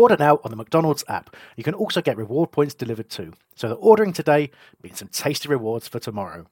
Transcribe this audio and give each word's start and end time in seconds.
Order 0.00 0.16
now 0.18 0.40
on 0.42 0.50
the 0.50 0.56
McDonald's 0.56 1.04
app. 1.08 1.36
You 1.56 1.62
can 1.62 1.74
also 1.74 2.00
get 2.00 2.16
reward 2.16 2.52
points 2.52 2.72
delivered 2.72 3.10
too. 3.10 3.34
So 3.54 3.68
the 3.68 3.74
ordering 3.74 4.14
today 4.14 4.50
means 4.82 4.98
some 4.98 5.08
tasty 5.08 5.46
rewards 5.46 5.88
for 5.88 5.98
tomorrow. 5.98 6.46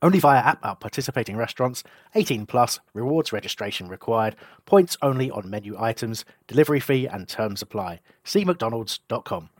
Only 0.00 0.20
via 0.20 0.38
app 0.38 0.64
at 0.64 0.80
participating 0.80 1.36
restaurants. 1.36 1.84
18 2.14 2.46
plus. 2.46 2.80
Rewards 2.94 3.30
registration 3.30 3.88
required. 3.88 4.36
Points 4.64 4.96
only 5.02 5.30
on 5.30 5.50
menu 5.50 5.76
items. 5.78 6.24
Delivery 6.46 6.80
fee 6.80 7.06
and 7.06 7.28
terms 7.28 7.60
apply. 7.60 8.00
See 8.24 8.42
mcdonalds.com. 8.42 9.50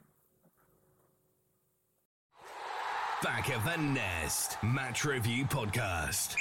Back 3.22 3.54
of 3.54 3.62
the 3.64 3.76
Nest 3.76 4.56
Match 4.62 5.04
Review 5.04 5.44
Podcast. 5.44 6.34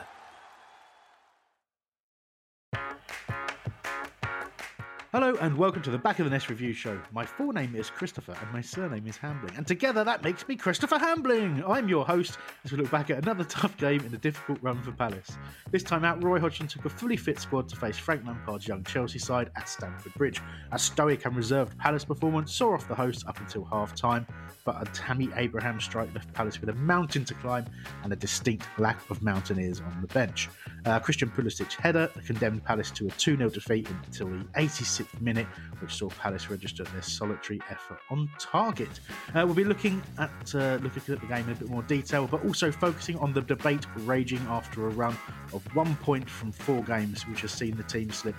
Hello 5.12 5.36
and 5.42 5.58
welcome 5.58 5.82
to 5.82 5.90
the 5.90 5.98
Back 5.98 6.20
of 6.20 6.24
the 6.24 6.30
Nest 6.30 6.48
Review 6.48 6.72
Show. 6.72 6.98
My 7.12 7.26
full 7.26 7.52
name 7.52 7.76
is 7.76 7.90
Christopher 7.90 8.34
and 8.40 8.50
my 8.50 8.62
surname 8.62 9.06
is 9.06 9.18
Hambling, 9.18 9.54
and 9.58 9.66
together 9.66 10.04
that 10.04 10.24
makes 10.24 10.48
me 10.48 10.56
Christopher 10.56 10.98
Hambling. 10.98 11.62
I'm 11.66 11.86
your 11.86 12.06
host 12.06 12.38
as 12.64 12.72
we 12.72 12.78
look 12.78 12.90
back 12.90 13.10
at 13.10 13.18
another 13.18 13.44
tough 13.50 13.76
game 13.76 14.00
in 14.06 14.14
a 14.14 14.16
difficult 14.16 14.58
run 14.62 14.82
for 14.82 14.90
Palace. 14.92 15.36
This 15.70 15.82
time 15.82 16.06
out, 16.06 16.24
Roy 16.24 16.40
Hodgson 16.40 16.66
took 16.66 16.86
a 16.86 16.88
fully 16.88 17.18
fit 17.18 17.38
squad 17.38 17.68
to 17.68 17.76
face 17.76 17.98
Frank 17.98 18.24
Lampard's 18.24 18.66
young 18.66 18.84
Chelsea 18.84 19.18
side 19.18 19.50
at 19.54 19.68
Stamford 19.68 20.14
Bridge. 20.14 20.40
A 20.70 20.78
stoic 20.78 21.26
and 21.26 21.36
reserved 21.36 21.76
Palace 21.76 22.06
performance 22.06 22.50
saw 22.50 22.72
off 22.72 22.88
the 22.88 22.94
hosts 22.94 23.22
up 23.26 23.38
until 23.38 23.66
half 23.66 23.94
time, 23.94 24.26
but 24.64 24.80
a 24.80 24.90
Tammy 24.92 25.28
Abraham 25.36 25.78
strike 25.78 26.08
left 26.14 26.32
Palace 26.32 26.58
with 26.58 26.70
a 26.70 26.74
mountain 26.76 27.26
to 27.26 27.34
climb 27.34 27.66
and 28.02 28.14
a 28.14 28.16
distinct 28.16 28.66
lack 28.78 28.98
of 29.10 29.22
mountaineers 29.22 29.82
on 29.82 30.00
the 30.00 30.08
bench. 30.14 30.48
Uh, 30.84 30.98
Christian 30.98 31.30
Pulisic 31.30 31.72
header 31.74 32.10
condemned 32.26 32.64
Palace 32.64 32.90
to 32.92 33.06
a 33.06 33.10
2 33.10 33.36
0 33.36 33.50
defeat 33.50 33.88
until 33.88 34.28
the 34.28 34.44
86th 34.56 35.20
minute, 35.20 35.46
which 35.80 35.94
saw 35.94 36.08
Palace 36.10 36.50
register 36.50 36.82
their 36.84 37.02
solitary 37.02 37.60
effort 37.70 37.98
on 38.10 38.28
target. 38.38 38.88
Uh, 39.34 39.42
we'll 39.44 39.54
be 39.54 39.64
looking 39.64 40.02
at 40.18 40.54
uh, 40.54 40.78
looking 40.82 41.14
at 41.14 41.20
the 41.20 41.26
game 41.26 41.44
in 41.46 41.52
a 41.52 41.54
bit 41.54 41.68
more 41.68 41.82
detail, 41.84 42.26
but 42.26 42.44
also 42.44 42.72
focusing 42.72 43.16
on 43.18 43.32
the 43.32 43.42
debate 43.42 43.86
raging 43.98 44.44
after 44.48 44.86
a 44.86 44.90
run 44.90 45.16
of 45.52 45.62
one 45.74 45.94
point 45.96 46.28
from 46.28 46.50
four 46.50 46.82
games, 46.82 47.26
which 47.28 47.42
has 47.42 47.52
seen 47.52 47.76
the 47.76 47.84
team 47.84 48.10
slip 48.10 48.34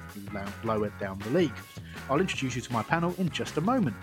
lower 0.63 0.89
down 0.99 1.19
the 1.19 1.29
league. 1.29 1.53
I'll 2.09 2.19
introduce 2.19 2.55
you 2.55 2.61
to 2.61 2.73
my 2.73 2.83
panel 2.83 3.15
in 3.17 3.29
just 3.29 3.57
a 3.57 3.61
moment. 3.61 3.95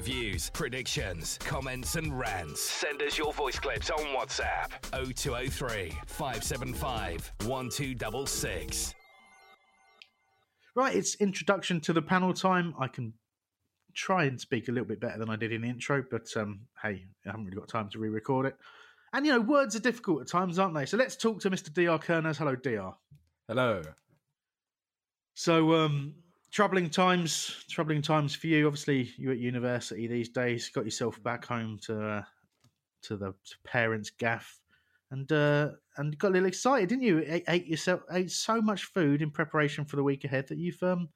Reviews, 0.00 0.48
predictions, 0.54 1.36
comments, 1.42 1.94
and 1.94 2.18
rants. 2.18 2.62
Send 2.62 3.02
us 3.02 3.18
your 3.18 3.34
voice 3.34 3.58
clips 3.58 3.90
on 3.90 3.98
WhatsApp 4.16 4.70
0203 5.14 5.92
575 6.06 7.30
1266. 7.44 8.94
Right, 10.74 10.96
it's 10.96 11.16
introduction 11.16 11.82
to 11.82 11.92
the 11.92 12.00
panel 12.00 12.32
time. 12.32 12.72
I 12.80 12.86
can 12.88 13.12
try 13.94 14.24
and 14.24 14.40
speak 14.40 14.68
a 14.68 14.72
little 14.72 14.88
bit 14.88 15.00
better 15.00 15.18
than 15.18 15.28
I 15.28 15.36
did 15.36 15.52
in 15.52 15.60
the 15.60 15.68
intro, 15.68 16.02
but 16.10 16.34
um, 16.34 16.60
hey, 16.82 17.04
I 17.26 17.30
haven't 17.32 17.44
really 17.44 17.58
got 17.58 17.68
time 17.68 17.90
to 17.90 17.98
re-record 17.98 18.46
it. 18.46 18.56
And 19.12 19.26
you 19.26 19.32
know, 19.32 19.40
words 19.42 19.76
are 19.76 19.80
difficult 19.80 20.22
at 20.22 20.28
times, 20.28 20.58
aren't 20.58 20.74
they? 20.74 20.86
So 20.86 20.96
let's 20.96 21.14
talk 21.14 21.40
to 21.40 21.50
Mr. 21.50 21.70
Dr. 21.74 21.98
Kerners. 21.98 22.38
Hello, 22.38 22.56
Dr. 22.56 22.94
Hello. 23.46 23.82
So, 25.34 25.74
um, 25.74 26.14
troubling 26.50 26.90
times, 26.90 27.64
troubling 27.68 28.02
times 28.02 28.34
for 28.34 28.46
you. 28.46 28.66
Obviously, 28.66 29.12
you're 29.16 29.32
at 29.32 29.38
university 29.38 30.06
these 30.06 30.28
days. 30.28 30.68
Got 30.68 30.84
yourself 30.84 31.22
back 31.22 31.44
home 31.44 31.78
to 31.82 32.06
uh, 32.06 32.22
to 33.02 33.16
the 33.16 33.32
to 33.32 33.56
parents' 33.64 34.10
gaff, 34.10 34.60
and 35.10 35.30
uh, 35.30 35.70
and 35.96 36.18
got 36.18 36.28
a 36.28 36.34
little 36.34 36.48
excited, 36.48 36.88
didn't 36.88 37.04
you? 37.04 37.24
Ate, 37.26 37.44
ate 37.48 37.66
yourself 37.66 38.02
ate 38.10 38.30
so 38.30 38.60
much 38.60 38.84
food 38.84 39.22
in 39.22 39.30
preparation 39.30 39.84
for 39.84 39.96
the 39.96 40.04
week 40.04 40.24
ahead 40.24 40.48
that 40.48 40.58
you've 40.58 40.82
um 40.82 41.08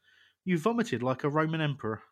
you 0.44 0.58
vomited 0.58 1.02
like 1.02 1.24
a 1.24 1.28
Roman 1.28 1.60
emperor. 1.60 2.02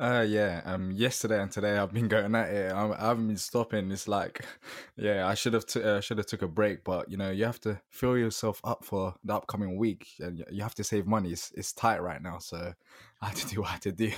Uh 0.00 0.24
yeah. 0.28 0.60
Um, 0.64 0.90
yesterday 0.90 1.40
and 1.40 1.50
today 1.52 1.78
I've 1.78 1.92
been 1.92 2.08
going 2.16 2.34
at 2.34 2.48
it. 2.50 2.72
I'm, 2.72 2.92
I 2.92 3.00
haven't 3.08 3.28
been 3.28 3.36
stopping. 3.36 3.90
It's 3.92 4.08
like, 4.08 4.44
yeah, 4.96 5.26
I 5.28 5.34
should 5.34 5.52
have 5.54 5.66
t- 5.66 5.82
uh, 5.82 6.00
should 6.00 6.18
have 6.18 6.26
took 6.26 6.42
a 6.42 6.48
break, 6.48 6.82
but 6.82 7.08
you 7.10 7.16
know 7.16 7.30
you 7.30 7.44
have 7.44 7.60
to 7.60 7.80
fill 7.90 8.18
yourself 8.18 8.60
up 8.64 8.84
for 8.84 9.14
the 9.22 9.34
upcoming 9.34 9.76
week, 9.76 10.08
and 10.18 10.44
you 10.50 10.62
have 10.62 10.74
to 10.76 10.84
save 10.84 11.06
money. 11.06 11.30
It's 11.30 11.52
it's 11.56 11.72
tight 11.72 12.02
right 12.02 12.20
now, 12.20 12.38
so 12.38 12.74
I 13.22 13.26
had 13.26 13.36
to 13.36 13.46
do 13.46 13.60
what 13.60 13.68
I 13.70 13.72
had 13.74 13.82
to 13.82 13.92
do. 13.92 14.12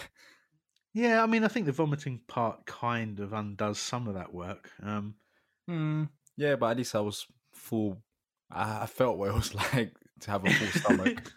Yeah, 0.95 1.23
I 1.23 1.27
mean, 1.27 1.45
I 1.45 1.49
think 1.49 1.67
the 1.67 1.73
vomiting 1.73 2.21
part 2.27 2.65
kind 2.65 3.21
of 3.21 3.35
undoes 3.35 3.79
some 3.79 4.09
of 4.09 4.15
that 4.15 4.33
work. 4.33 4.71
Um, 4.83 5.17
Hmm. 5.69 6.05
Yeah, 6.39 6.55
but 6.57 6.71
at 6.71 6.77
least 6.79 6.95
I 6.95 7.01
was 7.01 7.27
full. 7.53 7.99
I, 8.51 8.83
I 8.85 8.87
felt 8.87 9.19
what 9.19 9.29
it 9.29 9.35
was 9.35 9.55
like 9.55 9.93
to 10.21 10.31
have 10.31 10.47
a 10.47 10.51
full 10.51 10.81
stomach. 10.81 11.33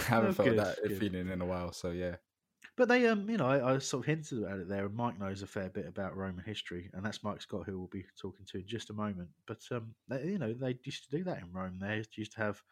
I 0.00 0.02
haven't 0.02 0.30
Oh, 0.30 0.32
felt 0.34 0.48
good, 0.50 0.58
that 0.58 0.76
good. 0.82 0.98
feeling 0.98 1.28
in 1.30 1.40
a 1.40 1.46
while, 1.46 1.72
so 1.72 1.90
yeah. 1.90 2.16
But 2.76 2.88
they, 2.88 3.06
um, 3.06 3.28
you 3.30 3.38
know, 3.38 3.46
I, 3.46 3.74
I 3.74 3.78
sort 3.78 4.02
of 4.02 4.06
hinted 4.06 4.44
at 4.44 4.58
it 4.58 4.68
there, 4.68 4.84
and 4.84 4.94
Mike 4.94 5.18
knows 5.18 5.42
a 5.42 5.46
fair 5.46 5.70
bit 5.70 5.86
about 5.86 6.16
Roman 6.16 6.44
history, 6.44 6.90
and 6.92 7.04
that's 7.04 7.24
Mike 7.24 7.40
Scott, 7.40 7.64
who 7.64 7.78
we'll 7.78 7.88
be 7.88 8.04
talking 8.20 8.44
to 8.46 8.58
in 8.58 8.66
just 8.66 8.90
a 8.90 8.92
moment. 8.92 9.28
But 9.46 9.62
um, 9.72 9.94
they, 10.08 10.24
you 10.24 10.38
know, 10.38 10.52
they 10.52 10.78
used 10.84 11.08
to 11.08 11.16
do 11.16 11.24
that 11.24 11.38
in 11.38 11.50
Rome. 11.52 11.78
They 11.80 12.04
used 12.16 12.32
to 12.32 12.38
have 12.38 12.62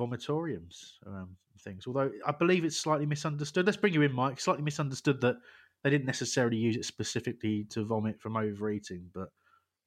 vomitoriums, 0.00 0.94
um, 1.06 1.36
things. 1.60 1.86
Although 1.86 2.10
I 2.26 2.32
believe 2.32 2.64
it's 2.64 2.78
slightly 2.78 3.04
misunderstood. 3.04 3.66
Let's 3.66 3.76
bring 3.76 3.92
you 3.92 4.02
in, 4.02 4.12
Mike. 4.12 4.40
Slightly 4.40 4.62
misunderstood 4.62 5.20
that 5.20 5.36
they 5.84 5.90
didn't 5.90 6.06
necessarily 6.06 6.56
use 6.56 6.76
it 6.76 6.86
specifically 6.86 7.64
to 7.70 7.84
vomit 7.84 8.20
from 8.20 8.38
overeating, 8.38 9.10
but 9.12 9.28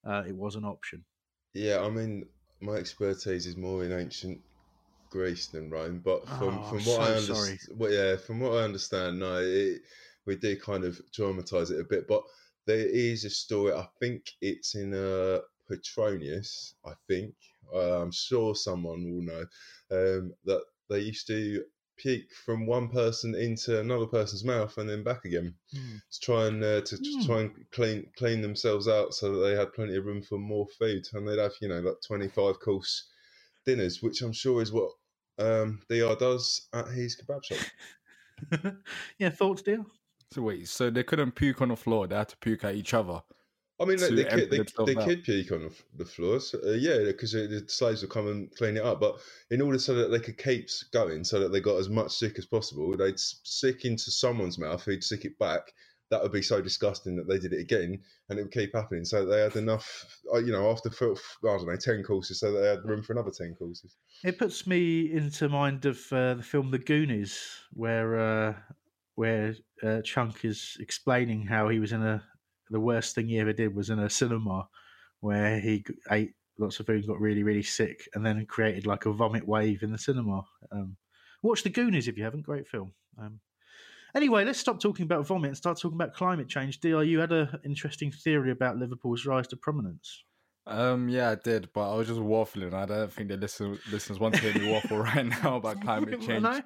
uh, 0.06 0.22
it 0.26 0.36
was 0.36 0.54
an 0.54 0.64
option. 0.64 1.04
Yeah, 1.54 1.80
I 1.80 1.90
mean, 1.90 2.26
my 2.60 2.74
expertise 2.74 3.46
is 3.46 3.56
more 3.56 3.82
in 3.82 3.92
ancient 3.92 4.40
Greece 5.10 5.48
than 5.48 5.70
Rome, 5.70 6.00
but 6.04 6.28
from, 6.28 6.60
Oh, 6.60 6.62
from 6.62 6.84
what 6.84 7.02
I 7.02 7.14
so 7.14 7.16
sorry. 7.16 7.58
understand, 7.58 7.78
well, 7.78 7.92
yeah, 7.92 8.16
from 8.16 8.40
what 8.40 8.52
I 8.52 8.62
understand, 8.64 9.18
no, 9.18 9.38
it, 9.42 9.82
we 10.26 10.36
do 10.36 10.58
kind 10.58 10.84
of 10.84 11.00
dramatize 11.12 11.70
it 11.70 11.80
a 11.80 11.84
bit, 11.84 12.06
but 12.08 12.22
there 12.66 12.86
is 12.86 13.24
a 13.24 13.30
story. 13.30 13.72
I 13.72 13.86
think 14.00 14.32
it's 14.40 14.74
in 14.74 14.92
uh, 14.94 15.40
Petronius. 15.68 16.74
I 16.84 16.92
think 17.08 17.34
uh, 17.72 18.02
I'm 18.02 18.12
sure 18.12 18.54
someone 18.54 19.04
will 19.10 19.22
know 19.22 19.46
um, 19.90 20.34
that 20.44 20.62
they 20.88 21.00
used 21.00 21.26
to 21.28 21.64
puke 21.96 22.30
from 22.44 22.66
one 22.66 22.88
person 22.88 23.34
into 23.34 23.80
another 23.80 24.06
person's 24.06 24.44
mouth 24.44 24.76
and 24.76 24.88
then 24.88 25.02
back 25.02 25.24
again 25.24 25.54
Hmm. 25.72 25.96
to 26.10 26.20
try 26.20 26.46
and 26.46 26.62
uh, 26.62 26.80
to, 26.82 26.96
to 26.98 27.02
Hmm. 27.02 27.26
try 27.26 27.40
and 27.40 27.70
clean 27.72 28.06
clean 28.16 28.42
themselves 28.42 28.86
out 28.86 29.14
so 29.14 29.32
that 29.32 29.40
they 29.48 29.56
had 29.56 29.72
plenty 29.72 29.96
of 29.96 30.04
room 30.04 30.22
for 30.22 30.38
more 30.38 30.66
food 30.78 31.04
and 31.14 31.26
they'd 31.26 31.38
have 31.38 31.54
you 31.60 31.68
know 31.68 31.80
like 31.80 31.96
25 32.06 32.60
course 32.60 33.08
dinners 33.66 34.02
which 34.02 34.22
i'm 34.22 34.32
sure 34.32 34.62
is 34.62 34.72
what 34.72 34.90
um 35.38 35.80
dr 35.88 36.16
does 36.18 36.68
at 36.72 36.88
his 36.88 37.20
kebab 37.20 37.44
shop 37.44 37.58
yeah, 39.18 39.30
thoughts, 39.30 39.62
dear? 39.62 39.84
So 40.32 40.42
wait, 40.42 40.68
so 40.68 40.90
they 40.90 41.04
couldn't 41.04 41.32
puke 41.32 41.62
on 41.62 41.68
the 41.68 41.76
floor; 41.76 42.06
they 42.06 42.16
had 42.16 42.28
to 42.30 42.36
puke 42.36 42.64
at 42.64 42.74
each 42.74 42.94
other. 42.94 43.22
I 43.78 43.84
mean, 43.84 44.00
like, 44.00 44.14
they, 44.14 44.24
could, 44.24 44.50
they, 44.50 44.94
they 44.94 44.94
could 44.94 45.22
puke 45.22 45.52
on 45.52 45.60
the, 45.60 45.66
f- 45.66 45.84
the 45.94 46.04
floors, 46.06 46.54
uh, 46.54 46.70
yeah, 46.72 46.98
because 47.04 47.32
the 47.32 47.62
slaves 47.68 48.00
would 48.00 48.10
come 48.10 48.26
and 48.26 48.50
clean 48.56 48.78
it 48.78 48.82
up. 48.82 49.00
But 49.00 49.20
in 49.50 49.60
order 49.60 49.78
so 49.78 49.94
that 49.94 50.08
they 50.08 50.18
could 50.18 50.38
keep 50.38 50.68
going, 50.92 51.24
so 51.24 51.38
that 51.40 51.50
they 51.52 51.60
got 51.60 51.76
as 51.76 51.90
much 51.90 52.12
sick 52.12 52.38
as 52.38 52.46
possible, 52.46 52.96
they'd 52.96 53.14
s- 53.14 53.40
sick 53.44 53.84
into 53.84 54.10
someone's 54.10 54.58
mouth 54.58 54.82
who'd 54.82 55.04
sick 55.04 55.26
it 55.26 55.38
back. 55.38 55.72
That 56.10 56.22
would 56.22 56.32
be 56.32 56.42
so 56.42 56.60
disgusting 56.60 57.16
that 57.16 57.28
they 57.28 57.38
did 57.38 57.52
it 57.52 57.60
again, 57.60 58.00
and 58.28 58.38
it 58.38 58.42
would 58.42 58.52
keep 58.52 58.74
happening. 58.74 59.04
So 59.04 59.26
they 59.26 59.40
had 59.40 59.56
enough, 59.56 60.06
uh, 60.32 60.38
you 60.38 60.52
know, 60.52 60.70
after 60.70 60.88
I 60.88 61.14
don't 61.42 61.66
know, 61.66 61.76
ten 61.76 62.04
courses, 62.04 62.38
so 62.40 62.52
they 62.52 62.68
had 62.68 62.84
room 62.84 63.02
for 63.02 63.12
another 63.12 63.32
ten 63.36 63.56
courses. 63.58 63.96
It 64.22 64.38
puts 64.38 64.66
me 64.66 65.12
into 65.12 65.48
mind 65.48 65.84
of 65.84 65.98
uh, 66.12 66.34
the 66.34 66.44
film 66.44 66.70
The 66.70 66.78
Goonies, 66.78 67.40
where 67.72 68.18
uh, 68.20 68.54
where 69.16 69.56
uh, 69.82 70.02
Chunk 70.02 70.44
is 70.44 70.76
explaining 70.78 71.46
how 71.46 71.68
he 71.68 71.80
was 71.80 71.92
in 71.92 72.02
a 72.02 72.22
the 72.70 72.80
worst 72.80 73.14
thing 73.14 73.28
he 73.28 73.40
ever 73.40 73.52
did 73.52 73.74
was 73.74 73.90
in 73.90 73.98
a 73.98 74.10
cinema 74.10 74.68
where 75.20 75.58
he 75.58 75.84
ate 76.10 76.32
lots 76.58 76.78
of 76.78 76.86
food, 76.86 77.06
got 77.06 77.20
really 77.20 77.42
really 77.42 77.62
sick, 77.62 78.08
and 78.14 78.24
then 78.24 78.46
created 78.46 78.86
like 78.86 79.06
a 79.06 79.12
vomit 79.12 79.46
wave 79.46 79.82
in 79.82 79.90
the 79.90 79.98
cinema. 79.98 80.42
Um, 80.70 80.96
watch 81.42 81.62
The 81.62 81.70
Goonies 81.70 82.08
if 82.08 82.16
you 82.16 82.24
haven't. 82.24 82.42
Great 82.42 82.68
film. 82.68 82.92
Um, 83.18 83.40
anyway, 84.16 84.44
let's 84.44 84.58
stop 84.58 84.80
talking 84.80 85.04
about 85.04 85.26
vomit 85.26 85.48
and 85.48 85.56
start 85.56 85.78
talking 85.78 85.96
about 85.96 86.14
climate 86.14 86.48
change. 86.48 86.80
Dr, 86.80 87.04
you 87.04 87.20
had 87.20 87.32
an 87.32 87.48
interesting 87.64 88.10
theory 88.10 88.50
about 88.50 88.78
Liverpool's 88.78 89.26
rise 89.26 89.46
to 89.48 89.56
prominence. 89.56 90.24
Um, 90.66 91.08
yeah, 91.08 91.30
I 91.30 91.34
did, 91.36 91.68
but 91.72 91.92
I 91.92 91.96
was 91.96 92.08
just 92.08 92.18
waffling. 92.18 92.74
I 92.74 92.86
don't 92.86 93.12
think 93.12 93.28
the 93.28 93.36
listen, 93.36 93.78
listeners 93.92 94.18
want 94.18 94.34
to 94.34 94.40
hear 94.40 94.60
me 94.60 94.72
waffle 94.72 94.98
right 94.98 95.24
now 95.42 95.56
about 95.56 95.80
climate 95.80 96.20
change. 96.20 96.44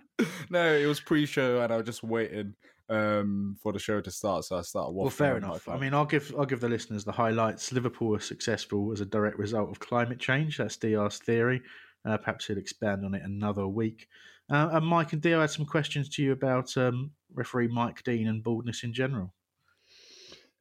No? 0.51 0.75
It 0.75 0.87
was 0.87 1.01
pre-show, 1.01 1.61
and 1.61 1.73
I 1.73 1.77
was 1.77 1.87
just 1.87 2.03
waiting 2.03 2.55
um 2.89 3.57
for 3.63 3.73
the 3.73 3.79
show 3.79 4.01
to 4.01 4.11
start, 4.11 4.45
so 4.45 4.57
I 4.57 4.63
started 4.63 4.93
waffling. 4.93 5.03
Well, 5.03 5.11
fair 5.11 5.37
enough. 5.37 5.69
I 5.69 5.79
mean, 5.79 5.95
I'll 5.95 6.07
give 6.07 6.35
I'll 6.39 6.47
give 6.47 6.61
the 6.61 6.69
listeners 6.69 7.05
the 7.05 7.13
highlights. 7.13 7.73
Liverpool 7.73 8.09
were 8.09 8.21
successful 8.21 8.91
as 8.93 9.01
a 9.01 9.07
direct 9.07 9.39
result 9.39 9.71
of 9.71 9.79
climate 9.79 10.19
change. 10.19 10.57
That's 10.57 10.77
Dr's 10.77 11.19
theory. 11.19 11.63
Uh, 12.05 12.17
perhaps 12.17 12.47
he'll 12.47 12.59
expand 12.59 13.05
on 13.05 13.15
it 13.15 13.23
another 13.23 13.69
week. 13.69 14.09
Uh, 14.51 14.69
and 14.73 14.87
Mike 14.87 15.13
and 15.13 15.23
Dr 15.23 15.41
had 15.41 15.51
some 15.51 15.65
questions 15.67 16.09
to 16.11 16.23
you 16.23 16.33
about 16.33 16.77
um, 16.77 17.13
referee 17.33 17.69
Mike 17.69 18.03
Dean 18.03 18.27
and 18.27 18.43
baldness 18.43 18.83
in 18.83 18.93
general. 18.93 19.33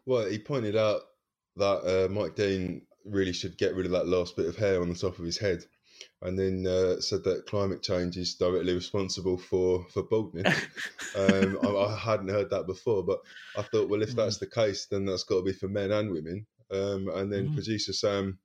Well, 0.06 0.28
he 0.30 0.38
pointed 0.38 0.76
out 0.76 1.02
that 1.56 2.06
uh, 2.06 2.12
Mike 2.12 2.36
Dean 2.36 2.84
really 3.06 3.34
should 3.34 3.58
get 3.58 3.76
rid 3.76 3.86
of 3.86 3.92
that 3.94 4.08
last 4.08 4.36
bit 4.36 4.46
of 4.46 4.56
hair 4.56 4.82
on 4.82 4.90
the 4.90 4.96
top 4.96 5.18
of 5.18 5.26
his 5.26 5.38
head, 5.38 5.64
and 6.22 6.38
then 6.38 6.68
uh, 6.68 7.00
said 7.02 7.24
that 7.24 7.48
climate 7.48 7.82
change 7.82 8.16
is 8.18 8.36
directly 8.36 8.74
responsible 8.74 9.38
for 9.38 9.86
for 9.92 10.04
baldness. 10.04 10.48
um, 11.16 11.58
I, 11.64 11.68
I 11.68 11.98
hadn't 11.98 12.30
heard 12.30 12.52
that 12.52 12.68
before, 12.68 13.04
but 13.04 13.20
I 13.58 13.64
thought, 13.64 13.90
well, 13.90 14.04
if 14.04 14.16
that's 14.16 14.38
the 14.38 14.48
case, 14.48 14.86
then 14.86 15.06
that's 15.06 15.24
got 15.24 15.38
to 15.38 15.44
be 15.44 15.54
for 15.54 15.68
men 15.68 15.92
and 15.92 16.12
women. 16.12 16.46
Um, 16.72 17.10
and 17.16 17.34
then 17.34 17.50
Mm. 17.50 17.54
producer 17.56 17.94
Sam 17.94 18.38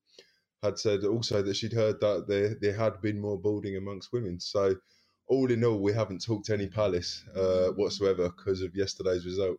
had 0.63 0.79
said 0.79 1.05
also 1.05 1.43
that 1.43 1.57
she'd 1.57 1.75
heard 1.75 2.01
that 2.01 2.25
there 2.27 2.55
there 2.61 2.75
had 2.77 3.03
been 3.03 3.21
more 3.21 3.39
balding 3.39 3.77
amongst 3.77 4.13
women. 4.13 4.41
So. 4.41 4.77
All 5.27 5.51
in 5.51 5.65
all, 5.65 5.81
we 5.81 5.93
haven't 5.93 6.23
talked 6.23 6.47
to 6.47 6.55
any 6.55 6.67
Palace 6.67 7.25
uh, 7.35 7.69
whatsoever 7.69 8.29
because 8.29 8.61
of 8.61 8.75
yesterday's 8.75 9.25
result. 9.25 9.59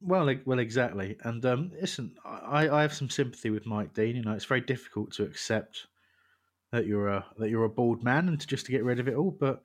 Well, 0.00 0.34
well, 0.44 0.58
exactly. 0.58 1.16
And 1.22 1.44
um, 1.46 1.72
listen, 1.80 2.12
I, 2.24 2.68
I 2.68 2.82
have 2.82 2.92
some 2.92 3.08
sympathy 3.08 3.50
with 3.50 3.66
Mike 3.66 3.94
Dean. 3.94 4.16
You 4.16 4.22
know, 4.22 4.32
it's 4.32 4.44
very 4.44 4.60
difficult 4.60 5.12
to 5.12 5.22
accept 5.22 5.86
that 6.72 6.86
you're 6.86 7.08
a 7.08 7.24
that 7.38 7.50
you're 7.50 7.64
a 7.64 7.70
bald 7.70 8.02
man 8.02 8.28
and 8.28 8.40
to 8.40 8.46
just 8.46 8.66
to 8.66 8.72
get 8.72 8.84
rid 8.84 9.00
of 9.00 9.08
it 9.08 9.14
all. 9.14 9.30
But 9.30 9.62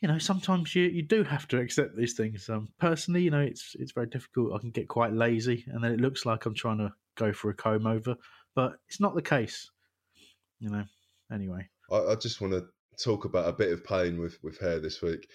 you 0.00 0.08
know, 0.08 0.18
sometimes 0.18 0.74
you, 0.74 0.84
you 0.84 1.02
do 1.02 1.24
have 1.24 1.48
to 1.48 1.58
accept 1.58 1.96
these 1.96 2.14
things. 2.14 2.48
Um, 2.48 2.68
personally, 2.78 3.22
you 3.22 3.30
know, 3.30 3.40
it's 3.40 3.74
it's 3.78 3.92
very 3.92 4.06
difficult. 4.06 4.52
I 4.54 4.58
can 4.58 4.70
get 4.70 4.88
quite 4.88 5.12
lazy, 5.12 5.64
and 5.68 5.82
then 5.82 5.92
it 5.92 6.00
looks 6.00 6.26
like 6.26 6.46
I'm 6.46 6.54
trying 6.54 6.78
to 6.78 6.92
go 7.16 7.32
for 7.32 7.50
a 7.50 7.54
comb 7.54 7.86
over, 7.86 8.16
but 8.54 8.74
it's 8.88 9.00
not 9.00 9.14
the 9.14 9.22
case. 9.22 9.70
You 10.60 10.70
know. 10.70 10.84
Anyway, 11.32 11.68
I, 11.90 11.96
I 11.96 12.14
just 12.14 12.40
want 12.40 12.52
to 12.52 12.66
talk 13.02 13.24
about 13.24 13.48
a 13.48 13.52
bit 13.52 13.72
of 13.72 13.84
pain 13.84 14.18
with, 14.18 14.38
with 14.42 14.58
hair 14.58 14.80
this 14.80 15.02
week. 15.02 15.28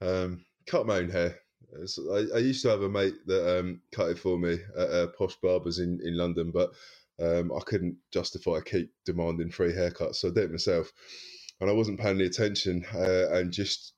Um, 0.00 0.44
cut 0.66 0.86
my 0.86 0.98
own 0.98 1.10
hair. 1.10 1.38
It's- 1.74 1.98
I, 1.98 2.36
I 2.36 2.38
used 2.38 2.62
to 2.62 2.68
have 2.70 2.82
a 2.82 2.88
mate 2.88 3.14
that 3.26 3.58
um, 3.58 3.80
cut 3.92 4.10
it 4.10 4.18
for 4.18 4.38
me 4.38 4.58
at 4.76 4.90
uh, 4.90 5.06
Posh 5.18 5.36
Barbers 5.42 5.78
in, 5.78 6.00
in 6.02 6.16
London, 6.16 6.50
but 6.52 6.70
um, 7.20 7.52
I 7.52 7.60
couldn't 7.60 7.96
justify 8.12 8.60
keep 8.60 8.90
demanding 9.04 9.50
free 9.50 9.72
haircuts, 9.72 10.16
so 10.16 10.28
I 10.28 10.32
did 10.32 10.44
it 10.44 10.50
myself. 10.50 10.90
And 11.60 11.70
I 11.70 11.72
wasn't 11.72 12.00
paying 12.00 12.16
any 12.16 12.26
attention 12.26 12.84
uh, 12.94 13.30
and 13.30 13.52
just 13.52 13.94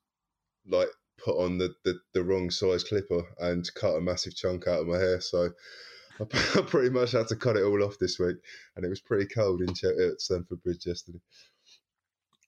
like 0.68 0.88
put 1.24 1.36
on 1.42 1.58
the, 1.58 1.74
the, 1.84 1.94
the 2.12 2.22
wrong 2.22 2.50
size 2.50 2.84
clipper 2.84 3.22
and 3.38 3.64
cut 3.74 3.96
a 3.96 4.00
massive 4.00 4.36
chunk 4.36 4.66
out 4.68 4.80
of 4.80 4.86
my 4.86 4.98
hair. 4.98 5.20
So 5.20 5.50
I 6.20 6.24
pretty 6.66 6.90
much 6.90 7.12
had 7.12 7.28
to 7.28 7.36
cut 7.36 7.56
it 7.56 7.64
all 7.64 7.82
off 7.82 7.98
this 7.98 8.18
week, 8.18 8.36
and 8.76 8.84
it 8.84 8.88
was 8.88 9.00
pretty 9.00 9.26
cold 9.26 9.62
in 9.62 9.74
Ch- 9.74 9.84
at 9.84 10.20
Stamford 10.20 10.62
Bridge 10.62 10.86
yesterday. 10.86 11.20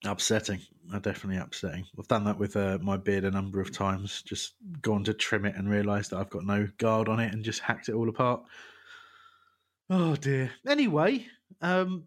Upsetting. 0.06 0.60
Definitely 1.02 1.38
upsetting. 1.38 1.86
I've 1.98 2.08
done 2.08 2.24
that 2.24 2.38
with 2.38 2.56
uh, 2.56 2.78
my 2.80 2.96
beard 2.96 3.24
a 3.24 3.30
number 3.30 3.60
of 3.60 3.72
times. 3.72 4.22
Just 4.22 4.54
gone 4.80 5.04
to 5.04 5.14
trim 5.14 5.44
it 5.44 5.56
and 5.56 5.68
realised 5.68 6.10
that 6.10 6.18
I've 6.18 6.30
got 6.30 6.44
no 6.44 6.68
guard 6.78 7.08
on 7.08 7.20
it 7.20 7.32
and 7.32 7.44
just 7.44 7.60
hacked 7.60 7.88
it 7.88 7.94
all 7.94 8.08
apart. 8.08 8.42
Oh 9.90 10.16
dear. 10.16 10.50
Anyway, 10.66 11.26
um, 11.60 12.04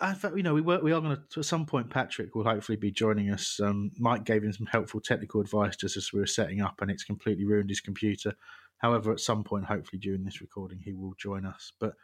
I 0.00 0.12
thought 0.12 0.36
you 0.36 0.42
know 0.42 0.54
we 0.54 0.60
were 0.60 0.80
we 0.80 0.92
are 0.92 1.00
going 1.00 1.16
to 1.16 1.40
at 1.40 1.46
some 1.46 1.66
point. 1.66 1.90
Patrick 1.90 2.34
will 2.34 2.44
hopefully 2.44 2.76
be 2.76 2.90
joining 2.90 3.30
us. 3.30 3.58
Um, 3.60 3.90
Mike 3.98 4.24
gave 4.24 4.44
him 4.44 4.52
some 4.52 4.66
helpful 4.66 5.00
technical 5.00 5.40
advice 5.40 5.76
just 5.76 5.96
as 5.96 6.12
we 6.12 6.20
were 6.20 6.26
setting 6.26 6.60
up, 6.60 6.80
and 6.82 6.90
it's 6.90 7.04
completely 7.04 7.44
ruined 7.44 7.70
his 7.70 7.80
computer. 7.80 8.34
However, 8.78 9.12
at 9.12 9.20
some 9.20 9.42
point, 9.42 9.64
hopefully 9.64 9.98
during 9.98 10.24
this 10.24 10.42
recording, 10.42 10.80
he 10.84 10.92
will 10.92 11.14
join 11.18 11.46
us. 11.46 11.72
But 11.80 11.94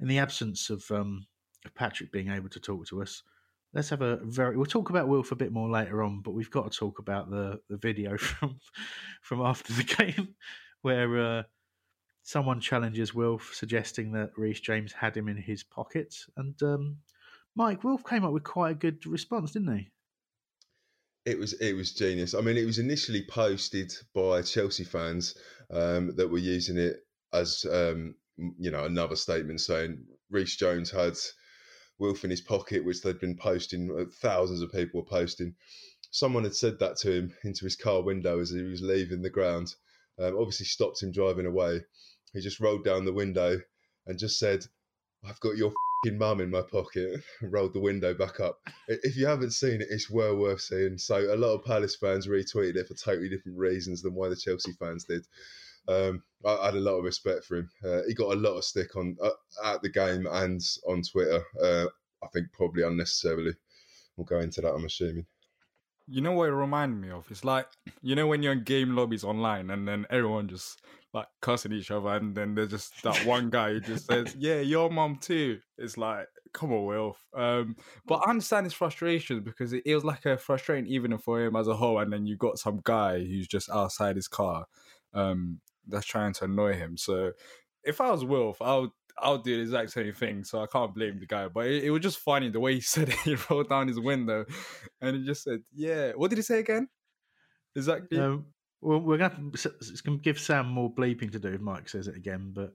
in 0.00 0.08
the 0.08 0.18
absence 0.18 0.70
of 0.70 0.88
um, 0.90 1.26
of 1.64 1.74
Patrick 1.74 2.10
being 2.10 2.30
able 2.30 2.48
to 2.48 2.60
talk 2.60 2.86
to 2.86 3.02
us, 3.02 3.22
let's 3.72 3.90
have 3.90 4.02
a 4.02 4.16
very. 4.22 4.56
We'll 4.56 4.66
talk 4.66 4.90
about 4.90 5.08
Wilf 5.08 5.32
a 5.32 5.36
bit 5.36 5.52
more 5.52 5.68
later 5.68 6.02
on, 6.02 6.20
but 6.20 6.32
we've 6.32 6.50
got 6.50 6.70
to 6.70 6.78
talk 6.78 6.98
about 6.98 7.30
the 7.30 7.60
the 7.68 7.76
video 7.76 8.16
from 8.18 8.58
from 9.22 9.40
after 9.40 9.72
the 9.72 9.84
game 9.84 10.34
where 10.82 11.38
uh, 11.38 11.42
someone 12.22 12.60
challenges 12.60 13.14
Wilf, 13.14 13.52
suggesting 13.54 14.12
that 14.12 14.30
Reece 14.36 14.60
James 14.60 14.92
had 14.92 15.16
him 15.16 15.28
in 15.28 15.36
his 15.36 15.62
pocket, 15.62 16.14
and 16.36 16.60
um, 16.62 16.96
Mike 17.54 17.84
Wilf 17.84 18.04
came 18.04 18.24
up 18.24 18.32
with 18.32 18.44
quite 18.44 18.70
a 18.72 18.74
good 18.74 19.06
response, 19.06 19.52
didn't 19.52 19.76
he? 19.76 19.88
It 21.26 21.38
was 21.38 21.52
it 21.54 21.74
was 21.74 21.92
genius. 21.92 22.34
I 22.34 22.40
mean, 22.40 22.56
it 22.56 22.66
was 22.66 22.78
initially 22.78 23.24
posted 23.28 23.92
by 24.14 24.42
Chelsea 24.42 24.84
fans 24.84 25.36
um, 25.70 26.14
that 26.16 26.28
were 26.28 26.38
using 26.38 26.78
it 26.78 26.96
as 27.32 27.64
um, 27.70 28.14
you 28.58 28.70
know 28.70 28.84
another 28.84 29.16
statement 29.16 29.60
saying 29.60 30.02
Reece 30.30 30.56
James 30.56 30.90
had 30.90 31.16
Wilf 32.00 32.24
in 32.24 32.30
his 32.30 32.40
pocket, 32.40 32.84
which 32.84 33.02
they'd 33.02 33.20
been 33.20 33.36
posting. 33.36 33.90
uh, 33.90 34.10
Thousands 34.20 34.62
of 34.62 34.72
people 34.72 35.00
were 35.00 35.06
posting. 35.06 35.54
Someone 36.10 36.42
had 36.44 36.56
said 36.56 36.78
that 36.80 36.96
to 36.98 37.12
him 37.12 37.34
into 37.44 37.64
his 37.64 37.76
car 37.76 38.02
window 38.02 38.40
as 38.40 38.50
he 38.50 38.62
was 38.62 38.82
leaving 38.82 39.22
the 39.22 39.30
ground. 39.30 39.74
Um, 40.18 40.36
obviously, 40.36 40.66
stopped 40.66 41.02
him 41.02 41.12
driving 41.12 41.46
away. 41.46 41.82
He 42.32 42.40
just 42.40 42.60
rolled 42.60 42.84
down 42.84 43.04
the 43.04 43.12
window 43.12 43.60
and 44.06 44.18
just 44.18 44.38
said, 44.38 44.64
"I've 45.24 45.40
got 45.40 45.56
your 45.56 45.72
mum 46.06 46.40
in 46.40 46.50
my 46.50 46.62
pocket." 46.62 47.22
rolled 47.42 47.74
the 47.74 47.80
window 47.80 48.14
back 48.14 48.40
up. 48.40 48.58
If 48.88 49.16
you 49.16 49.26
haven't 49.26 49.52
seen 49.52 49.80
it, 49.80 49.88
it's 49.90 50.10
well 50.10 50.36
worth 50.36 50.62
seeing. 50.62 50.98
So 50.98 51.32
a 51.32 51.36
lot 51.36 51.54
of 51.54 51.64
Palace 51.64 51.96
fans 51.96 52.26
retweeted 52.26 52.76
it 52.76 52.88
for 52.88 52.94
totally 52.94 53.28
different 53.28 53.58
reasons 53.58 54.02
than 54.02 54.14
why 54.14 54.28
the 54.28 54.36
Chelsea 54.36 54.72
fans 54.72 55.04
did. 55.04 55.26
Um, 55.88 56.22
I, 56.44 56.56
I 56.56 56.64
had 56.66 56.74
a 56.74 56.80
lot 56.80 56.98
of 56.98 57.04
respect 57.04 57.44
for 57.44 57.58
him. 57.58 57.70
Uh, 57.84 58.00
he 58.06 58.14
got 58.14 58.32
a 58.32 58.38
lot 58.38 58.56
of 58.56 58.64
stick 58.64 58.96
on 58.96 59.16
uh, 59.22 59.30
at 59.64 59.82
the 59.82 59.88
game 59.88 60.26
and 60.30 60.60
on 60.88 61.02
Twitter. 61.02 61.42
Uh, 61.62 61.86
I 62.22 62.28
think 62.32 62.52
probably 62.52 62.82
unnecessarily. 62.82 63.52
We'll 64.16 64.24
go 64.24 64.40
into 64.40 64.60
that. 64.60 64.74
I'm 64.74 64.84
assuming. 64.84 65.26
You 66.06 66.20
know 66.20 66.32
what 66.32 66.48
it 66.48 66.52
reminded 66.52 67.00
me 67.00 67.10
of? 67.10 67.26
It's 67.30 67.44
like 67.44 67.66
you 68.02 68.14
know 68.14 68.26
when 68.26 68.42
you're 68.42 68.52
in 68.52 68.64
game 68.64 68.96
lobbies 68.96 69.24
online 69.24 69.70
and 69.70 69.86
then 69.86 70.06
everyone 70.10 70.48
just 70.48 70.82
like 71.12 71.26
cussing 71.42 71.72
each 71.72 71.90
other 71.90 72.08
and 72.10 72.34
then 72.34 72.54
there's 72.54 72.70
just 72.70 73.02
that 73.02 73.24
one 73.26 73.50
guy 73.50 73.72
who 73.72 73.80
just 73.80 74.06
says, 74.06 74.34
Yeah, 74.38 74.60
your 74.60 74.90
mum 74.90 75.16
too. 75.20 75.58
It's 75.76 75.96
like, 75.96 76.26
come 76.52 76.72
on, 76.72 76.84
Wilf. 76.84 77.24
Um, 77.34 77.76
but 78.06 78.16
I 78.26 78.30
understand 78.30 78.66
his 78.66 78.72
frustration 78.72 79.40
because 79.40 79.72
it, 79.72 79.82
it 79.84 79.94
was 79.94 80.04
like 80.04 80.26
a 80.26 80.36
frustrating 80.36 80.90
evening 80.90 81.18
for 81.18 81.40
him 81.40 81.56
as 81.56 81.68
a 81.68 81.74
whole, 81.74 81.98
and 81.98 82.12
then 82.12 82.26
you 82.26 82.36
got 82.36 82.58
some 82.58 82.80
guy 82.84 83.18
who's 83.18 83.48
just 83.48 83.70
outside 83.70 84.16
his 84.16 84.28
car, 84.28 84.66
um, 85.14 85.60
that's 85.90 86.06
trying 86.06 86.32
to 86.34 86.44
annoy 86.44 86.74
him. 86.74 86.96
So 86.96 87.32
if 87.84 88.00
I 88.00 88.10
was 88.10 88.24
Wilf, 88.24 88.60
I 88.62 88.76
would 88.76 88.90
I 89.18 89.30
would 89.30 89.42
do 89.42 89.56
the 89.56 89.62
exact 89.62 89.90
same 89.90 90.12
thing. 90.12 90.44
So 90.44 90.62
I 90.62 90.66
can't 90.66 90.94
blame 90.94 91.18
the 91.18 91.26
guy. 91.26 91.48
But 91.48 91.66
it, 91.66 91.84
it 91.84 91.90
was 91.90 92.00
just 92.00 92.18
funny 92.18 92.48
the 92.50 92.60
way 92.60 92.74
he 92.74 92.80
said 92.80 93.08
it. 93.08 93.16
He 93.16 93.36
rolled 93.48 93.68
down 93.68 93.88
his 93.88 94.00
window 94.00 94.44
and 95.00 95.16
he 95.16 95.24
just 95.24 95.44
said, 95.44 95.60
Yeah. 95.74 96.12
What 96.12 96.30
did 96.30 96.36
he 96.36 96.42
say 96.42 96.60
again? 96.60 96.88
Exactly. 97.76 98.18
Um, 98.18 98.46
well, 98.80 99.00
we're 99.00 99.18
going 99.18 99.30
to 99.30 99.36
have 99.36 99.52
to, 99.52 99.68
it's 99.80 100.00
going 100.00 100.18
to 100.18 100.22
give 100.22 100.38
Sam 100.38 100.66
more 100.66 100.92
bleeping 100.92 101.30
to 101.32 101.38
do 101.38 101.48
if 101.48 101.60
Mike 101.60 101.88
says 101.88 102.08
it 102.08 102.16
again, 102.16 102.52
but 102.54 102.72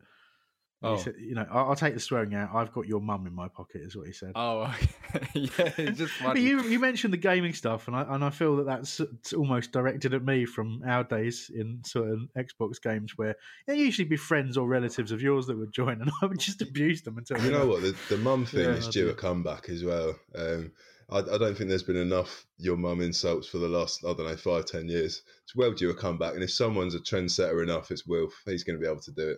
Oh. 0.87 0.97
Said, 0.97 1.15
you 1.19 1.35
know, 1.35 1.45
I'll, 1.51 1.69
I'll 1.69 1.75
take 1.75 1.93
the 1.93 1.99
swearing 1.99 2.33
out. 2.35 2.49
I've 2.53 2.71
got 2.73 2.87
your 2.87 3.01
mum 3.01 3.25
in 3.27 3.33
my 3.33 3.47
pocket, 3.47 3.81
is 3.81 3.95
what 3.95 4.07
he 4.07 4.13
said. 4.13 4.31
Oh, 4.35 4.63
yeah, 5.33 5.49
it's 5.77 5.97
just 5.97 6.13
But 6.19 6.27
funny. 6.27 6.41
you 6.41 6.61
you 6.63 6.79
mentioned 6.79 7.13
the 7.13 7.17
gaming 7.17 7.53
stuff, 7.53 7.87
and 7.87 7.95
I 7.95 8.05
and 8.09 8.23
I 8.23 8.29
feel 8.29 8.55
that 8.57 8.65
that's 8.65 9.01
almost 9.33 9.71
directed 9.71 10.13
at 10.13 10.23
me 10.23 10.45
from 10.45 10.81
our 10.87 11.03
days 11.03 11.51
in 11.53 11.81
certain 11.85 12.29
Xbox 12.37 12.81
games 12.81 13.17
where 13.17 13.35
it 13.67 13.77
usually 13.77 14.07
be 14.07 14.17
friends 14.17 14.57
or 14.57 14.67
relatives 14.67 15.11
of 15.11 15.21
yours 15.21 15.47
that 15.47 15.57
would 15.57 15.71
join, 15.73 16.01
and 16.01 16.11
I 16.21 16.25
would 16.25 16.39
just 16.39 16.61
abuse 16.61 17.01
them 17.01 17.17
until 17.17 17.39
You 17.41 17.51
know 17.51 17.65
what? 17.67 17.81
The, 17.81 17.95
the 18.09 18.17
mum 18.17 18.45
thing 18.45 18.61
Yeah, 18.61 18.71
is 18.75 18.87
I 18.87 18.91
due 18.91 19.05
do. 19.05 19.09
a 19.11 19.15
comeback 19.15 19.69
as 19.69 19.83
well. 19.83 20.15
Um, 20.35 20.71
I, 21.09 21.19
I 21.19 21.37
don't 21.37 21.55
think 21.55 21.69
there's 21.69 21.83
been 21.83 21.95
enough 21.97 22.45
your 22.57 22.77
mum 22.77 22.99
insults 23.01 23.47
for 23.47 23.59
the 23.59 23.67
last, 23.67 24.03
I 24.03 24.13
don't 24.13 24.25
know, 24.25 24.35
five, 24.35 24.65
ten 24.65 24.89
years. 24.89 25.21
It's 25.43 25.55
well 25.55 25.71
due 25.71 25.91
a 25.91 25.93
comeback. 25.95 26.33
And 26.33 26.43
if 26.43 26.51
someone's 26.51 26.95
a 26.95 26.99
trendsetter 26.99 27.61
enough, 27.61 27.91
it's 27.91 28.07
Wilf. 28.07 28.33
He's 28.45 28.63
going 28.63 28.77
to 28.79 28.81
be 28.83 28.89
able 28.89 29.01
to 29.01 29.11
do 29.11 29.29
it. 29.29 29.37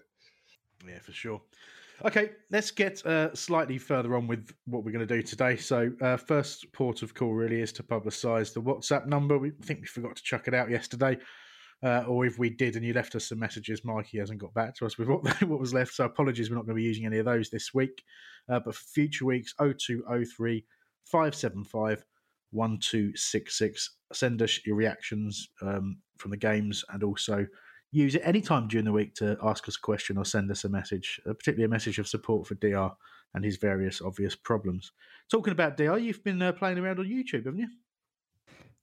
Yeah, 0.85 0.99
for 0.99 1.11
sure. 1.11 1.41
Okay, 2.05 2.31
let's 2.51 2.69
get 2.69 3.03
uh, 3.07 3.33
slightly 3.33 3.79
further 3.79 4.15
on 4.15 4.27
with 4.27 4.53
what 4.65 4.83
we're 4.83 4.91
going 4.91 5.07
to 5.07 5.15
do 5.15 5.23
today. 5.23 5.55
So, 5.55 5.91
uh, 5.99 6.17
first 6.17 6.71
port 6.71 7.01
of 7.01 7.15
call 7.15 7.33
really 7.33 7.59
is 7.59 7.71
to 7.73 7.83
publicise 7.83 8.53
the 8.53 8.61
WhatsApp 8.61 9.07
number. 9.07 9.39
We 9.39 9.49
I 9.49 9.65
think 9.65 9.81
we 9.81 9.87
forgot 9.87 10.15
to 10.15 10.21
chuck 10.23 10.47
it 10.47 10.53
out 10.53 10.69
yesterday, 10.69 11.17
uh, 11.83 12.03
or 12.07 12.27
if 12.27 12.37
we 12.37 12.51
did 12.51 12.75
and 12.75 12.85
you 12.85 12.93
left 12.93 13.15
us 13.15 13.29
some 13.29 13.39
messages, 13.39 13.83
Mikey 13.83 14.19
hasn't 14.19 14.39
got 14.39 14.53
back 14.53 14.75
to 14.75 14.85
us 14.85 14.99
with 14.99 15.07
what, 15.07 15.25
what 15.41 15.59
was 15.59 15.73
left. 15.73 15.95
So, 15.95 16.05
apologies, 16.05 16.51
we're 16.51 16.57
not 16.57 16.67
going 16.67 16.75
to 16.75 16.81
be 16.81 16.87
using 16.87 17.07
any 17.07 17.17
of 17.17 17.25
those 17.25 17.49
this 17.49 17.73
week. 17.73 18.03
Uh, 18.47 18.59
but 18.59 18.75
for 18.75 18.83
future 18.83 19.25
weeks, 19.25 19.55
0203 19.57 20.63
575 21.05 22.05
1266. 22.51 23.97
Send 24.13 24.41
us 24.43 24.59
your 24.65 24.75
reactions 24.75 25.49
um, 25.63 25.97
from 26.17 26.31
the 26.31 26.37
games 26.37 26.85
and 26.89 27.03
also 27.03 27.45
use 27.91 28.15
it 28.15 28.21
anytime 28.23 28.67
during 28.67 28.85
the 28.85 28.91
week 28.91 29.15
to 29.15 29.37
ask 29.43 29.67
us 29.67 29.77
a 29.77 29.81
question 29.81 30.17
or 30.17 30.25
send 30.25 30.51
us 30.51 30.63
a 30.63 30.69
message, 30.69 31.21
uh, 31.25 31.33
particularly 31.33 31.65
a 31.65 31.69
message 31.69 31.99
of 31.99 32.07
support 32.07 32.47
for 32.47 32.55
DR 32.55 32.91
and 33.33 33.43
his 33.43 33.57
various 33.57 34.01
obvious 34.01 34.35
problems. 34.35 34.91
Talking 35.31 35.53
about 35.53 35.77
DR, 35.77 35.97
you've 35.97 36.23
been 36.23 36.41
uh, 36.41 36.51
playing 36.51 36.77
around 36.77 36.99
on 36.99 37.05
YouTube, 37.05 37.45
haven't 37.45 37.59
you? 37.59 37.69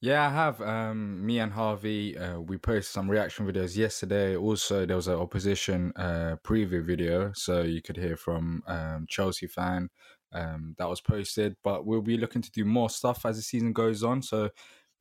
Yeah, 0.01 0.27
I 0.27 0.31
have. 0.31 0.61
Um, 0.61 1.25
me 1.25 1.39
and 1.39 1.51
Harvey, 1.51 2.19
uh, 2.19 2.39
we 2.39 2.59
posted 2.59 2.93
some 2.93 3.11
reaction 3.11 3.47
videos 3.47 3.75
yesterday. 3.75 4.37
Also, 4.37 4.85
there 4.85 4.97
was 4.97 5.09
an 5.09 5.15
opposition 5.15 5.93
uh, 5.97 6.37
preview 6.45 6.85
video, 6.85 7.33
so 7.35 7.63
you 7.63 7.81
could 7.81 7.97
hear 7.97 8.17
from 8.17 8.63
um, 8.67 9.07
Chelsea 9.09 9.47
fan 9.47 9.89
um, 10.33 10.75
that 10.77 10.91
was 10.91 11.01
posted. 11.01 11.57
But 11.65 11.87
we'll 11.87 12.03
be 12.03 12.19
looking 12.19 12.43
to 12.43 12.51
do 12.51 12.67
more 12.67 12.91
stuff 12.91 13.25
as 13.25 13.37
the 13.37 13.43
season 13.43 13.73
goes 13.73 14.03
on. 14.03 14.21
So 14.21 14.51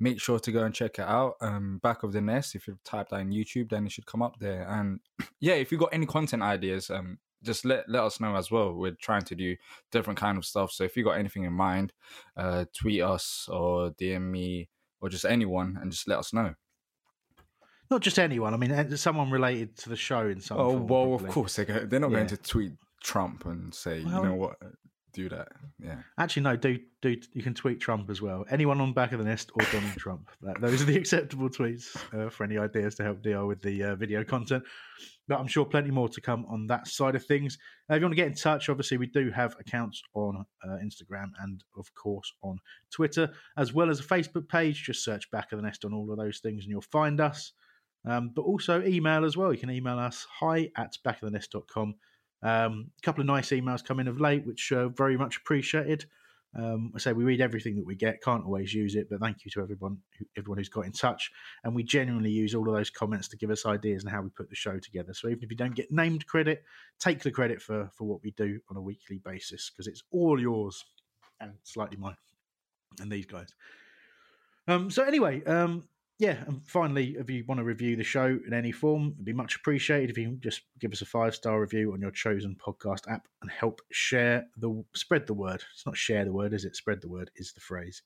make 0.04 0.20
sure 0.22 0.38
to 0.40 0.52
go 0.52 0.64
and 0.66 0.74
check 0.76 1.00
it 1.00 1.08
out. 1.08 1.36
Um, 1.42 1.80
Back 1.82 2.04
of 2.04 2.12
the 2.12 2.22
Nest. 2.22 2.56
If 2.56 2.68
you 2.68 2.78
type 2.84 3.10
that 3.10 3.22
in 3.22 3.30
YouTube, 3.30 3.70
then 3.70 3.86
it 3.86 3.92
should 3.94 4.06
come 4.06 4.22
up 4.22 4.38
there. 4.40 4.68
And 4.70 5.00
yeah, 5.40 5.54
if 5.54 5.72
you've 5.72 5.80
got 5.82 5.94
any 5.94 6.06
content 6.06 6.44
ideas, 6.44 6.90
um, 6.90 7.18
just 7.44 7.66
let 7.66 7.88
let 7.90 8.04
us 8.04 8.20
know 8.20 8.36
as 8.36 8.52
well. 8.52 8.74
We're 8.74 8.98
trying 9.02 9.24
to 9.24 9.36
do 9.36 9.56
different 9.92 10.20
kind 10.20 10.38
of 10.38 10.46
stuff. 10.46 10.72
So 10.72 10.84
if 10.84 10.96
you've 10.96 11.06
got 11.06 11.18
anything 11.18 11.44
in 11.44 11.54
mind, 11.54 11.94
uh, 12.38 12.66
tweet 12.80 13.02
us 13.02 13.48
or 13.52 13.92
DM 13.92 14.30
me 14.30 14.70
or 15.02 15.10
just 15.10 15.26
anyone 15.26 15.78
and 15.82 15.92
just 15.92 16.08
let 16.08 16.20
us 16.20 16.32
know. 16.34 16.54
Not 17.90 18.02
just 18.02 18.18
anyone. 18.18 18.54
I 18.54 18.58
mean, 18.58 18.96
someone 18.98 19.30
related 19.30 19.78
to 19.80 19.90
the 19.90 19.96
show 19.96 20.28
in 20.28 20.40
some 20.40 20.58
Oh 20.58 20.72
form. 20.72 20.88
well, 20.88 21.06
probably. 21.08 21.28
of 21.28 21.34
course 21.34 21.56
they 21.58 21.66
go, 21.66 21.86
they're 21.86 22.00
not 22.00 22.12
Yeah. 22.12 22.18
going 22.18 22.28
to 22.28 22.38
tweet 22.38 22.72
Trump 23.04 23.46
and 23.46 23.74
say, 23.74 24.04
Well- 24.04 24.24
you 24.24 24.30
know 24.30 24.36
what, 24.36 24.56
do 25.14 25.30
that. 25.30 25.50
Yeah. 25.80 25.98
Actually, 26.18 26.44
no. 26.44 26.56
Do 26.56 26.80
do 27.02 27.18
you 27.34 27.44
can 27.44 27.54
tweet 27.54 27.80
Trump 27.80 28.10
as 28.10 28.22
well? 28.22 28.46
Anyone 28.50 28.82
on 28.82 28.94
back 28.94 29.12
of 29.12 29.20
the 29.20 29.26
nest 29.26 29.52
or 29.54 29.66
Donald 29.72 29.94
Trump? 29.94 30.30
That, 30.42 30.60
those 30.60 30.82
are 30.82 30.86
the 30.86 30.98
acceptable 31.02 31.50
tweets 31.50 31.96
uh, 32.14 32.30
for 32.30 32.44
any 32.44 32.58
ideas 32.58 32.96
to 32.96 33.04
help 33.04 33.22
deal 33.22 33.48
with 33.48 33.62
the 33.62 33.84
uh, 33.84 33.96
video 33.96 34.24
content. 34.24 34.64
But 35.28 35.40
I'm 35.40 35.48
sure 35.48 35.66
plenty 35.66 35.92
more 35.92 36.10
to 36.10 36.20
come 36.20 36.46
on 36.50 36.68
that 36.68 36.88
side 36.88 37.16
of 37.16 37.26
things. 37.26 37.58
If 37.90 37.98
you 37.98 38.02
want 38.02 38.14
to 38.14 38.16
get 38.16 38.28
in 38.28 38.34
touch, 38.34 38.70
obviously 38.70 38.98
we 38.98 39.08
do 39.08 39.32
have 39.32 39.56
accounts 39.60 40.02
on 40.14 40.46
uh, 40.64 40.78
Instagram 40.84 41.32
and 41.42 41.64
of 41.78 41.94
course 41.94 42.34
on 42.42 42.60
Twitter, 42.92 43.32
as 43.58 43.74
well 43.74 43.90
as 43.90 44.00
a 44.00 44.04
Facebook 44.04 44.50
page. 44.50 44.84
Just 44.84 45.04
search 45.04 45.30
back 45.32 45.52
of 45.52 45.60
the 45.60 45.64
nest 45.64 45.86
on 45.86 45.94
all 45.94 46.12
of 46.12 46.18
those 46.18 46.40
things, 46.40 46.64
and 46.64 46.72
you'll 46.72 46.82
find 46.82 47.22
us. 47.22 47.54
Um, 48.06 48.32
but 48.36 48.42
also 48.42 48.84
email 48.84 49.24
as 49.24 49.38
well. 49.38 49.54
You 49.54 49.60
can 49.60 49.72
email 49.72 49.98
us 49.98 50.28
hi 50.30 50.70
at 50.76 50.98
backofthenest.com. 51.06 51.96
Um, 52.44 52.92
a 52.98 53.02
couple 53.02 53.22
of 53.22 53.28
nice 53.28 53.50
emails 53.50 53.84
come 53.84 54.00
in 54.00 54.08
of 54.08 54.20
late, 54.20 54.46
which 54.46 54.72
are 54.72 54.90
very 54.90 55.18
much 55.18 55.38
appreciated. 55.38 56.06
Um, 56.56 56.92
I 56.96 57.00
say 57.00 57.14
we 57.14 57.24
read 57.24 57.42
everything 57.42 57.76
that 57.78 57.86
we 57.86 57.96
get, 57.96 58.22
can't 58.22 58.46
always 58.46 58.74
use 58.74 58.94
it, 58.94 59.08
but 59.10 59.20
thank 59.20 59.44
you 59.44 59.50
to 59.52 59.62
everyone, 59.62 59.98
who, 60.20 60.26
everyone 60.38 60.60
who's 60.60 60.70
got 60.70 60.86
in 60.86 60.92
touch. 60.92 61.32
And 61.64 61.74
we 61.74 61.82
genuinely 61.82 62.30
use 62.30 62.54
all 62.54 62.70
of 62.70 62.76
those 62.76 62.92
comments 62.92 63.28
to 63.30 63.38
give 63.38 63.50
us 63.50 63.66
ideas 63.66 64.04
and 64.04 64.12
how 64.12 64.22
we 64.22 64.30
put 64.30 64.50
the 64.50 64.56
show 64.56 64.78
together. 64.78 65.16
So 65.16 65.30
even 65.30 65.44
if 65.44 65.50
you 65.50 65.58
don't 65.58 65.74
get 65.74 65.92
named 65.92 66.28
credit, 66.28 66.64
take 67.00 67.22
the 67.22 67.32
credit 67.32 67.62
for 67.62 67.90
for 67.98 68.04
what 68.04 68.22
we 68.24 68.32
do 68.32 68.60
on 68.70 68.78
a 68.78 68.82
weekly 68.82 69.20
basis 69.26 69.72
because 69.72 69.88
it's 69.88 70.04
all 70.12 70.40
yours 70.40 70.86
and 71.40 71.54
slightly 71.64 71.98
mine 71.98 72.18
and 73.00 73.12
these 73.12 73.26
guys. 73.26 73.48
Um, 74.68 74.92
so 74.92 75.04
anyway, 75.04 75.44
um, 75.46 75.84
yeah, 76.20 76.44
and 76.48 76.62
finally, 76.68 77.16
if 77.18 77.30
you 77.30 77.44
want 77.48 77.60
to 77.60 77.64
review 77.64 77.96
the 77.96 78.04
show 78.04 78.38
in 78.46 78.54
any 78.54 78.72
form, 78.72 79.14
it'd 79.16 79.26
be 79.26 79.34
much 79.34 79.56
appreciated 79.56 80.12
if 80.12 80.18
you 80.18 80.26
can 80.26 80.40
just 80.40 80.62
give 80.80 80.92
us 80.92 81.02
a 81.02 81.06
five 81.06 81.34
star 81.34 81.60
review 81.60 81.92
on 81.94 82.02
your 82.02 82.12
chosen 82.12 82.56
podcast 82.66 83.12
app 83.12 83.28
and 83.42 83.50
help 83.50 83.82
share 83.92 84.46
the 84.58 84.84
spread 84.94 85.26
the 85.26 85.34
word. 85.34 85.64
It's 85.74 85.86
not 85.86 85.98
share 85.98 86.24
the 86.24 86.32
word, 86.32 86.54
is 86.54 86.66
it? 86.66 86.76
Spread 86.76 87.02
the 87.02 87.10
word 87.10 87.32
is 87.36 87.54
the 87.54 87.62
phrase. 87.62 88.04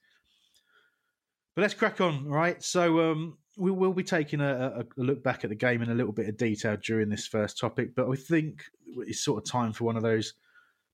But 1.56 1.64
let's 1.64 1.74
crack 1.74 2.00
on, 2.00 2.26
right? 2.26 2.64
So 2.64 3.12
um, 3.12 3.38
we 3.58 3.72
will 3.72 3.94
be 3.94 4.04
taking 4.04 4.40
a, 4.40 4.54
a, 4.56 4.80
a 4.80 5.04
look 5.04 5.24
back 5.24 5.44
at 5.44 5.50
the 5.50 5.56
game 5.56 5.82
in 5.82 5.90
a 5.90 5.96
little 5.96 6.14
bit 6.14 6.30
of 6.30 6.38
detail 6.38 6.78
during 6.78 7.10
this 7.10 7.28
first 7.28 7.60
topic, 7.60 7.94
but 7.96 8.10
I 8.10 8.16
think 8.16 8.64
it's 9.00 9.24
sort 9.24 9.44
of 9.44 9.52
time 9.52 9.74
for 9.74 9.84
one 9.84 9.98
of 9.98 10.04
those 10.04 10.34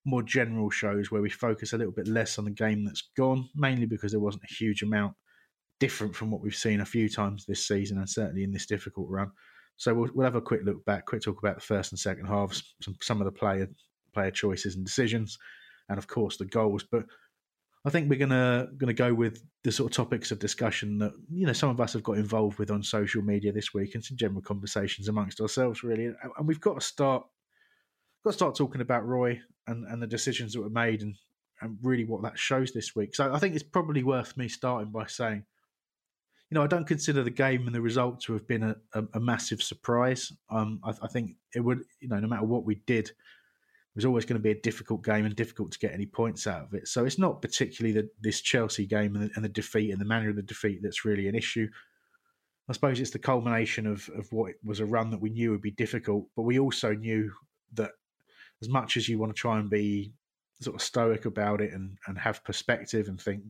more 0.05 0.23
general 0.23 0.69
shows 0.69 1.11
where 1.11 1.21
we 1.21 1.29
focus 1.29 1.73
a 1.73 1.77
little 1.77 1.93
bit 1.93 2.07
less 2.07 2.39
on 2.39 2.45
the 2.45 2.51
game 2.51 2.83
that's 2.85 3.09
gone, 3.15 3.49
mainly 3.55 3.85
because 3.85 4.11
there 4.11 4.21
wasn't 4.21 4.43
a 4.49 4.53
huge 4.53 4.81
amount 4.81 5.15
different 5.83 6.15
from 6.15 6.31
what 6.31 6.39
we've 6.39 6.55
seen 6.55 6.79
a 6.79 6.85
few 6.85 7.09
times 7.09 7.45
this 7.45 7.67
season 7.67 7.97
and 7.97 8.09
certainly 8.09 8.45
in 8.45 8.53
this 8.53 8.65
difficult 8.65 9.05
run. 9.09 9.29
So 9.75 9.93
we'll, 9.93 10.09
we'll 10.13 10.23
have 10.23 10.35
a 10.35 10.41
quick 10.41 10.61
look 10.63 10.85
back, 10.85 11.05
quick 11.05 11.21
talk 11.21 11.39
about 11.39 11.55
the 11.55 11.61
first 11.61 11.91
and 11.91 11.99
second 11.99 12.25
halves, 12.25 12.73
some, 12.81 12.95
some 13.01 13.19
of 13.19 13.25
the 13.25 13.33
player 13.33 13.67
player 14.13 14.31
choices 14.31 14.77
and 14.77 14.85
decisions, 14.85 15.37
and 15.89 15.97
of 15.97 16.07
course 16.07 16.37
the 16.37 16.45
goals. 16.45 16.85
But 16.89 17.03
I 17.83 17.89
think 17.89 18.09
we're 18.09 18.17
gonna 18.17 18.69
gonna 18.77 18.93
go 18.93 19.13
with 19.13 19.43
the 19.65 19.73
sort 19.73 19.91
of 19.91 19.95
topics 19.97 20.31
of 20.31 20.39
discussion 20.39 20.99
that 20.99 21.11
you 21.29 21.45
know 21.45 21.51
some 21.51 21.69
of 21.69 21.81
us 21.81 21.91
have 21.91 22.03
got 22.03 22.17
involved 22.17 22.59
with 22.59 22.71
on 22.71 22.81
social 22.81 23.21
media 23.21 23.51
this 23.51 23.73
week 23.73 23.93
and 23.93 24.05
some 24.05 24.15
general 24.15 24.41
conversations 24.41 25.09
amongst 25.09 25.41
ourselves 25.41 25.83
really. 25.83 26.05
And, 26.05 26.47
we've 26.47 26.61
got 26.61 26.79
to 26.79 26.85
start 26.85 27.25
got 28.23 28.29
to 28.29 28.37
start 28.37 28.55
talking 28.55 28.79
about 28.79 29.05
Roy 29.05 29.41
and, 29.67 29.85
and 29.87 30.01
the 30.01 30.07
decisions 30.07 30.53
that 30.53 30.61
were 30.61 30.69
made 30.69 31.01
and 31.01 31.15
and 31.59 31.77
really 31.81 32.05
what 32.05 32.21
that 32.23 32.39
shows 32.39 32.71
this 32.71 32.95
week. 32.95 33.15
So 33.15 33.33
I 33.33 33.39
think 33.39 33.53
it's 33.53 33.63
probably 33.63 34.03
worth 34.03 34.37
me 34.37 34.47
starting 34.47 34.89
by 34.89 35.07
saying 35.07 35.43
you 36.53 36.59
know, 36.59 36.63
I 36.65 36.67
don't 36.67 36.85
consider 36.85 37.23
the 37.23 37.31
game 37.31 37.65
and 37.65 37.73
the 37.73 37.81
result 37.81 38.21
to 38.21 38.33
have 38.33 38.47
been 38.47 38.61
a, 38.61 38.75
a, 38.93 39.03
a 39.15 39.19
massive 39.19 39.63
surprise. 39.63 40.31
Um, 40.51 40.79
I, 40.83 40.91
I, 41.01 41.07
think 41.07 41.31
it 41.55 41.61
would, 41.61 41.81
you 41.99 42.07
know, 42.07 42.19
no 42.19 42.27
matter 42.27 42.45
what 42.45 42.63
we 42.63 42.75
did, 42.85 43.07
it 43.07 43.95
was 43.95 44.05
always 44.05 44.23
going 44.23 44.37
to 44.37 44.43
be 44.43 44.51
a 44.51 44.61
difficult 44.61 45.03
game 45.03 45.25
and 45.25 45.35
difficult 45.35 45.71
to 45.71 45.79
get 45.79 45.93
any 45.93 46.05
points 46.05 46.45
out 46.45 46.65
of 46.65 46.75
it. 46.75 46.87
So 46.87 47.05
it's 47.05 47.17
not 47.17 47.41
particularly 47.41 47.99
the, 47.99 48.07
this 48.21 48.39
Chelsea 48.39 48.85
game 48.85 49.15
and 49.15 49.23
the, 49.23 49.31
and 49.33 49.43
the 49.43 49.49
defeat 49.49 49.89
and 49.89 49.99
the 49.99 50.05
manner 50.05 50.29
of 50.29 50.35
the 50.35 50.43
defeat 50.43 50.81
that's 50.83 51.05
really 51.05 51.27
an 51.27 51.33
issue. 51.33 51.67
I 52.69 52.73
suppose 52.73 52.99
it's 52.99 53.09
the 53.09 53.17
culmination 53.17 53.87
of, 53.87 54.07
of 54.15 54.31
what 54.31 54.53
was 54.63 54.79
a 54.79 54.85
run 54.85 55.09
that 55.09 55.21
we 55.21 55.31
knew 55.31 55.49
would 55.49 55.61
be 55.63 55.71
difficult, 55.71 56.27
but 56.35 56.43
we 56.43 56.59
also 56.59 56.93
knew 56.93 57.31
that 57.73 57.93
as 58.61 58.69
much 58.69 58.95
as 58.95 59.09
you 59.09 59.17
want 59.17 59.35
to 59.35 59.41
try 59.41 59.57
and 59.57 59.71
be 59.71 60.13
sort 60.61 60.75
of 60.75 60.83
stoic 60.83 61.25
about 61.25 61.61
it 61.61 61.73
and, 61.73 61.97
and 62.05 62.19
have 62.19 62.43
perspective 62.43 63.07
and 63.07 63.19
think, 63.19 63.41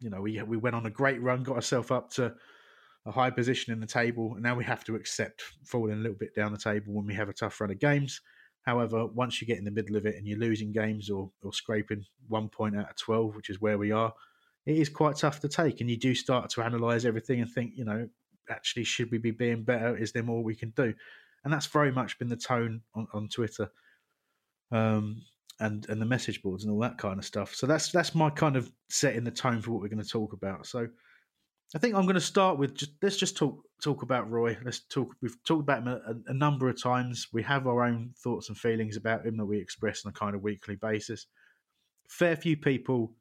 you 0.00 0.10
know, 0.10 0.20
we 0.20 0.40
we 0.42 0.56
went 0.56 0.76
on 0.76 0.86
a 0.86 0.90
great 0.90 1.20
run, 1.22 1.42
got 1.42 1.56
ourselves 1.56 1.90
up 1.90 2.10
to 2.12 2.34
a 3.06 3.10
high 3.12 3.30
position 3.30 3.72
in 3.72 3.80
the 3.80 3.86
table, 3.86 4.34
and 4.34 4.42
now 4.42 4.54
we 4.54 4.64
have 4.64 4.84
to 4.84 4.94
accept 4.94 5.42
falling 5.64 5.94
a 5.94 5.96
little 5.96 6.16
bit 6.18 6.34
down 6.34 6.52
the 6.52 6.58
table 6.58 6.92
when 6.92 7.06
we 7.06 7.14
have 7.14 7.28
a 7.28 7.32
tough 7.32 7.60
run 7.60 7.70
of 7.70 7.78
games. 7.78 8.20
However, 8.62 9.06
once 9.06 9.40
you 9.40 9.46
get 9.46 9.58
in 9.58 9.64
the 9.64 9.70
middle 9.70 9.96
of 9.96 10.04
it 10.04 10.16
and 10.16 10.26
you're 10.26 10.38
losing 10.38 10.72
games 10.72 11.08
or, 11.08 11.30
or 11.42 11.54
scraping 11.54 12.04
one 12.28 12.50
point 12.50 12.76
out 12.76 12.90
of 12.90 12.96
12, 12.96 13.34
which 13.34 13.48
is 13.48 13.62
where 13.62 13.78
we 13.78 13.92
are, 13.92 14.12
it 14.66 14.76
is 14.76 14.90
quite 14.90 15.16
tough 15.16 15.40
to 15.40 15.48
take. 15.48 15.80
And 15.80 15.88
you 15.88 15.96
do 15.96 16.14
start 16.14 16.50
to 16.50 16.60
analyse 16.60 17.06
everything 17.06 17.40
and 17.40 17.50
think, 17.50 17.72
you 17.76 17.86
know, 17.86 18.06
actually, 18.50 18.84
should 18.84 19.10
we 19.10 19.16
be 19.16 19.30
being 19.30 19.64
better? 19.64 19.96
Is 19.96 20.12
there 20.12 20.22
more 20.22 20.42
we 20.42 20.54
can 20.54 20.70
do? 20.76 20.92
And 21.44 21.52
that's 21.52 21.66
very 21.66 21.90
much 21.90 22.18
been 22.18 22.28
the 22.28 22.36
tone 22.36 22.82
on, 22.94 23.06
on 23.14 23.28
Twitter. 23.28 23.70
Um, 24.70 25.22
and 25.60 25.88
and 25.88 26.00
the 26.00 26.06
message 26.06 26.42
boards 26.42 26.64
and 26.64 26.72
all 26.72 26.80
that 26.80 26.98
kind 26.98 27.18
of 27.18 27.24
stuff. 27.24 27.54
So 27.54 27.66
that's 27.66 27.90
that's 27.90 28.14
my 28.14 28.30
kind 28.30 28.56
of 28.56 28.70
setting 28.88 29.24
the 29.24 29.30
tone 29.30 29.60
for 29.60 29.72
what 29.72 29.80
we're 29.80 29.88
going 29.88 30.02
to 30.02 30.08
talk 30.08 30.32
about. 30.32 30.66
So 30.66 30.88
I 31.74 31.78
think 31.78 31.94
I'm 31.94 32.04
going 32.04 32.14
to 32.14 32.20
start 32.20 32.58
with 32.58 32.74
just 32.74 32.92
let's 33.02 33.16
just 33.16 33.36
talk 33.36 33.62
talk 33.82 34.02
about 34.02 34.30
Roy. 34.30 34.56
Let's 34.64 34.80
talk. 34.80 35.14
We've 35.20 35.36
talked 35.44 35.62
about 35.62 35.82
him 35.82 35.88
a, 35.88 36.30
a 36.30 36.34
number 36.34 36.68
of 36.68 36.80
times. 36.80 37.28
We 37.32 37.42
have 37.42 37.66
our 37.66 37.84
own 37.84 38.14
thoughts 38.16 38.48
and 38.48 38.56
feelings 38.56 38.96
about 38.96 39.26
him 39.26 39.36
that 39.36 39.46
we 39.46 39.58
express 39.58 40.04
on 40.04 40.10
a 40.10 40.12
kind 40.12 40.34
of 40.34 40.42
weekly 40.42 40.76
basis. 40.76 41.26
Fair 42.08 42.36
few 42.36 42.56
people 42.56 43.12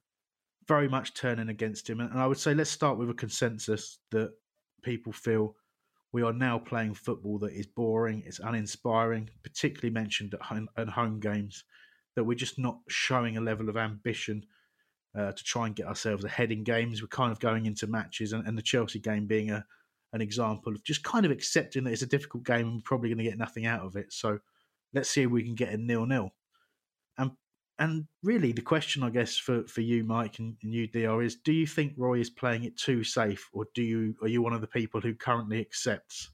very 0.67 0.87
much 0.87 1.13
turning 1.13 1.49
against 1.49 1.89
him, 1.89 1.99
and 1.99 2.19
I 2.19 2.27
would 2.27 2.37
say 2.37 2.53
let's 2.53 2.69
start 2.69 2.97
with 2.97 3.09
a 3.09 3.13
consensus 3.13 3.99
that 4.11 4.31
people 4.83 5.11
feel 5.11 5.55
we 6.13 6.23
are 6.23 6.33
now 6.33 6.57
playing 6.57 6.93
football 6.93 7.37
that 7.39 7.53
is 7.53 7.67
boring, 7.67 8.23
it's 8.25 8.39
uninspiring, 8.39 9.29
particularly 9.43 9.93
mentioned 9.93 10.33
at 10.33 10.41
home, 10.41 10.69
at 10.77 10.87
home 10.87 11.19
games, 11.19 11.63
that 12.17 12.23
we're 12.23 12.33
just 12.33 12.57
not 12.57 12.79
showing 12.89 13.37
a 13.37 13.41
level 13.41 13.69
of 13.69 13.77
ambition 13.77 14.43
uh, 15.15 15.31
to 15.31 15.43
try 15.43 15.67
and 15.67 15.75
get 15.75 15.85
ourselves 15.85 16.23
ahead 16.23 16.51
in 16.51 16.63
games. 16.63 16.99
We're 16.99 17.09
kind 17.09 17.31
of 17.31 17.39
going 17.39 17.67
into 17.67 17.85
matches, 17.85 18.33
and, 18.33 18.45
and 18.47 18.57
the 18.57 18.63
Chelsea 18.63 18.99
game 18.99 19.27
being 19.27 19.51
a 19.51 19.63
an 20.13 20.21
example 20.21 20.73
of 20.73 20.83
just 20.83 21.03
kind 21.03 21.25
of 21.25 21.31
accepting 21.31 21.83
that 21.83 21.91
it's 21.91 22.01
a 22.01 22.07
difficult 22.07 22.43
game 22.43 22.65
and 22.65 22.75
we're 22.77 22.81
probably 22.81 23.09
going 23.09 23.17
to 23.17 23.23
get 23.23 23.37
nothing 23.37 23.65
out 23.65 23.81
of 23.81 23.95
it. 23.97 24.11
So 24.11 24.39
let's 24.93 25.09
see 25.09 25.23
if 25.23 25.29
we 25.29 25.43
can 25.43 25.53
get 25.53 25.73
a 25.73 25.77
nil 25.77 26.07
nil. 26.07 26.33
And 27.19 27.31
and 27.77 28.07
really, 28.23 28.51
the 28.51 28.63
question 28.63 29.03
I 29.03 29.11
guess 29.11 29.37
for, 29.37 29.67
for 29.67 29.81
you, 29.81 30.03
Mike, 30.03 30.39
and, 30.39 30.57
and 30.63 30.73
you, 30.73 30.87
Dr, 30.87 31.21
is: 31.21 31.35
Do 31.35 31.51
you 31.53 31.67
think 31.67 31.93
Roy 31.97 32.19
is 32.19 32.31
playing 32.31 32.63
it 32.63 32.77
too 32.77 33.03
safe, 33.03 33.47
or 33.53 33.67
do 33.75 33.83
you 33.83 34.15
are 34.23 34.27
you 34.27 34.41
one 34.41 34.53
of 34.53 34.61
the 34.61 34.67
people 34.67 35.01
who 35.01 35.13
currently 35.13 35.61
accepts 35.61 36.31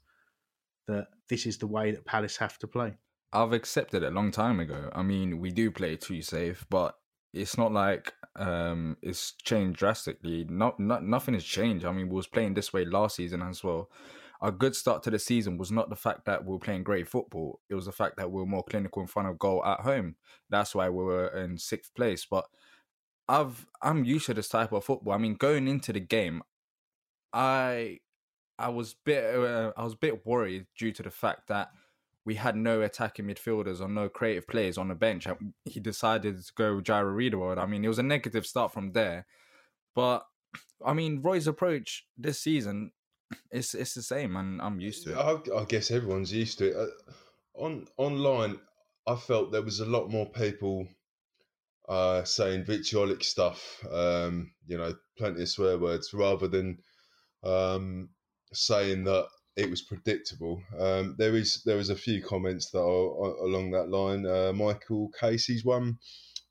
that 0.88 1.08
this 1.28 1.44
is 1.44 1.58
the 1.58 1.66
way 1.66 1.90
that 1.90 2.06
Palace 2.06 2.38
have 2.38 2.58
to 2.60 2.66
play? 2.66 2.96
I've 3.34 3.52
accepted 3.52 4.04
it 4.04 4.12
a 4.12 4.14
long 4.14 4.30
time 4.30 4.60
ago. 4.60 4.90
I 4.92 5.02
mean, 5.02 5.40
we 5.40 5.50
do 5.50 5.70
play 5.70 5.96
too 5.96 6.22
safe, 6.22 6.64
but 6.70 6.96
it's 7.32 7.58
not 7.58 7.72
like 7.72 8.12
um 8.36 8.96
it's 9.02 9.32
changed 9.32 9.78
drastically. 9.78 10.46
Not, 10.48 10.78
not 10.78 11.04
nothing 11.04 11.34
has 11.34 11.44
changed. 11.44 11.84
I 11.84 11.92
mean, 11.92 12.08
we 12.08 12.14
was 12.14 12.28
playing 12.28 12.54
this 12.54 12.72
way 12.72 12.84
last 12.84 13.16
season 13.16 13.42
as 13.42 13.62
well. 13.64 13.90
Our 14.40 14.52
good 14.52 14.76
start 14.76 15.02
to 15.04 15.10
the 15.10 15.18
season 15.18 15.58
was 15.58 15.72
not 15.72 15.90
the 15.90 15.96
fact 15.96 16.26
that 16.26 16.44
we 16.44 16.52
were 16.52 16.58
playing 16.58 16.84
great 16.84 17.08
football. 17.08 17.60
It 17.68 17.74
was 17.74 17.86
the 17.86 17.92
fact 17.92 18.16
that 18.18 18.30
we 18.30 18.40
were 18.40 18.46
more 18.46 18.64
clinical 18.64 19.02
in 19.02 19.08
front 19.08 19.28
of 19.28 19.38
goal 19.38 19.64
at 19.64 19.80
home. 19.80 20.16
That's 20.50 20.74
why 20.74 20.88
we 20.90 21.02
were 21.02 21.28
in 21.28 21.58
sixth 21.58 21.94
place. 21.94 22.26
But 22.30 22.44
I've 23.28 23.66
I'm 23.82 24.04
used 24.04 24.26
to 24.26 24.34
this 24.34 24.48
type 24.48 24.72
of 24.72 24.84
football. 24.84 25.14
I 25.14 25.18
mean, 25.18 25.34
going 25.34 25.66
into 25.66 25.92
the 25.92 26.00
game, 26.00 26.42
I 27.32 28.00
I 28.58 28.68
was 28.68 28.94
bit 28.94 29.24
uh, 29.34 29.72
I 29.76 29.82
was 29.82 29.94
a 29.94 29.98
bit 29.98 30.24
worried 30.24 30.66
due 30.78 30.92
to 30.92 31.02
the 31.02 31.10
fact 31.10 31.48
that 31.48 31.70
we 32.24 32.36
had 32.36 32.56
no 32.56 32.80
attacking 32.80 33.26
midfielders 33.26 33.80
or 33.80 33.88
no 33.88 34.08
creative 34.08 34.48
players 34.48 34.78
on 34.78 34.88
the 34.88 34.94
bench. 34.94 35.26
He 35.64 35.80
decided 35.80 36.42
to 36.44 36.52
go 36.54 36.80
Jairo 36.80 37.14
Riedewald. 37.14 37.58
I 37.58 37.66
mean, 37.66 37.84
it 37.84 37.88
was 37.88 37.98
a 37.98 38.02
negative 38.02 38.46
start 38.46 38.72
from 38.72 38.92
there. 38.92 39.26
But 39.94 40.26
I 40.84 40.92
mean, 40.92 41.20
Roy's 41.22 41.46
approach 41.46 42.06
this 42.16 42.40
season, 42.40 42.92
it's 43.50 43.74
it's 43.74 43.94
the 43.94 44.02
same, 44.02 44.36
and 44.36 44.60
I'm 44.60 44.80
used 44.80 45.04
to 45.04 45.12
it. 45.12 45.52
I, 45.52 45.60
I 45.60 45.64
guess 45.64 45.90
everyone's 45.90 46.32
used 46.32 46.58
to 46.58 46.70
it. 46.70 46.76
Uh, 46.76 47.12
on 47.54 47.86
online, 47.96 48.58
I 49.06 49.16
felt 49.16 49.52
there 49.52 49.62
was 49.62 49.80
a 49.80 49.86
lot 49.86 50.10
more 50.10 50.26
people 50.26 50.88
uh, 51.88 52.24
saying 52.24 52.64
vitriolic 52.64 53.22
stuff. 53.22 53.84
Um, 53.90 54.52
you 54.66 54.78
know, 54.78 54.94
plenty 55.18 55.42
of 55.42 55.48
swear 55.48 55.78
words, 55.78 56.12
rather 56.12 56.48
than 56.48 56.78
um, 57.42 58.08
saying 58.52 59.04
that 59.04 59.26
it 59.56 59.70
was 59.70 59.82
predictable. 59.82 60.62
Um, 60.78 61.14
there 61.18 61.36
is 61.36 61.62
there 61.64 61.78
is 61.78 61.90
a 61.90 61.96
few 61.96 62.22
comments 62.22 62.70
that 62.70 62.80
are 62.80 63.44
along 63.44 63.70
that 63.70 63.88
line. 63.88 64.26
Uh, 64.26 64.52
Michael 64.52 65.10
Casey's 65.18 65.64
one, 65.64 65.98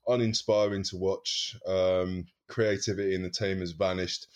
uninspiring 0.06 0.84
to 0.84 0.96
watch. 0.96 1.56
Um, 1.66 2.26
creativity 2.48 3.14
in 3.14 3.22
the 3.22 3.30
team 3.30 3.60
has 3.60 3.72
vanished. 3.72 4.26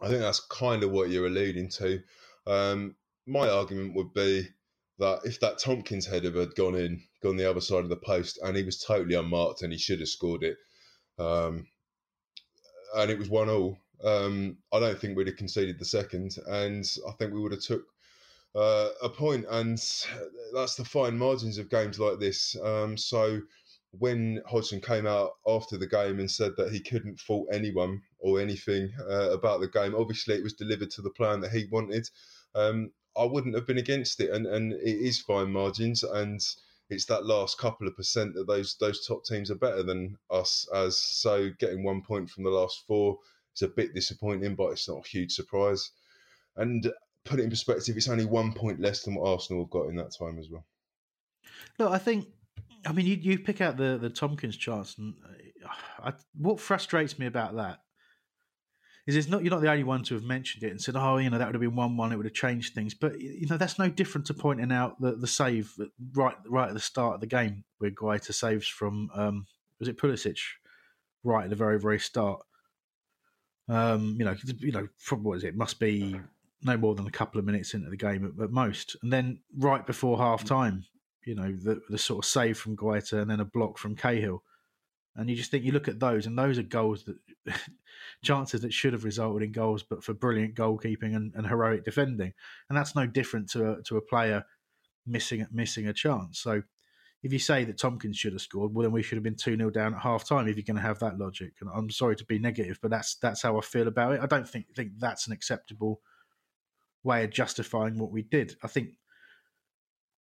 I 0.00 0.08
think 0.08 0.20
that's 0.20 0.40
kind 0.40 0.82
of 0.82 0.90
what 0.90 1.10
you're 1.10 1.26
alluding 1.26 1.70
to. 1.70 2.00
Um, 2.46 2.96
my 3.26 3.48
argument 3.48 3.94
would 3.96 4.12
be 4.12 4.48
that 4.98 5.20
if 5.24 5.40
that 5.40 5.58
Tomkins 5.58 6.06
header 6.06 6.32
had 6.38 6.54
gone 6.54 6.74
in, 6.74 7.02
gone 7.22 7.36
the 7.36 7.48
other 7.48 7.60
side 7.60 7.84
of 7.84 7.88
the 7.88 7.96
post, 7.96 8.38
and 8.42 8.56
he 8.56 8.62
was 8.62 8.80
totally 8.80 9.14
unmarked 9.14 9.62
and 9.62 9.72
he 9.72 9.78
should 9.78 10.00
have 10.00 10.08
scored 10.08 10.42
it, 10.42 10.56
um, 11.18 11.66
and 12.96 13.10
it 13.10 13.18
was 13.18 13.28
one 13.28 13.48
all, 13.48 13.78
um, 14.02 14.58
I 14.72 14.80
don't 14.80 14.98
think 14.98 15.16
we'd 15.16 15.26
have 15.26 15.36
conceded 15.36 15.78
the 15.78 15.84
second, 15.84 16.36
and 16.46 16.84
I 17.08 17.12
think 17.12 17.32
we 17.32 17.40
would 17.40 17.52
have 17.52 17.62
took 17.62 17.84
uh, 18.54 18.88
a 19.02 19.08
point. 19.08 19.46
And 19.50 19.78
that's 20.54 20.74
the 20.74 20.84
fine 20.84 21.18
margins 21.18 21.58
of 21.58 21.70
games 21.70 21.98
like 21.98 22.18
this. 22.18 22.56
Um, 22.62 22.96
so 22.96 23.40
when 23.98 24.42
Hodgson 24.46 24.80
came 24.80 25.06
out 25.06 25.32
after 25.46 25.76
the 25.76 25.86
game 25.86 26.18
and 26.18 26.30
said 26.30 26.52
that 26.56 26.72
he 26.72 26.80
couldn't 26.80 27.20
fault 27.20 27.48
anyone 27.52 28.02
or 28.18 28.40
anything 28.40 28.92
uh, 29.08 29.30
about 29.30 29.60
the 29.60 29.68
game, 29.68 29.94
obviously 29.94 30.34
it 30.34 30.42
was 30.42 30.54
delivered 30.54 30.90
to 30.92 31.02
the 31.02 31.10
plan 31.10 31.40
that 31.40 31.52
he 31.52 31.66
wanted. 31.70 32.08
Um, 32.54 32.90
I 33.16 33.24
wouldn't 33.24 33.54
have 33.54 33.66
been 33.66 33.78
against 33.78 34.20
it, 34.20 34.30
and, 34.30 34.46
and 34.46 34.72
it 34.72 34.82
is 34.82 35.20
fine 35.20 35.52
margins, 35.52 36.02
and 36.02 36.40
it's 36.90 37.04
that 37.06 37.26
last 37.26 37.58
couple 37.58 37.86
of 37.86 37.96
percent 37.96 38.34
that 38.34 38.46
those 38.46 38.76
those 38.80 39.06
top 39.06 39.24
teams 39.24 39.50
are 39.50 39.56
better 39.56 39.82
than 39.82 40.18
us. 40.30 40.68
As 40.74 40.98
so, 40.98 41.50
getting 41.58 41.84
one 41.84 42.02
point 42.02 42.28
from 42.28 42.44
the 42.44 42.50
last 42.50 42.84
four 42.86 43.18
it's 43.54 43.62
a 43.62 43.68
bit 43.68 43.94
disappointing, 43.94 44.56
but 44.56 44.72
it's 44.72 44.88
not 44.88 45.04
a 45.04 45.08
huge 45.08 45.32
surprise. 45.32 45.92
And 46.56 46.92
put 47.24 47.38
it 47.38 47.44
in 47.44 47.50
perspective, 47.50 47.96
it's 47.96 48.08
only 48.08 48.24
one 48.24 48.52
point 48.52 48.80
less 48.80 49.02
than 49.02 49.14
what 49.14 49.30
Arsenal 49.30 49.62
have 49.62 49.70
got 49.70 49.88
in 49.88 49.96
that 49.96 50.14
time 50.18 50.38
as 50.40 50.48
well. 50.50 50.66
Look, 51.78 51.92
I 51.92 51.98
think, 51.98 52.26
I 52.84 52.92
mean, 52.92 53.06
you, 53.06 53.14
you 53.14 53.38
pick 53.38 53.60
out 53.60 53.76
the 53.76 53.96
the 53.96 54.10
Tomkins 54.10 54.56
chance, 54.56 54.98
and 54.98 55.14
uh, 55.24 55.68
I, 56.08 56.12
what 56.36 56.58
frustrates 56.58 57.16
me 57.16 57.26
about 57.26 57.54
that 57.54 57.78
is 59.06 59.14
it's 59.14 59.28
not 59.28 59.44
you're 59.44 59.52
not 59.52 59.60
the 59.60 59.70
only 59.70 59.84
one 59.84 60.02
to 60.04 60.14
have 60.14 60.24
mentioned 60.24 60.64
it 60.64 60.70
and 60.70 60.80
said, 60.80 60.96
oh, 60.96 61.18
you 61.18 61.30
know, 61.30 61.38
that 61.38 61.46
would 61.46 61.54
have 61.54 61.60
been 61.60 61.76
one 61.76 61.96
one, 61.96 62.10
it 62.10 62.16
would 62.16 62.26
have 62.26 62.34
changed 62.34 62.74
things. 62.74 62.92
But 62.92 63.20
you 63.20 63.46
know, 63.46 63.56
that's 63.56 63.78
no 63.78 63.88
different 63.88 64.26
to 64.28 64.34
pointing 64.34 64.72
out 64.72 65.00
the 65.00 65.14
the 65.14 65.28
save 65.28 65.72
right 66.12 66.36
right 66.48 66.68
at 66.68 66.74
the 66.74 66.80
start 66.80 67.14
of 67.14 67.20
the 67.20 67.28
game 67.28 67.64
where 67.78 67.92
Guaita 67.92 68.34
saves 68.34 68.66
from 68.66 69.10
um, 69.14 69.46
was 69.78 69.88
it 69.88 69.96
Pulisic 69.96 70.38
right 71.22 71.44
at 71.44 71.50
the 71.50 71.56
very 71.56 71.78
very 71.78 72.00
start. 72.00 72.42
Um, 73.68 74.16
you 74.18 74.24
know, 74.24 74.36
you 74.58 74.72
know, 74.72 74.88
from 74.98 75.22
what 75.22 75.38
is 75.38 75.44
it? 75.44 75.56
Must 75.56 75.78
be 75.78 76.20
no 76.62 76.76
more 76.76 76.94
than 76.94 77.06
a 77.06 77.10
couple 77.10 77.38
of 77.38 77.44
minutes 77.44 77.74
into 77.74 77.90
the 77.90 77.96
game 77.96 78.24
at, 78.24 78.42
at 78.42 78.50
most, 78.50 78.96
and 79.02 79.12
then 79.12 79.40
right 79.56 79.86
before 79.86 80.18
half 80.18 80.44
time, 80.44 80.84
you 81.24 81.34
know, 81.34 81.52
the 81.52 81.80
the 81.88 81.98
sort 81.98 82.24
of 82.24 82.28
save 82.28 82.58
from 82.58 82.76
Guaita 82.76 83.20
and 83.20 83.30
then 83.30 83.40
a 83.40 83.44
block 83.44 83.78
from 83.78 83.96
Cahill, 83.96 84.42
and 85.16 85.30
you 85.30 85.36
just 85.36 85.50
think 85.50 85.64
you 85.64 85.72
look 85.72 85.88
at 85.88 86.00
those, 86.00 86.26
and 86.26 86.38
those 86.38 86.58
are 86.58 86.62
goals 86.62 87.04
that 87.04 87.16
chances 88.22 88.60
that 88.62 88.72
should 88.72 88.92
have 88.92 89.04
resulted 89.04 89.42
in 89.42 89.52
goals, 89.52 89.82
but 89.82 90.04
for 90.04 90.12
brilliant 90.12 90.54
goalkeeping 90.54 91.16
and, 91.16 91.32
and 91.34 91.46
heroic 91.46 91.84
defending, 91.84 92.32
and 92.68 92.76
that's 92.76 92.94
no 92.94 93.06
different 93.06 93.48
to 93.50 93.72
a, 93.72 93.82
to 93.82 93.96
a 93.96 94.02
player 94.02 94.44
missing 95.06 95.46
missing 95.50 95.86
a 95.86 95.92
chance. 95.92 96.38
So 96.38 96.62
if 97.24 97.32
you 97.32 97.38
say 97.38 97.64
that 97.64 97.78
Tomkins 97.78 98.18
should 98.18 98.34
have 98.34 98.42
scored, 98.42 98.74
well, 98.74 98.82
then 98.82 98.92
we 98.92 99.02
should 99.02 99.16
have 99.16 99.22
been 99.24 99.34
2 99.34 99.56
0 99.56 99.70
down 99.70 99.94
at 99.94 100.00
half 100.00 100.28
time 100.28 100.46
if 100.46 100.56
you're 100.56 100.62
going 100.62 100.76
to 100.76 100.82
have 100.82 100.98
that 100.98 101.18
logic. 101.18 101.54
And 101.60 101.70
I'm 101.74 101.88
sorry 101.88 102.16
to 102.16 102.24
be 102.24 102.38
negative, 102.38 102.78
but 102.82 102.90
that's 102.90 103.14
that's 103.14 103.40
how 103.40 103.56
I 103.56 103.62
feel 103.62 103.88
about 103.88 104.12
it. 104.12 104.20
I 104.20 104.26
don't 104.26 104.46
think 104.46 104.66
think 104.76 104.92
that's 104.98 105.26
an 105.26 105.32
acceptable 105.32 106.02
way 107.02 107.24
of 107.24 107.30
justifying 107.30 107.98
what 107.98 108.12
we 108.12 108.22
did. 108.22 108.56
I 108.62 108.66
think 108.68 108.90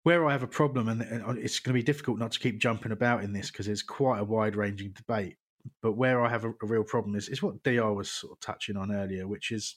where 0.04 0.26
I 0.26 0.32
have 0.32 0.44
a 0.44 0.48
problem, 0.48 0.88
and 0.88 1.02
it's 1.38 1.60
going 1.60 1.74
to 1.74 1.80
be 1.80 1.84
difficult 1.84 2.20
not 2.20 2.32
to 2.32 2.40
keep 2.40 2.60
jumping 2.60 2.94
about 2.94 3.24
in 3.24 3.34
this 3.34 3.52
because 3.52 3.68
it's 3.68 3.84
quite 3.84 4.20
a 4.20 4.26
wide 4.26 4.56
ranging 4.56 4.92
debate. 4.92 5.36
But 5.82 5.94
where 5.94 6.24
I 6.24 6.30
have 6.30 6.46
a, 6.46 6.52
a 6.62 6.66
real 6.66 6.84
problem 6.84 7.16
is, 7.16 7.28
is 7.28 7.44
what 7.44 7.64
Dr 7.64 7.94
was 7.94 8.10
sort 8.10 8.32
of 8.32 8.40
touching 8.40 8.78
on 8.78 8.94
earlier, 8.94 9.28
which 9.28 9.52
is 9.52 9.76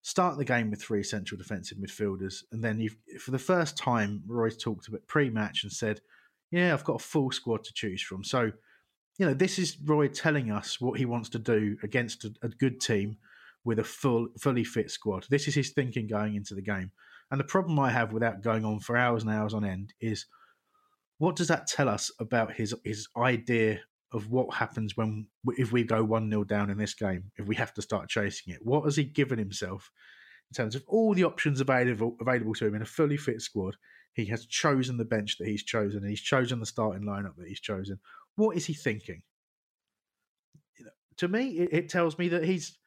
start 0.00 0.38
the 0.38 0.44
game 0.46 0.70
with 0.70 0.82
three 0.82 1.02
central 1.02 1.36
defensive 1.36 1.76
midfielders, 1.76 2.42
and 2.52 2.64
then 2.64 2.88
for 3.20 3.32
the 3.32 3.38
first 3.38 3.76
time, 3.76 4.22
Royce 4.26 4.56
talked 4.56 4.88
about 4.88 5.06
pre-match 5.06 5.62
and 5.62 5.72
said 5.72 6.00
yeah, 6.52 6.74
I've 6.74 6.84
got 6.84 7.00
a 7.00 7.04
full 7.04 7.32
squad 7.32 7.64
to 7.64 7.72
choose 7.72 8.02
from. 8.02 8.22
So, 8.22 8.52
you 9.18 9.26
know, 9.26 9.34
this 9.34 9.58
is 9.58 9.78
Roy 9.84 10.08
telling 10.08 10.52
us 10.52 10.80
what 10.80 10.98
he 10.98 11.06
wants 11.06 11.30
to 11.30 11.38
do 11.38 11.76
against 11.82 12.24
a, 12.24 12.32
a 12.42 12.48
good 12.48 12.80
team 12.80 13.16
with 13.64 13.78
a 13.78 13.84
full, 13.84 14.28
fully 14.38 14.62
fit 14.62 14.90
squad. 14.90 15.26
This 15.30 15.48
is 15.48 15.54
his 15.54 15.70
thinking 15.70 16.06
going 16.06 16.34
into 16.34 16.54
the 16.54 16.62
game. 16.62 16.92
And 17.30 17.40
the 17.40 17.44
problem 17.44 17.78
I 17.78 17.90
have 17.90 18.12
without 18.12 18.42
going 18.42 18.64
on 18.66 18.80
for 18.80 18.96
hours 18.96 19.22
and 19.22 19.32
hours 19.32 19.54
on 19.54 19.64
end 19.64 19.94
is 20.00 20.26
what 21.16 21.36
does 21.36 21.48
that 21.48 21.66
tell 21.66 21.88
us 21.88 22.10
about 22.20 22.52
his 22.52 22.74
his 22.84 23.08
idea 23.16 23.80
of 24.12 24.30
what 24.30 24.54
happens 24.54 24.96
when 24.96 25.26
if 25.56 25.72
we 25.72 25.84
go 25.84 26.04
one 26.04 26.28
0 26.28 26.44
down 26.44 26.68
in 26.68 26.76
this 26.76 26.92
game? 26.92 27.30
If 27.38 27.46
we 27.46 27.56
have 27.56 27.72
to 27.74 27.82
start 27.82 28.10
chasing 28.10 28.52
it, 28.52 28.60
what 28.62 28.84
has 28.84 28.96
he 28.96 29.04
given 29.04 29.38
himself 29.38 29.90
in 30.50 30.54
terms 30.54 30.74
of 30.74 30.84
all 30.86 31.14
the 31.14 31.24
options 31.24 31.62
available 31.62 32.16
available 32.20 32.52
to 32.54 32.66
him 32.66 32.74
in 32.74 32.82
a 32.82 32.86
fully 32.86 33.16
fit 33.16 33.40
squad? 33.40 33.76
He 34.14 34.26
has 34.26 34.46
chosen 34.46 34.98
the 34.98 35.04
bench 35.04 35.38
that 35.38 35.48
he's 35.48 35.62
chosen, 35.62 36.06
he's 36.06 36.20
chosen 36.20 36.60
the 36.60 36.66
starting 36.66 37.04
lineup 37.04 37.36
that 37.36 37.48
he's 37.48 37.60
chosen. 37.60 37.98
What 38.36 38.56
is 38.56 38.66
he 38.66 38.74
thinking? 38.74 39.22
You 40.78 40.86
know, 40.86 40.90
to 41.18 41.28
me, 41.28 41.58
it, 41.58 41.72
it 41.72 41.88
tells 41.88 42.18
me 42.18 42.28
that 42.28 42.44
he's 42.44 42.78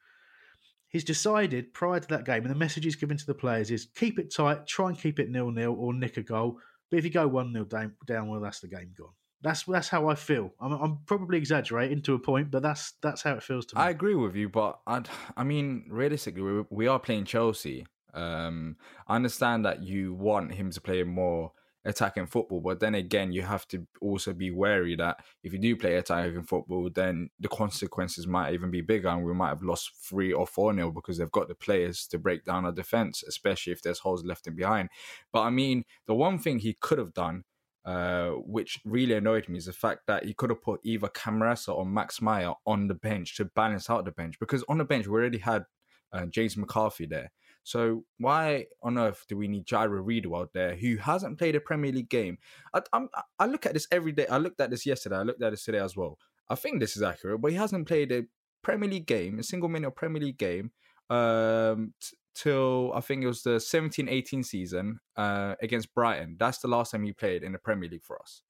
he's 0.88 1.04
decided 1.04 1.74
prior 1.74 2.00
to 2.00 2.08
that 2.08 2.24
game, 2.24 2.42
and 2.42 2.50
the 2.50 2.58
message 2.58 2.84
he's 2.84 2.96
given 2.96 3.16
to 3.16 3.26
the 3.26 3.34
players 3.34 3.70
is 3.70 3.88
keep 3.94 4.18
it 4.18 4.34
tight, 4.34 4.66
try 4.66 4.88
and 4.88 4.98
keep 4.98 5.18
it 5.18 5.30
nil 5.30 5.50
nil 5.50 5.74
or 5.78 5.92
nick 5.92 6.16
a 6.16 6.22
goal. 6.22 6.58
But 6.90 6.98
if 6.98 7.04
you 7.04 7.10
go 7.10 7.26
one 7.26 7.52
0 7.52 7.64
down, 7.64 7.94
down, 8.06 8.28
well, 8.28 8.40
that's 8.40 8.60
the 8.60 8.68
game 8.68 8.92
gone. 8.96 9.10
That's 9.42 9.64
that's 9.64 9.88
how 9.88 10.08
I 10.08 10.14
feel. 10.14 10.54
I'm, 10.60 10.72
I'm, 10.72 10.98
probably 11.06 11.38
exaggerating 11.38 12.02
to 12.02 12.14
a 12.14 12.18
point, 12.18 12.50
but 12.50 12.62
that's 12.62 12.94
that's 13.02 13.22
how 13.22 13.34
it 13.34 13.42
feels 13.42 13.66
to 13.66 13.76
me. 13.76 13.82
I 13.82 13.90
agree 13.90 14.14
with 14.14 14.34
you, 14.34 14.48
but 14.48 14.78
I'd, 14.86 15.08
I 15.36 15.44
mean, 15.44 15.86
realistically, 15.90 16.42
we, 16.42 16.64
we 16.70 16.86
are 16.86 16.98
playing 16.98 17.26
Chelsea, 17.26 17.86
um, 18.14 18.76
I 19.06 19.16
understand 19.16 19.64
that 19.64 19.82
you 19.82 20.14
want 20.14 20.54
him 20.54 20.70
to 20.70 20.80
play 20.80 21.02
more 21.02 21.52
attacking 21.86 22.26
football. 22.26 22.60
But 22.60 22.80
then 22.80 22.94
again, 22.94 23.32
you 23.32 23.42
have 23.42 23.66
to 23.68 23.86
also 24.00 24.32
be 24.32 24.50
wary 24.50 24.96
that 24.96 25.24
if 25.42 25.52
you 25.52 25.58
do 25.58 25.76
play 25.76 25.94
attacking 25.96 26.42
football, 26.42 26.90
then 26.92 27.30
the 27.40 27.48
consequences 27.48 28.26
might 28.26 28.52
even 28.52 28.70
be 28.70 28.80
bigger, 28.80 29.08
and 29.08 29.24
we 29.24 29.32
might 29.32 29.50
have 29.50 29.62
lost 29.62 29.92
three 30.02 30.32
or 30.32 30.46
four 30.46 30.72
nil 30.72 30.90
because 30.90 31.18
they've 31.18 31.30
got 31.30 31.48
the 31.48 31.54
players 31.54 32.06
to 32.08 32.18
break 32.18 32.44
down 32.44 32.64
our 32.64 32.72
defense, 32.72 33.22
especially 33.22 33.72
if 33.72 33.82
there's 33.82 34.00
holes 34.00 34.24
left 34.24 34.46
in 34.46 34.56
behind. 34.56 34.90
But 35.32 35.42
I 35.42 35.50
mean, 35.50 35.84
the 36.06 36.14
one 36.14 36.38
thing 36.38 36.58
he 36.58 36.74
could 36.74 36.98
have 36.98 37.14
done. 37.14 37.44
Uh, 37.84 38.30
which 38.44 38.80
really 38.84 39.14
annoyed 39.14 39.48
me 39.48 39.58
is 39.58 39.66
the 39.66 39.72
fact 39.72 40.08
that 40.08 40.24
he 40.24 40.34
could 40.34 40.50
have 40.50 40.60
put 40.60 40.80
either 40.82 41.06
Camarasa 41.06 41.72
or 41.72 41.86
Max 41.86 42.20
Meyer 42.20 42.52
on 42.66 42.88
the 42.88 42.94
bench 42.94 43.36
to 43.36 43.44
balance 43.44 43.88
out 43.88 44.04
the 44.04 44.10
bench 44.10 44.40
because 44.40 44.64
on 44.68 44.78
the 44.78 44.84
bench 44.84 45.06
we 45.06 45.12
already 45.14 45.38
had 45.38 45.66
uh, 46.12 46.26
James 46.26 46.56
McCarthy 46.56 47.06
there. 47.06 47.30
So 47.66 48.04
why 48.18 48.66
on 48.80 48.96
earth 48.96 49.24
do 49.28 49.36
we 49.36 49.48
need 49.48 49.66
Jairo 49.66 50.00
Riedewald 50.00 50.50
there 50.54 50.76
who 50.76 50.98
hasn't 50.98 51.36
played 51.36 51.56
a 51.56 51.60
Premier 51.60 51.90
League 51.90 52.08
game? 52.08 52.38
I, 52.72 52.82
I'm, 52.92 53.08
I 53.40 53.46
look 53.46 53.66
at 53.66 53.74
this 53.74 53.88
every 53.90 54.12
day. 54.12 54.28
I 54.28 54.38
looked 54.38 54.60
at 54.60 54.70
this 54.70 54.86
yesterday. 54.86 55.16
I 55.16 55.22
looked 55.22 55.42
at 55.42 55.50
this 55.50 55.64
today 55.64 55.80
as 55.80 55.96
well. 55.96 56.16
I 56.48 56.54
think 56.54 56.78
this 56.78 56.96
is 56.96 57.02
accurate, 57.02 57.40
but 57.40 57.50
he 57.50 57.56
hasn't 57.56 57.88
played 57.88 58.12
a 58.12 58.22
Premier 58.62 58.88
League 58.88 59.08
game, 59.08 59.40
a 59.40 59.42
single 59.42 59.68
minute 59.68 59.88
of 59.88 59.96
Premier 59.96 60.22
League 60.22 60.38
game, 60.38 60.70
um, 61.10 61.92
t- 62.00 62.16
till 62.36 62.92
I 62.94 63.00
think 63.00 63.24
it 63.24 63.26
was 63.26 63.42
the 63.42 63.56
17-18 63.56 64.44
season 64.44 65.00
uh, 65.16 65.56
against 65.60 65.92
Brighton. 65.92 66.36
That's 66.38 66.58
the 66.58 66.68
last 66.68 66.92
time 66.92 67.02
he 67.02 67.12
played 67.14 67.42
in 67.42 67.50
the 67.50 67.58
Premier 67.58 67.88
League 67.88 68.04
for 68.04 68.22
us. 68.22 68.42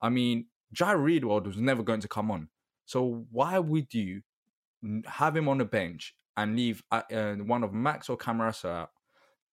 I 0.00 0.10
mean, 0.10 0.46
Jairo 0.72 1.02
Riedel 1.02 1.40
was 1.40 1.56
never 1.56 1.82
going 1.82 2.02
to 2.02 2.08
come 2.08 2.30
on. 2.30 2.50
So 2.84 3.26
why 3.32 3.58
would 3.58 3.92
you 3.92 4.22
have 5.06 5.36
him 5.36 5.48
on 5.48 5.58
the 5.58 5.64
bench 5.64 6.14
and 6.40 6.56
leave 6.56 6.82
uh, 6.90 7.02
uh, 7.12 7.34
one 7.34 7.62
of 7.62 7.72
Max 7.72 8.08
or 8.08 8.16
Camarasa 8.16 8.70
out. 8.70 8.90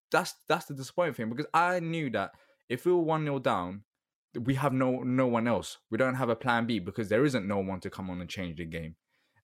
That's 0.09 0.33
that's 0.47 0.65
the 0.65 0.73
disappointing 0.73 1.15
thing 1.15 1.29
because 1.29 1.47
I 1.53 1.81
knew 1.81 2.09
that 2.11 2.31
if 2.69 2.85
we 2.85 2.93
were 2.93 3.01
one 3.01 3.25
0 3.25 3.39
down, 3.39 3.83
we 4.39 4.55
have 4.55 4.71
no 4.71 5.03
no 5.03 5.27
one 5.27 5.47
else. 5.47 5.79
We 5.91 5.97
don't 5.97 6.15
have 6.15 6.29
a 6.29 6.35
plan 6.35 6.65
B 6.65 6.79
because 6.79 7.09
there 7.09 7.25
isn't 7.25 7.45
no 7.45 7.57
one 7.57 7.81
to 7.81 7.89
come 7.89 8.09
on 8.09 8.21
and 8.21 8.29
change 8.29 8.57
the 8.57 8.65
game. 8.65 8.95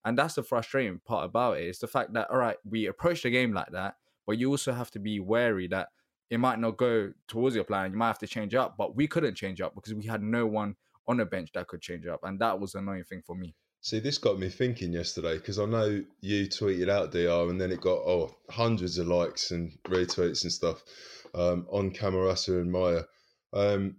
And 0.06 0.18
that's 0.18 0.36
the 0.36 0.44
frustrating 0.44 1.02
part 1.06 1.26
about 1.26 1.58
it. 1.58 1.66
Is 1.66 1.80
the 1.80 1.88
fact 1.88 2.14
that 2.14 2.30
all 2.30 2.38
right, 2.38 2.58
we 2.64 2.88
approach 2.88 3.24
the 3.24 3.30
game 3.30 3.54
like 3.54 3.72
that, 3.72 3.96
but 4.26 4.38
you 4.38 4.50
also 4.50 4.72
have 4.72 4.92
to 4.92 5.00
be 5.00 5.20
wary 5.20 5.68
that 5.68 5.90
it 6.30 6.40
might 6.40 6.60
not 6.60 6.78
go 6.78 7.12
towards 7.28 7.56
your 7.56 7.66
plan. 7.66 7.92
You 7.92 7.98
might 7.98 8.08
have 8.08 8.20
to 8.20 8.28
change 8.28 8.56
up, 8.56 8.76
but 8.78 8.96
we 8.96 9.06
couldn't 9.06 9.36
change 9.36 9.60
up 9.60 9.76
because 9.76 9.94
we 9.94 10.06
had 10.06 10.24
no 10.24 10.48
one 10.48 10.76
on 11.08 11.18
the 11.18 11.26
bench 11.26 11.50
that 11.54 11.68
could 11.68 11.82
change 11.82 12.08
up, 12.08 12.22
and 12.24 12.40
that 12.40 12.58
was 12.62 12.74
an 12.74 12.84
annoying 12.84 13.04
thing 13.04 13.22
for 13.26 13.36
me. 13.36 13.54
See, 13.84 14.00
this 14.00 14.18
got 14.18 14.40
me 14.40 14.48
thinking 14.48 14.94
yesterday 14.94 15.36
because 15.36 15.60
I 15.60 15.66
know 15.66 16.06
you 16.22 16.48
tweeted 16.48 16.88
out 16.88 17.12
DR 17.12 17.50
and 17.50 17.60
then 17.60 17.70
it 17.70 17.82
got 17.82 17.98
oh 17.98 18.34
hundreds 18.50 18.98
of 18.98 19.08
likes 19.08 19.52
and 19.52 19.78
retweets 19.84 20.44
and 20.44 20.54
stuff 20.54 20.82
um, 21.36 21.68
on 21.70 21.92
Camarasa 21.92 22.62
and 22.62 22.72
Meyer. 22.72 23.06
Um, 23.52 23.98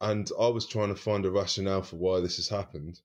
and 0.00 0.30
I 0.40 0.46
was 0.46 0.68
trying 0.68 0.94
to 0.94 1.00
find 1.00 1.26
a 1.26 1.30
rationale 1.32 1.82
for 1.82 1.96
why 1.96 2.20
this 2.20 2.36
has 2.36 2.48
happened. 2.48 3.00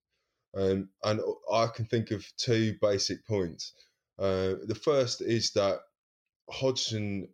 Um, 0.56 0.90
and 1.04 1.22
I 1.52 1.66
can 1.66 1.86
think 1.86 2.12
of 2.12 2.24
two 2.38 2.76
basic 2.80 3.26
points. 3.26 3.74
Uh, 4.20 4.58
the 4.68 4.80
first 4.80 5.22
is 5.22 5.50
that 5.54 5.80
Hodgson 6.52 7.30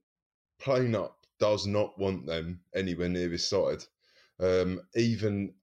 playing 0.61 0.95
up 0.95 1.17
does 1.41 1.67
not 1.67 1.99
want 1.99 2.25
them 2.25 2.61
anywhere 2.73 3.09
near 3.09 3.29
his 3.29 3.49
side. 3.49 3.83
Um, 4.39 4.79
even 4.95 5.55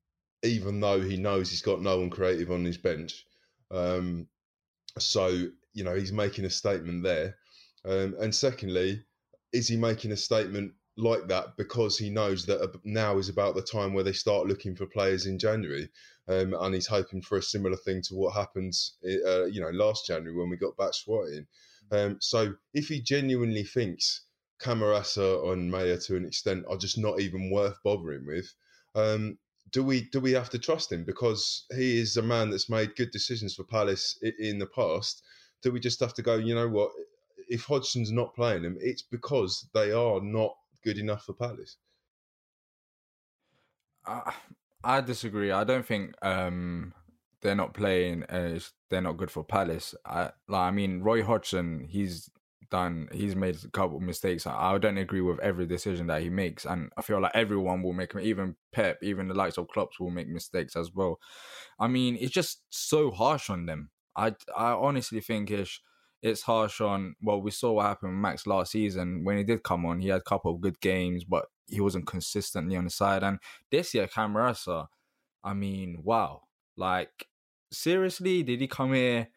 even 0.44 0.80
though 0.80 1.00
he 1.00 1.16
knows 1.16 1.50
he's 1.50 1.62
got 1.62 1.82
no 1.82 1.98
one 1.98 2.10
creative 2.10 2.50
on 2.50 2.64
his 2.64 2.78
bench. 2.78 3.26
Um, 3.70 4.28
so, 4.98 5.48
you 5.72 5.84
know, 5.84 5.94
he's 5.94 6.12
making 6.12 6.44
a 6.44 6.50
statement 6.50 7.02
there. 7.02 7.36
Um, 7.84 8.14
and 8.20 8.34
secondly, 8.34 9.04
is 9.52 9.68
he 9.68 9.76
making 9.76 10.12
a 10.12 10.16
statement 10.16 10.72
like 10.96 11.26
that 11.28 11.56
because 11.56 11.98
he 11.98 12.10
knows 12.10 12.46
that 12.46 12.78
now 12.84 13.18
is 13.18 13.28
about 13.28 13.54
the 13.56 13.62
time 13.62 13.92
where 13.94 14.04
they 14.04 14.12
start 14.12 14.46
looking 14.46 14.76
for 14.76 14.86
players 14.86 15.26
in 15.26 15.38
January? 15.38 15.88
Um, 16.28 16.54
and 16.58 16.74
he's 16.74 16.86
hoping 16.86 17.22
for 17.22 17.38
a 17.38 17.42
similar 17.42 17.76
thing 17.76 18.02
to 18.02 18.14
what 18.14 18.34
happens, 18.34 18.96
uh, 19.04 19.44
you 19.46 19.60
know, 19.60 19.70
last 19.70 20.06
January 20.06 20.34
when 20.34 20.50
we 20.50 20.56
got 20.56 20.76
Batshuayi 20.76 21.38
in. 21.38 21.46
Um, 21.90 22.16
so 22.20 22.54
if 22.72 22.88
he 22.88 23.02
genuinely 23.02 23.64
thinks 23.64 24.22
Camarasa 24.62 25.52
and 25.52 25.70
Meyer 25.70 25.98
to 25.98 26.16
an 26.16 26.24
extent 26.24 26.64
are 26.68 26.78
just 26.78 26.96
not 26.96 27.20
even 27.20 27.50
worth 27.50 27.76
bothering 27.84 28.26
with, 28.26 28.52
um, 28.94 29.36
do 29.70 29.82
we 29.82 30.02
do 30.02 30.20
we 30.20 30.32
have 30.32 30.50
to 30.50 30.58
trust 30.58 30.92
him 30.92 31.04
because 31.04 31.66
he 31.74 31.98
is 31.98 32.16
a 32.16 32.22
man 32.22 32.50
that's 32.50 32.70
made 32.70 32.96
good 32.96 33.10
decisions 33.10 33.54
for 33.54 33.64
Palace 33.64 34.18
in 34.38 34.58
the 34.58 34.66
past? 34.66 35.22
Do 35.62 35.72
we 35.72 35.80
just 35.80 36.00
have 36.00 36.14
to 36.14 36.22
go? 36.22 36.36
You 36.36 36.54
know 36.54 36.68
what? 36.68 36.90
If 37.48 37.64
Hodgson's 37.64 38.12
not 38.12 38.34
playing 38.34 38.64
him, 38.64 38.76
it's 38.80 39.02
because 39.02 39.68
they 39.74 39.92
are 39.92 40.20
not 40.20 40.54
good 40.82 40.98
enough 40.98 41.24
for 41.24 41.34
Palace. 41.34 41.76
I, 44.06 44.32
I 44.82 45.00
disagree. 45.00 45.50
I 45.50 45.64
don't 45.64 45.86
think 45.86 46.14
um, 46.22 46.92
they're 47.40 47.54
not 47.54 47.74
playing. 47.74 48.24
Uh, 48.24 48.58
they're 48.90 49.00
not 49.00 49.16
good 49.16 49.30
for 49.30 49.44
Palace. 49.44 49.94
I 50.04 50.30
like. 50.48 50.68
I 50.68 50.70
mean, 50.70 51.00
Roy 51.00 51.22
Hodgson. 51.22 51.86
He's 51.88 52.30
done 52.74 53.08
he's 53.12 53.36
made 53.36 53.56
a 53.64 53.68
couple 53.70 53.98
of 53.98 54.02
mistakes. 54.02 54.46
I 54.46 54.76
don't 54.78 54.98
agree 54.98 55.20
with 55.20 55.38
every 55.40 55.66
decision 55.66 56.08
that 56.08 56.22
he 56.22 56.28
makes, 56.28 56.64
and 56.66 56.90
I 56.96 57.02
feel 57.02 57.20
like 57.20 57.30
everyone 57.34 57.82
will 57.82 57.92
make 57.92 58.14
even 58.16 58.56
Pep, 58.72 58.98
even 59.02 59.28
the 59.28 59.34
likes 59.34 59.58
of 59.58 59.68
Klopp 59.68 59.90
will 60.00 60.10
make 60.10 60.28
mistakes 60.28 60.74
as 60.74 60.92
well. 60.92 61.20
I 61.78 61.86
mean, 61.86 62.16
it's 62.20 62.32
just 62.32 62.62
so 62.70 63.10
harsh 63.12 63.48
on 63.48 63.66
them. 63.66 63.90
I 64.16 64.34
I 64.56 64.72
honestly 64.72 65.20
think 65.20 65.50
it's 65.50 65.80
it's 66.20 66.42
harsh 66.42 66.80
on. 66.80 67.14
Well, 67.22 67.40
we 67.40 67.52
saw 67.52 67.72
what 67.74 67.86
happened 67.86 68.12
with 68.12 68.22
Max 68.22 68.46
last 68.46 68.72
season 68.72 69.24
when 69.24 69.36
he 69.38 69.44
did 69.44 69.62
come 69.62 69.86
on. 69.86 70.00
He 70.00 70.08
had 70.08 70.22
a 70.22 70.30
couple 70.30 70.52
of 70.52 70.60
good 70.60 70.80
games, 70.80 71.22
but 71.24 71.46
he 71.68 71.80
wasn't 71.80 72.06
consistently 72.08 72.76
on 72.76 72.84
the 72.84 72.90
side. 72.90 73.22
And 73.22 73.38
this 73.70 73.94
year, 73.94 74.08
Camarasa, 74.08 74.88
I 75.44 75.54
mean, 75.54 76.00
wow, 76.02 76.42
like 76.76 77.28
seriously, 77.72 78.42
did 78.42 78.60
he 78.60 78.66
come 78.66 78.94
here? 78.94 79.28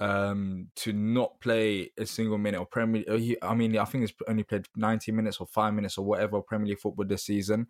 Um, 0.00 0.68
to 0.76 0.92
not 0.92 1.40
play 1.40 1.92
a 1.98 2.06
single 2.06 2.38
minute 2.38 2.60
of 2.60 2.70
Premier. 2.70 3.04
League. 3.06 3.36
I 3.42 3.54
mean, 3.54 3.76
I 3.76 3.84
think 3.84 4.02
he's 4.02 4.14
only 4.26 4.42
played 4.42 4.66
ninety 4.74 5.12
minutes 5.12 5.38
or 5.38 5.46
five 5.46 5.74
minutes 5.74 5.98
or 5.98 6.04
whatever 6.04 6.40
Premier 6.40 6.68
League 6.68 6.80
football 6.80 7.06
this 7.06 7.24
season. 7.24 7.66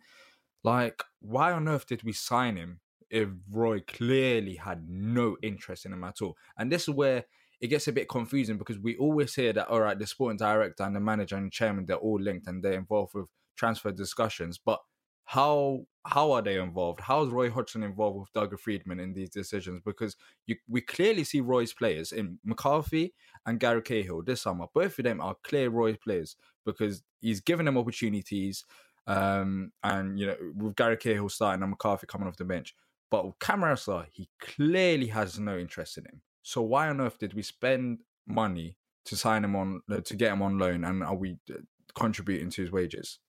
Like, 0.63 1.03
why 1.19 1.51
on 1.51 1.67
earth 1.67 1.87
did 1.87 2.03
we 2.03 2.13
sign 2.13 2.55
him 2.55 2.79
if 3.09 3.27
Roy 3.51 3.81
clearly 3.81 4.55
had 4.55 4.87
no 4.87 5.35
interest 5.43 5.85
in 5.85 5.93
him 5.93 6.03
at 6.03 6.21
all? 6.21 6.37
And 6.57 6.71
this 6.71 6.83
is 6.83 6.93
where 6.93 7.25
it 7.59 7.67
gets 7.67 7.87
a 7.87 7.91
bit 7.91 8.09
confusing 8.09 8.57
because 8.57 8.79
we 8.79 8.95
always 8.97 9.35
hear 9.35 9.53
that 9.53 9.67
all 9.67 9.81
right, 9.81 9.97
the 9.97 10.07
sporting 10.07 10.37
director 10.37 10.83
and 10.83 10.95
the 10.95 10.99
manager 10.99 11.35
and 11.35 11.51
chairman 11.51 11.85
they're 11.85 11.97
all 11.97 12.19
linked 12.19 12.47
and 12.47 12.63
they're 12.63 12.73
involved 12.73 13.13
with 13.13 13.27
transfer 13.55 13.91
discussions, 13.91 14.59
but 14.63 14.79
how 15.25 15.85
how 16.05 16.31
are 16.31 16.41
they 16.41 16.59
involved? 16.59 16.99
How 16.99 17.23
is 17.23 17.29
Roy 17.29 17.49
Hodgson 17.49 17.83
involved 17.83 18.19
with 18.19 18.33
Doug 18.33 18.59
Freedman 18.59 18.99
in 18.99 19.13
these 19.13 19.29
decisions? 19.29 19.81
Because 19.85 20.15
you, 20.47 20.55
we 20.67 20.81
clearly 20.81 21.23
see 21.23 21.41
Roy's 21.41 21.73
players 21.73 22.11
in 22.11 22.39
McCarthy 22.43 23.13
and 23.45 23.59
Gary 23.59 23.81
Cahill 23.81 24.23
this 24.23 24.41
summer. 24.41 24.65
Both 24.73 24.97
of 24.97 25.05
them 25.05 25.21
are 25.21 25.35
clear 25.43 25.69
Roy's 25.69 25.97
players 25.97 26.35
because 26.65 27.03
he's 27.19 27.41
given 27.41 27.65
them 27.65 27.77
opportunities. 27.77 28.65
Um, 29.05 29.71
and 29.83 30.19
you 30.19 30.27
know, 30.27 30.35
with 30.55 30.75
Gary 30.75 30.97
Cahill 30.97 31.29
starting 31.29 31.61
and 31.61 31.69
McCarthy 31.69 32.07
coming 32.07 32.27
off 32.27 32.37
the 32.37 32.45
bench, 32.45 32.75
but 33.09 33.25
with 33.25 33.39
Camarasa, 33.39 34.05
he 34.11 34.29
clearly 34.39 35.07
has 35.07 35.37
no 35.37 35.57
interest 35.57 35.97
in 35.97 36.05
him. 36.05 36.21
So 36.43 36.61
why 36.61 36.87
on 36.87 37.01
earth 37.01 37.19
did 37.19 37.33
we 37.33 37.41
spend 37.41 37.99
money 38.27 38.77
to 39.05 39.15
sign 39.15 39.43
him 39.43 39.55
on 39.55 39.81
uh, 39.91 40.01
to 40.01 40.15
get 40.15 40.31
him 40.31 40.41
on 40.41 40.57
loan, 40.57 40.83
and 40.83 41.03
are 41.03 41.15
we 41.15 41.37
uh, 41.49 41.57
contributing 41.93 42.49
to 42.51 42.61
his 42.61 42.71
wages? 42.71 43.19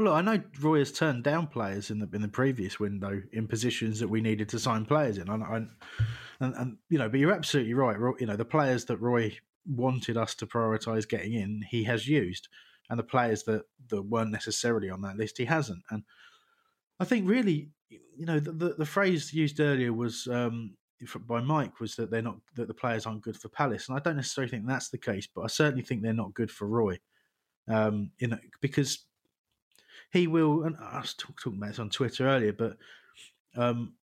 Well, 0.00 0.14
look, 0.14 0.18
I 0.18 0.22
know 0.22 0.42
Roy 0.62 0.78
has 0.78 0.92
turned 0.92 1.24
down 1.24 1.48
players 1.48 1.90
in 1.90 1.98
the 1.98 2.08
in 2.14 2.22
the 2.22 2.28
previous 2.28 2.80
window 2.80 3.20
in 3.34 3.46
positions 3.46 4.00
that 4.00 4.08
we 4.08 4.22
needed 4.22 4.48
to 4.48 4.58
sign 4.58 4.86
players 4.86 5.18
in, 5.18 5.28
and, 5.28 5.68
and, 6.40 6.78
you 6.88 6.96
know, 6.96 7.10
but 7.10 7.20
you're 7.20 7.34
absolutely 7.34 7.74
right. 7.74 7.98
You 8.18 8.26
know, 8.26 8.36
the 8.36 8.46
players 8.46 8.86
that 8.86 8.96
Roy 8.96 9.36
wanted 9.66 10.16
us 10.16 10.34
to 10.36 10.46
prioritise 10.46 11.06
getting 11.06 11.34
in, 11.34 11.62
he 11.68 11.84
has 11.84 12.08
used, 12.08 12.48
and 12.88 12.98
the 12.98 13.02
players 13.02 13.42
that 13.42 13.64
that 13.90 14.00
weren't 14.00 14.30
necessarily 14.30 14.88
on 14.88 15.02
that 15.02 15.18
list, 15.18 15.36
he 15.36 15.44
hasn't. 15.44 15.82
And 15.90 16.04
I 16.98 17.04
think 17.04 17.28
really, 17.28 17.68
you 17.90 18.24
know, 18.24 18.40
the 18.40 18.52
the, 18.52 18.74
the 18.78 18.86
phrase 18.86 19.34
used 19.34 19.60
earlier 19.60 19.92
was. 19.92 20.26
Um, 20.26 20.78
by 21.26 21.40
Mike 21.40 21.80
was 21.80 21.96
that 21.96 22.10
they're 22.10 22.22
not 22.22 22.36
that 22.56 22.68
the 22.68 22.74
players 22.74 23.04
aren't 23.04 23.22
good 23.22 23.36
for 23.36 23.50
Palace, 23.50 23.88
and 23.88 23.98
I 23.98 24.00
don't 24.00 24.16
necessarily 24.16 24.50
think 24.50 24.66
that's 24.66 24.88
the 24.88 24.98
case, 24.98 25.28
but 25.34 25.42
I 25.42 25.46
certainly 25.48 25.82
think 25.82 26.00
they're 26.00 26.14
not 26.14 26.32
good 26.32 26.50
for 26.50 26.66
Roy. 26.66 26.98
Um, 27.68 28.12
you 28.18 28.28
know, 28.28 28.38
because 28.62 29.06
he 30.12 30.26
will. 30.26 30.64
And 30.64 30.76
I 30.80 31.00
was 31.00 31.14
talk, 31.14 31.40
talking 31.40 31.58
about 31.58 31.68
this 31.68 31.78
on 31.78 31.90
Twitter 31.90 32.28
earlier, 32.28 32.52
but 32.52 32.76
um, 33.56 33.94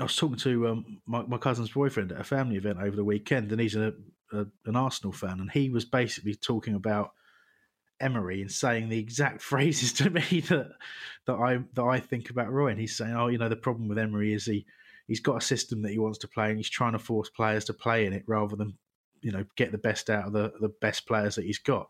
I 0.00 0.04
was 0.04 0.16
talking 0.16 0.38
to 0.38 0.68
um, 0.68 1.00
my, 1.06 1.22
my, 1.22 1.38
cousin's 1.38 1.70
boyfriend 1.70 2.12
at 2.12 2.20
a 2.20 2.24
family 2.24 2.56
event 2.56 2.78
over 2.80 2.96
the 2.96 3.04
weekend, 3.04 3.52
and 3.52 3.60
he's 3.60 3.76
a, 3.76 3.92
a, 4.32 4.46
an 4.66 4.76
Arsenal 4.76 5.12
fan, 5.12 5.40
and 5.40 5.50
he 5.50 5.70
was 5.70 5.84
basically 5.84 6.34
talking 6.34 6.74
about 6.74 7.12
Emery 8.00 8.40
and 8.40 8.50
saying 8.50 8.88
the 8.88 8.98
exact 8.98 9.40
phrases 9.42 9.92
to 9.94 10.10
me 10.10 10.40
that 10.48 10.70
that 11.26 11.34
I 11.34 11.60
that 11.74 11.84
I 11.84 12.00
think 12.00 12.30
about 12.30 12.52
Roy, 12.52 12.68
and 12.68 12.80
he's 12.80 12.96
saying, 12.96 13.14
"Oh, 13.14 13.28
you 13.28 13.38
know, 13.38 13.48
the 13.48 13.56
problem 13.56 13.88
with 13.88 13.98
Emery 13.98 14.32
is 14.32 14.46
he 14.46 14.66
he's 15.06 15.20
got 15.20 15.36
a 15.36 15.46
system 15.46 15.82
that 15.82 15.92
he 15.92 15.98
wants 15.98 16.18
to 16.18 16.28
play, 16.28 16.48
and 16.48 16.56
he's 16.56 16.70
trying 16.70 16.92
to 16.92 16.98
force 16.98 17.28
players 17.28 17.64
to 17.66 17.74
play 17.74 18.06
in 18.06 18.12
it 18.12 18.24
rather 18.26 18.56
than 18.56 18.76
you 19.20 19.30
know 19.30 19.44
get 19.56 19.72
the 19.72 19.78
best 19.78 20.10
out 20.10 20.26
of 20.26 20.32
the 20.32 20.52
the 20.60 20.72
best 20.80 21.06
players 21.06 21.36
that 21.36 21.44
he's 21.44 21.58
got." 21.58 21.88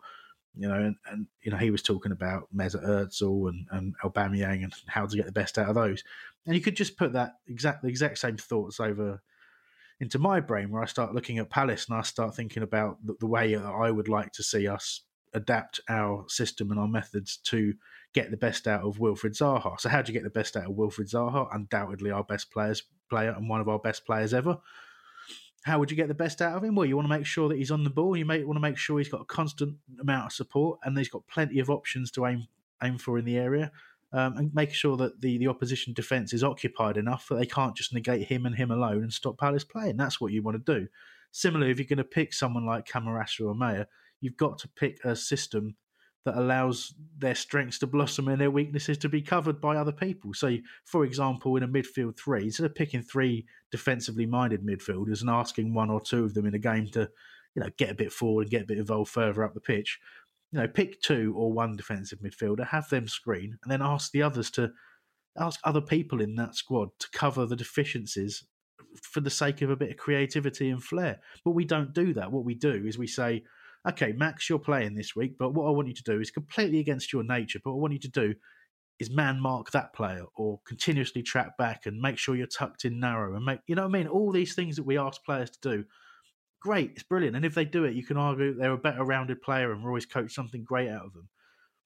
You 0.54 0.68
know, 0.68 0.74
and, 0.74 0.96
and 1.10 1.26
you 1.42 1.50
know 1.50 1.56
he 1.56 1.70
was 1.70 1.82
talking 1.82 2.12
about 2.12 2.48
Mesut 2.54 2.84
Özil 2.84 3.48
and 3.48 3.66
and 3.70 3.94
Aubameyang 4.04 4.64
and 4.64 4.74
how 4.86 5.06
to 5.06 5.16
get 5.16 5.26
the 5.26 5.32
best 5.32 5.58
out 5.58 5.68
of 5.68 5.74
those. 5.74 6.04
And 6.46 6.54
you 6.54 6.60
could 6.60 6.76
just 6.76 6.96
put 6.96 7.12
that 7.14 7.36
exact 7.48 7.82
the 7.82 7.88
exact 7.88 8.18
same 8.18 8.36
thoughts 8.36 8.78
over 8.78 9.22
into 10.00 10.18
my 10.18 10.40
brain, 10.40 10.70
where 10.70 10.82
I 10.82 10.86
start 10.86 11.14
looking 11.14 11.38
at 11.38 11.48
Palace 11.48 11.86
and 11.88 11.96
I 11.96 12.02
start 12.02 12.34
thinking 12.34 12.62
about 12.62 12.98
the, 13.06 13.14
the 13.20 13.26
way 13.26 13.54
that 13.54 13.64
I 13.64 13.90
would 13.90 14.08
like 14.08 14.32
to 14.32 14.42
see 14.42 14.66
us 14.66 15.02
adapt 15.34 15.80
our 15.88 16.24
system 16.28 16.70
and 16.70 16.78
our 16.78 16.88
methods 16.88 17.38
to 17.38 17.74
get 18.12 18.30
the 18.30 18.36
best 18.36 18.68
out 18.68 18.82
of 18.82 18.98
Wilfried 18.98 19.36
Zaha. 19.36 19.80
So, 19.80 19.88
how 19.88 20.02
do 20.02 20.12
you 20.12 20.18
get 20.18 20.24
the 20.24 20.30
best 20.30 20.56
out 20.56 20.66
of 20.66 20.76
Wilfried 20.76 21.10
Zaha? 21.10 21.48
Undoubtedly, 21.54 22.10
our 22.10 22.24
best 22.24 22.50
players 22.50 22.82
player 23.08 23.34
and 23.36 23.48
one 23.48 23.60
of 23.60 23.68
our 23.68 23.78
best 23.78 24.04
players 24.04 24.34
ever. 24.34 24.58
How 25.64 25.78
would 25.78 25.90
you 25.90 25.96
get 25.96 26.08
the 26.08 26.14
best 26.14 26.42
out 26.42 26.56
of 26.56 26.64
him? 26.64 26.74
Well, 26.74 26.86
you 26.86 26.96
want 26.96 27.06
to 27.06 27.16
make 27.16 27.26
sure 27.26 27.48
that 27.48 27.56
he's 27.58 27.70
on 27.70 27.84
the 27.84 27.90
ball. 27.90 28.16
You 28.16 28.24
may 28.24 28.42
want 28.42 28.56
to 28.56 28.60
make 28.60 28.76
sure 28.76 28.98
he's 28.98 29.08
got 29.08 29.20
a 29.20 29.26
constant 29.26 29.76
amount 30.00 30.26
of 30.26 30.32
support 30.32 30.80
and 30.82 30.98
he's 30.98 31.08
got 31.08 31.26
plenty 31.28 31.60
of 31.60 31.70
options 31.70 32.10
to 32.12 32.26
aim 32.26 32.48
aim 32.82 32.98
for 32.98 33.16
in 33.16 33.24
the 33.24 33.38
area. 33.38 33.70
Um, 34.12 34.36
and 34.36 34.54
make 34.54 34.74
sure 34.74 34.96
that 34.98 35.22
the, 35.22 35.38
the 35.38 35.48
opposition 35.48 35.94
defence 35.94 36.34
is 36.34 36.44
occupied 36.44 36.98
enough 36.98 37.28
that 37.28 37.36
they 37.36 37.46
can't 37.46 37.74
just 37.74 37.94
negate 37.94 38.26
him 38.26 38.44
and 38.44 38.54
him 38.54 38.70
alone 38.70 39.02
and 39.02 39.12
stop 39.12 39.38
Palace 39.38 39.64
playing. 39.64 39.96
That's 39.96 40.20
what 40.20 40.32
you 40.32 40.42
want 40.42 40.64
to 40.64 40.80
do. 40.80 40.88
Similarly, 41.30 41.70
if 41.70 41.78
you're 41.78 41.86
going 41.86 41.96
to 41.96 42.04
pick 42.04 42.34
someone 42.34 42.66
like 42.66 42.86
Camarasa 42.86 43.46
or 43.46 43.54
Meyer, 43.54 43.86
you've 44.20 44.36
got 44.36 44.58
to 44.58 44.68
pick 44.68 45.02
a 45.02 45.16
system 45.16 45.76
that 46.24 46.38
allows 46.38 46.94
their 47.18 47.34
strengths 47.34 47.78
to 47.80 47.86
blossom 47.86 48.28
and 48.28 48.40
their 48.40 48.50
weaknesses 48.50 48.96
to 48.98 49.08
be 49.08 49.20
covered 49.20 49.60
by 49.60 49.76
other 49.76 49.92
people. 49.92 50.32
So, 50.32 50.56
for 50.84 51.04
example, 51.04 51.56
in 51.56 51.62
a 51.62 51.68
midfield 51.68 52.16
three, 52.16 52.44
instead 52.44 52.66
of 52.66 52.74
picking 52.74 53.02
three 53.02 53.46
defensively 53.70 54.26
minded 54.26 54.64
midfielders 54.64 55.20
and 55.20 55.30
asking 55.30 55.74
one 55.74 55.90
or 55.90 56.00
two 56.00 56.24
of 56.24 56.34
them 56.34 56.46
in 56.46 56.54
a 56.54 56.60
game 56.60 56.88
to, 56.92 57.08
you 57.54 57.62
know, 57.62 57.70
get 57.76 57.90
a 57.90 57.94
bit 57.94 58.12
forward 58.12 58.42
and 58.42 58.50
get 58.50 58.62
a 58.62 58.66
bit 58.66 58.78
involved 58.78 59.10
further 59.10 59.42
up 59.44 59.54
the 59.54 59.60
pitch, 59.60 59.98
you 60.52 60.60
know, 60.60 60.68
pick 60.68 61.00
two 61.00 61.34
or 61.36 61.52
one 61.52 61.76
defensive 61.76 62.20
midfielder, 62.20 62.68
have 62.68 62.88
them 62.88 63.08
screen, 63.08 63.58
and 63.62 63.72
then 63.72 63.82
ask 63.82 64.12
the 64.12 64.22
others 64.22 64.50
to 64.52 64.70
ask 65.38 65.58
other 65.64 65.80
people 65.80 66.20
in 66.20 66.36
that 66.36 66.54
squad 66.54 66.90
to 66.98 67.08
cover 67.12 67.46
the 67.46 67.56
deficiencies 67.56 68.44
for 69.00 69.20
the 69.20 69.30
sake 69.30 69.62
of 69.62 69.70
a 69.70 69.76
bit 69.76 69.90
of 69.90 69.96
creativity 69.96 70.70
and 70.70 70.84
flair. 70.84 71.18
But 71.44 71.52
we 71.52 71.64
don't 71.64 71.94
do 71.94 72.12
that. 72.14 72.30
What 72.30 72.44
we 72.44 72.54
do 72.54 72.84
is 72.86 72.98
we 72.98 73.06
say, 73.06 73.42
okay, 73.88 74.12
Max, 74.12 74.48
you're 74.48 74.58
playing 74.58 74.94
this 74.94 75.16
week, 75.16 75.36
but 75.38 75.54
what 75.54 75.66
I 75.66 75.70
want 75.70 75.88
you 75.88 75.94
to 75.94 76.02
do 76.02 76.20
is 76.20 76.30
completely 76.30 76.78
against 76.78 77.12
your 77.12 77.24
nature. 77.24 77.60
But 77.62 77.72
what 77.72 77.78
I 77.78 77.80
want 77.80 77.94
you 77.94 78.00
to 78.00 78.10
do 78.10 78.34
is 78.98 79.10
man 79.10 79.40
mark 79.40 79.70
that 79.72 79.92
player 79.92 80.24
or 80.36 80.60
continuously 80.64 81.22
track 81.22 81.56
back 81.58 81.86
and 81.86 82.00
make 82.00 82.18
sure 82.18 82.36
you're 82.36 82.46
tucked 82.46 82.84
in 82.84 83.00
narrow 83.00 83.34
and 83.34 83.44
make, 83.44 83.60
you 83.66 83.74
know 83.74 83.82
what 83.82 83.96
I 83.96 83.98
mean? 83.98 84.06
All 84.06 84.30
these 84.30 84.54
things 84.54 84.76
that 84.76 84.86
we 84.86 84.98
ask 84.98 85.24
players 85.24 85.50
to 85.50 85.58
do. 85.60 85.84
Great, 86.60 86.92
it's 86.92 87.02
brilliant. 87.02 87.34
And 87.34 87.44
if 87.44 87.54
they 87.54 87.64
do 87.64 87.84
it, 87.84 87.94
you 87.94 88.04
can 88.04 88.16
argue 88.16 88.54
they're 88.54 88.72
a 88.72 88.78
better 88.78 89.02
rounded 89.02 89.42
player 89.42 89.72
and 89.72 89.84
Roy's 89.84 90.06
coached 90.06 90.34
something 90.34 90.62
great 90.62 90.88
out 90.88 91.06
of 91.06 91.12
them. 91.12 91.28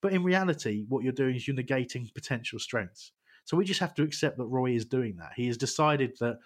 But 0.01 0.13
in 0.13 0.23
reality, 0.23 0.85
what 0.87 1.03
you're 1.03 1.13
doing 1.13 1.35
is 1.35 1.47
you're 1.47 1.57
negating 1.57 2.13
potential 2.13 2.59
strengths. 2.59 3.11
So 3.45 3.57
we 3.57 3.65
just 3.65 3.79
have 3.79 3.95
to 3.95 4.03
accept 4.03 4.37
that 4.37 4.45
Roy 4.45 4.73
is 4.73 4.85
doing 4.85 5.15
that. 5.17 5.31
He 5.35 5.47
has 5.47 5.57
decided 5.57 6.11
that 6.19 6.37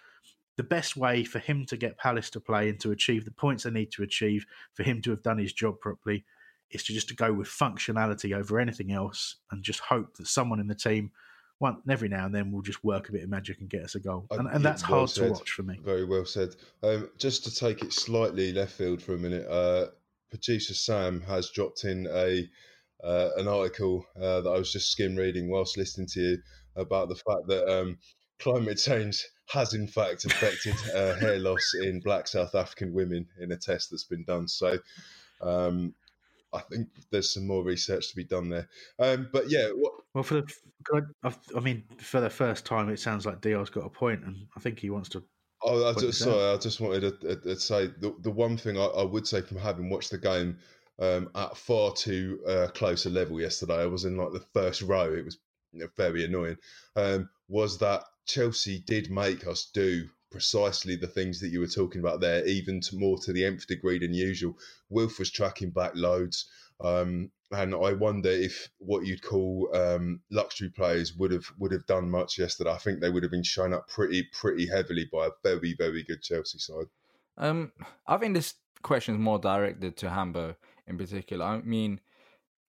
the 0.56 0.62
best 0.62 0.96
way 0.96 1.24
for 1.24 1.38
him 1.38 1.64
to 1.66 1.76
get 1.76 1.98
Palace 1.98 2.30
to 2.30 2.40
play 2.40 2.68
and 2.68 2.78
to 2.80 2.90
achieve 2.90 3.24
the 3.24 3.30
points 3.30 3.64
they 3.64 3.70
need 3.70 3.90
to 3.92 4.02
achieve, 4.02 4.44
for 4.74 4.82
him 4.82 5.00
to 5.02 5.10
have 5.10 5.22
done 5.22 5.38
his 5.38 5.52
job 5.52 5.80
properly, 5.80 6.24
is 6.70 6.82
to 6.84 6.92
just 6.92 7.08
to 7.08 7.14
go 7.14 7.32
with 7.32 7.48
functionality 7.48 8.36
over 8.36 8.58
anything 8.58 8.92
else 8.92 9.36
and 9.50 9.62
just 9.62 9.80
hope 9.80 10.16
that 10.16 10.26
someone 10.26 10.60
in 10.60 10.66
the 10.66 10.74
team, 10.74 11.10
one 11.58 11.78
every 11.88 12.08
now 12.08 12.26
and 12.26 12.34
then, 12.34 12.52
will 12.52 12.62
just 12.62 12.84
work 12.84 13.08
a 13.08 13.12
bit 13.12 13.22
of 13.22 13.30
magic 13.30 13.60
and 13.60 13.70
get 13.70 13.82
us 13.82 13.94
a 13.94 14.00
goal. 14.00 14.26
And, 14.30 14.48
and 14.48 14.64
that's 14.64 14.88
well 14.88 15.00
hard 15.00 15.10
said. 15.10 15.26
to 15.26 15.32
watch 15.32 15.50
for 15.50 15.62
me. 15.62 15.78
Very 15.82 16.04
well 16.04 16.24
said. 16.24 16.56
Um, 16.82 17.08
just 17.18 17.44
to 17.44 17.54
take 17.54 17.82
it 17.82 17.92
slightly 17.92 18.52
left 18.52 18.72
field 18.72 19.02
for 19.02 19.14
a 19.14 19.18
minute, 19.18 19.46
uh, 19.48 19.86
producer 20.30 20.74
Sam 20.74 21.20
has 21.22 21.50
dropped 21.50 21.84
in 21.84 22.06
a 22.10 22.48
uh, 23.04 23.30
an 23.36 23.48
article 23.48 24.06
uh, 24.16 24.40
that 24.42 24.50
I 24.50 24.58
was 24.58 24.72
just 24.72 24.92
skim 24.92 25.16
reading 25.16 25.50
whilst 25.50 25.76
listening 25.76 26.06
to 26.12 26.20
you 26.20 26.38
about 26.76 27.08
the 27.08 27.16
fact 27.16 27.48
that 27.48 27.68
um, 27.68 27.98
climate 28.42 28.78
change 28.78 29.24
has 29.48 29.74
in 29.74 29.86
fact 29.86 30.24
affected 30.24 30.74
uh, 30.94 31.14
hair 31.16 31.38
loss 31.38 31.74
in 31.80 32.00
black 32.00 32.26
South 32.26 32.54
African 32.54 32.92
women 32.92 33.26
in 33.38 33.52
a 33.52 33.56
test 33.56 33.90
that's 33.90 34.04
been 34.04 34.24
done. 34.24 34.48
So 34.48 34.78
um, 35.40 35.94
I 36.52 36.60
think 36.60 36.88
there's 37.10 37.32
some 37.32 37.46
more 37.46 37.62
research 37.62 38.10
to 38.10 38.16
be 38.16 38.24
done 38.24 38.48
there. 38.48 38.68
Um, 38.98 39.28
but 39.32 39.50
yeah, 39.50 39.68
what... 39.68 39.92
well, 40.14 40.24
for 40.24 40.42
the, 40.42 41.06
I 41.56 41.60
mean, 41.60 41.84
for 41.98 42.20
the 42.20 42.30
first 42.30 42.66
time, 42.66 42.88
it 42.88 43.00
sounds 43.00 43.26
like 43.26 43.40
Dio's 43.40 43.70
got 43.70 43.86
a 43.86 43.90
point, 43.90 44.24
and 44.24 44.46
I 44.56 44.60
think 44.60 44.78
he 44.78 44.90
wants 44.90 45.08
to. 45.10 45.22
Oh, 45.62 45.88
I 45.88 45.92
just, 45.92 46.18
sorry, 46.18 46.54
I 46.54 46.56
just 46.56 46.80
wanted 46.80 47.20
to, 47.20 47.36
to 47.36 47.56
say 47.56 47.86
the 47.86 48.14
the 48.20 48.30
one 48.30 48.56
thing 48.56 48.76
I, 48.76 48.84
I, 48.84 49.04
would 49.04 49.26
say 49.26 49.42
from 49.42 49.58
having 49.58 49.88
watched 49.88 50.10
the 50.10 50.18
game 50.18 50.58
um, 50.98 51.30
at 51.36 51.56
far 51.56 51.92
too 51.92 52.40
uh, 52.48 52.66
close 52.74 53.06
a 53.06 53.10
level 53.10 53.40
yesterday, 53.40 53.80
I 53.80 53.86
was 53.86 54.04
in 54.04 54.16
like 54.16 54.32
the 54.32 54.44
first 54.52 54.82
row. 54.82 55.12
It 55.12 55.24
was 55.24 55.38
you 55.72 55.80
know, 55.80 55.88
very 55.96 56.24
annoying. 56.24 56.56
Um, 56.96 57.28
was 57.48 57.78
that 57.78 58.02
Chelsea 58.26 58.80
did 58.80 59.10
make 59.10 59.46
us 59.46 59.70
do 59.72 60.08
precisely 60.30 60.96
the 60.96 61.06
things 61.06 61.40
that 61.40 61.50
you 61.50 61.60
were 61.60 61.66
talking 61.66 62.00
about 62.00 62.20
there, 62.20 62.44
even 62.46 62.80
to 62.80 62.96
more 62.96 63.18
to 63.18 63.32
the 63.32 63.44
nth 63.44 63.66
degree 63.66 63.98
than 63.98 64.14
usual. 64.14 64.56
Wilf 64.88 65.18
was 65.18 65.30
tracking 65.30 65.70
back 65.70 65.92
loads. 65.94 66.48
Um, 66.80 67.30
and 67.52 67.74
I 67.74 67.92
wonder 67.92 68.30
if 68.30 68.70
what 68.78 69.04
you'd 69.04 69.22
call 69.22 69.68
um, 69.74 70.20
luxury 70.30 70.70
players 70.70 71.14
would 71.14 71.30
have 71.32 71.44
would 71.58 71.70
have 71.72 71.86
done 71.86 72.10
much 72.10 72.38
yesterday. 72.38 72.70
I 72.70 72.78
think 72.78 73.00
they 73.00 73.10
would 73.10 73.22
have 73.22 73.30
been 73.30 73.42
shown 73.42 73.74
up 73.74 73.88
pretty 73.88 74.26
pretty 74.32 74.66
heavily 74.66 75.08
by 75.12 75.26
a 75.26 75.30
very 75.42 75.74
very 75.74 76.02
good 76.02 76.22
Chelsea 76.22 76.58
side. 76.58 76.86
Um, 77.36 77.72
I 78.06 78.16
think 78.16 78.34
this 78.34 78.54
question 78.82 79.14
is 79.14 79.20
more 79.20 79.38
directed 79.38 79.96
to 79.98 80.10
Hambo 80.10 80.56
in 80.86 80.98
particular. 80.98 81.44
I 81.44 81.60
mean, 81.60 82.00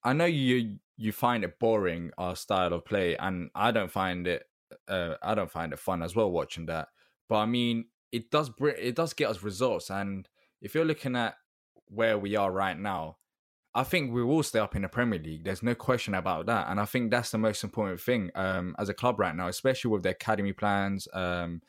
I 0.04 0.14
know 0.14 0.26
you 0.26 0.80
you 0.98 1.12
find 1.12 1.44
it 1.44 1.60
boring 1.60 2.12
our 2.18 2.36
style 2.36 2.74
of 2.74 2.86
play, 2.86 3.16
and 3.16 3.50
I 3.56 3.72
don't 3.72 3.92
find 3.92 4.28
it 4.28 4.48
uh, 4.88 5.16
I 5.22 5.36
don't 5.36 5.52
find 5.52 5.74
it 5.74 5.80
fun 5.80 6.02
as 6.02 6.16
well 6.16 6.32
watching 6.32 6.66
that. 6.68 6.90
But 7.30 7.38
I 7.38 7.46
mean, 7.46 7.86
it 8.12 8.30
does 8.32 8.50
bring 8.50 8.76
it 8.78 8.96
does 8.96 9.14
get 9.14 9.30
us 9.30 9.44
results, 9.44 9.90
and 9.90 10.28
if 10.62 10.76
you're 10.76 10.86
looking 10.86 11.16
at 11.16 11.36
where 11.88 12.18
we 12.18 12.36
are 12.36 12.52
right 12.52 12.78
now, 12.78 13.18
I 13.76 13.84
think 13.84 14.14
we 14.14 14.24
will 14.24 14.44
stay 14.44 14.60
up 14.60 14.76
in 14.76 14.84
the 14.84 14.90
Premier 14.90 15.20
League. 15.20 15.44
There's 15.44 15.64
no 15.64 15.76
question 15.76 16.14
about 16.14 16.46
that, 16.46 16.68
and 16.70 16.80
I 16.80 16.86
think 16.86 17.12
that's 17.12 17.32
the 17.32 17.38
most 17.38 17.64
important 17.64 18.00
thing 18.02 18.30
um, 18.36 18.76
as 18.78 18.90
a 18.90 18.94
club 18.94 19.20
right 19.20 19.36
now, 19.36 19.48
especially 19.48 19.92
with 19.92 20.04
the 20.04 20.10
academy 20.10 20.54
plans 20.54 21.08
um, 21.14 21.62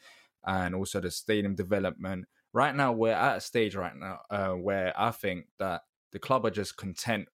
and 0.46 0.74
also 0.74 1.00
the 1.00 1.10
stadium 1.10 1.54
development. 1.54 2.26
Right 2.52 2.74
now, 2.74 2.92
we're 2.92 3.12
at 3.12 3.38
a 3.38 3.40
stage 3.40 3.74
right 3.74 3.96
now 3.96 4.20
uh, 4.30 4.50
where 4.50 4.92
I 4.96 5.10
think 5.10 5.46
that 5.58 5.82
the 6.12 6.18
club 6.18 6.46
are 6.46 6.50
just 6.50 6.76
content 6.76 7.26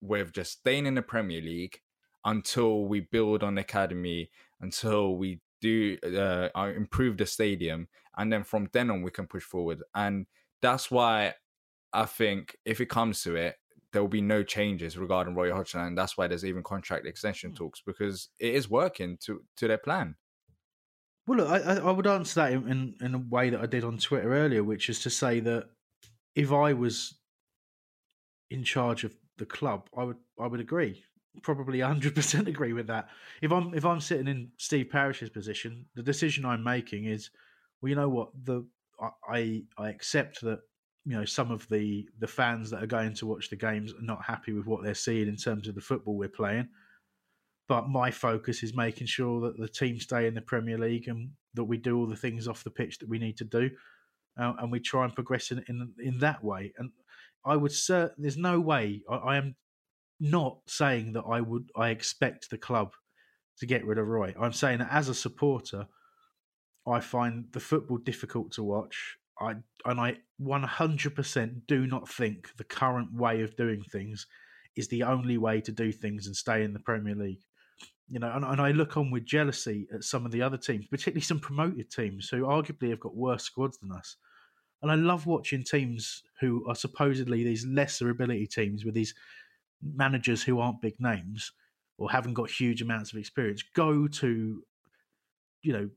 with 0.00 0.32
just 0.32 0.52
staying 0.52 0.86
in 0.86 0.94
the 0.94 1.02
Premier 1.02 1.40
League 1.40 1.78
until 2.24 2.84
we 2.84 3.00
build 3.00 3.42
on 3.42 3.54
the 3.54 3.62
academy 3.62 4.30
until 4.60 5.16
we 5.16 5.40
do 5.60 5.98
uh, 6.16 6.48
improve 6.76 7.16
the 7.18 7.26
stadium, 7.26 7.88
and 8.16 8.32
then 8.32 8.44
from 8.44 8.68
then 8.72 8.90
on 8.90 9.02
we 9.02 9.10
can 9.10 9.26
push 9.26 9.42
forward. 9.42 9.82
And 9.94 10.26
that's 10.60 10.90
why 10.90 11.34
I 11.92 12.06
think 12.06 12.56
if 12.64 12.80
it 12.80 12.88
comes 12.88 13.22
to 13.24 13.36
it, 13.36 13.56
there 13.92 14.00
will 14.00 14.08
be 14.08 14.22
no 14.22 14.42
changes 14.42 14.96
regarding 14.96 15.34
Roy 15.34 15.52
Hodgson, 15.52 15.82
and 15.82 15.98
that's 15.98 16.16
why 16.16 16.26
there's 16.26 16.44
even 16.44 16.62
contract 16.62 17.06
extension 17.06 17.50
hmm. 17.50 17.56
talks 17.56 17.82
because 17.84 18.28
it 18.38 18.54
is 18.54 18.70
working 18.70 19.18
to 19.24 19.42
to 19.56 19.68
their 19.68 19.78
plan. 19.78 20.16
Well, 21.26 21.38
look, 21.38 21.48
I, 21.48 21.74
I 21.76 21.90
would 21.92 22.06
answer 22.06 22.40
that 22.40 22.52
in, 22.52 22.96
in 23.00 23.14
a 23.14 23.18
way 23.18 23.50
that 23.50 23.60
I 23.60 23.66
did 23.66 23.84
on 23.84 23.98
Twitter 23.98 24.34
earlier, 24.34 24.64
which 24.64 24.88
is 24.88 24.98
to 25.02 25.10
say 25.10 25.38
that 25.38 25.66
if 26.34 26.50
I 26.50 26.72
was 26.72 27.14
in 28.50 28.64
charge 28.64 29.04
of 29.04 29.14
the 29.38 29.46
club, 29.46 29.88
I 29.96 30.02
would 30.02 30.16
I 30.40 30.46
would 30.48 30.60
agree 30.60 31.04
probably 31.40 31.78
100% 31.78 32.46
agree 32.46 32.72
with 32.72 32.88
that. 32.88 33.08
If 33.40 33.52
I'm 33.52 33.72
if 33.74 33.84
I'm 33.84 34.00
sitting 34.00 34.28
in 34.28 34.50
Steve 34.58 34.90
Parish's 34.90 35.30
position, 35.30 35.86
the 35.94 36.02
decision 36.02 36.44
I'm 36.44 36.62
making 36.62 37.06
is, 37.06 37.30
well, 37.80 37.90
you 37.90 37.96
know 37.96 38.08
what, 38.08 38.30
the 38.44 38.66
I 39.28 39.62
I 39.78 39.88
accept 39.88 40.42
that 40.42 40.60
you 41.04 41.16
know 41.16 41.24
some 41.24 41.50
of 41.50 41.68
the 41.68 42.08
the 42.18 42.26
fans 42.26 42.70
that 42.70 42.82
are 42.82 42.86
going 42.86 43.14
to 43.14 43.26
watch 43.26 43.50
the 43.50 43.56
games 43.56 43.92
are 43.92 44.02
not 44.02 44.24
happy 44.24 44.52
with 44.52 44.66
what 44.66 44.82
they're 44.82 44.94
seeing 44.94 45.28
in 45.28 45.36
terms 45.36 45.68
of 45.68 45.74
the 45.74 45.80
football 45.80 46.16
we're 46.16 46.28
playing. 46.28 46.68
But 47.68 47.88
my 47.88 48.10
focus 48.10 48.62
is 48.62 48.74
making 48.74 49.06
sure 49.06 49.40
that 49.40 49.56
the 49.56 49.68
team 49.68 49.98
stay 49.98 50.26
in 50.26 50.34
the 50.34 50.42
Premier 50.42 50.76
League 50.76 51.08
and 51.08 51.30
that 51.54 51.64
we 51.64 51.78
do 51.78 51.96
all 51.96 52.06
the 52.06 52.16
things 52.16 52.46
off 52.46 52.64
the 52.64 52.70
pitch 52.70 52.98
that 52.98 53.08
we 53.08 53.18
need 53.18 53.36
to 53.38 53.44
do, 53.44 53.70
uh, 54.38 54.52
and 54.58 54.70
we 54.70 54.80
try 54.80 55.04
and 55.04 55.14
progress 55.14 55.50
in, 55.50 55.64
in 55.68 55.92
in 55.98 56.18
that 56.18 56.44
way. 56.44 56.72
And 56.76 56.90
I 57.44 57.56
would 57.56 57.72
say 57.72 58.08
there's 58.18 58.36
no 58.36 58.60
way 58.60 59.02
I, 59.10 59.14
I 59.14 59.36
am 59.36 59.56
not 60.22 60.58
saying 60.66 61.14
that 61.14 61.24
I 61.28 61.40
would 61.40 61.70
I 61.76 61.90
expect 61.90 62.48
the 62.48 62.56
club 62.56 62.92
to 63.58 63.66
get 63.66 63.84
rid 63.84 63.98
of 63.98 64.06
Roy. 64.06 64.32
I'm 64.40 64.52
saying 64.52 64.78
that 64.78 64.92
as 64.92 65.08
a 65.08 65.14
supporter, 65.14 65.86
I 66.86 67.00
find 67.00 67.46
the 67.52 67.60
football 67.60 67.98
difficult 67.98 68.52
to 68.52 68.62
watch. 68.62 69.16
I 69.40 69.56
and 69.84 70.00
I 70.00 70.18
100% 70.40 71.66
do 71.66 71.86
not 71.86 72.08
think 72.08 72.50
the 72.56 72.64
current 72.64 73.12
way 73.12 73.42
of 73.42 73.56
doing 73.56 73.82
things 73.82 74.26
is 74.76 74.88
the 74.88 75.02
only 75.02 75.38
way 75.38 75.60
to 75.60 75.72
do 75.72 75.90
things 75.90 76.26
and 76.26 76.36
stay 76.36 76.62
in 76.62 76.72
the 76.72 76.78
Premier 76.78 77.16
League. 77.16 77.42
You 78.08 78.20
know, 78.20 78.30
and, 78.32 78.44
and 78.44 78.60
I 78.60 78.70
look 78.70 78.96
on 78.96 79.10
with 79.10 79.24
jealousy 79.24 79.88
at 79.92 80.04
some 80.04 80.24
of 80.24 80.30
the 80.32 80.42
other 80.42 80.56
teams, 80.56 80.86
particularly 80.86 81.22
some 81.22 81.40
promoted 81.40 81.90
teams 81.90 82.28
who 82.28 82.42
arguably 82.42 82.90
have 82.90 83.00
got 83.00 83.16
worse 83.16 83.42
squads 83.42 83.78
than 83.78 83.90
us. 83.90 84.16
And 84.82 84.90
I 84.90 84.96
love 84.96 85.26
watching 85.26 85.64
teams 85.64 86.22
who 86.40 86.64
are 86.68 86.74
supposedly 86.74 87.44
these 87.44 87.66
lesser 87.66 88.10
ability 88.10 88.48
teams 88.48 88.84
with 88.84 88.94
these 88.94 89.14
managers 89.82 90.42
who 90.42 90.60
aren't 90.60 90.80
big 90.80 90.94
names 90.98 91.52
or 91.98 92.10
haven't 92.10 92.34
got 92.34 92.50
huge 92.50 92.82
amounts 92.82 93.12
of 93.12 93.18
experience 93.18 93.62
go 93.74 94.06
to, 94.08 94.62
you 95.62 95.72
know, 95.72 95.88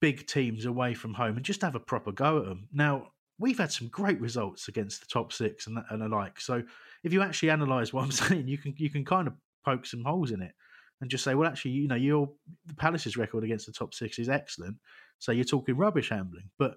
big 0.00 0.26
teams 0.26 0.64
away 0.64 0.94
from 0.94 1.14
home 1.14 1.36
and 1.36 1.44
just 1.44 1.62
have 1.62 1.74
a 1.74 1.80
proper 1.80 2.12
go 2.12 2.38
at 2.38 2.44
them. 2.44 2.68
Now, 2.72 3.08
we've 3.38 3.58
had 3.58 3.72
some 3.72 3.88
great 3.88 4.20
results 4.20 4.68
against 4.68 5.00
the 5.00 5.06
top 5.06 5.32
six 5.32 5.66
and, 5.66 5.78
and 5.90 6.02
the 6.02 6.08
like. 6.08 6.40
So 6.40 6.62
if 7.02 7.12
you 7.12 7.22
actually 7.22 7.48
analyse 7.50 7.92
what 7.92 8.04
I'm 8.04 8.10
saying, 8.12 8.48
you 8.48 8.58
can 8.58 8.74
you 8.76 8.90
can 8.90 9.04
kind 9.04 9.26
of 9.26 9.34
poke 9.64 9.86
some 9.86 10.04
holes 10.04 10.30
in 10.30 10.42
it 10.42 10.52
and 11.00 11.10
just 11.10 11.24
say, 11.24 11.34
well, 11.34 11.48
actually, 11.48 11.72
you 11.72 11.88
know, 11.88 11.96
your 11.96 12.30
the 12.66 12.74
Palace's 12.74 13.16
record 13.16 13.44
against 13.44 13.66
the 13.66 13.72
top 13.72 13.92
six 13.94 14.18
is 14.18 14.28
excellent. 14.28 14.76
So 15.18 15.32
you're 15.32 15.44
talking 15.44 15.76
rubbish 15.76 16.10
Hambling, 16.10 16.50
but 16.58 16.76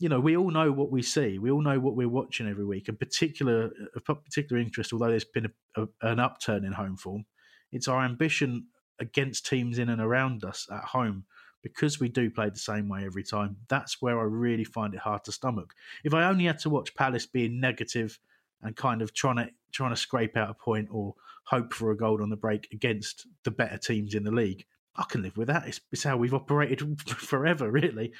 you 0.00 0.08
know, 0.08 0.18
we 0.18 0.34
all 0.34 0.50
know 0.50 0.72
what 0.72 0.90
we 0.90 1.02
see. 1.02 1.38
We 1.38 1.50
all 1.50 1.60
know 1.60 1.78
what 1.78 1.94
we're 1.94 2.08
watching 2.08 2.48
every 2.48 2.64
week. 2.64 2.88
And 2.88 2.98
particular, 2.98 3.66
uh, 3.66 4.00
of 4.08 4.24
particular 4.24 4.60
interest, 4.60 4.94
although 4.94 5.10
there's 5.10 5.24
been 5.24 5.52
a, 5.76 5.82
a, 5.82 5.88
an 6.00 6.18
upturn 6.18 6.64
in 6.64 6.72
home 6.72 6.96
form, 6.96 7.26
it's 7.70 7.86
our 7.86 8.02
ambition 8.02 8.66
against 8.98 9.46
teams 9.46 9.78
in 9.78 9.90
and 9.90 10.00
around 10.00 10.42
us 10.42 10.66
at 10.72 10.84
home 10.84 11.24
because 11.62 12.00
we 12.00 12.08
do 12.08 12.30
play 12.30 12.48
the 12.48 12.58
same 12.58 12.88
way 12.88 13.04
every 13.04 13.22
time. 13.22 13.58
That's 13.68 14.00
where 14.00 14.18
I 14.18 14.22
really 14.22 14.64
find 14.64 14.94
it 14.94 15.00
hard 15.00 15.22
to 15.24 15.32
stomach. 15.32 15.74
If 16.02 16.14
I 16.14 16.24
only 16.24 16.46
had 16.46 16.58
to 16.60 16.70
watch 16.70 16.94
Palace 16.94 17.26
being 17.26 17.60
negative 17.60 18.18
and 18.62 18.74
kind 18.74 19.02
of 19.02 19.12
trying 19.12 19.36
to 19.36 19.50
trying 19.70 19.90
to 19.90 19.96
scrape 19.96 20.36
out 20.36 20.50
a 20.50 20.54
point 20.54 20.88
or 20.90 21.14
hope 21.44 21.74
for 21.74 21.90
a 21.90 21.96
goal 21.96 22.22
on 22.22 22.30
the 22.30 22.36
break 22.36 22.68
against 22.72 23.26
the 23.44 23.50
better 23.50 23.76
teams 23.76 24.14
in 24.14 24.24
the 24.24 24.30
league, 24.30 24.64
I 24.96 25.04
can 25.04 25.22
live 25.22 25.36
with 25.36 25.48
that. 25.48 25.68
It's, 25.68 25.80
it's 25.92 26.02
how 26.02 26.16
we've 26.16 26.34
operated 26.34 27.00
forever, 27.08 27.70
really 27.70 28.12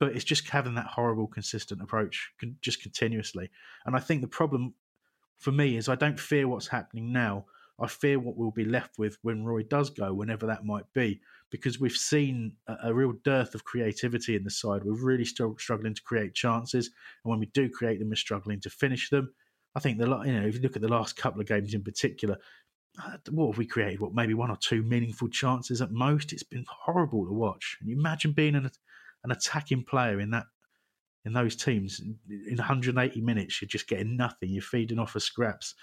but 0.00 0.16
it's 0.16 0.24
just 0.24 0.48
having 0.48 0.74
that 0.74 0.86
horrible 0.86 1.28
consistent 1.28 1.80
approach 1.80 2.32
just 2.60 2.82
continuously 2.82 3.48
and 3.86 3.94
i 3.94 4.00
think 4.00 4.20
the 4.20 4.26
problem 4.26 4.74
for 5.38 5.52
me 5.52 5.76
is 5.76 5.88
i 5.88 5.94
don't 5.94 6.18
fear 6.18 6.48
what's 6.48 6.66
happening 6.66 7.12
now 7.12 7.44
i 7.78 7.86
fear 7.86 8.18
what 8.18 8.36
we'll 8.36 8.50
be 8.50 8.64
left 8.64 8.98
with 8.98 9.18
when 9.22 9.44
roy 9.44 9.62
does 9.62 9.90
go 9.90 10.12
whenever 10.12 10.46
that 10.46 10.64
might 10.64 10.90
be 10.92 11.20
because 11.50 11.80
we've 11.80 11.96
seen 11.96 12.52
a, 12.66 12.76
a 12.84 12.94
real 12.94 13.12
dearth 13.24 13.54
of 13.54 13.64
creativity 13.64 14.34
in 14.34 14.42
the 14.42 14.50
side 14.50 14.82
we're 14.82 15.04
really 15.04 15.24
still 15.24 15.54
struggling 15.58 15.94
to 15.94 16.02
create 16.02 16.34
chances 16.34 16.90
and 17.24 17.30
when 17.30 17.38
we 17.38 17.46
do 17.46 17.68
create 17.68 18.00
them 18.00 18.08
we're 18.08 18.16
struggling 18.16 18.60
to 18.60 18.70
finish 18.70 19.10
them 19.10 19.32
i 19.76 19.80
think 19.80 19.98
the 19.98 20.06
you 20.24 20.32
know 20.32 20.46
if 20.46 20.54
you 20.54 20.60
look 20.60 20.76
at 20.76 20.82
the 20.82 20.88
last 20.88 21.16
couple 21.16 21.40
of 21.40 21.46
games 21.46 21.74
in 21.74 21.84
particular 21.84 22.36
uh, 22.98 23.16
what 23.30 23.46
have 23.46 23.58
we 23.58 23.66
created? 23.66 24.00
What 24.00 24.14
maybe 24.14 24.34
one 24.34 24.50
or 24.50 24.56
two 24.56 24.82
meaningful 24.82 25.28
chances 25.28 25.80
at 25.80 25.92
most? 25.92 26.32
It's 26.32 26.42
been 26.42 26.66
horrible 26.68 27.24
to 27.24 27.32
watch. 27.32 27.76
And 27.80 27.88
you 27.88 27.96
imagine 27.96 28.32
being 28.32 28.54
in 28.54 28.66
a, 28.66 28.70
an 29.24 29.30
attacking 29.30 29.84
player 29.84 30.20
in 30.20 30.30
that 30.30 30.46
in 31.24 31.32
those 31.34 31.54
teams 31.54 32.00
in 32.00 32.56
180 32.56 33.20
minutes 33.20 33.60
you're 33.60 33.68
just 33.68 33.88
getting 33.88 34.16
nothing. 34.16 34.50
You're 34.50 34.62
feeding 34.62 34.98
off 34.98 35.16
of 35.16 35.22
scraps. 35.22 35.74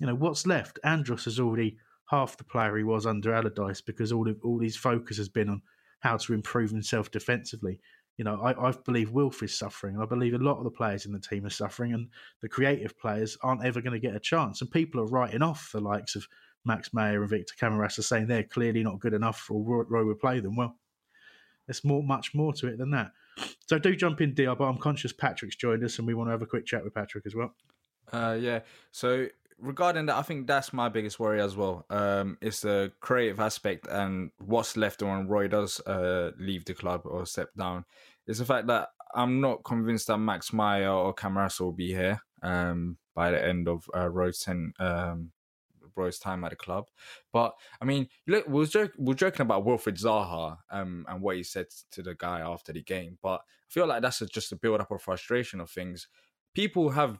You 0.00 0.06
know 0.06 0.14
what's 0.14 0.46
left? 0.46 0.78
Andros 0.84 1.26
is 1.26 1.40
already 1.40 1.78
half 2.10 2.36
the 2.36 2.44
player 2.44 2.76
he 2.76 2.84
was 2.84 3.06
under 3.06 3.32
Allardyce 3.32 3.80
because 3.80 4.12
all 4.12 4.28
of, 4.28 4.36
all 4.44 4.60
his 4.60 4.76
focus 4.76 5.16
has 5.16 5.28
been 5.28 5.48
on 5.48 5.62
how 6.00 6.18
to 6.18 6.34
improve 6.34 6.70
himself 6.70 7.10
defensively. 7.10 7.80
You 8.18 8.24
know 8.24 8.40
I, 8.42 8.68
I 8.68 8.72
believe 8.84 9.10
Wilf 9.10 9.42
is 9.42 9.58
suffering. 9.58 9.98
I 9.98 10.04
believe 10.04 10.34
a 10.34 10.38
lot 10.38 10.58
of 10.58 10.64
the 10.64 10.70
players 10.70 11.06
in 11.06 11.12
the 11.12 11.20
team 11.20 11.46
are 11.46 11.50
suffering 11.50 11.94
and 11.94 12.08
the 12.42 12.48
creative 12.48 12.98
players 12.98 13.38
aren't 13.42 13.64
ever 13.64 13.80
going 13.80 13.94
to 13.94 14.06
get 14.06 14.16
a 14.16 14.20
chance. 14.20 14.60
And 14.60 14.70
people 14.70 15.00
are 15.00 15.06
writing 15.06 15.42
off 15.42 15.70
the 15.72 15.80
likes 15.80 16.14
of 16.14 16.26
Max 16.66 16.92
Meyer 16.92 17.20
and 17.22 17.30
Victor 17.30 17.54
Camarasa 17.60 18.02
saying 18.02 18.26
they're 18.26 18.42
clearly 18.42 18.82
not 18.82 19.00
good 19.00 19.14
enough 19.14 19.48
or 19.50 19.84
Roy, 19.88 20.04
would 20.04 20.18
play 20.18 20.40
them. 20.40 20.56
Well 20.56 20.76
there's 21.66 21.84
more, 21.84 22.02
much 22.02 22.34
more 22.34 22.52
to 22.54 22.68
it 22.68 22.78
than 22.78 22.90
that. 22.90 23.12
So 23.66 23.78
do 23.78 23.96
jump 23.96 24.20
in, 24.20 24.34
DR, 24.34 24.54
but 24.56 24.64
I'm 24.64 24.78
conscious 24.78 25.12
Patrick's 25.12 25.56
joined 25.56 25.84
us 25.84 25.98
and 25.98 26.06
we 26.06 26.14
want 26.14 26.28
to 26.28 26.32
have 26.32 26.42
a 26.42 26.46
quick 26.46 26.66
chat 26.66 26.84
with 26.84 26.94
Patrick 26.94 27.26
as 27.26 27.34
well. 27.34 27.54
Uh, 28.12 28.36
yeah. 28.38 28.60
So 28.92 29.26
regarding 29.58 30.06
that, 30.06 30.16
I 30.16 30.22
think 30.22 30.46
that's 30.46 30.72
my 30.72 30.88
biggest 30.88 31.18
worry 31.18 31.40
as 31.40 31.56
well. 31.56 31.86
Um, 31.90 32.38
it's 32.40 32.60
the 32.60 32.92
creative 33.00 33.40
aspect 33.40 33.86
and 33.88 34.30
what's 34.38 34.76
left 34.76 35.02
when 35.02 35.26
Roy 35.26 35.48
does 35.48 35.80
uh, 35.80 36.32
leave 36.38 36.64
the 36.64 36.74
club 36.74 37.02
or 37.04 37.26
step 37.26 37.48
down. 37.56 37.84
It's 38.26 38.38
the 38.38 38.44
fact 38.44 38.66
that 38.68 38.88
I'm 39.14 39.40
not 39.40 39.64
convinced 39.64 40.08
that 40.08 40.18
Max 40.18 40.52
Meyer 40.52 40.90
or 40.90 41.14
Camarasa 41.14 41.60
will 41.60 41.72
be 41.72 41.88
here 41.88 42.20
um, 42.42 42.98
by 43.14 43.30
the 43.30 43.44
end 43.44 43.68
of 43.68 43.88
uh, 43.94 44.08
Roy's 44.08 44.40
ten, 44.40 44.72
um, 44.78 45.30
Roy's 45.96 46.18
time 46.18 46.44
at 46.44 46.50
the 46.50 46.56
club. 46.56 46.86
But 47.32 47.54
I 47.80 47.84
mean, 47.84 48.08
look, 48.26 48.46
we 48.48 48.66
joke, 48.66 48.92
we 48.98 49.12
are 49.12 49.16
joking 49.16 49.42
about 49.42 49.64
Wilfried 49.64 50.00
Zaha 50.00 50.58
um, 50.70 51.06
and 51.08 51.20
what 51.20 51.36
he 51.36 51.42
said 51.42 51.66
to 51.92 52.02
the 52.02 52.14
guy 52.14 52.40
after 52.40 52.72
the 52.72 52.82
game, 52.82 53.18
but 53.22 53.40
I 53.40 53.68
feel 53.68 53.86
like 53.86 54.02
that's 54.02 54.20
a, 54.20 54.26
just 54.26 54.52
a 54.52 54.56
build 54.56 54.80
up 54.80 54.90
of 54.90 55.02
frustration 55.02 55.60
of 55.60 55.70
things. 55.70 56.08
People 56.54 56.90
have 56.90 57.18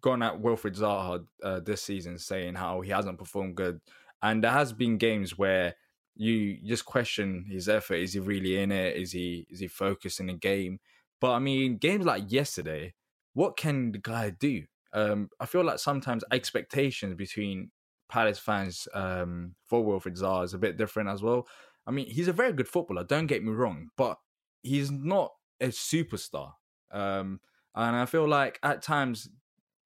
gone 0.00 0.22
at 0.22 0.40
Wilfried 0.40 0.78
Zaha 0.78 1.24
uh, 1.42 1.60
this 1.60 1.82
season 1.82 2.18
saying 2.18 2.54
how 2.54 2.80
he 2.80 2.90
hasn't 2.90 3.18
performed 3.18 3.56
good, 3.56 3.80
and 4.22 4.44
there 4.44 4.50
has 4.52 4.72
been 4.72 4.98
games 4.98 5.36
where 5.36 5.74
you 6.14 6.58
just 6.64 6.84
question 6.84 7.46
his 7.48 7.68
effort. 7.68 7.94
Is 7.94 8.12
he 8.12 8.20
really 8.20 8.58
in 8.58 8.70
it? 8.70 8.96
Is 8.96 9.12
he 9.12 9.46
is 9.50 9.60
he 9.60 9.68
focused 9.68 10.20
in 10.20 10.26
the 10.26 10.34
game? 10.34 10.80
But 11.20 11.32
I 11.32 11.38
mean, 11.38 11.78
games 11.78 12.04
like 12.04 12.30
yesterday, 12.30 12.94
what 13.34 13.56
can 13.56 13.92
the 13.92 13.98
guy 13.98 14.30
do? 14.30 14.64
Um, 14.92 15.30
I 15.40 15.46
feel 15.46 15.64
like 15.64 15.78
sometimes 15.78 16.24
expectations 16.30 17.14
between 17.14 17.70
Palace 18.12 18.38
fans 18.38 18.86
um, 18.92 19.54
for 19.64 19.82
Wilfried 19.82 20.20
Zaha 20.20 20.44
is 20.44 20.52
a 20.52 20.58
bit 20.58 20.76
different 20.76 21.08
as 21.08 21.22
well. 21.22 21.48
I 21.86 21.92
mean, 21.92 22.10
he's 22.10 22.28
a 22.28 22.32
very 22.34 22.52
good 22.52 22.68
footballer. 22.68 23.04
Don't 23.04 23.26
get 23.26 23.42
me 23.42 23.52
wrong, 23.52 23.88
but 23.96 24.18
he's 24.62 24.90
not 24.90 25.32
a 25.62 25.68
superstar. 25.68 26.52
Um, 26.90 27.40
and 27.74 27.96
I 27.96 28.04
feel 28.04 28.28
like 28.28 28.58
at 28.62 28.82
times 28.82 29.30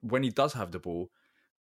when 0.01 0.25
he 0.25 0.31
does 0.31 0.55
have 0.55 0.73
the 0.73 0.81
ball, 0.81 1.11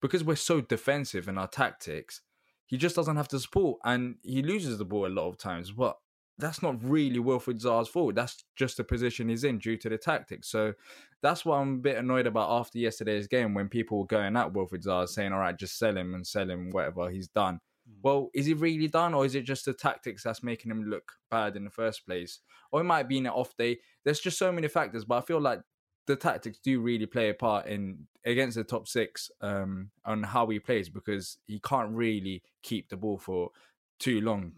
because 0.02 0.24
we're 0.24 0.34
so 0.34 0.60
defensive 0.60 1.28
in 1.28 1.38
our 1.38 1.46
tactics, 1.46 2.22
he 2.64 2.76
just 2.76 2.96
doesn't 2.96 3.14
have 3.16 3.28
the 3.28 3.38
support 3.38 3.78
and 3.84 4.16
he 4.24 4.42
loses 4.42 4.76
the 4.78 4.84
ball 4.84 5.06
a 5.06 5.08
lot 5.08 5.28
of 5.28 5.38
times. 5.38 5.70
But 5.70 5.96
that's 6.38 6.62
not 6.62 6.82
really 6.82 7.18
Wilfried 7.18 7.62
Zaha's 7.62 7.88
fault. 7.88 8.14
That's 8.14 8.44
just 8.56 8.76
the 8.76 8.84
position 8.84 9.28
he's 9.28 9.44
in 9.44 9.58
due 9.58 9.76
to 9.78 9.88
the 9.88 9.96
tactics. 9.96 10.48
So 10.48 10.74
that's 11.22 11.44
what 11.44 11.56
I'm 11.56 11.74
a 11.74 11.78
bit 11.78 11.96
annoyed 11.96 12.26
about 12.26 12.50
after 12.50 12.78
yesterday's 12.78 13.26
game 13.26 13.54
when 13.54 13.68
people 13.68 13.98
were 13.98 14.06
going 14.06 14.36
at 14.36 14.52
Wilfried 14.52 14.84
Zaha 14.84 15.08
saying, 15.08 15.32
all 15.32 15.38
right, 15.38 15.58
just 15.58 15.78
sell 15.78 15.96
him 15.96 16.14
and 16.14 16.26
sell 16.26 16.48
him 16.48 16.70
whatever 16.70 17.08
he's 17.10 17.28
done. 17.28 17.60
Mm. 17.88 17.94
Well, 18.02 18.30
is 18.34 18.46
he 18.46 18.54
really 18.54 18.88
done 18.88 19.14
or 19.14 19.24
is 19.24 19.34
it 19.34 19.42
just 19.42 19.64
the 19.64 19.72
tactics 19.72 20.22
that's 20.22 20.42
making 20.42 20.70
him 20.70 20.84
look 20.84 21.12
bad 21.30 21.56
in 21.56 21.64
the 21.64 21.70
first 21.70 22.04
place? 22.04 22.40
Or 22.70 22.80
it 22.80 22.84
might 22.84 23.08
be 23.08 23.18
an 23.18 23.28
off 23.28 23.56
day. 23.56 23.78
There's 24.04 24.20
just 24.20 24.38
so 24.38 24.52
many 24.52 24.68
factors, 24.68 25.06
but 25.06 25.16
I 25.16 25.20
feel 25.22 25.40
like 25.40 25.60
the 26.06 26.16
tactics 26.16 26.58
do 26.58 26.80
really 26.80 27.06
play 27.06 27.30
a 27.30 27.34
part 27.34 27.66
in 27.66 28.06
against 28.24 28.56
the 28.56 28.64
top 28.64 28.86
six 28.88 29.30
um, 29.40 29.90
on 30.04 30.22
how 30.22 30.46
he 30.48 30.58
plays 30.58 30.88
because 30.88 31.38
he 31.46 31.58
can't 31.60 31.90
really 31.92 32.42
keep 32.62 32.88
the 32.88 32.96
ball 32.96 33.18
for 33.18 33.50
too 33.98 34.20
long 34.20 34.52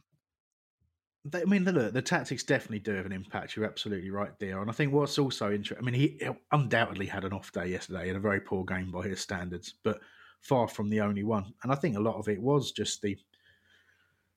I 1.34 1.44
mean, 1.44 1.64
look, 1.64 1.92
the 1.92 2.02
tactics 2.02 2.42
definitely 2.42 2.78
do 2.78 2.94
have 2.94 3.06
an 3.06 3.12
impact. 3.12 3.56
You're 3.56 3.66
absolutely 3.66 4.10
right 4.10 4.32
there. 4.38 4.60
And 4.60 4.70
I 4.70 4.72
think 4.72 4.92
what's 4.92 5.18
also 5.18 5.52
interesting, 5.52 5.78
I 5.78 5.90
mean, 5.90 5.94
he 5.94 6.20
undoubtedly 6.52 7.06
had 7.06 7.24
an 7.24 7.32
off 7.32 7.52
day 7.52 7.66
yesterday 7.66 8.08
and 8.08 8.16
a 8.16 8.20
very 8.20 8.40
poor 8.40 8.64
game 8.64 8.90
by 8.90 9.02
his 9.02 9.20
standards, 9.20 9.74
but 9.82 10.00
far 10.40 10.68
from 10.68 10.88
the 10.88 11.00
only 11.00 11.24
one. 11.24 11.52
And 11.62 11.72
I 11.72 11.74
think 11.74 11.96
a 11.96 12.00
lot 12.00 12.16
of 12.16 12.28
it 12.28 12.40
was 12.40 12.72
just 12.72 13.02
the 13.02 13.16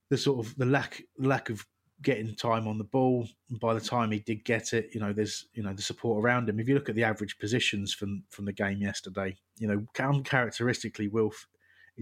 the 0.10 0.18
sort 0.18 0.46
of 0.46 0.56
the 0.58 0.66
lack 0.66 1.02
lack 1.18 1.50
of 1.50 1.66
getting 2.02 2.36
time 2.36 2.68
on 2.68 2.78
the 2.78 2.84
ball. 2.84 3.28
By 3.62 3.74
the 3.74 3.80
time 3.80 4.12
he 4.12 4.20
did 4.20 4.44
get 4.44 4.74
it, 4.74 4.90
you 4.94 5.00
know, 5.00 5.14
there's 5.14 5.46
you 5.54 5.64
know 5.64 5.74
the 5.74 5.82
support 5.82 6.24
around 6.24 6.50
him. 6.50 6.60
If 6.60 6.68
you 6.68 6.76
look 6.76 6.90
at 6.90 6.96
the 6.96 7.04
average 7.04 7.38
positions 7.38 7.94
from 7.94 8.24
from 8.30 8.46
the 8.46 8.54
game 8.54 8.82
yesterday, 8.82 9.38
you 9.58 9.68
know, 9.68 9.86
uncharacteristically, 10.00 11.08
Wilf 11.08 11.48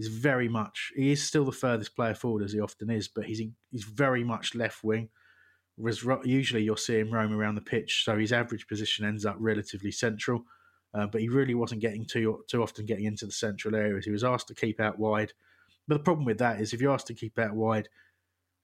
is 0.00 0.08
very 0.08 0.48
much 0.48 0.92
he 0.96 1.12
is 1.12 1.22
still 1.22 1.44
the 1.44 1.52
furthest 1.52 1.94
player 1.94 2.14
forward 2.14 2.42
as 2.42 2.52
he 2.52 2.60
often 2.60 2.90
is, 2.90 3.06
but 3.06 3.26
he's 3.26 3.42
he's 3.70 3.84
very 3.84 4.24
much 4.24 4.54
left 4.54 4.82
wing. 4.82 5.10
Whereas 5.76 6.02
usually 6.24 6.62
you'll 6.62 6.76
see 6.76 6.98
him 6.98 7.12
roam 7.12 7.32
around 7.32 7.54
the 7.54 7.60
pitch, 7.60 8.02
so 8.04 8.18
his 8.18 8.32
average 8.32 8.66
position 8.66 9.04
ends 9.04 9.26
up 9.26 9.36
relatively 9.38 9.90
central. 9.90 10.44
Uh, 10.92 11.06
but 11.06 11.20
he 11.20 11.28
really 11.28 11.54
wasn't 11.54 11.82
getting 11.82 12.04
too 12.06 12.42
too 12.48 12.62
often 12.62 12.86
getting 12.86 13.04
into 13.04 13.26
the 13.26 13.32
central 13.32 13.76
areas. 13.76 14.06
He 14.06 14.10
was 14.10 14.24
asked 14.24 14.48
to 14.48 14.54
keep 14.54 14.80
out 14.80 14.98
wide. 14.98 15.32
But 15.86 15.98
the 15.98 16.04
problem 16.04 16.24
with 16.24 16.38
that 16.38 16.60
is 16.60 16.72
if 16.72 16.80
you're 16.80 16.94
asked 16.94 17.08
to 17.08 17.14
keep 17.14 17.38
out 17.38 17.54
wide, 17.54 17.88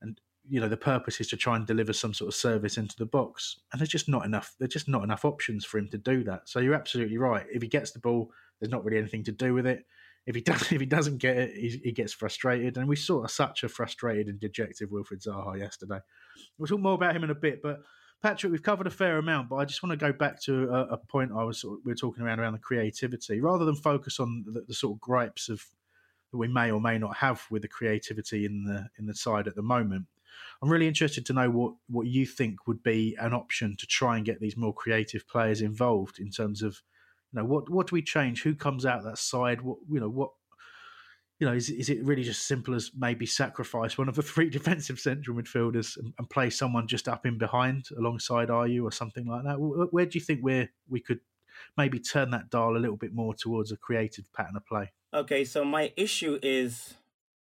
and 0.00 0.18
you 0.48 0.58
know 0.58 0.68
the 0.68 0.76
purpose 0.76 1.20
is 1.20 1.28
to 1.28 1.36
try 1.36 1.56
and 1.56 1.66
deliver 1.66 1.92
some 1.92 2.14
sort 2.14 2.28
of 2.28 2.34
service 2.34 2.78
into 2.78 2.96
the 2.96 3.06
box, 3.06 3.60
and 3.72 3.80
there's 3.80 3.90
just 3.90 4.08
not 4.08 4.24
enough. 4.24 4.54
There's 4.58 4.72
just 4.72 4.88
not 4.88 5.04
enough 5.04 5.26
options 5.26 5.66
for 5.66 5.76
him 5.76 5.88
to 5.90 5.98
do 5.98 6.24
that. 6.24 6.48
So 6.48 6.60
you're 6.60 6.74
absolutely 6.74 7.18
right. 7.18 7.46
If 7.52 7.60
he 7.60 7.68
gets 7.68 7.90
the 7.90 8.00
ball, 8.00 8.30
there's 8.58 8.72
not 8.72 8.84
really 8.84 8.98
anything 8.98 9.24
to 9.24 9.32
do 9.32 9.52
with 9.52 9.66
it 9.66 9.84
if 10.26 10.34
he 10.34 10.40
does 10.42 10.70
if 10.72 10.80
he 10.80 10.86
doesn't 10.86 11.18
get 11.18 11.36
it, 11.36 11.56
he, 11.56 11.80
he, 11.84 11.92
gets 11.92 12.12
frustrated. 12.12 12.76
And 12.76 12.88
we 12.88 12.96
saw 12.96 13.26
such 13.26 13.64
a 13.64 13.68
frustrated 13.68 14.28
and 14.28 14.40
dejected 14.40 14.90
Wilfried 14.90 15.24
Zaha 15.26 15.58
yesterday. 15.58 16.00
We'll 16.58 16.66
talk 16.66 16.80
more 16.80 16.94
about 16.94 17.14
him 17.14 17.24
in 17.24 17.30
a 17.30 17.34
bit, 17.34 17.62
but 17.62 17.80
Patrick, 18.22 18.50
we've 18.50 18.62
covered 18.62 18.86
a 18.86 18.90
fair 18.90 19.18
amount, 19.18 19.48
but 19.48 19.56
I 19.56 19.64
just 19.64 19.82
want 19.82 19.92
to 19.92 20.04
go 20.04 20.12
back 20.12 20.40
to 20.42 20.68
a, 20.70 20.94
a 20.94 20.96
point 20.96 21.32
I 21.32 21.44
was 21.44 21.64
we 21.64 21.92
were 21.92 21.94
talking 21.94 22.24
around 22.24 22.40
around 22.40 22.54
the 22.54 22.58
creativity, 22.58 23.40
rather 23.40 23.64
than 23.64 23.76
focus 23.76 24.18
on 24.18 24.44
the, 24.46 24.62
the, 24.66 24.74
sort 24.74 24.96
of 24.96 25.00
gripes 25.00 25.48
of 25.48 25.62
that 26.32 26.38
we 26.38 26.48
may 26.48 26.70
or 26.70 26.80
may 26.80 26.98
not 26.98 27.16
have 27.16 27.42
with 27.50 27.62
the 27.62 27.68
creativity 27.68 28.44
in 28.44 28.64
the 28.64 28.88
in 28.98 29.06
the 29.06 29.14
side 29.14 29.46
at 29.46 29.54
the 29.54 29.62
moment. 29.62 30.06
I'm 30.62 30.70
really 30.70 30.88
interested 30.88 31.26
to 31.26 31.34
know 31.34 31.50
what 31.50 31.74
what 31.88 32.06
you 32.06 32.26
think 32.26 32.66
would 32.66 32.82
be 32.82 33.16
an 33.20 33.34
option 33.34 33.76
to 33.76 33.86
try 33.86 34.16
and 34.16 34.24
get 34.24 34.40
these 34.40 34.56
more 34.56 34.74
creative 34.74 35.28
players 35.28 35.60
involved 35.60 36.18
in 36.18 36.30
terms 36.30 36.62
of 36.62 36.80
know 37.36 37.44
what 37.44 37.70
what 37.70 37.88
do 37.88 37.94
we 37.94 38.02
change? 38.02 38.42
Who 38.42 38.54
comes 38.54 38.84
out 38.86 39.04
that 39.04 39.18
side? 39.18 39.60
What 39.60 39.78
you 39.90 40.00
know 40.00 40.08
what 40.08 40.30
you 41.38 41.46
know, 41.46 41.52
is, 41.52 41.68
is 41.68 41.90
it 41.90 42.02
really 42.02 42.22
just 42.22 42.46
simple 42.46 42.74
as 42.74 42.90
maybe 42.96 43.26
sacrifice 43.26 43.98
one 43.98 44.08
of 44.08 44.14
the 44.14 44.22
three 44.32 44.48
defensive 44.48 44.98
central 44.98 45.36
midfielders 45.36 45.98
and, 45.98 46.12
and 46.18 46.30
play 46.30 46.50
someone 46.50 46.86
just 46.86 47.08
up 47.08 47.26
in 47.26 47.36
behind 47.38 47.86
alongside 47.98 48.48
Ayew 48.48 48.84
or 48.84 48.92
something 48.92 49.26
like 49.26 49.44
that? 49.44 49.60
Where, 49.60 49.86
where 49.86 50.06
do 50.06 50.18
you 50.18 50.24
think 50.24 50.40
we're 50.42 50.70
we 50.88 51.00
could 51.00 51.20
maybe 51.76 51.98
turn 51.98 52.30
that 52.30 52.50
dial 52.50 52.76
a 52.76 52.78
little 52.78 52.96
bit 52.96 53.12
more 53.12 53.34
towards 53.34 53.72
a 53.72 53.76
creative 53.76 54.32
pattern 54.32 54.56
of 54.56 54.66
play? 54.66 54.92
Okay, 55.12 55.44
so 55.44 55.64
my 55.64 55.92
issue 55.96 56.38
is 56.42 56.94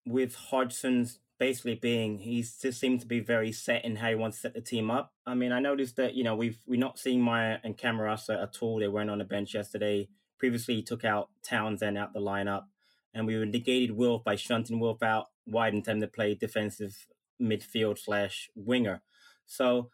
with 0.05 0.35
Hodgson's 0.35 1.19
basically 1.37 1.75
being 1.75 2.19
he 2.19 2.41
just 2.41 2.79
seems 2.79 3.01
to 3.01 3.07
be 3.07 3.19
very 3.19 3.51
set 3.51 3.83
in 3.83 3.97
how 3.97 4.09
he 4.09 4.15
wants 4.15 4.37
to 4.37 4.41
set 4.41 4.53
the 4.53 4.61
team 4.61 4.89
up. 4.89 5.13
I 5.25 5.33
mean, 5.33 5.51
I 5.51 5.59
noticed 5.59 5.95
that 5.97 6.15
you 6.15 6.23
know 6.23 6.35
we've 6.35 6.57
we're 6.65 6.79
not 6.79 6.99
seeing 6.99 7.21
Meyer 7.21 7.59
and 7.63 7.77
Camarasa 7.77 8.41
at 8.41 8.61
all. 8.61 8.79
They 8.79 8.87
weren't 8.87 9.09
on 9.09 9.19
the 9.19 9.25
bench 9.25 9.53
yesterday. 9.53 10.09
Previously, 10.37 10.75
he 10.75 10.83
took 10.83 11.03
out 11.03 11.29
Townsend 11.43 11.97
out 11.97 12.13
the 12.13 12.19
lineup, 12.19 12.63
and 13.13 13.27
we 13.27 13.37
were 13.37 13.45
negated 13.45 13.91
Wilf 13.91 14.23
by 14.23 14.35
shunting 14.35 14.79
Wilf 14.79 15.03
out 15.03 15.27
wide 15.45 15.73
and 15.73 15.83
time 15.83 16.01
to 16.01 16.07
play 16.07 16.35
defensive 16.35 17.07
midfield 17.41 17.99
slash 17.99 18.49
winger. 18.55 19.01
So 19.45 19.89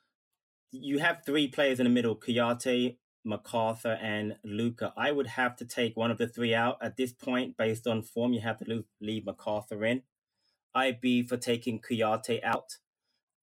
you 0.72 1.00
have 1.00 1.24
three 1.26 1.48
players 1.48 1.80
in 1.80 1.86
the 1.86 1.89
middle: 1.89 2.16
Kouyaté, 2.16 2.98
McArthur, 3.26 3.98
and 4.02 4.36
Luka. 4.44 4.94
I 4.96 5.12
would 5.12 5.28
have 5.28 5.56
to 5.58 5.66
take 5.66 5.98
one 5.98 6.12
of 6.12 6.18
the 6.18 6.28
three 6.28 6.54
out 6.54 6.78
at 6.82 6.98
this 6.98 7.14
point 7.14 7.58
based 7.58 7.88
on 7.88 8.04
form. 8.04 8.34
You 8.34 8.42
have 8.42 8.60
to 8.60 8.84
leave 9.00 9.24
McArthur 9.24 9.89
in. 9.89 10.04
I'd 10.74 11.01
be 11.01 11.24
for 11.24 11.38
taking 11.38 11.80
Kouyaté 11.80 12.43
out 12.43 12.78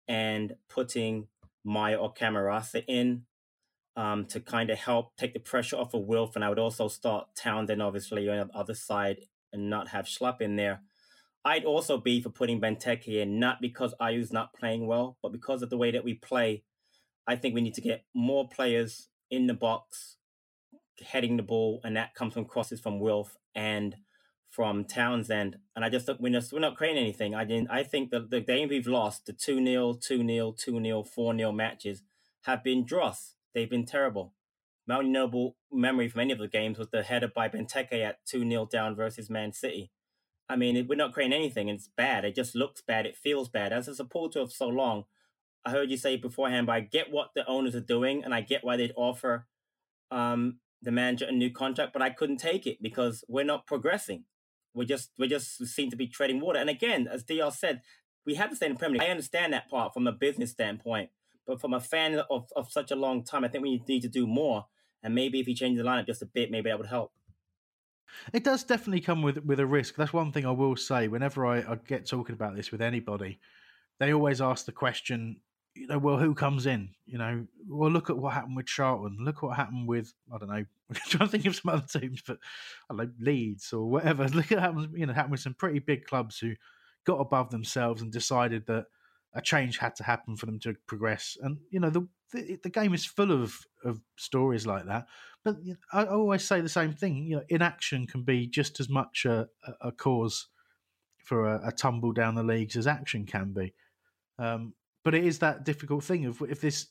and 0.06 0.54
putting 0.68 1.28
Meyer 1.64 1.96
or 1.96 2.12
Camarasa 2.12 2.82
in 2.86 3.24
um, 3.96 4.24
to 4.26 4.40
kind 4.40 4.70
of 4.70 4.78
help 4.78 5.16
take 5.16 5.34
the 5.34 5.40
pressure 5.40 5.76
off 5.76 5.94
of 5.94 6.02
Wilf. 6.02 6.36
And 6.36 6.44
I 6.44 6.48
would 6.48 6.58
also 6.58 6.88
start 6.88 7.28
Townsend, 7.36 7.82
obviously, 7.82 8.28
on 8.28 8.48
the 8.48 8.56
other 8.56 8.74
side 8.74 9.18
and 9.52 9.68
not 9.68 9.88
have 9.88 10.06
Schlupp 10.06 10.40
in 10.40 10.56
there. 10.56 10.82
I'd 11.44 11.64
also 11.64 11.98
be 11.98 12.20
for 12.20 12.30
putting 12.30 12.60
Benteke 12.60 13.08
in, 13.08 13.38
not 13.38 13.60
because 13.60 13.94
Ayew's 14.00 14.32
not 14.32 14.52
playing 14.52 14.86
well, 14.86 15.16
but 15.22 15.32
because 15.32 15.62
of 15.62 15.70
the 15.70 15.78
way 15.78 15.90
that 15.90 16.04
we 16.04 16.14
play. 16.14 16.62
I 17.26 17.36
think 17.36 17.54
we 17.54 17.60
need 17.60 17.74
to 17.74 17.80
get 17.80 18.04
more 18.14 18.48
players 18.48 19.08
in 19.30 19.46
the 19.46 19.54
box, 19.54 20.16
heading 21.04 21.36
the 21.36 21.42
ball, 21.42 21.80
and 21.84 21.96
that 21.96 22.14
comes 22.14 22.34
from 22.34 22.44
crosses 22.44 22.80
from 22.80 23.00
Wilf 23.00 23.36
and 23.54 23.96
from 24.50 24.84
Townsend, 24.84 25.56
and 25.76 25.84
I 25.84 25.90
just 25.90 26.06
think 26.06 26.20
we're, 26.20 26.32
just, 26.32 26.52
we're 26.52 26.58
not 26.58 26.76
creating 26.76 27.02
anything. 27.02 27.34
I 27.34 27.44
didn't. 27.44 27.70
I 27.70 27.82
think 27.82 28.10
that 28.10 28.30
the 28.30 28.40
game 28.40 28.68
we've 28.68 28.86
lost, 28.86 29.26
the 29.26 29.32
two 29.32 29.64
0 29.64 29.94
two 29.94 30.26
0 30.26 30.54
two 30.58 30.82
0 30.82 31.02
four 31.04 31.36
0 31.36 31.52
matches, 31.52 32.02
have 32.42 32.64
been 32.64 32.84
dross. 32.84 33.34
They've 33.54 33.68
been 33.68 33.86
terrible. 33.86 34.34
My 34.86 34.96
only 34.96 35.54
memory 35.70 36.08
from 36.08 36.22
any 36.22 36.32
of 36.32 36.38
the 36.38 36.48
games 36.48 36.78
was 36.78 36.88
the 36.88 37.02
header 37.02 37.28
by 37.28 37.48
Benteke 37.48 38.02
at 38.04 38.24
two 38.26 38.48
0 38.48 38.66
down 38.66 38.96
versus 38.96 39.28
Man 39.28 39.52
City. 39.52 39.92
I 40.48 40.56
mean, 40.56 40.86
we're 40.88 40.94
not 40.94 41.12
creating 41.12 41.36
anything. 41.36 41.68
It's 41.68 41.90
bad. 41.94 42.24
It 42.24 42.34
just 42.34 42.54
looks 42.54 42.80
bad. 42.80 43.04
It 43.04 43.16
feels 43.16 43.50
bad. 43.50 43.72
As 43.72 43.86
a 43.86 43.94
supporter 43.94 44.40
of 44.40 44.50
so 44.50 44.66
long, 44.66 45.04
I 45.64 45.70
heard 45.70 45.90
you 45.90 45.98
say 45.98 46.16
beforehand, 46.16 46.66
but 46.66 46.72
I 46.72 46.80
get 46.80 47.10
what 47.10 47.30
the 47.34 47.46
owners 47.46 47.74
are 47.74 47.80
doing, 47.80 48.24
and 48.24 48.32
I 48.32 48.40
get 48.40 48.64
why 48.64 48.78
they'd 48.78 48.94
offer 48.96 49.46
um, 50.10 50.60
the 50.80 50.90
manager 50.90 51.26
a 51.26 51.32
new 51.32 51.50
contract, 51.50 51.92
but 51.92 52.00
I 52.00 52.08
couldn't 52.10 52.38
take 52.38 52.66
it 52.66 52.82
because 52.82 53.24
we're 53.28 53.44
not 53.44 53.66
progressing. 53.66 54.24
We 54.78 54.86
just 54.86 55.10
we 55.18 55.28
just 55.28 55.66
seem 55.66 55.90
to 55.90 55.96
be 55.96 56.06
treading 56.06 56.40
water. 56.40 56.58
And 56.58 56.70
again, 56.70 57.08
as 57.10 57.24
DR 57.24 57.52
said, 57.52 57.82
we 58.24 58.34
have 58.34 58.50
to 58.50 58.56
stay 58.56 58.66
in 58.66 58.72
the 58.72 58.78
Premier 58.78 59.00
League. 59.00 59.08
I 59.08 59.10
understand 59.10 59.52
that 59.52 59.68
part 59.68 59.94
from 59.94 60.06
a 60.06 60.12
business 60.12 60.50
standpoint, 60.50 61.10
but 61.46 61.60
from 61.60 61.74
a 61.74 61.80
fan 61.80 62.20
of, 62.30 62.46
of 62.56 62.70
such 62.70 62.90
a 62.90 62.96
long 62.96 63.24
time, 63.24 63.44
I 63.44 63.48
think 63.48 63.62
we 63.62 63.82
need 63.88 64.02
to 64.02 64.08
do 64.08 64.26
more. 64.26 64.66
And 65.02 65.14
maybe 65.14 65.40
if 65.40 65.46
he 65.46 65.54
changes 65.54 65.82
the 65.82 65.88
lineup 65.88 66.06
just 66.06 66.22
a 66.22 66.26
bit, 66.26 66.50
maybe 66.50 66.70
that 66.70 66.78
would 66.78 66.88
help. 66.88 67.12
It 68.32 68.44
does 68.44 68.64
definitely 68.64 69.00
come 69.00 69.22
with 69.22 69.38
with 69.38 69.60
a 69.60 69.66
risk. 69.66 69.96
That's 69.96 70.12
one 70.12 70.32
thing 70.32 70.46
I 70.46 70.50
will 70.50 70.76
say. 70.76 71.08
Whenever 71.08 71.46
I, 71.46 71.58
I 71.58 71.76
get 71.86 72.06
talking 72.06 72.34
about 72.34 72.56
this 72.56 72.70
with 72.70 72.80
anybody, 72.80 73.38
they 73.98 74.12
always 74.12 74.40
ask 74.40 74.66
the 74.66 74.72
question, 74.72 75.40
you 75.74 75.86
know, 75.86 75.98
well, 75.98 76.18
who 76.18 76.34
comes 76.34 76.66
in? 76.66 76.90
You 77.06 77.18
know, 77.18 77.46
well, 77.68 77.90
look 77.90 78.10
at 78.10 78.16
what 78.16 78.34
happened 78.34 78.56
with 78.56 78.66
Charlton. 78.66 79.18
Look 79.20 79.42
what 79.42 79.56
happened 79.56 79.86
with 79.86 80.12
I 80.32 80.38
don't 80.38 80.48
know. 80.48 80.64
I'm 80.90 80.96
trying 81.06 81.28
to 81.28 81.32
think 81.32 81.46
of 81.46 81.56
some 81.56 81.72
other 81.72 81.86
teams, 81.86 82.22
but 82.26 82.38
I 82.90 82.94
don't 82.94 82.98
know 82.98 83.12
Leeds 83.20 83.72
or 83.72 83.88
whatever. 83.88 84.28
Look 84.28 84.50
at 84.52 84.56
what 84.56 84.62
happened. 84.62 84.88
You 84.96 85.06
know, 85.06 85.12
happened 85.12 85.32
with 85.32 85.40
some 85.40 85.54
pretty 85.54 85.78
big 85.78 86.06
clubs 86.06 86.38
who 86.38 86.54
got 87.04 87.20
above 87.20 87.50
themselves 87.50 88.02
and 88.02 88.12
decided 88.12 88.66
that 88.66 88.86
a 89.34 89.42
change 89.42 89.78
had 89.78 89.94
to 89.96 90.04
happen 90.04 90.36
for 90.36 90.46
them 90.46 90.58
to 90.60 90.74
progress. 90.86 91.36
And 91.40 91.58
you 91.70 91.80
know, 91.80 91.90
the 91.90 92.08
the, 92.32 92.58
the 92.62 92.70
game 92.70 92.94
is 92.94 93.04
full 93.04 93.32
of 93.32 93.60
of 93.84 94.00
stories 94.16 94.66
like 94.66 94.86
that. 94.86 95.06
But 95.44 95.56
you 95.62 95.72
know, 95.72 95.78
I 95.92 96.04
always 96.06 96.44
say 96.44 96.60
the 96.60 96.68
same 96.68 96.92
thing. 96.92 97.24
You 97.24 97.36
know, 97.36 97.44
inaction 97.48 98.06
can 98.06 98.22
be 98.22 98.46
just 98.46 98.80
as 98.80 98.88
much 98.88 99.24
a, 99.24 99.48
a 99.80 99.92
cause 99.92 100.48
for 101.18 101.46
a, 101.46 101.68
a 101.68 101.72
tumble 101.72 102.12
down 102.12 102.34
the 102.34 102.42
leagues 102.42 102.76
as 102.76 102.86
action 102.86 103.26
can 103.26 103.52
be. 103.52 103.74
Um, 104.38 104.72
but 105.08 105.14
it 105.14 105.24
is 105.24 105.38
that 105.38 105.64
difficult 105.64 106.04
thing 106.04 106.26
of 106.26 106.42
if 106.50 106.60
this 106.60 106.88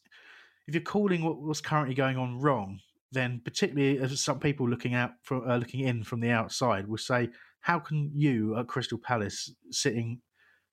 if 0.67 0.73
you're 0.73 0.81
calling 0.81 1.23
what, 1.23 1.39
what's 1.39 1.61
currently 1.61 1.93
going 1.93 2.17
on 2.17 2.39
wrong, 2.39 2.79
then 3.11 3.39
particularly 3.45 3.99
as 3.99 4.19
some 4.19 4.39
people 4.39 4.67
looking 4.67 4.95
out 4.95 5.11
for 5.21 5.47
uh, 5.47 5.55
looking 5.55 5.81
in 5.81 6.03
from 6.03 6.19
the 6.19 6.31
outside 6.31 6.87
will 6.87 6.97
say, 6.97 7.29
how 7.61 7.77
can 7.77 8.09
you 8.15 8.57
at 8.57 8.67
Crystal 8.67 8.97
Palace 8.97 9.53
sitting, 9.69 10.19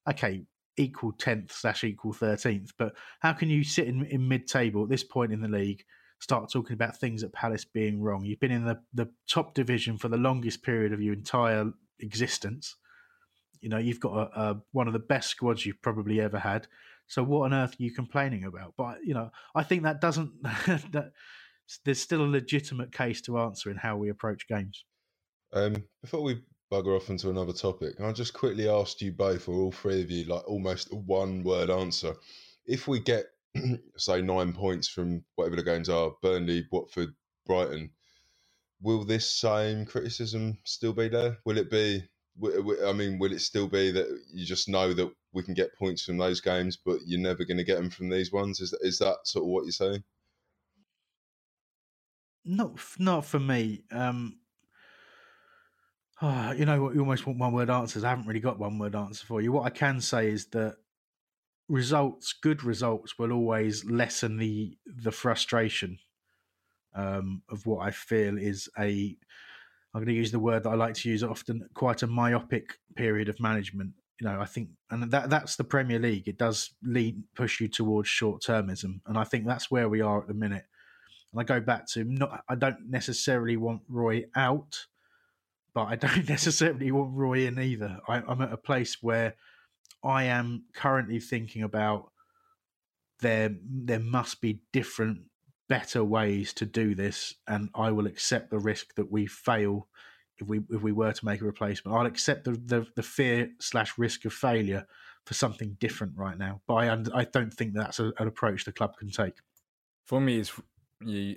okay, 0.09 0.41
equal 0.75 1.11
tenth 1.11 1.51
slash 1.51 1.83
equal 1.83 2.13
thirteenth, 2.13 2.73
but 2.79 2.95
how 3.19 3.31
can 3.31 3.47
you 3.47 3.63
sit 3.63 3.87
in, 3.87 4.05
in 4.05 4.27
mid 4.27 4.47
table 4.47 4.81
at 4.81 4.89
this 4.89 5.03
point 5.03 5.31
in 5.31 5.39
the 5.39 5.47
league? 5.47 5.83
Start 6.19 6.51
talking 6.51 6.73
about 6.73 6.97
things 6.97 7.23
at 7.23 7.31
Palace 7.31 7.63
being 7.63 8.01
wrong. 8.01 8.25
You've 8.25 8.39
been 8.39 8.49
in 8.49 8.65
the, 8.65 8.79
the 8.95 9.11
top 9.29 9.53
division 9.53 9.99
for 9.99 10.07
the 10.07 10.17
longest 10.17 10.63
period 10.63 10.93
of 10.93 10.99
your 10.99 11.13
entire 11.13 11.71
existence. 11.99 12.75
You 13.61 13.69
know, 13.69 13.77
you've 13.77 13.99
got 13.99 14.15
a, 14.15 14.41
a, 14.41 14.61
one 14.71 14.87
of 14.87 14.93
the 14.93 14.99
best 14.99 15.29
squads 15.29 15.63
you've 15.63 15.83
probably 15.83 16.19
ever 16.19 16.39
had. 16.39 16.67
So 17.07 17.23
what 17.23 17.45
on 17.45 17.53
earth 17.53 17.73
are 17.79 17.83
you 17.83 17.91
complaining 17.91 18.45
about? 18.45 18.73
But 18.77 18.97
you 19.03 19.13
know, 19.13 19.29
I 19.53 19.63
think 19.63 19.83
that 19.83 20.01
doesn't 20.01 20.31
that 20.43 21.11
there's 21.83 22.01
still 22.01 22.23
a 22.23 22.27
legitimate 22.27 22.91
case 22.91 23.21
to 23.21 23.39
answer 23.39 23.69
in 23.69 23.77
how 23.77 23.97
we 23.97 24.09
approach 24.09 24.47
games. 24.47 24.85
Um, 25.53 25.83
before 26.01 26.21
we 26.21 26.41
bugger 26.71 26.95
off 26.95 27.09
into 27.09 27.29
another 27.29 27.53
topic, 27.53 27.99
I 28.01 28.11
just 28.11 28.33
quickly 28.33 28.67
asked 28.67 29.01
you 29.01 29.11
both, 29.11 29.47
or 29.47 29.55
all 29.55 29.71
three 29.71 30.01
of 30.01 30.11
you, 30.11 30.25
like 30.25 30.47
almost 30.47 30.91
a 30.91 30.95
one-word 30.95 31.69
answer. 31.69 32.13
If 32.65 32.87
we 32.87 32.99
get, 32.99 33.25
say, 33.97 34.21
nine 34.21 34.53
points 34.53 34.87
from 34.87 35.23
whatever 35.35 35.55
the 35.55 35.63
games 35.63 35.89
are, 35.89 36.11
Burnley, 36.21 36.67
Watford, 36.71 37.13
Brighton, 37.45 37.91
will 38.81 39.03
this 39.03 39.29
same 39.29 39.85
criticism 39.85 40.57
still 40.63 40.93
be 40.93 41.07
there? 41.07 41.37
Will 41.45 41.57
it 41.57 41.69
be? 41.69 42.03
I 42.85 42.91
mean, 42.91 43.17
will 43.17 43.31
it 43.31 43.39
still 43.39 43.67
be 43.67 43.91
that 43.91 44.07
you 44.33 44.45
just 44.45 44.67
know 44.67 44.93
that 44.93 45.09
we 45.35 45.43
can 45.43 45.53
get 45.53 45.75
points 45.77 46.03
from 46.05 46.17
those 46.17 46.39
games, 46.39 46.77
but 46.77 46.99
you're 47.05 47.19
never 47.19 47.43
going 47.43 47.57
to 47.57 47.63
get 47.63 47.75
them 47.75 47.89
from 47.89 48.09
these 48.09 48.31
ones. 48.31 48.61
Is 48.61 48.73
is 48.81 48.97
that 48.99 49.17
sort 49.25 49.43
of 49.43 49.49
what 49.49 49.65
you're 49.65 49.71
saying? 49.71 50.03
Not 52.45 52.79
not 52.97 53.25
for 53.25 53.39
me. 53.39 53.83
Um, 53.91 54.39
oh, 56.21 56.51
you 56.57 56.65
know 56.65 56.81
what? 56.81 56.95
You 56.95 57.01
almost 57.01 57.27
want 57.27 57.37
one 57.37 57.53
word 57.53 57.69
answers. 57.69 58.03
I 58.03 58.09
haven't 58.09 58.27
really 58.27 58.39
got 58.39 58.57
one 58.57 58.79
word 58.79 58.95
answer 58.95 59.25
for 59.25 59.41
you. 59.41 59.51
What 59.51 59.65
I 59.65 59.69
can 59.69 59.99
say 59.99 60.29
is 60.29 60.47
that 60.47 60.77
results, 61.67 62.33
good 62.33 62.63
results, 62.63 63.19
will 63.19 63.33
always 63.33 63.83
lessen 63.85 64.37
the 64.37 64.77
the 64.85 65.11
frustration 65.11 65.99
um, 66.95 67.43
of 67.49 67.65
what 67.67 67.85
I 67.85 67.91
feel 67.91 68.37
is 68.37 68.69
a. 68.79 69.17
I'm 69.93 70.01
going 70.01 70.13
to 70.13 70.19
use 70.19 70.31
the 70.31 70.39
word 70.39 70.63
that 70.63 70.71
I 70.71 70.75
like 70.75 70.93
to 70.95 71.09
use 71.09 71.23
often. 71.23 71.69
Quite 71.73 72.03
a 72.03 72.07
myopic 72.07 72.79
period 72.95 73.29
of 73.29 73.39
management 73.39 73.93
you 74.19 74.27
know, 74.27 74.39
I 74.39 74.45
think, 74.45 74.69
and 74.89 75.11
that 75.11 75.29
that's 75.29 75.55
the 75.55 75.63
Premier 75.63 75.99
League. 75.99 76.27
It 76.27 76.37
does 76.37 76.71
lead 76.81 77.21
push 77.35 77.59
you 77.59 77.67
towards 77.67 78.07
short 78.07 78.41
termism, 78.41 79.01
and 79.05 79.17
I 79.17 79.23
think 79.23 79.45
that's 79.45 79.69
where 79.69 79.89
we 79.89 80.01
are 80.01 80.21
at 80.21 80.27
the 80.27 80.33
minute. 80.33 80.65
And 81.31 81.41
I 81.41 81.43
go 81.43 81.59
back 81.59 81.87
to 81.89 82.03
not, 82.05 82.43
I 82.47 82.55
don't 82.55 82.89
necessarily 82.89 83.57
want 83.57 83.81
Roy 83.89 84.23
out, 84.35 84.85
but 85.73 85.85
I 85.85 85.95
don't 85.95 86.29
necessarily 86.29 86.91
want 86.91 87.13
Roy 87.13 87.45
in 87.45 87.59
either. 87.59 87.99
I, 88.07 88.23
I'm 88.27 88.41
at 88.41 88.53
a 88.53 88.57
place 88.57 88.97
where 89.01 89.35
I 90.03 90.23
am 90.25 90.63
currently 90.73 91.19
thinking 91.19 91.63
about 91.63 92.11
there 93.19 93.55
there 93.61 93.99
must 93.99 94.39
be 94.39 94.61
different, 94.71 95.23
better 95.67 96.05
ways 96.05 96.53
to 96.53 96.65
do 96.65 96.95
this, 96.95 97.33
and 97.47 97.69
I 97.75 97.91
will 97.91 98.07
accept 98.07 98.49
the 98.49 98.59
risk 98.59 98.95
that 98.95 99.11
we 99.11 99.25
fail 99.25 99.89
if 100.37 100.47
we 100.47 100.61
if 100.69 100.81
we 100.81 100.91
were 100.91 101.11
to 101.11 101.25
make 101.25 101.41
a 101.41 101.45
replacement. 101.45 101.97
I'll 101.97 102.05
accept 102.05 102.45
the 102.45 102.51
the, 102.51 102.87
the 102.95 103.03
fear 103.03 103.49
slash 103.59 103.97
risk 103.97 104.25
of 104.25 104.33
failure 104.33 104.85
for 105.25 105.33
something 105.33 105.77
different 105.79 106.13
right 106.15 106.37
now. 106.37 106.61
But 106.67 106.75
I 106.75 106.97
I 107.13 107.25
don't 107.25 107.53
think 107.53 107.73
that's 107.73 107.99
a, 107.99 108.11
an 108.17 108.27
approach 108.27 108.65
the 108.65 108.71
club 108.71 108.97
can 108.97 109.09
take. 109.09 109.35
For 110.05 110.21
me, 110.21 110.39
it's 110.39 110.51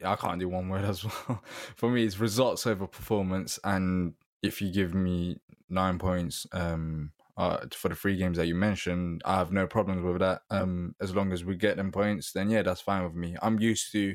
I 0.05 0.17
can't 0.17 0.41
do 0.41 0.49
one 0.49 0.69
word 0.69 0.85
as 0.85 1.05
well. 1.29 1.43
for 1.77 1.91
me, 1.91 2.05
it's 2.05 2.19
results 2.19 2.67
over 2.67 2.87
performance, 2.87 3.59
and 3.65 4.15
if 4.43 4.61
you 4.61 4.73
give 4.73 4.95
me 4.95 5.41
nine 5.69 5.99
points 5.99 6.47
um, 6.53 7.13
uh, 7.37 7.59
for 7.73 7.89
the 7.89 7.95
three 7.95 8.17
games 8.17 8.37
that 8.39 8.47
you 8.47 8.55
mentioned, 8.55 9.23
I 9.25 9.37
have 9.37 9.53
no 9.53 9.67
problems 9.67 10.03
with 10.03 10.21
that. 10.21 10.43
Um, 10.51 10.95
as 11.01 11.15
long 11.15 11.33
as 11.33 11.45
we 11.45 11.57
get 11.57 11.77
them 11.77 11.93
points, 11.93 12.33
then 12.33 12.51
yeah, 12.51 12.63
that's 12.63 12.81
fine 12.81 13.05
with 13.05 13.15
me. 13.15 13.37
I'm 13.43 13.59
used 13.59 13.93
to. 13.93 14.15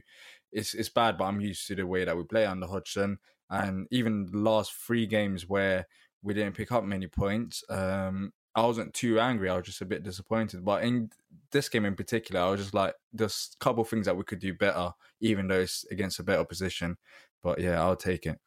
It's 0.52 0.74
it's 0.74 0.90
bad, 0.90 1.18
but 1.18 1.26
I'm 1.26 1.42
used 1.42 1.68
to 1.68 1.76
the 1.76 1.88
way 1.88 2.06
that 2.06 2.16
we 2.16 2.24
play 2.24 2.46
under 2.46 2.68
Hodgson. 2.68 3.18
And 3.54 3.88
even 3.92 4.26
the 4.26 4.40
last 4.40 4.74
three 4.74 5.06
games 5.06 5.48
where 5.48 5.86
we 6.24 6.34
didn't 6.34 6.56
pick 6.56 6.72
up 6.72 6.84
many 6.84 7.08
points. 7.08 7.64
Um, 7.70 8.32
I 8.56 8.66
wasn't 8.66 8.94
too 8.94 9.20
angry. 9.20 9.50
I 9.50 9.58
was 9.58 9.66
just 9.66 9.82
a 9.82 9.86
bit 9.86 10.04
disappointed. 10.04 10.64
But 10.64 10.84
in 10.84 11.10
this 11.52 11.70
game 11.70 11.86
in 11.86 11.96
particular, 11.96 12.42
I 12.42 12.50
was 12.50 12.62
just 12.62 12.74
like, 12.74 12.96
there's 13.12 13.56
a 13.56 13.64
couple 13.64 13.84
things 13.84 14.06
that 14.06 14.18
we 14.18 14.24
could 14.24 14.40
do 14.40 14.54
better, 14.54 14.92
even 15.22 15.48
though 15.48 15.62
it's 15.62 15.86
against 15.92 16.20
a 16.20 16.24
better 16.24 16.46
position. 16.46 16.98
But 17.42 17.60
yeah, 17.60 17.82
I'll 17.82 17.96
take 17.96 18.26
it. 18.26 18.40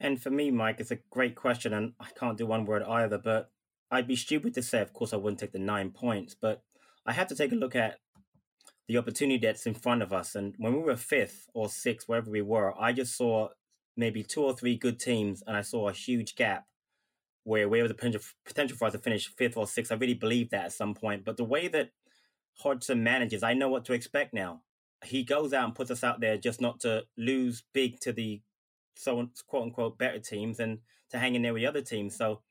And 0.00 0.22
for 0.22 0.30
me, 0.30 0.50
Mike, 0.50 0.76
it's 0.78 0.92
a 0.92 0.98
great 1.10 1.34
question, 1.34 1.74
and 1.74 1.92
I 1.98 2.06
can't 2.18 2.38
do 2.38 2.46
one 2.46 2.64
word 2.64 2.82
either. 2.84 3.18
But 3.18 3.50
I'd 3.90 4.06
be 4.06 4.16
stupid 4.16 4.54
to 4.54 4.62
say, 4.62 4.80
of 4.80 4.92
course, 4.92 5.12
I 5.12 5.16
wouldn't 5.16 5.40
take 5.40 5.52
the 5.52 5.58
nine 5.58 5.90
points. 5.90 6.36
But 6.40 6.62
I 7.04 7.12
had 7.12 7.28
to 7.28 7.34
take 7.34 7.52
a 7.52 7.56
look 7.56 7.74
at 7.74 7.98
the 8.86 8.98
opportunity 8.98 9.44
that's 9.44 9.66
in 9.66 9.74
front 9.74 10.02
of 10.02 10.12
us. 10.12 10.34
And 10.34 10.54
when 10.58 10.74
we 10.74 10.80
were 10.80 10.96
fifth 10.96 11.46
or 11.54 11.68
sixth, 11.68 12.08
wherever 12.08 12.30
we 12.30 12.42
were, 12.42 12.78
I 12.80 12.92
just 12.92 13.16
saw 13.16 13.48
maybe 13.98 14.22
two 14.22 14.42
or 14.42 14.54
three 14.54 14.76
good 14.76 14.98
teams, 14.98 15.42
and 15.46 15.56
I 15.56 15.62
saw 15.62 15.88
a 15.88 15.92
huge 15.92 16.36
gap 16.36 16.66
where 17.44 17.68
we 17.68 17.78
have 17.78 17.88
the 17.88 18.22
potential 18.44 18.76
for 18.76 18.86
us 18.86 18.92
to 18.92 18.98
finish 18.98 19.26
fifth 19.26 19.56
or 19.56 19.66
sixth. 19.66 19.90
I 19.90 19.96
really 19.96 20.14
believe 20.14 20.50
that 20.50 20.66
at 20.66 20.72
some 20.72 20.94
point. 20.94 21.24
But 21.24 21.36
the 21.36 21.44
way 21.44 21.68
that 21.68 21.90
Hodgson 22.54 23.02
manages, 23.02 23.42
I 23.42 23.54
know 23.54 23.68
what 23.68 23.84
to 23.86 23.92
expect 23.92 24.32
now. 24.32 24.62
He 25.04 25.24
goes 25.24 25.52
out 25.52 25.64
and 25.64 25.74
puts 25.74 25.90
us 25.90 26.04
out 26.04 26.20
there 26.20 26.36
just 26.36 26.60
not 26.60 26.80
to 26.80 27.04
lose 27.16 27.62
big 27.72 28.00
to 28.00 28.12
the 28.12 28.40
so 28.96 29.28
quote 29.46 29.62
unquote 29.62 29.96
better 29.96 30.18
teams 30.18 30.58
and 30.58 30.78
to 31.10 31.18
hang 31.18 31.34
in 31.34 31.42
there 31.42 31.52
with 31.52 31.62
the 31.62 31.68
other 31.68 31.82
teams. 31.82 32.16
So 32.16 32.42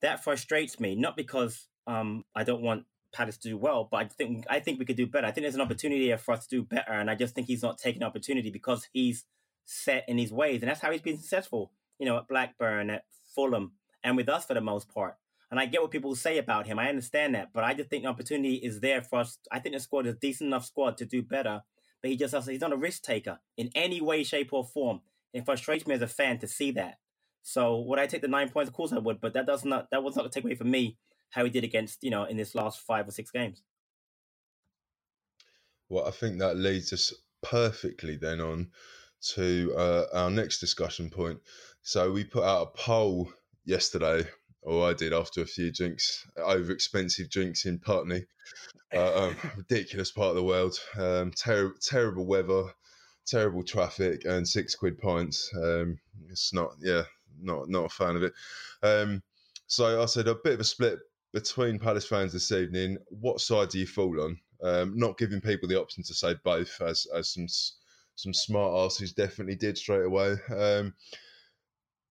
that 0.00 0.24
frustrates 0.24 0.80
me, 0.80 0.94
not 0.94 1.16
because 1.16 1.68
um, 1.86 2.24
I 2.34 2.42
don't 2.42 2.62
want 2.62 2.84
Palace 3.12 3.36
to 3.38 3.48
do 3.48 3.56
well, 3.56 3.86
but 3.90 3.98
I 3.98 4.04
think 4.06 4.46
I 4.50 4.60
think 4.60 4.78
we 4.78 4.84
could 4.84 4.96
do 4.96 5.06
better. 5.06 5.26
I 5.26 5.30
think 5.30 5.44
there's 5.44 5.54
an 5.54 5.60
opportunity 5.60 6.04
here 6.06 6.18
for 6.18 6.32
us 6.32 6.46
to 6.46 6.56
do 6.56 6.62
better, 6.64 6.92
and 6.92 7.10
I 7.10 7.14
just 7.14 7.34
think 7.34 7.46
he's 7.46 7.62
not 7.62 7.78
taking 7.78 8.02
opportunity 8.02 8.50
because 8.50 8.88
he's 8.92 9.24
set 9.64 10.04
in 10.08 10.18
his 10.18 10.32
ways, 10.32 10.62
and 10.62 10.70
that's 10.70 10.80
how 10.80 10.90
he's 10.90 11.00
been 11.00 11.18
successful. 11.18 11.72
You 11.98 12.06
know, 12.06 12.18
at 12.18 12.28
Blackburn, 12.28 12.90
at 12.90 13.04
Fulham, 13.34 13.72
and 14.02 14.16
with 14.16 14.28
us 14.28 14.46
for 14.46 14.54
the 14.54 14.60
most 14.60 14.88
part. 14.88 15.16
And 15.50 15.60
I 15.60 15.66
get 15.66 15.82
what 15.82 15.90
people 15.90 16.16
say 16.16 16.38
about 16.38 16.66
him. 16.66 16.78
I 16.78 16.88
understand 16.88 17.34
that, 17.34 17.52
but 17.52 17.64
I 17.64 17.74
just 17.74 17.88
think 17.88 18.02
the 18.02 18.08
opportunity 18.08 18.56
is 18.56 18.80
there 18.80 19.02
for 19.02 19.20
us. 19.20 19.38
I 19.52 19.60
think 19.60 19.74
the 19.74 19.80
squad 19.80 20.06
is 20.06 20.14
a 20.14 20.18
decent 20.18 20.48
enough 20.48 20.64
squad 20.64 20.96
to 20.98 21.04
do 21.04 21.22
better, 21.22 21.62
but 22.02 22.10
he 22.10 22.16
just 22.16 22.34
has, 22.34 22.46
he's 22.46 22.60
not 22.60 22.72
a 22.72 22.76
risk 22.76 23.02
taker 23.02 23.38
in 23.56 23.70
any 23.74 24.00
way, 24.00 24.24
shape, 24.24 24.52
or 24.52 24.64
form. 24.64 25.00
It 25.32 25.44
frustrates 25.44 25.86
me 25.86 25.94
as 25.94 26.02
a 26.02 26.08
fan 26.08 26.38
to 26.38 26.48
see 26.48 26.72
that. 26.72 26.98
So 27.42 27.80
would 27.80 27.98
I 27.98 28.06
take 28.06 28.22
the 28.22 28.28
nine 28.28 28.48
points? 28.48 28.68
Of 28.68 28.74
course 28.74 28.92
I 28.92 28.98
would, 28.98 29.20
but 29.20 29.34
that 29.34 29.46
does 29.46 29.64
not 29.64 29.90
that 29.90 30.02
was 30.02 30.16
not 30.16 30.26
a 30.26 30.28
take 30.30 30.44
away 30.44 30.54
from 30.54 30.70
me 30.70 30.96
how 31.30 31.44
he 31.44 31.50
did 31.50 31.62
against 31.62 32.02
you 32.02 32.10
know 32.10 32.24
in 32.24 32.36
this 32.36 32.54
last 32.54 32.80
five 32.80 33.06
or 33.06 33.10
six 33.10 33.30
games. 33.30 33.62
Well, 35.88 36.06
I 36.06 36.10
think 36.10 36.38
that 36.38 36.56
leads 36.56 36.92
us 36.92 37.12
perfectly 37.42 38.16
then 38.16 38.40
on 38.40 38.70
to 39.34 39.74
uh, 39.76 40.04
our 40.12 40.30
next 40.30 40.58
discussion 40.58 41.10
point. 41.10 41.40
So 41.82 42.10
we 42.10 42.24
put 42.24 42.44
out 42.44 42.62
a 42.62 42.78
poll 42.78 43.30
yesterday, 43.64 44.26
or 44.62 44.88
I 44.88 44.94
did 44.94 45.12
after 45.12 45.42
a 45.42 45.46
few 45.46 45.70
drinks, 45.70 46.26
over 46.36 46.72
expensive 46.72 47.30
drinks 47.30 47.64
in 47.64 47.78
Putney. 47.78 48.24
Uh, 48.94 49.28
um, 49.28 49.36
ridiculous 49.56 50.10
part 50.10 50.30
of 50.30 50.36
the 50.36 50.42
world. 50.42 50.78
Um, 50.98 51.30
ter- 51.32 51.74
terrible 51.80 52.26
weather, 52.26 52.64
terrible 53.26 53.62
traffic, 53.62 54.24
and 54.24 54.46
six 54.46 54.74
quid 54.74 54.98
pints. 54.98 55.50
Um, 55.54 55.98
it's 56.30 56.52
not, 56.52 56.74
yeah, 56.80 57.02
not 57.40 57.68
not 57.68 57.86
a 57.86 57.88
fan 57.88 58.16
of 58.16 58.22
it. 58.22 58.32
Um, 58.82 59.22
so 59.66 60.02
I 60.02 60.06
said 60.06 60.28
a 60.28 60.34
bit 60.34 60.54
of 60.54 60.60
a 60.60 60.64
split 60.64 60.98
between 61.32 61.78
Palace 61.78 62.06
fans 62.06 62.32
this 62.32 62.52
evening. 62.52 62.98
What 63.08 63.40
side 63.40 63.70
do 63.70 63.78
you 63.78 63.86
fall 63.86 64.20
on? 64.20 64.38
Um, 64.62 64.96
not 64.96 65.18
giving 65.18 65.40
people 65.40 65.68
the 65.68 65.80
option 65.80 66.02
to 66.04 66.14
say 66.14 66.36
both, 66.44 66.80
as 66.80 67.06
as 67.14 67.30
some 67.30 67.48
some 68.16 68.34
smart 68.34 68.74
asses 68.86 69.12
definitely 69.12 69.56
did 69.56 69.76
straight 69.76 70.04
away. 70.04 70.36
Um, 70.54 70.94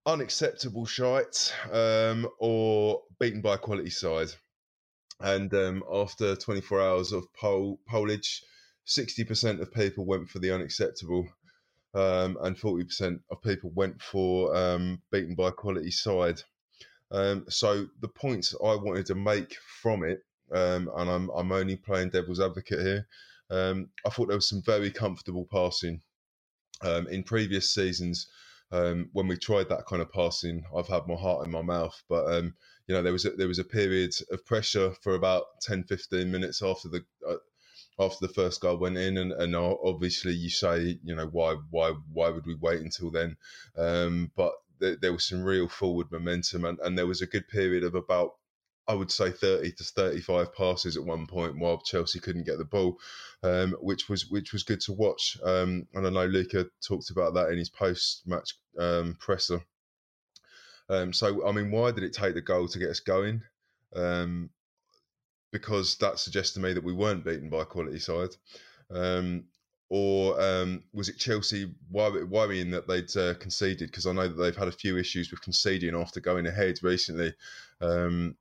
unacceptable 0.05 0.85
shite 0.85 1.53
um, 1.71 2.27
or 2.39 3.01
beaten 3.19 3.41
by 3.41 3.57
quality 3.57 3.89
side. 3.89 4.29
And 5.19 5.53
um, 5.53 5.83
after 5.91 6.35
24 6.35 6.81
hours 6.81 7.11
of 7.11 7.31
poll 7.33 7.79
pollage, 7.89 8.41
60% 8.85 9.61
of 9.61 9.73
people 9.73 10.05
went 10.05 10.29
for 10.29 10.39
the 10.39 10.51
unacceptable, 10.51 11.27
um, 11.93 12.37
and 12.41 12.57
40% 12.57 13.21
of 13.29 13.41
people 13.41 13.71
went 13.73 14.01
for 14.01 14.53
um, 14.55 15.01
beaten 15.11 15.35
by 15.35 15.51
quality 15.51 15.91
side. 15.91 16.41
Um, 17.11 17.45
so 17.47 17.87
the 18.01 18.07
points 18.07 18.53
I 18.61 18.75
wanted 18.75 19.05
to 19.05 19.15
make 19.15 19.55
from 19.81 20.03
it, 20.03 20.23
um, 20.51 20.89
and 20.97 21.09
I'm, 21.09 21.29
I'm 21.29 21.51
only 21.51 21.77
playing 21.77 22.09
devil's 22.09 22.41
advocate 22.41 22.81
here, 22.81 23.07
I 23.53 24.09
thought 24.09 24.27
there 24.27 24.37
was 24.37 24.49
some 24.49 24.63
very 24.63 24.91
comfortable 24.91 25.47
passing. 25.51 26.01
in 26.83 27.23
previous 27.23 27.73
seasons, 27.73 28.27
um, 28.73 29.09
when 29.13 29.27
we 29.27 29.37
tried 29.37 29.69
that 29.69 29.85
kind 29.85 30.01
of 30.01 30.11
passing, 30.11 30.65
I've 30.75 30.87
had 30.87 31.07
my 31.07 31.13
heart 31.13 31.45
in 31.45 31.51
my 31.51 31.61
mouth. 31.61 32.01
But 32.09 32.33
um, 32.33 32.55
you 32.87 32.95
know, 32.95 33.03
there 33.03 33.13
was 33.13 33.25
a, 33.25 33.29
there 33.31 33.47
was 33.47 33.59
a 33.59 33.63
period 33.63 34.15
of 34.31 34.45
pressure 34.45 34.93
for 35.01 35.13
about 35.13 35.61
10, 35.61 35.83
15 35.83 36.31
minutes 36.31 36.61
after 36.63 36.89
the 36.89 37.05
uh, 37.27 37.35
after 37.99 38.25
the 38.25 38.33
first 38.33 38.61
goal 38.61 38.77
went 38.77 38.97
in, 38.97 39.17
and, 39.17 39.31
and 39.31 39.55
obviously 39.55 40.33
you 40.33 40.49
say, 40.49 40.99
you 41.03 41.15
know, 41.15 41.27
why 41.27 41.55
why 41.69 41.93
why 42.11 42.29
would 42.29 42.47
we 42.47 42.55
wait 42.55 42.81
until 42.81 43.11
then? 43.11 43.37
Um, 43.77 44.31
but 44.35 44.53
there, 44.79 44.97
there 44.99 45.13
was 45.13 45.25
some 45.25 45.43
real 45.43 45.67
forward 45.67 46.11
momentum, 46.11 46.65
and, 46.65 46.79
and 46.79 46.97
there 46.97 47.07
was 47.07 47.21
a 47.21 47.27
good 47.27 47.47
period 47.47 47.83
of 47.83 47.93
about 47.93 48.31
I 48.87 48.93
would 48.93 49.11
say 49.11 49.31
30 49.31 49.71
to 49.71 49.83
35 49.83 50.53
passes 50.53 50.97
at 50.97 51.05
one 51.05 51.25
point 51.25 51.57
while 51.57 51.81
Chelsea 51.81 52.19
couldn't 52.19 52.45
get 52.45 52.57
the 52.57 52.65
ball, 52.65 52.99
um, 53.41 53.71
which 53.79 54.09
was 54.09 54.29
which 54.29 54.51
was 54.51 54.63
good 54.63 54.81
to 54.81 54.93
watch. 54.93 55.37
Um, 55.43 55.87
and 55.93 56.05
I 56.05 56.09
know 56.09 56.25
Luka 56.25 56.67
talked 56.85 57.09
about 57.09 57.33
that 57.35 57.49
in 57.49 57.57
his 57.57 57.69
post 57.69 58.23
match 58.27 58.57
um, 58.77 59.15
presser. 59.19 59.61
Um, 60.89 61.13
so, 61.13 61.47
I 61.47 61.53
mean, 61.53 61.71
why 61.71 61.91
did 61.91 62.03
it 62.03 62.13
take 62.13 62.33
the 62.33 62.41
goal 62.41 62.67
to 62.67 62.79
get 62.79 62.89
us 62.89 62.99
going? 62.99 63.41
Um, 63.95 64.49
because 65.51 65.95
that 65.97 66.19
suggests 66.19 66.53
to 66.55 66.59
me 66.59 66.73
that 66.73 66.83
we 66.83 66.93
weren't 66.93 67.23
beaten 67.23 67.49
by 67.49 67.61
a 67.61 67.65
quality 67.65 67.99
side. 67.99 68.35
Um, 68.91 69.45
or 69.89 70.33
was 70.91 71.07
it 71.07 71.19
Chelsea 71.19 71.71
worrying 71.91 72.71
that 72.71 72.87
they'd 72.87 73.15
uh, 73.15 73.35
conceded? 73.35 73.91
Because 73.91 74.07
I 74.07 74.11
know 74.11 74.27
that 74.27 74.33
they've 74.33 74.55
had 74.55 74.67
a 74.67 74.71
few 74.71 74.97
issues 74.97 75.29
with 75.29 75.41
conceding 75.41 75.95
after 75.95 76.19
going 76.19 76.47
ahead 76.47 76.79
recently. 76.81 77.33
Um, 77.79 78.35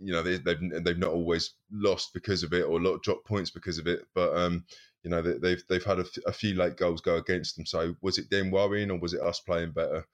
you 0.00 0.12
know, 0.12 0.22
they, 0.22 0.32
have 0.32 0.44
they've, 0.44 0.84
they've 0.84 0.98
not 0.98 1.12
always 1.12 1.54
lost 1.70 2.14
because 2.14 2.42
of 2.42 2.52
it 2.52 2.64
or 2.64 2.80
lot 2.80 3.02
dropped 3.02 3.26
points 3.26 3.50
because 3.50 3.78
of 3.78 3.86
it, 3.86 4.00
but 4.14 4.36
um, 4.36 4.64
you 5.02 5.10
know 5.10 5.22
they, 5.22 5.50
have 5.50 5.62
they've 5.68 5.84
had 5.84 5.98
a, 5.98 6.02
f- 6.02 6.24
a 6.26 6.32
few 6.32 6.54
late 6.54 6.76
goals 6.76 7.00
go 7.00 7.16
against 7.16 7.56
them. 7.56 7.66
So 7.66 7.94
was 8.00 8.18
it 8.18 8.30
them 8.30 8.50
worrying 8.50 8.90
or 8.90 8.98
was 8.98 9.14
it 9.14 9.20
us 9.20 9.40
playing 9.40 9.72
better? 9.72 10.06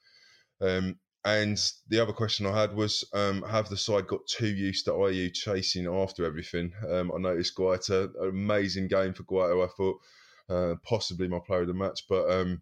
Um, 0.60 0.98
and 1.24 1.58
the 1.88 2.00
other 2.00 2.12
question 2.12 2.44
I 2.46 2.60
had 2.60 2.74
was, 2.74 3.02
um, 3.14 3.42
have 3.42 3.70
the 3.70 3.78
side 3.78 4.06
got 4.06 4.26
too 4.26 4.48
used 4.48 4.84
to 4.84 4.92
Ayew 4.92 5.32
chasing 5.32 5.86
after 5.86 6.24
everything? 6.24 6.72
Um, 6.86 7.10
I 7.14 7.18
noticed 7.18 7.56
Guaita, 7.56 8.10
an 8.20 8.28
amazing 8.28 8.88
game 8.88 9.14
for 9.14 9.22
Guaita. 9.22 9.64
I 9.64 9.68
thought 9.68 10.00
uh, 10.50 10.74
possibly 10.82 11.26
my 11.26 11.38
player 11.38 11.62
of 11.62 11.68
the 11.68 11.74
match, 11.74 12.04
but 12.08 12.30
um, 12.30 12.60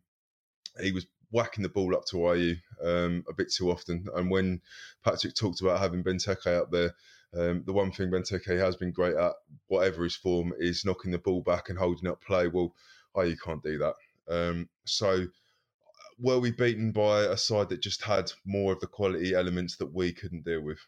he 0.81 0.93
was 0.93 1.07
whacking 1.33 1.62
the 1.62 1.68
ball 1.68 1.97
up 1.97 2.05
to 2.07 2.16
Ayew 2.16 2.57
um, 2.83 3.24
a 3.28 3.33
bit 3.33 3.51
too 3.51 3.70
often. 3.70 4.07
And 4.14 4.30
when 4.30 4.61
Patrick 5.05 5.35
talked 5.35 5.61
about 5.61 5.80
having 5.80 6.05
Benteke 6.05 6.47
up 6.47 6.70
there, 6.70 6.95
um, 7.35 7.62
the 7.66 7.72
one 7.72 7.91
thing 7.91 8.11
Benteke 8.11 8.59
has 8.59 8.76
been 8.76 8.93
great 8.93 9.16
at, 9.16 9.33
whatever 9.66 10.05
his 10.05 10.14
form, 10.14 10.53
is 10.59 10.85
knocking 10.85 11.11
the 11.11 11.18
ball 11.18 11.41
back 11.41 11.68
and 11.68 11.78
holding 11.78 12.09
up 12.09 12.22
play. 12.22 12.47
Well, 12.47 12.74
you 13.16 13.37
can't 13.37 13.62
do 13.62 13.78
that. 13.78 13.95
Um, 14.28 14.68
so, 14.85 15.26
were 16.18 16.39
we 16.39 16.53
beaten 16.53 16.93
by 16.93 17.22
a 17.22 17.37
side 17.37 17.70
that 17.70 17.83
just 17.83 18.03
had 18.03 18.30
more 18.45 18.72
of 18.72 18.80
the 18.80 18.87
quality 18.87 19.35
elements 19.35 19.76
that 19.76 19.93
we 19.93 20.12
couldn't 20.12 20.45
deal 20.45 20.61
with? 20.61 20.78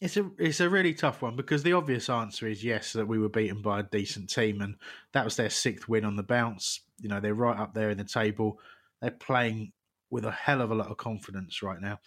It's 0.00 0.16
a 0.16 0.30
it's 0.38 0.60
a 0.60 0.70
really 0.70 0.94
tough 0.94 1.20
one 1.20 1.36
because 1.36 1.62
the 1.62 1.74
obvious 1.74 2.08
answer 2.08 2.48
is 2.48 2.64
yes 2.64 2.94
that 2.94 3.06
we 3.06 3.18
were 3.18 3.28
beaten 3.28 3.60
by 3.60 3.80
a 3.80 3.84
decent 3.84 4.30
team 4.30 4.62
and 4.62 4.76
that 5.12 5.24
was 5.24 5.36
their 5.36 5.50
sixth 5.50 5.88
win 5.88 6.06
on 6.06 6.16
the 6.16 6.22
bounce. 6.22 6.80
You 6.98 7.08
know 7.08 7.20
they're 7.20 7.34
right 7.34 7.58
up 7.58 7.74
there 7.74 7.90
in 7.90 7.98
the 7.98 8.04
table. 8.04 8.58
They're 9.02 9.10
playing 9.10 9.72
with 10.10 10.24
a 10.24 10.30
hell 10.30 10.62
of 10.62 10.70
a 10.70 10.74
lot 10.74 10.90
of 10.90 10.96
confidence 10.96 11.62
right 11.62 11.80
now. 11.80 11.98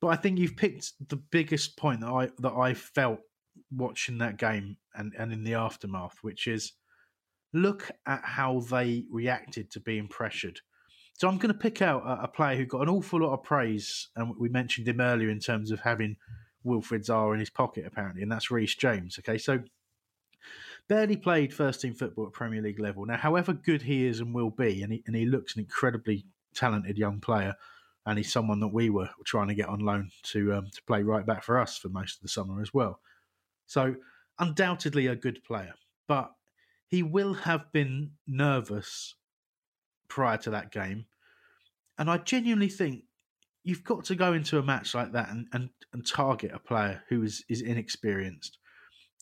But 0.00 0.08
I 0.08 0.16
think 0.16 0.38
you've 0.38 0.56
picked 0.56 0.92
the 1.08 1.16
biggest 1.16 1.78
point 1.78 2.00
that 2.00 2.10
I 2.10 2.28
that 2.40 2.52
I 2.52 2.74
felt 2.74 3.20
watching 3.70 4.18
that 4.18 4.36
game 4.36 4.76
and, 4.94 5.12
and 5.18 5.32
in 5.32 5.44
the 5.44 5.54
aftermath, 5.54 6.18
which 6.22 6.46
is 6.46 6.72
look 7.54 7.90
at 8.06 8.22
how 8.24 8.60
they 8.60 9.04
reacted 9.10 9.70
to 9.70 9.80
being 9.80 10.08
pressured. 10.08 10.60
So 11.14 11.28
I'm 11.28 11.36
going 11.38 11.52
to 11.52 11.58
pick 11.58 11.82
out 11.82 12.02
a, 12.04 12.24
a 12.24 12.28
player 12.28 12.56
who 12.56 12.66
got 12.66 12.82
an 12.82 12.88
awful 12.88 13.20
lot 13.20 13.34
of 13.34 13.42
praise, 13.42 14.08
and 14.16 14.34
we 14.38 14.48
mentioned 14.48 14.88
him 14.88 15.00
earlier 15.00 15.30
in 15.30 15.38
terms 15.38 15.70
of 15.70 15.80
having 15.80 16.16
Wilfried 16.64 17.06
Zaha 17.06 17.34
in 17.34 17.40
his 17.40 17.50
pocket, 17.50 17.86
apparently, 17.86 18.22
and 18.22 18.30
that's 18.30 18.50
Reece 18.50 18.74
James. 18.74 19.18
Okay, 19.18 19.38
so 19.38 19.60
barely 20.88 21.16
played 21.16 21.54
first 21.54 21.80
team 21.80 21.94
football 21.94 22.26
at 22.26 22.32
Premier 22.32 22.62
League 22.62 22.80
level. 22.80 23.06
Now, 23.06 23.16
however 23.16 23.52
good 23.52 23.82
he 23.82 24.06
is 24.06 24.20
and 24.20 24.34
will 24.34 24.50
be, 24.50 24.82
and 24.82 24.92
he, 24.92 25.02
and 25.06 25.16
he 25.16 25.24
looks 25.24 25.54
an 25.54 25.60
incredibly 25.60 26.24
talented 26.54 26.98
young 26.98 27.20
player, 27.20 27.54
and 28.06 28.18
he's 28.18 28.32
someone 28.32 28.60
that 28.60 28.68
we 28.68 28.90
were 28.90 29.10
trying 29.24 29.48
to 29.48 29.54
get 29.54 29.68
on 29.68 29.80
loan 29.80 30.10
to 30.24 30.54
um, 30.54 30.68
to 30.72 30.82
play 30.82 31.02
right 31.02 31.26
back 31.26 31.42
for 31.42 31.58
us 31.58 31.76
for 31.76 31.88
most 31.88 32.16
of 32.16 32.22
the 32.22 32.28
summer 32.28 32.60
as 32.60 32.74
well. 32.74 33.00
So 33.66 33.96
undoubtedly 34.38 35.06
a 35.06 35.16
good 35.16 35.42
player, 35.44 35.74
but 36.08 36.32
he 36.88 37.02
will 37.02 37.34
have 37.34 37.72
been 37.72 38.12
nervous 38.26 39.14
prior 40.08 40.36
to 40.38 40.50
that 40.50 40.72
game, 40.72 41.06
and 41.98 42.10
I 42.10 42.18
genuinely 42.18 42.68
think 42.68 43.04
you've 43.64 43.84
got 43.84 44.04
to 44.04 44.14
go 44.14 44.32
into 44.32 44.58
a 44.58 44.62
match 44.62 44.94
like 44.94 45.12
that 45.12 45.30
and, 45.30 45.46
and, 45.52 45.70
and 45.92 46.06
target 46.06 46.52
a 46.54 46.58
player 46.58 47.02
who 47.08 47.22
is, 47.22 47.44
is 47.48 47.62
inexperienced. 47.62 48.58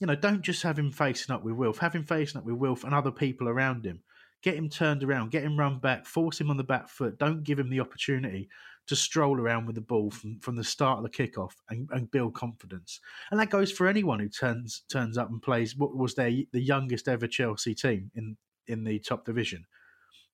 You 0.01 0.07
know, 0.07 0.15
don't 0.15 0.43
just 0.43 0.63
have 0.63 0.79
him 0.79 0.91
facing 0.91 1.35
up 1.35 1.45
with 1.45 1.55
Wilf. 1.55 1.79
Have 1.79 1.95
him 1.95 2.05
facing 2.05 2.39
up 2.39 2.47
with 2.47 2.55
Wilf 2.55 2.85
and 2.85 2.95
other 2.95 3.11
people 3.11 3.49
around 3.49 3.85
him. 3.85 4.03
Get 4.43 4.55
him 4.55 4.71
turned 4.71 5.05
around, 5.05 5.33
get 5.33 5.43
him 5.43 5.59
run 5.59 5.79
back, 5.81 6.07
force 6.07 6.41
him 6.41 6.51
on 6.51 6.57
the 6.57 6.65
back 6.65 6.89
foot. 6.89 7.19
Don't 7.19 7.45
give 7.45 7.59
him 7.59 7.69
the 7.69 7.81
opportunity 7.81 8.49
to 8.87 8.97
stroll 8.97 9.39
around 9.39 9.67
with 9.67 9.75
the 9.75 9.83
ball 9.83 10.11
from, 10.11 10.41
from 10.41 10.57
the 10.57 10.65
start 10.65 10.99
of 10.99 11.05
the 11.05 11.11
kickoff 11.11 11.53
and, 11.69 11.87
and 11.93 12.11
build 12.11 12.35
confidence. 12.35 13.01
And 13.31 13.39
that 13.39 13.51
goes 13.51 13.71
for 13.71 13.87
anyone 13.87 14.19
who 14.19 14.31
turns 14.31 14.83
turns 14.91 15.19
up 15.19 15.29
and 15.29 15.43
plays 15.43 15.77
what 15.77 15.95
was 15.95 16.15
their 16.15 16.31
the 16.53 16.61
youngest 16.61 17.07
ever 17.07 17.27
Chelsea 17.27 17.75
team 17.75 18.11
in 18.15 18.37
in 18.67 18.83
the 18.85 18.99
top 18.99 19.27
division. 19.27 19.67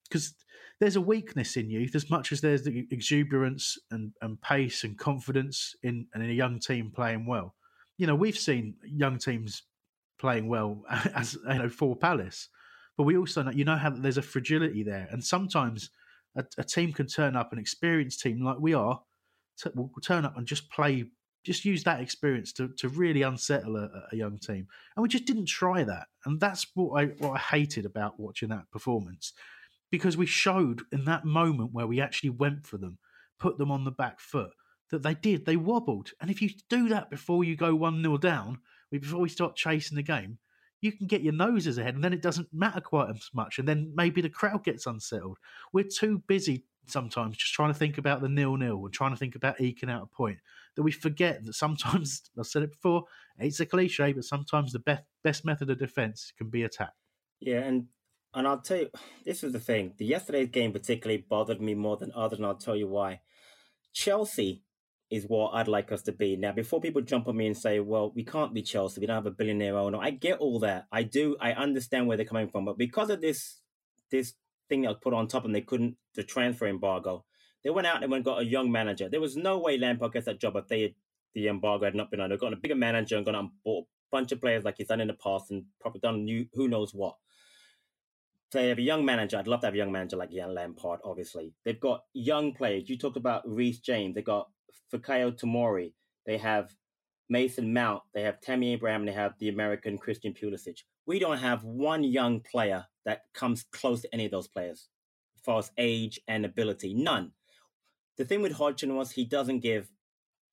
Because 0.08 0.34
there's 0.80 0.96
a 0.96 1.00
weakness 1.00 1.56
in 1.56 1.70
youth 1.70 1.94
as 1.94 2.10
much 2.10 2.32
as 2.32 2.40
there's 2.40 2.62
the 2.62 2.86
exuberance 2.90 3.78
and, 3.90 4.12
and 4.20 4.40
pace 4.40 4.84
and 4.84 4.98
confidence 4.98 5.74
in, 5.82 6.06
in 6.14 6.22
a 6.22 6.34
young 6.34 6.58
team 6.58 6.92
playing 6.94 7.26
well. 7.26 7.54
You 7.98 8.06
know, 8.06 8.14
we've 8.14 8.36
seen 8.36 8.74
young 8.84 9.18
teams 9.18 9.62
playing 10.18 10.48
well 10.48 10.82
as 11.14 11.34
you 11.48 11.58
know 11.58 11.68
for 11.68 11.96
Palace, 11.96 12.48
but 12.96 13.04
we 13.04 13.16
also 13.16 13.42
know 13.42 13.50
you 13.50 13.64
know 13.64 13.76
how 13.76 13.90
there's 13.90 14.18
a 14.18 14.22
fragility 14.22 14.82
there, 14.82 15.08
and 15.10 15.24
sometimes 15.24 15.90
a, 16.36 16.44
a 16.58 16.64
team 16.64 16.92
can 16.92 17.06
turn 17.06 17.36
up, 17.36 17.52
an 17.52 17.58
experienced 17.58 18.20
team 18.20 18.44
like 18.44 18.58
we 18.60 18.74
are, 18.74 19.00
t- 19.62 19.70
will 19.74 19.90
turn 20.02 20.26
up 20.26 20.36
and 20.36 20.46
just 20.46 20.70
play, 20.70 21.04
just 21.44 21.64
use 21.64 21.82
that 21.84 22.00
experience 22.00 22.52
to, 22.52 22.68
to 22.76 22.88
really 22.90 23.22
unsettle 23.22 23.76
a, 23.76 23.88
a 24.12 24.16
young 24.16 24.38
team. 24.38 24.66
And 24.94 25.02
we 25.02 25.08
just 25.08 25.24
didn't 25.24 25.46
try 25.46 25.84
that. 25.84 26.08
And 26.26 26.38
that's 26.38 26.66
what 26.74 27.00
I, 27.00 27.06
what 27.18 27.32
I 27.32 27.38
hated 27.38 27.86
about 27.86 28.20
watching 28.20 28.50
that 28.50 28.70
performance 28.70 29.32
because 29.90 30.16
we 30.16 30.26
showed 30.26 30.82
in 30.92 31.04
that 31.04 31.24
moment 31.24 31.72
where 31.72 31.86
we 31.86 32.00
actually 32.00 32.30
went 32.30 32.66
for 32.66 32.78
them, 32.78 32.98
put 33.38 33.58
them 33.58 33.70
on 33.70 33.84
the 33.84 33.90
back 33.90 34.20
foot, 34.20 34.50
that 34.90 35.02
they 35.02 35.14
did. 35.14 35.44
They 35.44 35.56
wobbled. 35.56 36.10
And 36.20 36.30
if 36.30 36.40
you 36.40 36.50
do 36.68 36.88
that 36.88 37.10
before 37.10 37.44
you 37.44 37.56
go 37.56 37.74
1 37.74 38.02
0 38.02 38.18
down, 38.18 38.58
before 38.90 39.20
we 39.20 39.28
start 39.28 39.56
chasing 39.56 39.96
the 39.96 40.02
game, 40.02 40.38
you 40.80 40.92
can 40.92 41.06
get 41.06 41.22
your 41.22 41.32
noses 41.32 41.78
ahead 41.78 41.94
and 41.94 42.04
then 42.04 42.12
it 42.12 42.22
doesn't 42.22 42.52
matter 42.52 42.80
quite 42.80 43.10
as 43.10 43.30
much. 43.34 43.58
And 43.58 43.66
then 43.66 43.92
maybe 43.94 44.20
the 44.20 44.28
crowd 44.28 44.64
gets 44.64 44.86
unsettled. 44.86 45.38
We're 45.72 45.84
too 45.84 46.22
busy 46.26 46.64
sometimes 46.88 47.36
just 47.36 47.52
trying 47.52 47.72
to 47.72 47.78
think 47.78 47.98
about 47.98 48.20
the 48.20 48.28
nil 48.28 48.56
nil 48.56 48.84
and 48.84 48.92
trying 48.92 49.10
to 49.10 49.16
think 49.16 49.34
about 49.34 49.60
eking 49.60 49.90
out 49.90 50.04
a 50.04 50.06
point 50.06 50.38
that 50.76 50.82
we 50.82 50.92
forget 50.92 51.44
that 51.44 51.54
sometimes, 51.54 52.22
I've 52.38 52.46
said 52.46 52.62
it 52.62 52.70
before, 52.70 53.04
it's 53.38 53.60
a 53.60 53.66
cliche, 53.66 54.12
but 54.12 54.24
sometimes 54.24 54.72
the 54.72 54.78
best, 54.78 55.02
best 55.24 55.44
method 55.44 55.70
of 55.70 55.78
defense 55.78 56.32
can 56.36 56.48
be 56.48 56.62
attack. 56.62 56.92
Yeah, 57.40 57.60
and 57.60 57.86
and 58.36 58.46
I'll 58.46 58.60
tell 58.60 58.76
you, 58.76 58.90
this 59.24 59.42
is 59.42 59.52
the 59.52 59.58
thing. 59.58 59.94
The 59.96 60.06
yesterday's 60.06 60.50
game 60.50 60.72
particularly 60.72 61.24
bothered 61.28 61.60
me 61.60 61.74
more 61.74 61.96
than 61.96 62.12
others, 62.14 62.38
and 62.38 62.46
I'll 62.46 62.54
tell 62.54 62.76
you 62.76 62.86
why. 62.86 63.20
Chelsea 63.92 64.62
is 65.10 65.24
what 65.24 65.52
I'd 65.54 65.68
like 65.68 65.90
us 65.90 66.02
to 66.02 66.12
be. 66.12 66.36
Now, 66.36 66.52
before 66.52 66.80
people 66.80 67.00
jump 67.00 67.28
on 67.28 67.36
me 67.36 67.46
and 67.46 67.56
say, 67.56 67.80
well, 67.80 68.12
we 68.14 68.24
can't 68.24 68.52
be 68.52 68.62
Chelsea, 68.62 69.00
we 69.00 69.06
don't 69.06 69.16
have 69.16 69.26
a 69.26 69.30
billionaire 69.30 69.78
owner. 69.78 69.98
I 70.00 70.10
get 70.10 70.38
all 70.38 70.58
that. 70.60 70.86
I 70.92 71.02
do. 71.04 71.36
I 71.40 71.52
understand 71.52 72.06
where 72.06 72.16
they're 72.16 72.26
coming 72.26 72.48
from. 72.48 72.64
But 72.64 72.78
because 72.78 73.10
of 73.10 73.20
this 73.20 73.62
this 74.10 74.34
thing 74.68 74.82
that 74.82 74.88
was 74.88 74.98
put 75.02 75.14
on 75.14 75.26
top 75.26 75.44
and 75.44 75.54
they 75.54 75.60
couldn't, 75.60 75.96
the 76.14 76.22
transfer 76.22 76.66
embargo, 76.66 77.24
they 77.64 77.70
went 77.70 77.86
out 77.86 78.02
and 78.02 78.10
went 78.10 78.20
and 78.20 78.24
got 78.24 78.42
a 78.42 78.44
young 78.44 78.70
manager. 78.70 79.08
There 79.08 79.20
was 79.20 79.36
no 79.36 79.58
way 79.58 79.78
Lampard 79.78 80.12
gets 80.12 80.26
that 80.26 80.40
job 80.40 80.56
if 80.56 80.68
they 80.68 80.94
the 81.34 81.48
embargo 81.48 81.84
had 81.84 81.94
not 81.94 82.10
been 82.10 82.20
on. 82.20 82.30
They've 82.30 82.40
got 82.40 82.52
a 82.52 82.56
bigger 82.56 82.74
manager 82.74 83.16
and 83.16 83.24
gone 83.24 83.34
out 83.34 83.40
and 83.40 83.50
bought 83.64 83.84
a 83.84 84.16
bunch 84.16 84.32
of 84.32 84.40
players 84.40 84.64
like 84.64 84.76
he's 84.78 84.88
done 84.88 85.00
in 85.00 85.08
the 85.08 85.14
past 85.14 85.50
and 85.50 85.64
probably 85.80 86.00
done 86.00 86.24
new, 86.24 86.46
who 86.54 86.68
knows 86.68 86.92
what. 86.92 87.16
They 88.56 88.70
have 88.70 88.78
a 88.78 88.82
young 88.82 89.04
manager. 89.04 89.36
I'd 89.36 89.46
love 89.46 89.60
to 89.60 89.66
have 89.66 89.74
a 89.74 89.78
young 89.78 89.92
manager 89.92 90.16
like 90.16 90.30
Jan 90.30 90.54
Lampard, 90.54 91.00
obviously. 91.04 91.52
They've 91.64 91.78
got 91.78 92.04
young 92.14 92.54
players. 92.54 92.88
You 92.88 92.96
talked 92.96 93.18
about 93.18 93.42
Reece 93.46 93.80
James. 93.80 94.14
They've 94.14 94.24
got 94.24 94.48
Fikayo 94.90 95.38
Tomori. 95.38 95.92
They 96.24 96.38
have 96.38 96.74
Mason 97.28 97.74
Mount. 97.74 98.02
They 98.14 98.22
have 98.22 98.40
Tammy 98.40 98.72
Abraham. 98.72 99.04
They 99.04 99.12
have 99.12 99.34
the 99.38 99.50
American 99.50 99.98
Christian 99.98 100.32
Pulisic. 100.32 100.78
We 101.04 101.18
don't 101.18 101.36
have 101.36 101.64
one 101.64 102.02
young 102.02 102.40
player 102.40 102.86
that 103.04 103.24
comes 103.34 103.62
close 103.62 104.00
to 104.02 104.14
any 104.14 104.24
of 104.24 104.30
those 104.30 104.48
players 104.48 104.88
as 105.36 105.42
far 105.42 105.58
as 105.58 105.70
age 105.76 106.18
and 106.26 106.46
ability. 106.46 106.94
None. 106.94 107.32
The 108.16 108.24
thing 108.24 108.40
with 108.40 108.52
Hodgson 108.52 108.96
was 108.96 109.12
he 109.12 109.26
doesn't 109.26 109.60
give 109.60 109.90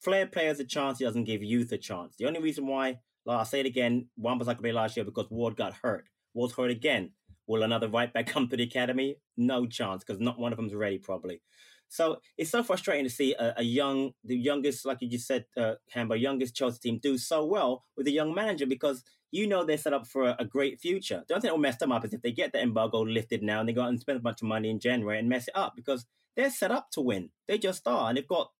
flair 0.01 0.27
players 0.27 0.59
a 0.59 0.65
chance. 0.65 0.99
He 0.99 1.05
doesn't 1.05 1.23
give 1.23 1.41
youth 1.41 1.71
a 1.71 1.77
chance. 1.77 2.15
The 2.17 2.25
only 2.25 2.41
reason 2.41 2.67
why, 2.67 2.99
like 3.25 3.37
I'll 3.37 3.45
say 3.45 3.61
it 3.61 3.65
again, 3.65 4.09
like 4.21 4.61
last 4.61 4.97
year 4.97 5.05
because 5.05 5.31
Ward 5.31 5.55
got 5.55 5.73
hurt. 5.81 6.09
Ward's 6.33 6.53
hurt 6.53 6.71
again. 6.71 7.11
Will 7.47 7.63
another 7.63 7.87
right 7.87 8.11
back 8.11 8.27
come 8.33 8.47
to 8.49 8.57
the 8.57 8.63
academy? 8.63 9.17
No 9.37 9.65
chance 9.65 10.03
because 10.03 10.19
not 10.21 10.39
one 10.39 10.53
of 10.53 10.57
them's 10.57 10.73
ready 10.73 10.97
probably. 10.97 11.41
So 11.89 12.21
it's 12.37 12.49
so 12.49 12.63
frustrating 12.63 13.05
to 13.05 13.09
see 13.09 13.35
a, 13.37 13.53
a 13.57 13.63
young, 13.63 14.13
the 14.23 14.35
youngest, 14.35 14.83
like 14.83 14.97
you 15.01 15.09
just 15.09 15.27
said, 15.27 15.45
uh, 15.55 15.73
Hambo, 15.91 16.15
youngest 16.15 16.55
Chelsea 16.55 16.79
team 16.79 16.99
do 17.01 17.19
so 17.19 17.45
well 17.45 17.85
with 17.95 18.07
a 18.07 18.11
young 18.11 18.33
manager 18.33 18.65
because 18.65 19.03
you 19.29 19.45
know 19.45 19.63
they're 19.63 19.77
set 19.77 19.93
up 19.93 20.07
for 20.07 20.29
a, 20.29 20.35
a 20.39 20.45
great 20.45 20.79
future. 20.79 21.23
The 21.27 21.35
only 21.35 21.41
thing 21.41 21.49
that 21.49 21.53
will 21.53 21.61
mess 21.61 21.77
them 21.77 21.91
up 21.91 22.03
is 22.03 22.13
if 22.13 22.23
they 22.23 22.31
get 22.31 22.51
the 22.51 22.61
embargo 22.61 23.01
lifted 23.01 23.43
now 23.43 23.59
and 23.59 23.69
they 23.69 23.73
go 23.73 23.83
out 23.83 23.89
and 23.89 23.99
spend 23.99 24.17
a 24.17 24.21
bunch 24.21 24.41
of 24.41 24.47
money 24.47 24.71
in 24.71 24.79
January 24.79 25.19
and 25.19 25.29
mess 25.29 25.47
it 25.47 25.55
up 25.55 25.73
because 25.75 26.07
they're 26.35 26.49
set 26.49 26.71
up 26.71 26.89
to 26.93 27.01
win. 27.01 27.29
They 27.47 27.59
just 27.59 27.87
are. 27.87 28.09
And 28.09 28.17
they've 28.17 28.27
got 28.27 28.51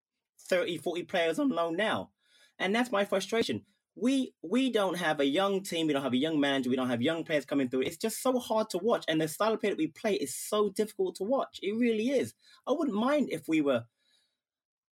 30, 0.49 0.77
40 0.77 1.03
players 1.03 1.39
on 1.39 1.49
loan 1.49 1.75
now. 1.75 2.11
And 2.59 2.75
that's 2.75 2.91
my 2.91 3.03
frustration 3.03 3.63
we 3.95 4.33
we 4.41 4.71
don't 4.71 4.97
have 4.97 5.19
a 5.19 5.25
young 5.25 5.61
team, 5.61 5.87
we 5.87 5.93
don't 5.93 6.03
have 6.03 6.13
a 6.13 6.17
young 6.17 6.39
manager, 6.39 6.69
we 6.69 6.75
don't 6.75 6.89
have 6.89 7.01
young 7.01 7.23
players 7.23 7.45
coming 7.45 7.69
through. 7.69 7.81
It's 7.81 7.97
just 7.97 8.21
so 8.21 8.39
hard 8.39 8.69
to 8.71 8.77
watch, 8.79 9.05
and 9.07 9.21
the 9.21 9.27
style 9.27 9.53
of 9.53 9.61
play 9.61 9.69
that 9.69 9.77
we 9.77 9.87
play 9.87 10.15
is 10.15 10.35
so 10.35 10.69
difficult 10.69 11.15
to 11.15 11.23
watch. 11.23 11.59
It 11.61 11.75
really 11.75 12.09
is. 12.09 12.33
I 12.67 12.71
wouldn't 12.71 12.97
mind 12.97 13.29
if 13.31 13.47
we 13.47 13.61
were. 13.61 13.85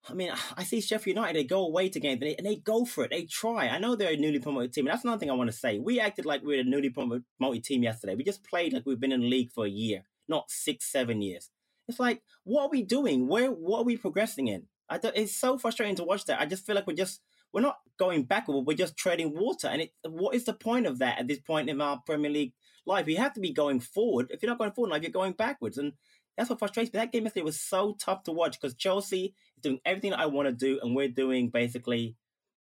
I 0.09 0.14
mean, 0.14 0.32
I 0.57 0.64
see 0.64 0.80
Sheffield 0.80 1.16
United, 1.16 1.36
they 1.36 1.44
go 1.44 1.64
away 1.64 1.88
to 1.88 2.01
games 2.01 2.20
and 2.20 2.30
they, 2.30 2.36
and 2.36 2.46
they 2.46 2.57
go 2.57 2.84
for 2.84 3.05
it. 3.05 3.11
They 3.11 3.24
try. 3.24 3.68
I 3.68 3.78
know 3.78 3.96
they're 3.96 4.12
a 4.12 4.16
newly 4.16 4.38
promoted 4.38 4.72
team. 4.72 4.86
And 4.86 4.92
that's 4.92 5.05
another 5.05 5.18
thing 5.18 5.30
I 5.30 5.34
want 5.34 5.51
to 5.51 5.57
say. 5.57 5.78
We 5.78 6.01
acted 6.01 6.24
like 6.24 6.42
we 6.42 6.57
were 6.57 6.62
a 6.62 6.64
newly 6.64 6.90
promoted 6.90 7.64
team 7.64 7.82
yesterday. 7.82 8.14
We 8.14 8.24
just 8.24 8.44
played 8.44 8.72
like 8.72 8.84
we've 8.86 9.01
been 9.01 9.12
in 9.12 9.20
the 9.20 9.28
league 9.28 9.53
for 9.53 9.66
a 9.66 9.70
year, 9.70 10.05
not 10.28 10.51
six, 10.51 10.90
seven 10.90 11.20
years. 11.20 11.51
It's 11.88 12.01
like, 12.01 12.22
what 12.44 12.64
are 12.64 12.70
we 12.70 12.82
doing? 12.82 13.28
Where, 13.28 13.51
what 13.51 13.80
are 13.80 13.84
we 13.84 13.96
progressing 13.96 14.48
in? 14.48 14.68
I 14.88 14.98
it's 15.14 15.36
so 15.36 15.57
frustrating 15.57 15.96
to 15.96 16.05
watch 16.05 16.24
that. 16.26 16.40
I 16.40 16.46
just 16.46 16.66
feel 16.66 16.74
like 16.74 16.86
we're 16.86 16.94
just 16.94 17.20
we're 17.53 17.61
not 17.61 17.78
going 17.98 18.24
backward. 18.24 18.66
We're 18.66 18.76
just 18.76 18.96
treading 18.96 19.34
water. 19.34 19.68
And 19.68 19.82
it, 19.82 19.92
what 20.09 20.34
is 20.34 20.44
the 20.44 20.53
point 20.53 20.86
of 20.86 20.98
that 20.98 21.18
at 21.18 21.28
this 21.28 21.40
point 21.40 21.68
in 21.68 21.80
our 21.80 22.01
Premier 22.05 22.30
League 22.30 22.53
life? 22.86 23.09
You 23.09 23.16
have 23.18 23.34
to 23.34 23.40
be 23.40 23.53
going 23.53 23.80
forward. 23.80 24.28
If 24.30 24.42
you're 24.42 24.51
not 24.51 24.59
going 24.59 24.72
forward, 24.72 24.90
like 24.90 25.03
you're 25.03 25.11
going 25.11 25.32
backwards. 25.32 25.78
And 25.78 25.92
that's 26.36 26.48
what 26.48 26.59
frustrates 26.59 26.92
me. 26.92 26.98
That 26.98 27.12
game 27.12 27.24
yesterday 27.24 27.44
was 27.44 27.61
so 27.61 27.96
tough 27.98 28.22
to 28.24 28.32
watch 28.32 28.61
because 28.61 28.74
Chelsea 28.74 29.34
is 29.57 29.62
doing 29.62 29.80
everything 29.84 30.14
I 30.14 30.26
want 30.26 30.48
to 30.48 30.53
do, 30.53 30.80
and 30.82 30.96
we're 30.96 31.09
doing 31.09 31.51
basically 31.51 32.16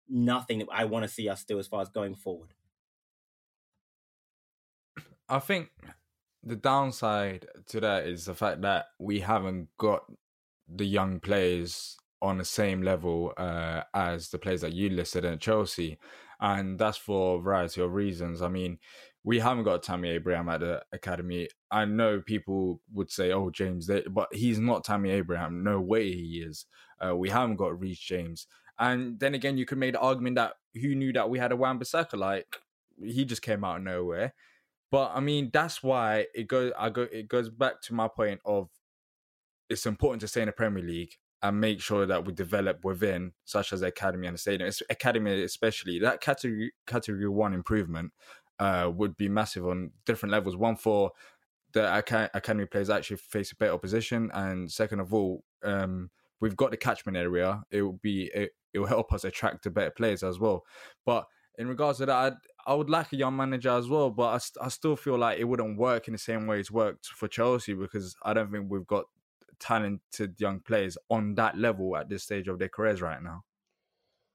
nothing 0.08 0.58
that 0.58 0.68
I 0.70 0.84
want 0.84 1.04
to 1.04 1.08
see 1.08 1.28
us 1.28 1.44
do 1.44 1.58
as 1.58 1.66
far 1.66 1.80
as 1.80 1.88
going 1.88 2.14
forward. 2.14 2.52
I 5.28 5.38
think 5.38 5.70
the 6.42 6.56
downside 6.56 7.46
to 7.68 7.80
that 7.80 8.06
is 8.06 8.24
the 8.24 8.34
fact 8.34 8.62
that 8.62 8.86
we 8.98 9.20
haven't 9.20 9.68
got 9.78 10.02
the 10.68 10.84
young 10.84 11.20
players 11.20 11.96
on 12.22 12.38
the 12.38 12.44
same 12.44 12.82
level 12.82 13.32
uh, 13.36 13.82
as 13.94 14.28
the 14.28 14.38
players 14.38 14.60
that 14.60 14.72
you 14.72 14.90
listed 14.90 15.24
at 15.24 15.40
Chelsea, 15.40 15.98
and 16.40 16.78
that's 16.78 16.98
for 16.98 17.38
a 17.38 17.40
variety 17.40 17.80
of 17.80 17.92
reasons. 17.92 18.42
I 18.42 18.48
mean, 18.48 18.78
we 19.24 19.38
haven't 19.38 19.64
got 19.64 19.82
Tammy 19.82 20.10
Abraham 20.10 20.48
at 20.48 20.60
the 20.60 20.82
academy. 20.92 21.48
I 21.70 21.84
know 21.84 22.20
people 22.20 22.80
would 22.92 23.10
say, 23.10 23.32
"Oh, 23.32 23.50
James," 23.50 23.86
they, 23.86 24.02
but 24.02 24.28
he's 24.32 24.58
not 24.58 24.84
Tammy 24.84 25.10
Abraham. 25.10 25.62
No 25.62 25.80
way 25.80 26.12
he 26.12 26.42
is. 26.46 26.66
Uh, 27.04 27.16
we 27.16 27.30
haven't 27.30 27.56
got 27.56 27.78
Reece 27.80 27.98
James, 27.98 28.46
and 28.78 29.18
then 29.18 29.34
again, 29.34 29.56
you 29.58 29.66
could 29.66 29.78
make 29.78 29.92
the 29.92 30.00
argument 30.00 30.36
that 30.36 30.54
who 30.74 30.94
knew 30.94 31.12
that 31.12 31.28
we 31.28 31.38
had 31.38 31.52
a 31.52 31.56
Wan-Bissaka? 31.56 32.16
Like 32.16 32.56
he 33.02 33.24
just 33.24 33.42
came 33.42 33.64
out 33.64 33.78
of 33.78 33.82
nowhere. 33.82 34.34
But 34.90 35.12
I 35.14 35.20
mean, 35.20 35.50
that's 35.52 35.82
why 35.82 36.26
it 36.34 36.48
goes. 36.48 36.72
I 36.78 36.90
go. 36.90 37.02
It 37.02 37.28
goes 37.28 37.48
back 37.48 37.80
to 37.82 37.94
my 37.94 38.08
point 38.08 38.40
of 38.44 38.68
it's 39.68 39.86
important 39.86 40.20
to 40.22 40.28
stay 40.28 40.42
in 40.42 40.46
the 40.46 40.52
Premier 40.52 40.82
League 40.82 41.14
and 41.42 41.60
make 41.60 41.80
sure 41.80 42.06
that 42.06 42.24
we 42.24 42.32
develop 42.32 42.84
within, 42.84 43.32
such 43.44 43.72
as 43.72 43.80
the 43.80 43.86
academy 43.86 44.26
and 44.26 44.34
the 44.34 44.38
stadium, 44.38 44.68
it's 44.68 44.82
academy 44.90 45.42
especially. 45.42 45.98
That 45.98 46.20
category 46.20 46.72
category 46.86 47.28
one 47.28 47.54
improvement 47.54 48.12
uh, 48.58 48.90
would 48.94 49.16
be 49.16 49.28
massive 49.28 49.66
on 49.66 49.92
different 50.04 50.32
levels. 50.32 50.56
One 50.56 50.76
for 50.76 51.12
the 51.72 51.96
academy 52.34 52.66
players 52.66 52.90
actually 52.90 53.16
face 53.16 53.52
a 53.52 53.56
better 53.56 53.72
opposition, 53.72 54.30
and 54.34 54.70
second 54.70 55.00
of 55.00 55.14
all, 55.14 55.44
um, 55.64 56.10
we've 56.40 56.56
got 56.56 56.70
the 56.70 56.76
catchment 56.76 57.16
area. 57.16 57.62
It 57.70 57.82
will 57.82 58.00
be 58.02 58.30
it, 58.34 58.50
it 58.74 58.78
will 58.78 58.86
help 58.86 59.12
us 59.12 59.24
attract 59.24 59.64
the 59.64 59.70
better 59.70 59.90
players 59.90 60.22
as 60.22 60.38
well. 60.38 60.64
But 61.06 61.26
in 61.58 61.68
regards 61.68 61.98
to 61.98 62.06
that, 62.06 62.16
I'd, 62.16 62.36
I 62.66 62.74
would 62.74 62.90
like 62.90 63.12
a 63.12 63.16
young 63.16 63.36
manager 63.36 63.70
as 63.70 63.88
well, 63.88 64.10
but 64.10 64.42
I, 64.60 64.64
I 64.66 64.68
still 64.68 64.96
feel 64.96 65.18
like 65.18 65.38
it 65.38 65.44
wouldn't 65.44 65.78
work 65.78 66.08
in 66.08 66.12
the 66.12 66.18
same 66.18 66.46
way 66.46 66.60
it's 66.60 66.70
worked 66.70 67.06
for 67.06 67.28
Chelsea 67.28 67.74
because 67.74 68.14
I 68.22 68.34
don't 68.34 68.52
think 68.52 68.66
we've 68.68 68.86
got 68.86 69.04
talented 69.60 70.40
young 70.40 70.60
players 70.60 70.98
on 71.10 71.34
that 71.36 71.58
level 71.58 71.96
at 71.96 72.08
this 72.08 72.24
stage 72.24 72.48
of 72.48 72.58
their 72.58 72.70
careers 72.70 73.02
right 73.02 73.22
now? 73.22 73.44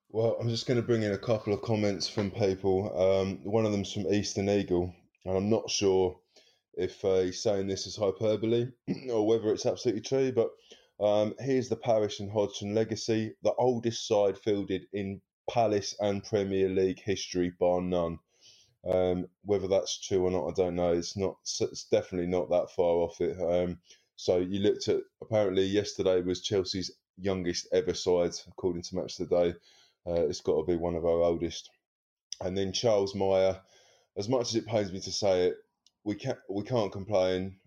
Well, 0.10 0.38
I'm 0.40 0.50
just 0.50 0.68
going 0.68 0.80
to 0.82 0.88
bring 0.88 1.04
in 1.04 1.12
a 1.14 1.18
couple 1.18 1.54
of 1.54 1.62
comments 1.62 2.08
from 2.08 2.32
people. 2.32 2.92
Um, 3.00 3.40
one 3.44 3.66
of 3.66 3.72
them's 3.74 3.94
from 3.94 4.08
Eastern 4.14 4.50
Eagle, 4.50 4.94
and 5.26 5.38
I'm 5.38 5.50
not 5.50 5.70
sure 5.70 6.20
if 6.76 7.04
uh, 7.06 7.20
he's 7.22 7.42
saying 7.44 7.68
this 7.68 7.88
is 7.88 7.98
hyperbole 7.98 8.68
or 9.12 9.28
whether 9.28 9.52
it's 9.54 9.66
absolutely 9.66 10.02
true, 10.02 10.32
but 10.32 10.50
Um, 11.00 11.36
here's 11.40 11.70
the 11.70 11.78
Parish 11.78 12.22
and 12.22 12.32
Hodgson 12.32 12.76
legacy, 12.76 13.36
the 13.44 13.54
oldest 13.56 14.08
side 14.08 14.38
fielded 14.40 14.88
in 14.94 15.22
Palace 15.50 15.96
and 16.02 16.24
Premier 16.24 16.70
League 16.70 17.02
history, 17.02 17.52
bar 17.60 17.82
none. 17.82 18.20
Um, 18.86 19.28
whether 19.44 19.68
that's 19.68 20.00
true 20.02 20.24
or 20.26 20.32
not, 20.32 20.48
I 20.50 20.54
don't 20.54 20.76
know. 20.76 20.94
It's 20.94 21.18
not. 21.18 21.38
It's 21.62 21.86
definitely 21.92 22.30
not 22.30 22.50
that 22.52 22.72
far 22.72 22.96
off 23.06 23.22
it. 23.22 23.38
Um, 23.42 23.80
so 24.16 24.38
you 24.38 24.60
looked 24.60 24.88
at 24.88 25.02
apparently 25.22 25.64
yesterday 25.64 26.22
was 26.22 26.42
Chelsea's 26.42 26.92
youngest 27.18 27.68
ever 27.72 27.94
side 27.94 28.32
according 28.48 28.84
to 28.84 28.96
Match 28.96 29.18
Today. 29.18 29.56
Uh, 30.08 30.28
it's 30.28 30.42
got 30.42 30.58
to 30.58 30.66
be 30.66 30.78
one 30.78 30.96
of 30.96 31.06
our 31.06 31.22
oldest. 31.22 31.70
And 32.42 32.58
then 32.58 32.74
Charles 32.74 33.16
Meyer, 33.16 33.60
as 34.18 34.30
much 34.30 34.50
as 34.50 34.56
it 34.56 34.68
pains 34.68 34.92
me 34.92 35.00
to 35.02 35.12
say 35.12 35.48
it, 35.48 35.58
we 36.04 36.16
can't 36.16 36.38
we 36.50 36.64
can't 36.64 36.92
complain. 36.92 37.58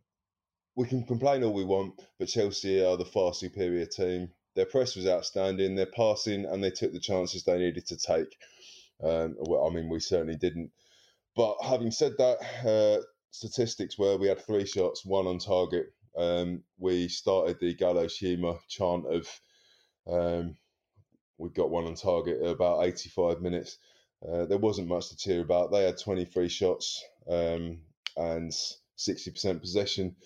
We 0.77 0.87
can 0.87 1.05
complain 1.05 1.43
all 1.43 1.53
we 1.53 1.65
want, 1.65 2.01
but 2.19 2.29
Chelsea 2.29 2.85
are 2.85 2.97
the 2.97 3.05
far 3.05 3.35
superior 3.35 3.87
team. 3.87 4.31
Their 4.55 4.67
press 4.67 4.95
was 4.95 5.07
outstanding. 5.09 5.75
Their 5.75 5.87
passing 5.87 6.45
and 6.45 6.63
they 6.63 6.71
took 6.71 6.93
the 6.93 7.01
chances 7.01 7.43
they 7.43 7.59
needed 7.59 7.87
to 7.87 7.97
take. 7.97 8.37
Um, 9.03 9.37
well, 9.39 9.67
I 9.67 9.75
mean, 9.75 9.89
we 9.89 10.01
certainly 10.01 10.37
didn't. 10.37 10.71
But 11.37 11.57
having 11.63 11.91
said 11.91 12.13
that, 12.19 12.39
uh, 12.67 13.03
statistics 13.31 13.99
were 13.99 14.17
we 14.17 14.29
had 14.29 14.45
three 14.45 14.67
shots, 14.67 15.05
one 15.05 15.27
on 15.27 15.39
target. 15.39 15.93
Um, 16.19 16.65
we 16.79 17.09
started 17.09 17.59
the 17.61 17.75
Gallows 17.75 18.17
Humour 18.17 18.59
chant 18.69 19.07
of 19.07 19.41
um, 20.09 20.57
we 21.39 21.51
got 21.51 21.71
one 21.71 21.87
on 21.87 21.95
target 21.95 22.43
at 22.43 22.51
about 22.51 22.85
85 22.85 23.41
minutes. 23.41 23.79
Uh, 24.27 24.47
there 24.47 24.59
wasn't 24.59 24.89
much 24.89 25.09
to 25.11 25.17
cheer 25.17 25.41
about. 25.41 25.71
They 25.71 25.85
had 25.85 25.99
23 25.99 26.49
shots 26.49 27.05
um, 27.29 27.79
and 28.17 28.51
60% 28.99 29.61
possession. 29.61 30.17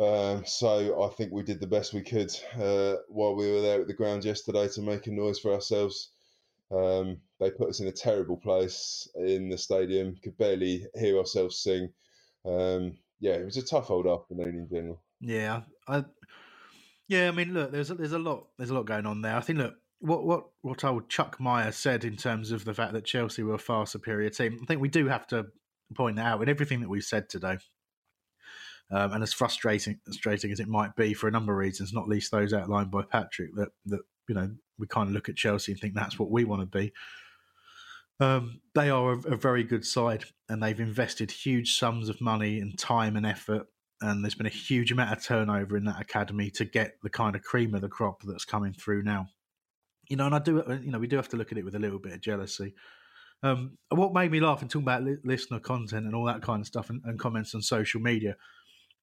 Um, 0.00 0.44
so 0.44 1.02
I 1.02 1.08
think 1.14 1.32
we 1.32 1.42
did 1.42 1.60
the 1.60 1.66
best 1.66 1.94
we 1.94 2.02
could 2.02 2.34
uh, 2.60 2.96
while 3.08 3.34
we 3.34 3.50
were 3.50 3.60
there 3.60 3.80
at 3.80 3.86
the 3.86 3.94
ground 3.94 4.24
yesterday 4.24 4.68
to 4.68 4.82
make 4.82 5.06
a 5.06 5.12
noise 5.12 5.38
for 5.38 5.52
ourselves. 5.52 6.10
Um, 6.70 7.18
they 7.40 7.50
put 7.50 7.68
us 7.68 7.80
in 7.80 7.86
a 7.86 7.92
terrible 7.92 8.36
place 8.36 9.08
in 9.14 9.48
the 9.48 9.58
stadium. 9.58 10.16
Could 10.22 10.36
barely 10.36 10.86
hear 10.94 11.18
ourselves 11.18 11.58
sing. 11.58 11.90
Um, 12.44 12.98
yeah, 13.20 13.34
it 13.34 13.44
was 13.44 13.56
a 13.56 13.62
tough 13.62 13.90
old 13.90 14.06
afternoon 14.06 14.56
in 14.56 14.68
general. 14.68 15.02
Yeah, 15.20 15.62
I, 15.86 16.04
yeah. 17.08 17.28
I 17.28 17.30
mean, 17.32 17.54
look, 17.54 17.72
there's 17.72 17.90
a, 17.90 17.94
there's 17.94 18.12
a 18.12 18.18
lot 18.18 18.46
there's 18.56 18.70
a 18.70 18.74
lot 18.74 18.86
going 18.86 19.06
on 19.06 19.22
there. 19.22 19.36
I 19.36 19.40
think 19.40 19.58
look 19.58 19.74
what 20.00 20.24
what 20.24 20.44
what 20.62 20.84
old 20.84 21.08
Chuck 21.08 21.40
Meyer 21.40 21.72
said 21.72 22.04
in 22.04 22.16
terms 22.16 22.52
of 22.52 22.64
the 22.64 22.74
fact 22.74 22.92
that 22.92 23.04
Chelsea 23.04 23.42
were 23.42 23.54
a 23.54 23.58
far 23.58 23.86
superior 23.86 24.30
team. 24.30 24.60
I 24.62 24.66
think 24.66 24.80
we 24.80 24.88
do 24.88 25.08
have 25.08 25.26
to 25.28 25.46
point 25.94 26.16
that 26.16 26.26
out 26.26 26.42
in 26.42 26.48
everything 26.48 26.80
that 26.80 26.88
we've 26.88 27.02
said 27.02 27.28
today. 27.28 27.58
Um, 28.90 29.12
and 29.12 29.22
as 29.22 29.34
frustrating, 29.34 30.00
frustrating 30.06 30.50
as 30.50 30.60
it 30.60 30.68
might 30.68 30.96
be 30.96 31.12
for 31.12 31.28
a 31.28 31.30
number 31.30 31.52
of 31.52 31.58
reasons, 31.58 31.92
not 31.92 32.08
least 32.08 32.30
those 32.30 32.54
outlined 32.54 32.90
by 32.90 33.02
Patrick, 33.02 33.54
that 33.56 33.68
that 33.86 34.00
you 34.28 34.34
know 34.34 34.50
we 34.78 34.86
kind 34.86 35.08
of 35.08 35.14
look 35.14 35.28
at 35.28 35.36
Chelsea 35.36 35.72
and 35.72 35.80
think 35.80 35.94
that's 35.94 36.18
what 36.18 36.30
we 36.30 36.44
want 36.44 36.62
to 36.62 36.78
be. 36.78 36.92
Um, 38.20 38.60
they 38.74 38.90
are 38.90 39.12
a, 39.12 39.18
a, 39.32 39.36
very 39.36 39.62
good 39.62 39.84
side, 39.84 40.24
and 40.48 40.62
they've 40.62 40.80
invested 40.80 41.30
huge 41.30 41.78
sums 41.78 42.08
of 42.08 42.20
money 42.20 42.58
and 42.60 42.76
time 42.76 43.16
and 43.16 43.24
effort. 43.24 43.68
And 44.00 44.22
there's 44.22 44.34
been 44.34 44.46
a 44.46 44.50
huge 44.50 44.92
amount 44.92 45.12
of 45.12 45.24
turnover 45.24 45.76
in 45.76 45.84
that 45.86 46.00
academy 46.00 46.50
to 46.52 46.64
get 46.64 46.94
the 47.02 47.10
kind 47.10 47.34
of 47.34 47.42
cream 47.42 47.74
of 47.74 47.80
the 47.80 47.88
crop 47.88 48.22
that's 48.22 48.44
coming 48.44 48.72
through 48.72 49.02
now. 49.02 49.26
You 50.08 50.16
know, 50.16 50.26
and 50.26 50.34
I 50.34 50.38
do, 50.38 50.62
you 50.82 50.90
know, 50.90 50.98
we 50.98 51.08
do 51.08 51.16
have 51.16 51.28
to 51.30 51.36
look 51.36 51.52
at 51.52 51.58
it 51.58 51.64
with 51.64 51.74
a 51.74 51.80
little 51.80 51.98
bit 51.98 52.12
of 52.12 52.20
jealousy. 52.20 52.74
Um, 53.42 53.76
what 53.90 54.14
made 54.14 54.30
me 54.30 54.40
laugh 54.40 54.62
and 54.62 54.70
talking 54.70 54.84
about 54.84 55.04
li- 55.04 55.18
listener 55.24 55.60
content 55.60 56.06
and 56.06 56.14
all 56.14 56.24
that 56.24 56.42
kind 56.42 56.60
of 56.60 56.66
stuff 56.66 56.90
and, 56.90 57.02
and 57.04 57.18
comments 57.18 57.54
on 57.54 57.62
social 57.62 58.00
media 58.00 58.36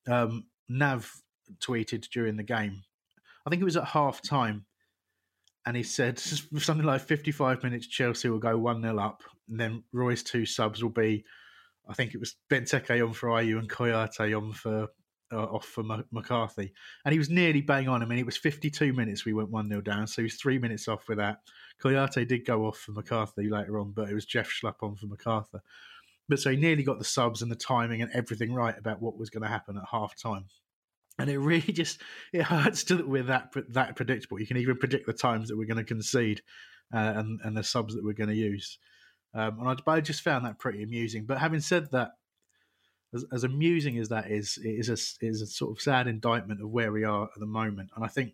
um, 0.08 0.46
Nav 0.70 1.12
tweeted 1.60 2.10
during 2.10 2.38
the 2.38 2.44
game. 2.44 2.84
I 3.46 3.50
think 3.50 3.62
it 3.62 3.66
was 3.66 3.78
at 3.78 3.86
half 3.86 4.22
time, 4.22 4.66
and 5.66 5.78
he 5.78 5.84
said 5.84 6.20
something 6.20 6.86
like 6.86 7.02
55 7.02 7.64
minutes, 7.64 7.88
Chelsea 7.88 8.30
will 8.30 8.40
go 8.40 8.58
1 8.58 8.82
0 8.82 9.00
up, 9.00 9.24
and 9.50 9.60
then 9.60 9.84
Roy's 9.94 10.24
two 10.24 10.46
subs 10.46 10.84
will 10.84 10.92
be, 10.92 11.24
I 11.88 11.94
think 11.94 12.14
it 12.14 12.20
was 12.20 12.36
Benteke 12.50 13.06
on 13.06 13.14
for 13.14 13.30
Ayew 13.30 13.60
and 13.60 13.70
Kouyate 13.70 14.36
on 14.36 14.54
for. 14.54 14.90
Uh, 15.34 15.38
off 15.38 15.66
for 15.66 15.84
McCarthy, 16.12 16.72
and 17.04 17.12
he 17.12 17.18
was 17.18 17.32
nearly 17.32 17.60
bang 17.60 17.90
on. 17.90 18.04
I 18.04 18.06
mean, 18.06 18.20
it 18.20 18.28
was 18.28 18.38
52 18.38 18.94
minutes 18.94 19.26
we 19.26 19.34
went 19.34 19.50
1 19.50 19.70
0 19.70 19.82
down, 19.82 20.06
so 20.06 20.22
he 20.22 20.24
was 20.24 20.36
three 20.36 20.60
minutes 20.60 20.88
off 20.88 21.10
with 21.10 21.18
that. 21.18 21.40
Kouyate 21.84 22.28
did 22.28 22.46
go 22.46 22.68
off 22.68 22.78
for 22.78 22.92
McCarthy 22.92 23.50
later 23.50 23.80
on, 23.80 23.92
but 23.92 24.08
it 24.08 24.14
was 24.14 24.26
Jeff 24.26 24.48
Schlupp 24.48 24.84
on 24.84 24.96
for 24.96 25.08
McArthur. 25.08 25.62
But 26.28 26.40
so 26.40 26.52
he 26.52 26.58
nearly 26.58 26.84
got 26.84 26.98
the 26.98 27.06
subs 27.06 27.42
and 27.42 27.52
the 27.52 27.56
timing 27.56 28.02
and 28.02 28.12
everything 28.12 28.54
right 28.54 28.78
about 28.78 29.02
what 29.02 29.18
was 29.18 29.30
going 29.30 29.44
to 29.44 29.50
happen 29.50 29.78
at 29.78 29.84
half 29.92 30.20
time. 30.20 30.46
And 31.20 31.30
it 31.30 31.40
really 31.40 31.74
just 31.74 32.02
it 32.34 32.44
hurts 32.44 32.84
to 32.86 32.96
that 32.96 33.08
we're 33.08 33.24
that 33.24 33.54
that 33.70 33.96
predictable. 33.96 34.40
You 34.40 34.48
can 34.48 34.58
even 34.58 34.78
predict 34.78 35.06
the 35.06 35.14
times 35.14 35.50
that 35.50 35.58
we're 35.58 35.68
going 35.68 35.78
to 35.78 35.84
concede 35.84 36.42
uh, 36.94 37.14
and 37.16 37.40
and 37.44 37.56
the 37.56 37.64
subs 37.64 37.96
that 37.96 38.04
we're 38.04 38.14
going 38.14 38.30
to 38.30 38.36
use. 38.36 38.78
Um, 39.36 39.60
and 39.60 39.70
I, 39.86 39.92
I, 39.92 40.02
just 40.02 40.22
found 40.22 40.46
that 40.46 40.60
pretty 40.60 40.82
amusing. 40.82 41.26
But 41.26 41.40
having 41.40 41.60
said 41.60 41.92
that, 41.92 42.12
as, 43.14 43.26
as 43.34 43.44
amusing 43.44 43.98
as 43.98 44.08
that 44.10 44.32
is, 44.32 44.58
it 44.64 44.70
is 44.70 44.90
a 44.90 44.94
it 44.94 45.30
is 45.30 45.42
a 45.42 45.48
sort 45.48 45.78
of 45.78 45.82
sad 45.82 46.08
indictment 46.08 46.62
of 46.62 46.70
where 46.70 46.92
we 46.92 47.04
are 47.04 47.26
at 47.26 47.40
the 47.40 47.46
moment. 47.46 47.90
And 47.96 48.06
I 48.06 48.08
think 48.08 48.34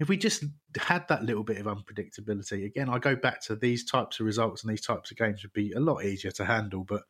if 0.00 0.08
we 0.08 0.16
just 0.16 0.44
had 0.76 1.06
that 1.08 1.22
little 1.22 1.44
bit 1.44 1.58
of 1.58 1.66
unpredictability, 1.66 2.64
again, 2.66 2.88
I 2.88 2.98
go 2.98 3.14
back 3.14 3.40
to 3.42 3.54
these 3.54 3.84
types 3.84 4.18
of 4.18 4.26
results 4.26 4.64
and 4.64 4.72
these 4.72 4.84
types 4.84 5.12
of 5.12 5.16
games 5.16 5.42
would 5.42 5.52
be 5.52 5.72
a 5.72 5.80
lot 5.80 6.04
easier 6.04 6.32
to 6.32 6.44
handle. 6.44 6.82
But 6.82 7.02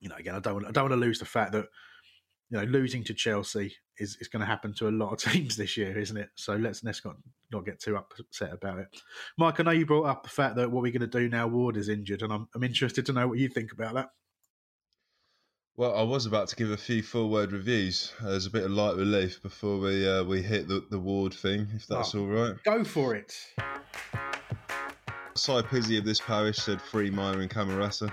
you 0.00 0.08
know, 0.08 0.16
again, 0.16 0.34
I 0.34 0.40
don't 0.40 0.54
want, 0.54 0.66
I 0.66 0.70
don't 0.70 0.84
want 0.84 0.94
to 0.94 1.06
lose 1.06 1.18
the 1.18 1.26
fact 1.26 1.52
that 1.52 1.66
you 2.52 2.58
know 2.58 2.64
losing 2.64 3.02
to 3.04 3.14
Chelsea 3.14 3.74
is, 3.98 4.18
is 4.20 4.28
going 4.28 4.40
to 4.40 4.46
happen 4.46 4.74
to 4.74 4.88
a 4.88 4.90
lot 4.90 5.12
of 5.12 5.18
teams 5.32 5.56
this 5.56 5.76
year, 5.76 5.98
isn't 5.98 6.16
it? 6.16 6.28
So 6.34 6.54
let's 6.54 6.84
let's 6.84 7.04
not 7.04 7.16
not 7.50 7.64
get 7.64 7.80
too 7.80 7.96
upset 7.96 8.52
about 8.52 8.78
it. 8.78 8.88
Mike, 9.38 9.58
I 9.58 9.62
know 9.62 9.70
you 9.70 9.86
brought 9.86 10.06
up 10.06 10.22
the 10.22 10.28
fact 10.28 10.56
that 10.56 10.70
what 10.70 10.82
we're 10.82 10.92
going 10.92 11.00
to 11.00 11.06
do 11.06 11.28
now 11.28 11.46
Ward 11.46 11.76
is 11.76 11.88
injured, 11.88 12.22
and 12.22 12.32
I'm 12.32 12.48
I'm 12.54 12.62
interested 12.62 13.06
to 13.06 13.12
know 13.12 13.26
what 13.26 13.38
you 13.38 13.48
think 13.48 13.72
about 13.72 13.94
that. 13.94 14.10
Well, 15.74 15.96
I 15.96 16.02
was 16.02 16.26
about 16.26 16.48
to 16.48 16.56
give 16.56 16.70
a 16.70 16.76
few 16.76 17.02
full 17.02 17.30
word 17.30 17.52
reviews 17.52 18.12
as 18.22 18.44
a 18.44 18.50
bit 18.50 18.64
of 18.64 18.72
light 18.72 18.96
relief 18.96 19.42
before 19.42 19.78
we 19.78 20.06
uh, 20.06 20.22
we 20.22 20.42
hit 20.42 20.68
the, 20.68 20.84
the 20.90 20.98
ward 20.98 21.32
thing, 21.32 21.66
if 21.74 21.86
that's 21.86 22.14
oh, 22.14 22.20
all 22.20 22.26
right. 22.26 22.54
Go 22.64 22.84
for 22.84 23.14
it. 23.14 23.34
Cy 25.34 25.62
Pizzi 25.62 25.96
of 25.96 26.04
this 26.04 26.20
parish 26.20 26.58
said 26.58 26.82
free 26.82 27.10
Meyer 27.10 27.40
and 27.40 27.50
Camarasa. 27.50 28.12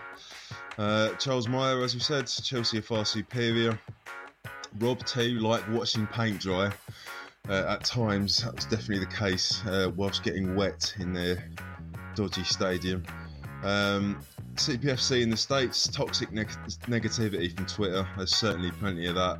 Uh, 0.77 1.09
Charles 1.15 1.49
Meyer, 1.49 1.83
as 1.83 1.93
we 1.93 1.99
said, 1.99 2.27
Chelsea 2.27 2.77
are 2.77 2.81
far 2.81 3.03
superior. 3.03 3.77
Rob 4.77 5.03
too, 5.05 5.39
like 5.39 5.67
watching 5.69 6.07
paint 6.07 6.39
dry. 6.39 6.71
Uh, 7.47 7.65
at 7.67 7.83
times, 7.83 8.43
that 8.43 8.55
was 8.55 8.65
definitely 8.65 8.99
the 8.99 9.13
case 9.13 9.65
uh, 9.65 9.91
whilst 9.95 10.23
getting 10.23 10.55
wet 10.55 10.93
in 10.99 11.13
their 11.13 11.49
dodgy 12.15 12.43
stadium. 12.43 13.03
Um, 13.63 14.21
CPFC 14.55 15.21
in 15.21 15.29
the 15.29 15.37
States, 15.37 15.87
toxic 15.87 16.31
neg- 16.31 16.49
negativity 16.87 17.55
from 17.55 17.65
Twitter. 17.65 18.07
There's 18.17 18.35
certainly 18.35 18.71
plenty 18.71 19.07
of 19.07 19.15
that. 19.15 19.39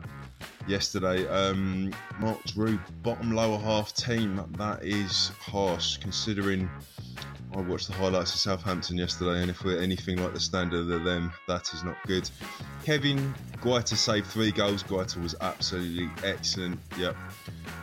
Yesterday, 0.67 1.27
um, 1.27 1.93
Mark 2.19 2.41
Drew, 2.45 2.79
bottom 3.03 3.31
lower 3.31 3.59
half 3.59 3.93
team. 3.93 4.43
That 4.57 4.83
is 4.83 5.29
harsh 5.39 5.97
considering 5.97 6.69
I 7.55 7.61
watched 7.61 7.87
the 7.87 7.93
highlights 7.93 8.33
of 8.33 8.39
Southampton 8.39 8.97
yesterday, 8.97 9.41
and 9.41 9.49
if 9.49 9.63
we're 9.63 9.81
anything 9.81 10.21
like 10.21 10.33
the 10.33 10.39
standard 10.39 10.89
of 10.91 11.03
them, 11.03 11.31
that 11.47 11.73
is 11.73 11.83
not 11.83 11.97
good. 12.05 12.29
Kevin 12.83 13.33
Guaita 13.61 13.95
saved 13.95 14.27
three 14.27 14.51
goals. 14.51 14.83
Guaita 14.83 15.21
was 15.21 15.35
absolutely 15.41 16.09
excellent. 16.23 16.79
Yep. 16.97 17.15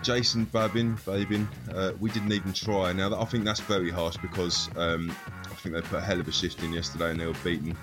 Jason 0.03 0.45
Babin, 0.45 0.97
Babin, 1.05 1.49
uh, 1.75 1.93
we 1.99 2.11
didn't 2.11 2.33
even 2.33 2.53
try. 2.53 2.93
Now, 2.93 3.21
I 3.21 3.25
think 3.25 3.45
that's 3.45 3.61
very 3.61 3.91
harsh 3.91 4.17
because 4.19 4.69
um, 4.77 5.15
I 5.45 5.55
think 5.57 5.75
they 5.75 5.81
put 5.83 5.99
a 5.99 6.03
hell 6.03 6.21
of 6.21 6.29
a 6.29 6.33
shift 6.33 6.63
in 6.63 6.73
yesterday 6.73 7.11
and 7.11 7.21
they 7.21 7.27
were 7.27 7.35
beaten 7.43 7.77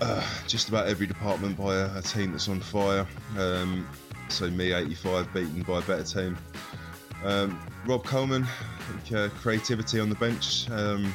uh, 0.00 0.26
just 0.46 0.68
about 0.68 0.86
every 0.86 1.06
department 1.06 1.56
by 1.56 1.74
a, 1.76 1.98
a 1.98 2.02
team 2.02 2.32
that's 2.32 2.48
on 2.48 2.60
fire. 2.60 3.06
Um, 3.36 3.88
so, 4.28 4.48
me 4.50 4.72
85 4.72 5.32
beaten 5.34 5.62
by 5.62 5.78
a 5.78 5.82
better 5.82 6.04
team. 6.04 6.38
Um, 7.24 7.60
Rob 7.86 8.04
Coleman, 8.04 8.46
uh, 9.14 9.28
creativity 9.40 10.00
on 10.00 10.08
the 10.08 10.14
bench. 10.16 10.68
Um, 10.70 11.14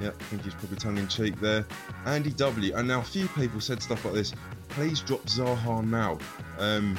yeah, 0.00 0.08
I 0.08 0.24
think 0.24 0.42
he's 0.44 0.54
probably 0.54 0.76
tongue 0.76 0.98
in 0.98 1.08
cheek 1.08 1.40
there. 1.40 1.66
Andy 2.06 2.30
W. 2.30 2.74
And 2.74 2.86
now 2.86 3.00
a 3.00 3.04
few 3.04 3.26
people 3.28 3.60
said 3.60 3.82
stuff 3.82 4.04
like 4.04 4.14
this. 4.14 4.32
Please 4.68 5.00
drop 5.00 5.22
Zaha 5.22 5.84
now. 5.84 6.18
Um, 6.58 6.96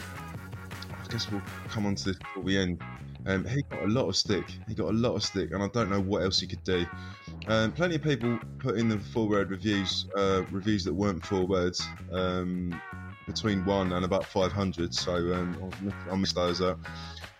I 0.91 1.11
guess 1.11 1.31
we'll 1.31 1.41
come 1.69 1.85
on 1.85 1.95
to 1.95 2.05
this 2.05 2.17
before 2.17 2.43
we 2.43 2.57
end. 2.57 2.81
Um, 3.25 3.45
he 3.45 3.61
got 3.63 3.83
a 3.83 3.87
lot 3.87 4.07
of 4.07 4.15
stick. 4.15 4.45
He 4.67 4.73
got 4.73 4.89
a 4.89 4.93
lot 4.93 5.15
of 5.15 5.23
stick, 5.23 5.51
and 5.51 5.61
I 5.61 5.67
don't 5.67 5.89
know 5.89 5.99
what 5.99 6.23
else 6.23 6.39
he 6.39 6.47
could 6.47 6.63
do. 6.63 6.85
Um, 7.47 7.71
plenty 7.71 7.95
of 7.95 8.01
people 8.01 8.39
put 8.59 8.77
in 8.77 8.89
the 8.89 8.97
full 8.99 9.27
word 9.29 9.49
reviews, 9.49 10.07
uh, 10.15 10.43
reviews 10.51 10.83
that 10.85 10.93
weren't 10.93 11.25
full 11.25 11.47
words, 11.47 11.85
um, 12.11 12.79
between 13.27 13.63
one 13.65 13.93
and 13.93 14.05
about 14.05 14.25
500. 14.25 14.93
So 14.93 15.13
um, 15.33 15.71
I'll, 16.09 16.15
I'll 16.15 16.33
those 16.33 16.61
up. 16.61 16.79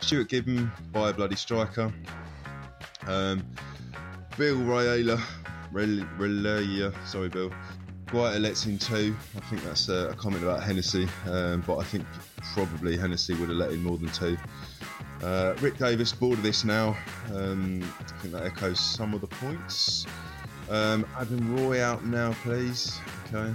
Stuart 0.01 0.29
Gibbon 0.29 0.71
by 0.91 1.09
a 1.09 1.13
bloody 1.13 1.35
striker. 1.35 1.93
Um, 3.07 3.45
Bill 4.37 4.57
Rayala, 4.57 5.21
Relaya, 5.73 6.93
sorry 7.05 7.29
Bill. 7.29 7.51
Guaita 8.07 8.41
lets 8.41 8.65
in 8.65 8.79
two. 8.79 9.15
I 9.37 9.39
think 9.41 9.63
that's 9.63 9.87
a, 9.89 10.15
comment 10.17 10.43
about 10.43 10.63
Hennessy, 10.63 11.07
um, 11.27 11.63
but 11.67 11.77
I 11.77 11.83
think 11.83 12.05
probably 12.53 12.97
Hennessy 12.97 13.35
would 13.35 13.49
have 13.49 13.57
let 13.57 13.71
in 13.71 13.83
more 13.83 13.97
than 13.97 14.09
two. 14.09 14.35
Uh, 15.21 15.53
Rick 15.61 15.77
Davis, 15.77 16.11
bored 16.11 16.37
of 16.37 16.43
this 16.43 16.63
now. 16.63 16.97
Um, 17.33 17.83
I 17.99 18.19
think 18.19 18.33
that 18.33 18.45
echoes 18.45 18.79
some 18.79 19.13
of 19.13 19.21
the 19.21 19.27
points. 19.27 20.07
Um, 20.69 21.05
Adam 21.19 21.55
Roy 21.55 21.83
out 21.83 22.05
now, 22.05 22.33
please. 22.41 22.99
Okay. 23.27 23.53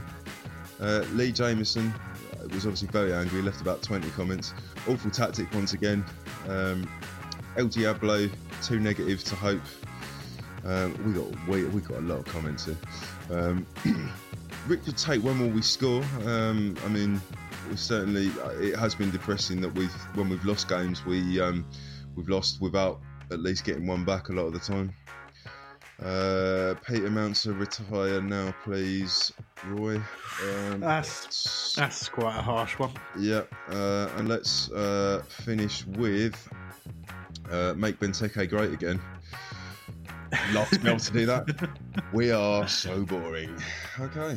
Uh, 0.80 1.04
Lee 1.12 1.32
Jameson 1.32 1.92
was 2.52 2.66
obviously 2.66 2.88
very 2.88 3.12
angry, 3.12 3.42
left 3.42 3.60
about 3.60 3.82
20 3.82 4.08
comments. 4.10 4.54
Awful 4.88 5.10
tactic 5.10 5.52
once 5.54 5.72
again. 5.72 6.04
Um, 6.48 6.88
El 7.56 7.68
Diablo, 7.68 8.28
too 8.62 8.80
negative 8.80 9.22
to 9.24 9.36
hope. 9.36 9.62
Um, 10.64 10.94
we 11.04 11.12
got 11.12 11.48
we, 11.48 11.64
we 11.64 11.80
got 11.80 11.98
a 11.98 12.00
lot 12.00 12.18
of 12.18 12.24
comments 12.26 12.64
here. 12.66 12.76
Um, 13.30 13.66
Richard 14.66 14.96
Tate, 14.96 15.22
when 15.22 15.38
will 15.38 15.50
we 15.50 15.62
score? 15.62 16.02
Um, 16.24 16.76
I 16.84 16.88
mean, 16.88 17.20
certainly 17.74 18.30
it 18.60 18.76
has 18.76 18.94
been 18.94 19.10
depressing 19.10 19.60
that 19.60 19.74
we've 19.74 19.92
when 20.14 20.28
we've 20.28 20.44
lost 20.44 20.68
games, 20.68 21.04
we 21.04 21.40
um, 21.40 21.66
we've 22.16 22.28
lost 22.28 22.60
without 22.60 23.00
at 23.30 23.40
least 23.40 23.64
getting 23.64 23.86
one 23.86 24.04
back 24.04 24.28
a 24.28 24.32
lot 24.32 24.46
of 24.46 24.52
the 24.52 24.58
time. 24.58 24.94
Uh, 26.02 26.74
Peter 26.86 27.08
Mounts 27.08 27.46
retire 27.46 28.20
now, 28.20 28.54
please, 28.64 29.32
Roy. 29.66 29.96
Um, 30.42 30.80
That's 30.80 31.74
that's 31.76 32.08
quite 32.08 32.36
a 32.36 32.42
harsh 32.42 32.78
one. 32.78 32.90
yeah, 33.18 33.42
uh, 33.70 34.08
and 34.16 34.28
let's 34.28 34.70
uh, 34.72 35.22
finish 35.28 35.86
with 35.86 36.48
uh, 37.50 37.74
make 37.76 37.98
Benteke 38.00 38.48
great 38.50 38.72
again. 38.72 39.00
Love 40.52 40.68
to 40.70 40.80
be 40.80 40.88
able 40.88 40.98
to 40.98 41.12
do 41.12 41.26
that. 41.26 41.68
We 42.12 42.32
are 42.32 42.66
so 42.68 43.04
boring. 43.04 43.56
Okay. 44.00 44.36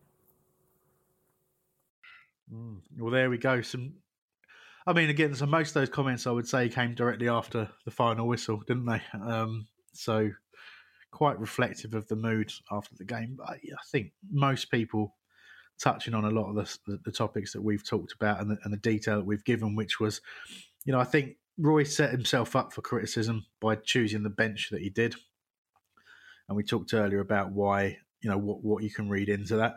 Well, 2.51 3.11
there 3.11 3.29
we 3.29 3.37
go. 3.37 3.61
Some, 3.61 3.93
I 4.85 4.93
mean, 4.93 5.09
again, 5.09 5.33
so 5.33 5.45
most 5.45 5.69
of 5.69 5.73
those 5.75 5.89
comments 5.89 6.27
I 6.27 6.31
would 6.31 6.47
say 6.47 6.67
came 6.69 6.95
directly 6.95 7.29
after 7.29 7.69
the 7.85 7.91
final 7.91 8.27
whistle, 8.27 8.61
didn't 8.67 8.85
they? 8.85 9.01
Um, 9.13 9.67
so 9.93 10.31
quite 11.11 11.39
reflective 11.39 11.93
of 11.93 12.07
the 12.07 12.15
mood 12.15 12.51
after 12.71 12.95
the 12.95 13.05
game. 13.05 13.35
But 13.37 13.49
I 13.49 13.53
I 13.53 13.83
think 13.91 14.11
most 14.31 14.71
people 14.71 15.15
touching 15.81 16.13
on 16.13 16.25
a 16.25 16.29
lot 16.29 16.49
of 16.49 16.55
the, 16.55 16.77
the, 16.91 16.99
the 17.05 17.11
topics 17.11 17.53
that 17.53 17.61
we've 17.61 17.87
talked 17.87 18.13
about 18.13 18.39
and 18.39 18.51
the, 18.51 18.57
and 18.63 18.73
the 18.73 18.77
detail 18.77 19.17
that 19.17 19.25
we've 19.25 19.45
given, 19.45 19.75
which 19.75 19.99
was, 19.99 20.21
you 20.85 20.93
know, 20.93 20.99
I 20.99 21.05
think 21.05 21.37
Roy 21.57 21.83
set 21.83 22.11
himself 22.11 22.55
up 22.55 22.73
for 22.73 22.81
criticism 22.81 23.45
by 23.59 23.75
choosing 23.75 24.23
the 24.23 24.29
bench 24.29 24.69
that 24.71 24.81
he 24.81 24.89
did. 24.89 25.15
And 26.47 26.57
we 26.57 26.63
talked 26.63 26.93
earlier 26.93 27.19
about 27.19 27.51
why, 27.51 27.97
you 28.21 28.29
know, 28.29 28.37
what, 28.37 28.63
what 28.63 28.83
you 28.83 28.89
can 28.89 29.09
read 29.09 29.29
into 29.29 29.55
that. 29.57 29.75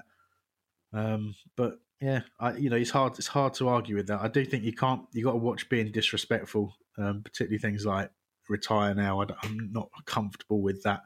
Um, 0.92 1.34
but 1.56 1.78
yeah, 2.04 2.20
I, 2.38 2.52
you 2.56 2.68
know, 2.68 2.76
it's 2.76 2.90
hard. 2.90 3.14
It's 3.18 3.26
hard 3.26 3.54
to 3.54 3.68
argue 3.68 3.96
with 3.96 4.08
that. 4.08 4.20
I 4.20 4.28
do 4.28 4.44
think 4.44 4.62
you 4.62 4.74
can't. 4.74 5.06
You 5.12 5.24
got 5.24 5.30
to 5.30 5.38
watch 5.38 5.70
being 5.70 5.90
disrespectful, 5.90 6.74
um, 6.98 7.22
particularly 7.22 7.56
things 7.56 7.86
like 7.86 8.10
retire 8.46 8.94
now. 8.94 9.22
I, 9.22 9.26
am 9.42 9.70
not 9.72 9.88
comfortable 10.04 10.60
with 10.60 10.82
that. 10.82 11.00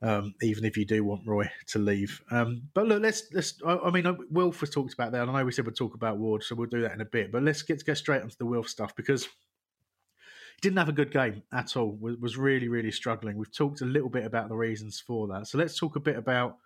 Um, 0.00 0.34
even 0.40 0.64
if 0.64 0.78
you 0.78 0.86
do 0.86 1.04
want 1.04 1.26
Roy 1.26 1.50
to 1.66 1.78
leave, 1.78 2.22
um, 2.30 2.62
but 2.72 2.86
look, 2.86 3.02
let's 3.02 3.24
let's. 3.34 3.60
I, 3.66 3.76
I 3.76 3.90
mean, 3.90 4.06
Wilf 4.30 4.62
was 4.62 4.70
talked 4.70 4.94
about 4.94 5.12
there, 5.12 5.20
and 5.20 5.30
I 5.30 5.38
know 5.38 5.44
we 5.44 5.52
said 5.52 5.66
we'd 5.66 5.76
talk 5.76 5.94
about 5.94 6.16
Ward, 6.16 6.42
so 6.42 6.54
we'll 6.54 6.66
do 6.66 6.80
that 6.80 6.94
in 6.94 7.02
a 7.02 7.06
bit. 7.06 7.30
But 7.30 7.42
let's 7.42 7.60
get 7.60 7.84
get 7.84 7.98
straight 7.98 8.22
onto 8.22 8.36
the 8.38 8.46
Wilf 8.46 8.70
stuff 8.70 8.96
because 8.96 9.24
he 9.24 10.60
didn't 10.62 10.78
have 10.78 10.88
a 10.88 10.92
good 10.92 11.12
game 11.12 11.42
at 11.52 11.76
all. 11.76 11.94
Was, 12.00 12.16
was 12.16 12.36
really 12.38 12.68
really 12.68 12.90
struggling. 12.90 13.36
We've 13.36 13.54
talked 13.54 13.82
a 13.82 13.86
little 13.86 14.08
bit 14.08 14.24
about 14.24 14.48
the 14.48 14.56
reasons 14.56 14.98
for 14.98 15.28
that, 15.28 15.46
so 15.46 15.58
let's 15.58 15.78
talk 15.78 15.96
a 15.96 16.00
bit 16.00 16.16
about 16.16 16.56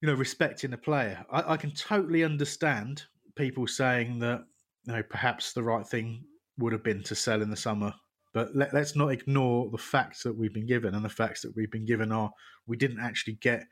you 0.00 0.08
know, 0.08 0.14
respecting 0.14 0.70
the 0.70 0.78
player. 0.78 1.24
I, 1.30 1.54
I 1.54 1.56
can 1.56 1.72
totally 1.72 2.24
understand 2.24 3.04
people 3.34 3.66
saying 3.66 4.18
that, 4.20 4.44
you 4.84 4.92
know, 4.92 5.02
perhaps 5.02 5.52
the 5.52 5.62
right 5.62 5.86
thing 5.86 6.24
would 6.58 6.72
have 6.72 6.84
been 6.84 7.02
to 7.04 7.14
sell 7.14 7.42
in 7.42 7.50
the 7.50 7.56
summer. 7.56 7.94
But 8.32 8.54
let, 8.54 8.74
us 8.74 8.94
not 8.94 9.12
ignore 9.12 9.70
the 9.70 9.78
facts 9.78 10.22
that 10.22 10.36
we've 10.36 10.52
been 10.52 10.66
given, 10.66 10.94
and 10.94 11.04
the 11.04 11.08
facts 11.08 11.40
that 11.40 11.56
we've 11.56 11.70
been 11.70 11.86
given 11.86 12.12
are 12.12 12.30
we 12.66 12.76
didn't 12.76 13.00
actually 13.00 13.34
get 13.34 13.64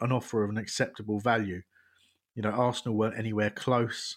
an 0.00 0.12
offer 0.12 0.44
of 0.44 0.50
an 0.50 0.58
acceptable 0.58 1.18
value. 1.18 1.62
You 2.36 2.42
know, 2.42 2.50
Arsenal 2.50 2.96
weren't 2.96 3.18
anywhere 3.18 3.50
close, 3.50 4.16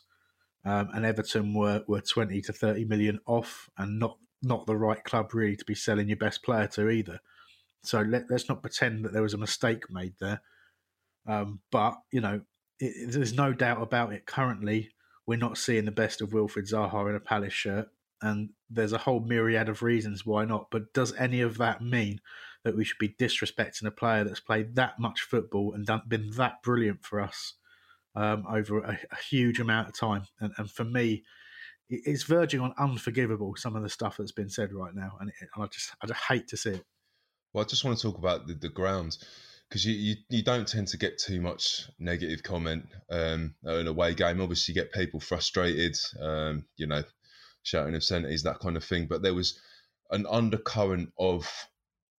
um, 0.63 0.89
and 0.93 1.05
Everton 1.05 1.55
were 1.55 1.84
were 1.88 2.01
twenty 2.01 2.39
to 2.41 2.53
thirty 2.53 2.86
million 2.86 3.20
off, 3.26 3.68
and 3.80 3.97
not 3.97 4.20
not 4.43 4.68
the 4.68 4.78
right 4.78 5.03
club 5.03 5.34
really 5.34 5.55
to 5.55 5.66
be 5.66 5.74
selling 5.74 6.07
your 6.07 6.18
best 6.18 6.43
player 6.43 6.68
to 6.68 6.89
either. 6.89 7.20
So 7.84 8.01
let, 8.01 8.30
let's 8.30 8.47
not 8.47 8.61
pretend 8.61 9.05
that 9.05 9.13
there 9.13 9.24
was 9.24 9.34
a 9.34 9.39
mistake 9.39 9.84
made 9.89 10.13
there. 10.20 10.41
Um, 11.28 11.59
but 11.71 11.97
you 12.11 12.21
know, 12.21 12.41
it, 12.80 13.11
there's 13.11 13.34
no 13.34 13.53
doubt 13.53 13.82
about 13.82 14.13
it. 14.13 14.26
Currently, 14.26 14.91
we're 15.26 15.38
not 15.38 15.57
seeing 15.57 15.86
the 15.86 15.91
best 15.91 16.21
of 16.21 16.30
Wilfried 16.30 16.71
Zaha 16.71 17.09
in 17.09 17.15
a 17.15 17.19
Palace 17.19 17.53
shirt, 17.53 17.88
and 18.21 18.49
there's 18.69 18.93
a 18.93 18.99
whole 18.99 19.19
myriad 19.19 19.69
of 19.69 19.82
reasons 19.82 20.26
why 20.26 20.45
not. 20.45 20.67
But 20.71 20.93
does 20.93 21.15
any 21.15 21.41
of 21.41 21.57
that 21.57 21.82
mean 21.82 22.21
that 22.63 22.76
we 22.76 22.84
should 22.84 22.97
be 22.97 23.09
disrespecting 23.09 23.86
a 23.86 23.91
player 23.91 24.23
that's 24.23 24.39
played 24.39 24.76
that 24.76 24.99
much 24.99 25.21
football 25.21 25.73
and 25.73 25.86
done, 25.86 26.01
been 26.07 26.32
that 26.32 26.61
brilliant 26.63 27.05
for 27.05 27.21
us 27.21 27.53
um, 28.15 28.45
over 28.49 28.80
a, 28.80 28.99
a, 29.11 29.15
huge 29.30 29.59
amount 29.59 29.88
of 29.88 29.97
time? 29.97 30.23
And, 30.39 30.53
and 30.57 30.69
for 30.69 30.84
me, 30.84 31.23
it's 31.89 32.23
verging 32.23 32.61
on 32.61 32.73
unforgivable. 32.78 33.55
Some 33.55 33.76
of 33.76 33.84
the 33.84 33.89
stuff 33.89 34.17
that's 34.17 34.32
been 34.32 34.49
said 34.49 34.73
right 34.73 34.95
now, 34.95 35.17
and, 35.19 35.30
it, 35.30 35.36
and 35.53 35.63
I 35.63 35.67
just 35.67 35.93
I 36.01 36.07
just 36.07 36.21
hate 36.21 36.47
to 36.49 36.57
see 36.57 36.71
it. 36.71 36.86
Well, 37.53 37.63
I 37.63 37.67
just 37.67 37.86
want 37.86 37.97
to 37.97 38.03
talk 38.03 38.17
about 38.17 38.47
the, 38.47 38.53
the 38.53 38.69
ground 38.69 39.17
because 39.70 39.86
you, 39.86 39.93
you, 39.93 40.16
you 40.30 40.43
don't 40.43 40.68
tend 40.68 40.88
to 40.89 40.97
get 40.97 41.18
too 41.18 41.41
much 41.41 41.89
negative 41.99 42.43
comment 42.43 42.86
um, 43.09 43.55
in 43.63 43.70
an 43.70 43.88
away 43.88 44.13
game. 44.13 44.41
Obviously, 44.41 44.74
you 44.74 44.82
get 44.82 44.93
people 44.93 45.20
frustrated, 45.20 45.97
um, 46.22 46.66
you 46.78 46.88
know, 46.88 47.03
shouting 47.63 47.95
obscenities, 47.95 48.43
that 48.43 48.59
kind 48.59 48.78
of 48.78 48.84
thing. 48.84 49.07
But 49.07 49.22
there 49.22 49.34
was 49.34 49.59
an 50.11 50.26
undercurrent 50.30 51.11
of 51.18 51.49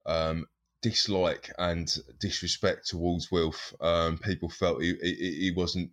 um, 0.06 0.46
dislike 0.82 1.52
and 1.58 1.94
disrespect 2.20 2.88
towards 2.88 3.30
Wilf. 3.30 3.74
Um, 3.80 4.18
people 4.18 4.48
felt 4.48 4.82
he, 4.82 4.94
he, 5.02 5.14
he 5.14 5.52
wasn't 5.56 5.90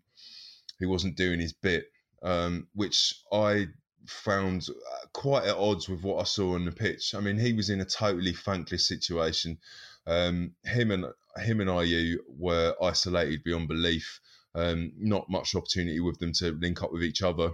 he 0.80 0.86
wasn't 0.86 1.16
doing 1.16 1.40
his 1.40 1.54
bit, 1.54 1.86
um, 2.24 2.68
which 2.74 3.16
I 3.32 3.68
found 4.08 4.68
uh, 4.70 5.06
quite 5.14 5.46
at 5.46 5.56
odds 5.56 5.88
with 5.88 6.04
what 6.04 6.20
I 6.20 6.24
saw 6.24 6.56
on 6.56 6.66
the 6.66 6.72
pitch. 6.72 7.16
I 7.16 7.20
mean, 7.20 7.38
he 7.38 7.54
was 7.54 7.70
in 7.70 7.80
a 7.80 7.86
totally 7.86 8.34
thankless 8.34 8.88
situation. 8.88 9.60
Um, 10.06 10.56
him 10.64 10.92
and 10.92 11.06
him 11.38 11.62
and 11.62 11.70
Ayew 11.70 12.18
were 12.28 12.76
isolated 12.82 13.44
beyond 13.44 13.68
belief. 13.68 14.20
Um, 14.56 14.92
not 14.98 15.30
much 15.30 15.56
opportunity 15.56 16.00
with 16.00 16.20
them 16.20 16.32
to 16.34 16.52
link 16.52 16.84
up 16.84 16.92
with 16.92 17.04
each 17.04 17.24
other, 17.24 17.52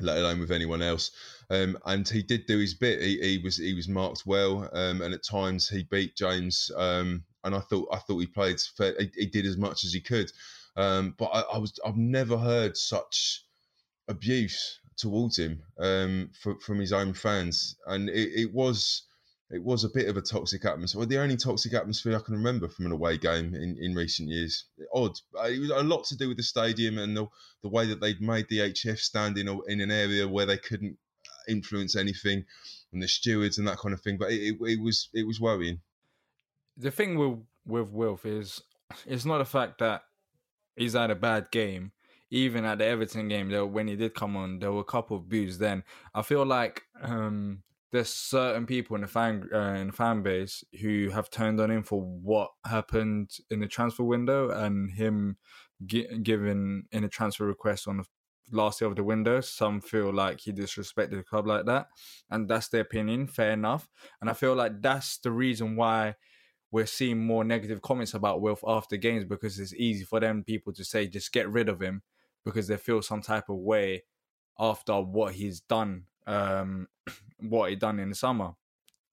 let 0.00 0.18
alone 0.18 0.40
with 0.40 0.50
anyone 0.50 0.82
else. 0.82 1.12
Um, 1.50 1.78
and 1.86 2.08
he 2.08 2.22
did 2.22 2.46
do 2.46 2.58
his 2.58 2.74
bit. 2.74 3.00
He, 3.00 3.20
he 3.20 3.38
was 3.38 3.56
he 3.56 3.74
was 3.74 3.88
marked 3.88 4.24
well, 4.26 4.68
um, 4.72 5.02
and 5.02 5.14
at 5.14 5.24
times 5.24 5.68
he 5.68 5.84
beat 5.84 6.16
James. 6.16 6.70
Um, 6.76 7.24
and 7.44 7.54
I 7.54 7.60
thought 7.60 7.88
I 7.92 7.98
thought 7.98 8.18
he 8.18 8.26
played. 8.26 8.60
Fair, 8.60 8.94
he, 8.98 9.10
he, 9.14 9.26
did 9.26 9.46
as 9.46 9.56
much 9.56 9.84
as 9.84 9.92
he 9.92 10.00
could. 10.00 10.32
Um, 10.76 11.14
but 11.18 11.26
I, 11.26 11.40
I 11.42 11.58
was 11.58 11.78
I've 11.86 11.96
never 11.96 12.36
heard 12.36 12.76
such 12.76 13.44
abuse 14.08 14.80
towards 14.96 15.38
him 15.38 15.62
um, 15.78 16.30
for, 16.40 16.58
from 16.60 16.78
his 16.78 16.92
own 16.92 17.14
fans, 17.14 17.76
and 17.86 18.08
it, 18.08 18.40
it, 18.40 18.52
was 18.52 19.02
it 19.54 19.62
was 19.62 19.84
a 19.84 19.88
bit 19.88 20.08
of 20.08 20.16
a 20.16 20.20
toxic 20.20 20.64
atmosphere. 20.64 21.06
the 21.06 21.20
only 21.20 21.36
toxic 21.36 21.74
atmosphere 21.74 22.16
I 22.16 22.20
can 22.20 22.34
remember 22.34 22.68
from 22.68 22.86
an 22.86 22.92
away 22.92 23.16
game 23.16 23.54
in, 23.54 23.76
in 23.80 23.94
recent 23.94 24.28
years. 24.28 24.64
Odd. 24.92 25.12
It 25.46 25.60
was 25.60 25.70
a 25.70 25.82
lot 25.84 26.02
to 26.06 26.16
do 26.16 26.26
with 26.26 26.38
the 26.38 26.42
stadium 26.42 26.98
and 26.98 27.16
the, 27.16 27.26
the 27.62 27.68
way 27.68 27.86
that 27.86 28.00
they'd 28.00 28.20
made 28.20 28.46
the 28.48 28.58
HF 28.58 28.98
stand 28.98 29.38
in, 29.38 29.48
in 29.68 29.80
an 29.80 29.92
area 29.92 30.26
where 30.26 30.44
they 30.44 30.58
couldn't 30.58 30.98
influence 31.48 31.94
anything, 31.94 32.44
and 32.92 33.00
the 33.00 33.06
stewards 33.06 33.58
and 33.58 33.68
that 33.68 33.78
kind 33.78 33.94
of 33.94 34.00
thing. 34.00 34.16
But 34.18 34.32
it, 34.32 34.40
it, 34.40 34.56
it 34.60 34.80
was 34.80 35.08
it 35.14 35.26
was 35.26 35.40
worrying. 35.40 35.80
The 36.76 36.90
thing 36.90 37.16
with 37.16 37.38
with 37.64 37.90
Wilf 37.90 38.26
is 38.26 38.60
it's 39.06 39.24
not 39.24 39.38
the 39.38 39.44
fact 39.44 39.78
that 39.78 40.02
he's 40.74 40.94
had 40.94 41.10
a 41.10 41.14
bad 41.14 41.50
game 41.52 41.92
even 42.30 42.64
at 42.64 42.78
the 42.78 42.84
Everton 42.84 43.28
game, 43.28 43.48
there 43.48 43.64
when 43.64 43.86
he 43.86 43.94
did 43.94 44.14
come 44.14 44.36
on, 44.36 44.58
there 44.58 44.72
were 44.72 44.80
a 44.80 44.84
couple 44.84 45.16
of 45.16 45.28
boos. 45.28 45.58
Then 45.58 45.84
I 46.12 46.22
feel 46.22 46.44
like 46.44 46.82
um, 47.00 47.62
there's 47.94 48.12
certain 48.12 48.66
people 48.66 48.96
in 48.96 49.02
the 49.02 49.08
fan 49.08 49.48
uh, 49.54 49.74
in 49.74 49.86
the 49.86 49.92
fan 49.92 50.20
base 50.20 50.64
who 50.80 51.10
have 51.10 51.30
turned 51.30 51.60
on 51.60 51.70
him 51.70 51.84
for 51.84 52.00
what 52.02 52.50
happened 52.66 53.30
in 53.50 53.60
the 53.60 53.68
transfer 53.68 54.02
window 54.02 54.50
and 54.50 54.90
him 54.90 55.36
gi- 55.86 56.18
giving 56.24 56.82
in 56.90 57.04
a 57.04 57.08
transfer 57.08 57.46
request 57.46 57.86
on 57.86 57.98
the 57.98 58.04
last 58.50 58.80
day 58.80 58.86
of 58.86 58.96
the 58.96 59.04
window. 59.04 59.40
Some 59.40 59.80
feel 59.80 60.12
like 60.12 60.40
he 60.40 60.52
disrespected 60.52 61.12
the 61.12 61.22
club 61.22 61.46
like 61.46 61.66
that, 61.66 61.86
and 62.28 62.48
that's 62.48 62.66
their 62.66 62.80
opinion. 62.80 63.28
Fair 63.28 63.52
enough, 63.52 63.88
and 64.20 64.28
I 64.28 64.32
feel 64.32 64.56
like 64.56 64.82
that's 64.82 65.18
the 65.18 65.30
reason 65.30 65.76
why 65.76 66.16
we're 66.72 66.86
seeing 66.86 67.24
more 67.24 67.44
negative 67.44 67.80
comments 67.80 68.14
about 68.14 68.40
Wilf 68.40 68.64
after 68.66 68.96
games 68.96 69.24
because 69.24 69.60
it's 69.60 69.72
easy 69.74 70.02
for 70.02 70.18
them 70.18 70.42
people 70.42 70.72
to 70.72 70.84
say 70.84 71.06
just 71.06 71.32
get 71.32 71.48
rid 71.48 71.68
of 71.68 71.80
him 71.80 72.02
because 72.44 72.66
they 72.66 72.76
feel 72.76 73.02
some 73.02 73.22
type 73.22 73.48
of 73.48 73.58
way 73.58 74.02
after 74.58 74.94
what 75.00 75.34
he's 75.34 75.60
done, 75.60 76.06
um, 76.26 76.88
what 77.38 77.70
he 77.70 77.76
done 77.76 77.98
in 77.98 78.10
the 78.10 78.14
summer. 78.14 78.52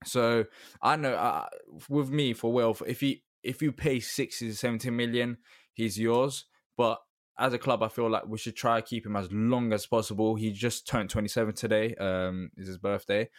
So 0.06 0.46
I 0.82 0.96
know 0.96 1.14
uh, 1.14 1.48
with 1.90 2.10
me 2.10 2.34
for 2.34 2.52
Wilf, 2.52 2.82
if 2.88 3.02
he 3.02 3.24
if 3.44 3.62
you 3.62 3.72
pay 3.72 4.00
60 4.00 4.50
to 4.50 4.56
70 4.56 4.90
million, 4.92 5.38
he's 5.74 6.00
yours. 6.00 6.46
But 6.78 7.00
as 7.38 7.54
a 7.54 7.58
club, 7.58 7.82
I 7.84 7.88
feel 7.88 8.10
like 8.10 8.28
we 8.28 8.38
should 8.38 8.56
try 8.56 8.80
to 8.80 8.86
keep 8.86 9.06
him 9.06 9.16
as 9.16 9.28
long 9.32 9.74
as 9.74 9.86
possible. 9.86 10.36
He 10.36 10.52
just 10.52 10.88
turned 10.88 11.10
27 11.10 11.54
today, 11.56 11.96
um, 11.96 12.52
is 12.58 12.68
his 12.68 12.78
birthday, 12.78 13.30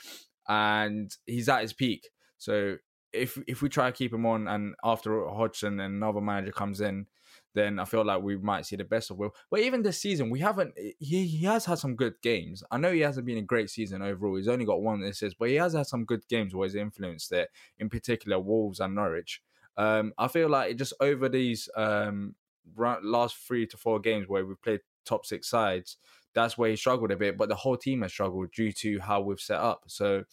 and 0.48 1.14
he's 1.26 1.48
at 1.48 1.62
his 1.62 1.72
peak. 1.72 2.08
So 2.38 2.76
if 3.12 3.38
if 3.46 3.62
we 3.62 3.68
try 3.68 3.90
to 3.90 3.96
keep 3.96 4.12
him 4.12 4.26
on, 4.26 4.48
and 4.48 4.74
after 4.82 5.28
Hodgson 5.28 5.80
and 5.80 5.94
another 5.96 6.20
manager 6.20 6.52
comes 6.52 6.80
in, 6.80 7.06
then 7.54 7.78
I 7.78 7.84
feel 7.84 8.04
like 8.04 8.22
we 8.22 8.36
might 8.36 8.66
see 8.66 8.76
the 8.76 8.84
best 8.84 9.10
of 9.10 9.18
Will. 9.18 9.34
But 9.50 9.60
even 9.60 9.82
this 9.82 10.00
season, 10.00 10.30
we 10.30 10.40
haven't. 10.40 10.74
He 10.98 11.26
he 11.26 11.44
has 11.46 11.64
had 11.64 11.78
some 11.78 11.96
good 11.96 12.14
games. 12.22 12.62
I 12.70 12.78
know 12.78 12.92
he 12.92 13.00
hasn't 13.00 13.26
been 13.26 13.38
a 13.38 13.42
great 13.42 13.70
season 13.70 14.02
overall. 14.02 14.36
He's 14.36 14.48
only 14.48 14.64
got 14.64 14.82
one 14.82 15.02
assists, 15.02 15.36
but 15.38 15.48
he 15.48 15.56
has 15.56 15.74
had 15.74 15.86
some 15.86 16.04
good 16.04 16.26
games 16.28 16.54
where 16.54 16.66
he's 16.66 16.74
influenced 16.74 17.32
it. 17.32 17.50
In 17.78 17.88
particular, 17.88 18.38
Wolves 18.38 18.80
and 18.80 18.94
Norwich. 18.94 19.42
Um, 19.76 20.12
I 20.18 20.28
feel 20.28 20.48
like 20.48 20.72
it 20.72 20.78
just 20.78 20.94
over 21.00 21.28
these 21.28 21.68
um, 21.76 22.34
last 22.76 23.36
three 23.36 23.66
to 23.66 23.76
four 23.76 24.00
games 24.00 24.28
where 24.28 24.44
we've 24.44 24.60
played 24.62 24.80
top 25.04 25.26
six 25.26 25.48
sides, 25.48 25.96
that's 26.34 26.56
where 26.56 26.70
he 26.70 26.76
struggled 26.76 27.10
a 27.10 27.16
bit. 27.16 27.36
But 27.36 27.48
the 27.48 27.54
whole 27.54 27.76
team 27.76 28.02
has 28.02 28.12
struggled 28.12 28.52
due 28.52 28.72
to 28.72 29.00
how 29.00 29.20
we've 29.20 29.40
set 29.40 29.60
up. 29.60 29.84
So 29.86 30.24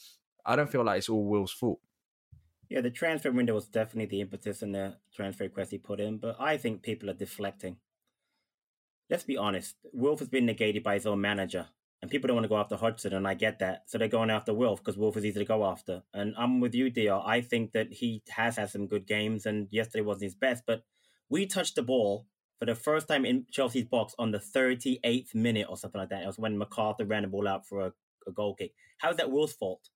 I 0.45 0.55
don't 0.55 0.70
feel 0.72 0.84
like 0.84 0.99
it's 0.99 1.09
all 1.09 1.26
Will's 1.26 1.51
fault. 1.51 1.80
Yeah, 2.70 2.82
the 2.82 2.91
transfer 2.91 3.32
window 3.32 3.55
was 3.55 3.67
definitely 3.67 4.05
the 4.05 4.22
impetus 4.22 4.61
in 4.61 4.74
the 4.74 4.97
transfer 5.15 5.45
request 5.45 5.72
he 5.72 5.80
put 5.80 5.99
in, 5.99 6.17
but 6.17 6.36
I 6.39 6.57
think 6.57 6.84
people 6.84 7.09
are 7.09 7.15
deflecting. 7.15 7.78
Let's 9.09 9.24
be 9.24 9.38
honest, 9.38 9.76
Wolf 9.91 10.20
has 10.20 10.30
been 10.30 10.45
negated 10.45 10.84
by 10.84 10.93
his 10.93 11.07
own 11.07 11.20
manager, 11.20 11.67
and 11.99 12.11
people 12.11 12.28
don't 12.28 12.36
want 12.36 12.45
to 12.45 12.49
go 12.49 12.57
after 12.57 12.76
Hodgson, 12.76 13.13
and 13.13 13.28
I 13.28 13.34
get 13.34 13.57
that. 13.59 13.86
So 13.88 13.97
they're 13.97 14.07
going 14.07 14.30
after 14.30 14.53
Wolf 14.53 14.84
because 14.84 14.99
Wolf 14.99 15.17
is 15.17 15.26
easy 15.26 15.39
to 15.39 15.45
go 15.45 15.65
after. 15.65 16.03
And 16.13 16.36
I'm 16.38 16.59
with 16.59 16.76
you, 16.76 16.91
Dr. 16.91 17.20
I 17.26 17.41
think 17.41 17.72
that 17.72 17.91
he 17.91 18.22
has 18.30 18.57
had 18.57 18.70
some 18.70 18.86
good 18.86 19.07
games, 19.07 19.47
and 19.47 19.67
yesterday 19.72 20.03
wasn't 20.03 20.26
his 20.26 20.36
best, 20.36 20.63
but 20.67 20.84
we 21.28 21.47
touched 21.47 21.76
the 21.76 21.82
ball 21.82 22.28
for 22.59 22.65
the 22.65 22.76
first 22.76 23.07
time 23.07 23.26
in 23.26 23.47
Chelsea's 23.49 23.86
box 23.86 24.13
on 24.20 24.30
the 24.30 24.38
38th 24.38 25.34
minute 25.34 25.65
or 25.67 25.78
something 25.78 25.99
like 25.99 26.09
that. 26.09 26.22
It 26.22 26.28
was 26.28 26.38
when 26.38 26.59
McArthur 26.59 27.09
ran 27.09 27.24
the 27.24 27.30
ball 27.30 27.47
out 27.47 27.65
for 27.65 27.88
a, 27.88 27.93
a 28.28 28.32
goal 28.32 28.53
kick. 28.53 28.74
How 28.99 29.09
is 29.09 29.17
that 29.17 29.32
Wolf's 29.32 29.53
fault? 29.53 29.89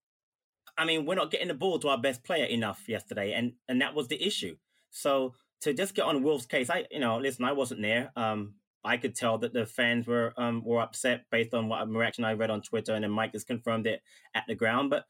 I 0.78 0.86
mean, 0.86 1.06
we're 1.06 1.16
not 1.16 1.32
getting 1.32 1.50
the 1.50 1.54
ball 1.54 1.80
to 1.80 1.90
our 1.90 1.98
best 1.98 2.24
player 2.24 2.46
enough 2.46 2.88
yesterday, 2.88 3.34
and 3.34 3.54
and 3.68 3.82
that 3.82 3.94
was 3.96 4.08
the 4.08 4.22
issue. 4.26 4.56
So 4.92 5.34
to 5.62 5.74
just 5.74 5.96
get 5.96 6.06
on 6.06 6.24
Wolves' 6.24 6.46
case, 6.46 6.70
I 6.70 6.86
you 6.92 7.00
know, 7.00 7.18
listen, 7.18 7.46
I 7.46 7.54
wasn't 7.54 7.82
there. 7.82 8.12
Um, 8.16 8.56
I 8.84 8.98
could 8.98 9.16
tell 9.16 9.38
that 9.40 9.54
the 9.54 9.66
fans 9.66 10.08
were 10.08 10.34
um 10.38 10.64
were 10.66 10.82
upset 10.82 11.26
based 11.32 11.54
on 11.54 11.70
what 11.70 11.88
reaction 11.90 12.26
I 12.26 12.34
read 12.34 12.50
on 12.50 12.62
Twitter, 12.62 12.94
and 12.94 13.04
then 13.04 13.12
Mike 13.12 13.34
has 13.34 13.44
confirmed 13.44 13.88
it 13.88 14.02
at 14.36 14.44
the 14.48 14.56
ground. 14.56 14.90
But 14.90 15.06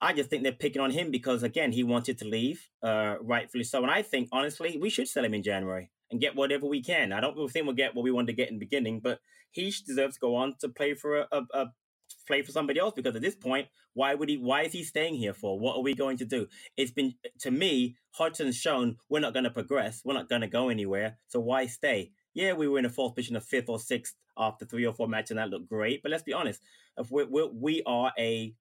I 0.00 0.12
just 0.12 0.28
think 0.28 0.42
they're 0.42 0.52
picking 0.52 0.82
on 0.82 0.90
him 0.90 1.10
because 1.10 1.42
again, 1.42 1.72
he 1.72 1.82
wanted 1.82 2.18
to 2.18 2.26
leave, 2.26 2.68
uh, 2.82 3.16
rightfully 3.20 3.64
so. 3.64 3.82
And 3.82 3.90
I 3.90 4.02
think 4.02 4.28
honestly, 4.32 4.78
we 4.80 4.90
should 4.90 5.08
sell 5.08 5.24
him 5.24 5.34
in 5.34 5.42
January 5.42 5.90
and 6.10 6.20
get 6.20 6.36
whatever 6.36 6.66
we 6.66 6.82
can. 6.82 7.12
I 7.12 7.20
don't 7.20 7.50
think 7.50 7.66
we'll 7.66 7.74
get 7.74 7.94
what 7.94 8.02
we 8.02 8.10
wanted 8.10 8.26
to 8.28 8.32
get 8.34 8.48
in 8.48 8.56
the 8.56 8.66
beginning, 8.66 9.00
but 9.00 9.20
he 9.50 9.72
deserves 9.86 10.16
to 10.16 10.20
go 10.20 10.34
on 10.36 10.56
to 10.60 10.68
play 10.68 10.94
for 10.94 11.20
a, 11.20 11.26
a, 11.32 11.42
a 11.54 11.66
play 12.26 12.42
for 12.42 12.52
somebody 12.52 12.80
else 12.80 12.94
because 12.94 13.14
at 13.16 13.22
this 13.22 13.34
point, 13.34 13.68
why 13.94 14.14
would 14.14 14.28
he? 14.28 14.36
Why 14.36 14.62
is 14.62 14.72
he 14.72 14.82
staying 14.82 15.14
here 15.14 15.34
for? 15.34 15.58
What 15.58 15.76
are 15.76 15.82
we 15.82 15.94
going 15.94 16.16
to 16.18 16.24
do? 16.24 16.46
It's 16.76 16.90
been 16.90 17.14
to 17.40 17.50
me, 17.50 17.96
Hodgson's 18.12 18.56
shown 18.56 18.96
we're 19.08 19.20
not 19.20 19.32
going 19.32 19.44
to 19.44 19.50
progress. 19.50 20.02
We're 20.04 20.14
not 20.14 20.28
going 20.28 20.40
to 20.40 20.48
go 20.48 20.68
anywhere. 20.68 21.18
So 21.28 21.40
why 21.40 21.66
stay? 21.66 22.10
Yeah, 22.34 22.54
we 22.54 22.66
were 22.66 22.78
in 22.78 22.84
a 22.84 22.90
fourth 22.90 23.14
position 23.14 23.36
of 23.36 23.44
fifth 23.44 23.68
or 23.68 23.78
sixth 23.78 24.16
after 24.36 24.64
three 24.64 24.84
or 24.84 24.92
four 24.92 25.06
matches, 25.06 25.30
and 25.30 25.38
that 25.38 25.50
looked 25.50 25.68
great. 25.68 26.02
But 26.02 26.10
let's 26.10 26.24
be 26.24 26.32
honest, 26.32 26.60
if 26.98 27.10
we're, 27.10 27.26
we're 27.26 27.46
we 27.46 27.82
are 27.86 28.12
a 28.18 28.54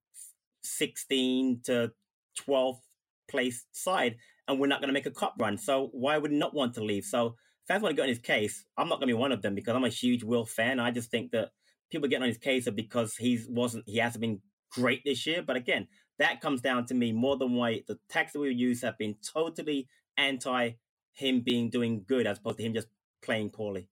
sixteen 0.64 1.62
to 1.64 1.92
twelfth 2.38 2.88
place 3.28 3.66
side, 3.72 4.18
and 4.48 4.60
we're 4.60 4.68
not 4.68 4.82
going 4.82 4.90
to 4.90 4.94
make 4.94 5.08
a 5.08 5.12
cup 5.12 5.36
run. 5.40 5.58
So 5.58 5.90
why 5.94 6.18
would 6.18 6.32
not 6.32 6.54
want 6.54 6.76
to 6.76 6.84
leave? 6.84 7.06
So 7.06 7.36
fans 7.68 7.82
want 7.82 7.94
to 7.94 7.96
get 7.96 8.04
in 8.04 8.10
his 8.10 8.20
case. 8.20 8.66
I'm 8.78 8.90
not 8.90 9.00
going 9.00 9.08
to 9.08 9.16
be 9.16 9.20
one 9.20 9.32
of 9.32 9.42
them 9.42 9.56
because 9.56 9.76
I'm 9.76 9.84
a 9.84 9.90
huge 9.90 10.24
Will 10.24 10.46
fan. 10.46 10.80
I 10.80 10.92
just 10.92 11.10
think 11.10 11.32
that 11.32 11.50
people 11.94 12.10
getting 12.10 12.24
on 12.24 12.30
his 12.30 12.38
case 12.38 12.68
are 12.68 12.72
because 12.72 13.16
he 13.16 13.40
wasn't 13.48 13.84
he 13.88 13.98
hasn't 13.98 14.22
been 14.22 14.42
great 14.72 15.02
this 15.06 15.26
year. 15.26 15.42
But 15.42 15.56
again, 15.56 15.88
that 16.20 16.42
comes 16.42 16.62
down 16.62 16.86
to 16.88 16.94
me 16.94 17.12
more 17.12 17.38
than 17.38 17.54
why 17.54 17.84
the 17.88 17.98
tactics 18.10 18.36
we 18.36 18.54
use 18.54 18.82
have 18.82 18.98
been 18.98 19.16
totally 19.34 19.88
anti 20.18 20.72
him 21.14 21.42
being 21.42 21.70
doing 21.70 22.04
good 22.08 22.28
as 22.28 22.40
opposed 22.40 22.58
to 22.58 22.64
him 22.64 22.74
just 22.74 22.88
playing 23.22 23.52
poorly. 23.52 23.88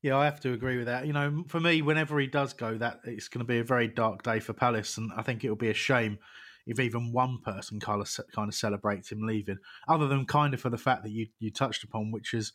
Yeah, 0.00 0.16
I 0.16 0.24
have 0.24 0.40
to 0.40 0.52
agree 0.52 0.78
with 0.78 0.86
that. 0.86 1.06
You 1.06 1.12
know, 1.12 1.44
for 1.48 1.60
me, 1.60 1.82
whenever 1.82 2.18
he 2.18 2.26
does 2.26 2.52
go, 2.52 2.76
that 2.78 3.00
it's 3.04 3.28
going 3.28 3.44
to 3.44 3.52
be 3.52 3.60
a 3.60 3.64
very 3.64 3.86
dark 3.86 4.22
day 4.22 4.40
for 4.40 4.52
Palace, 4.52 4.96
and 4.96 5.12
I 5.16 5.22
think 5.22 5.44
it 5.44 5.48
will 5.48 5.56
be 5.56 5.70
a 5.70 5.74
shame 5.74 6.18
if 6.66 6.78
even 6.80 7.12
one 7.12 7.38
person 7.44 7.80
kind 7.80 8.00
of 8.00 8.08
kind 8.32 8.48
of 8.48 8.54
celebrates 8.54 9.10
him 9.10 9.26
leaving, 9.26 9.58
other 9.88 10.08
than 10.08 10.26
kind 10.26 10.54
of 10.54 10.60
for 10.60 10.70
the 10.70 10.78
fact 10.78 11.04
that 11.04 11.12
you 11.12 11.26
you 11.38 11.50
touched 11.50 11.84
upon, 11.84 12.10
which 12.10 12.34
is, 12.34 12.52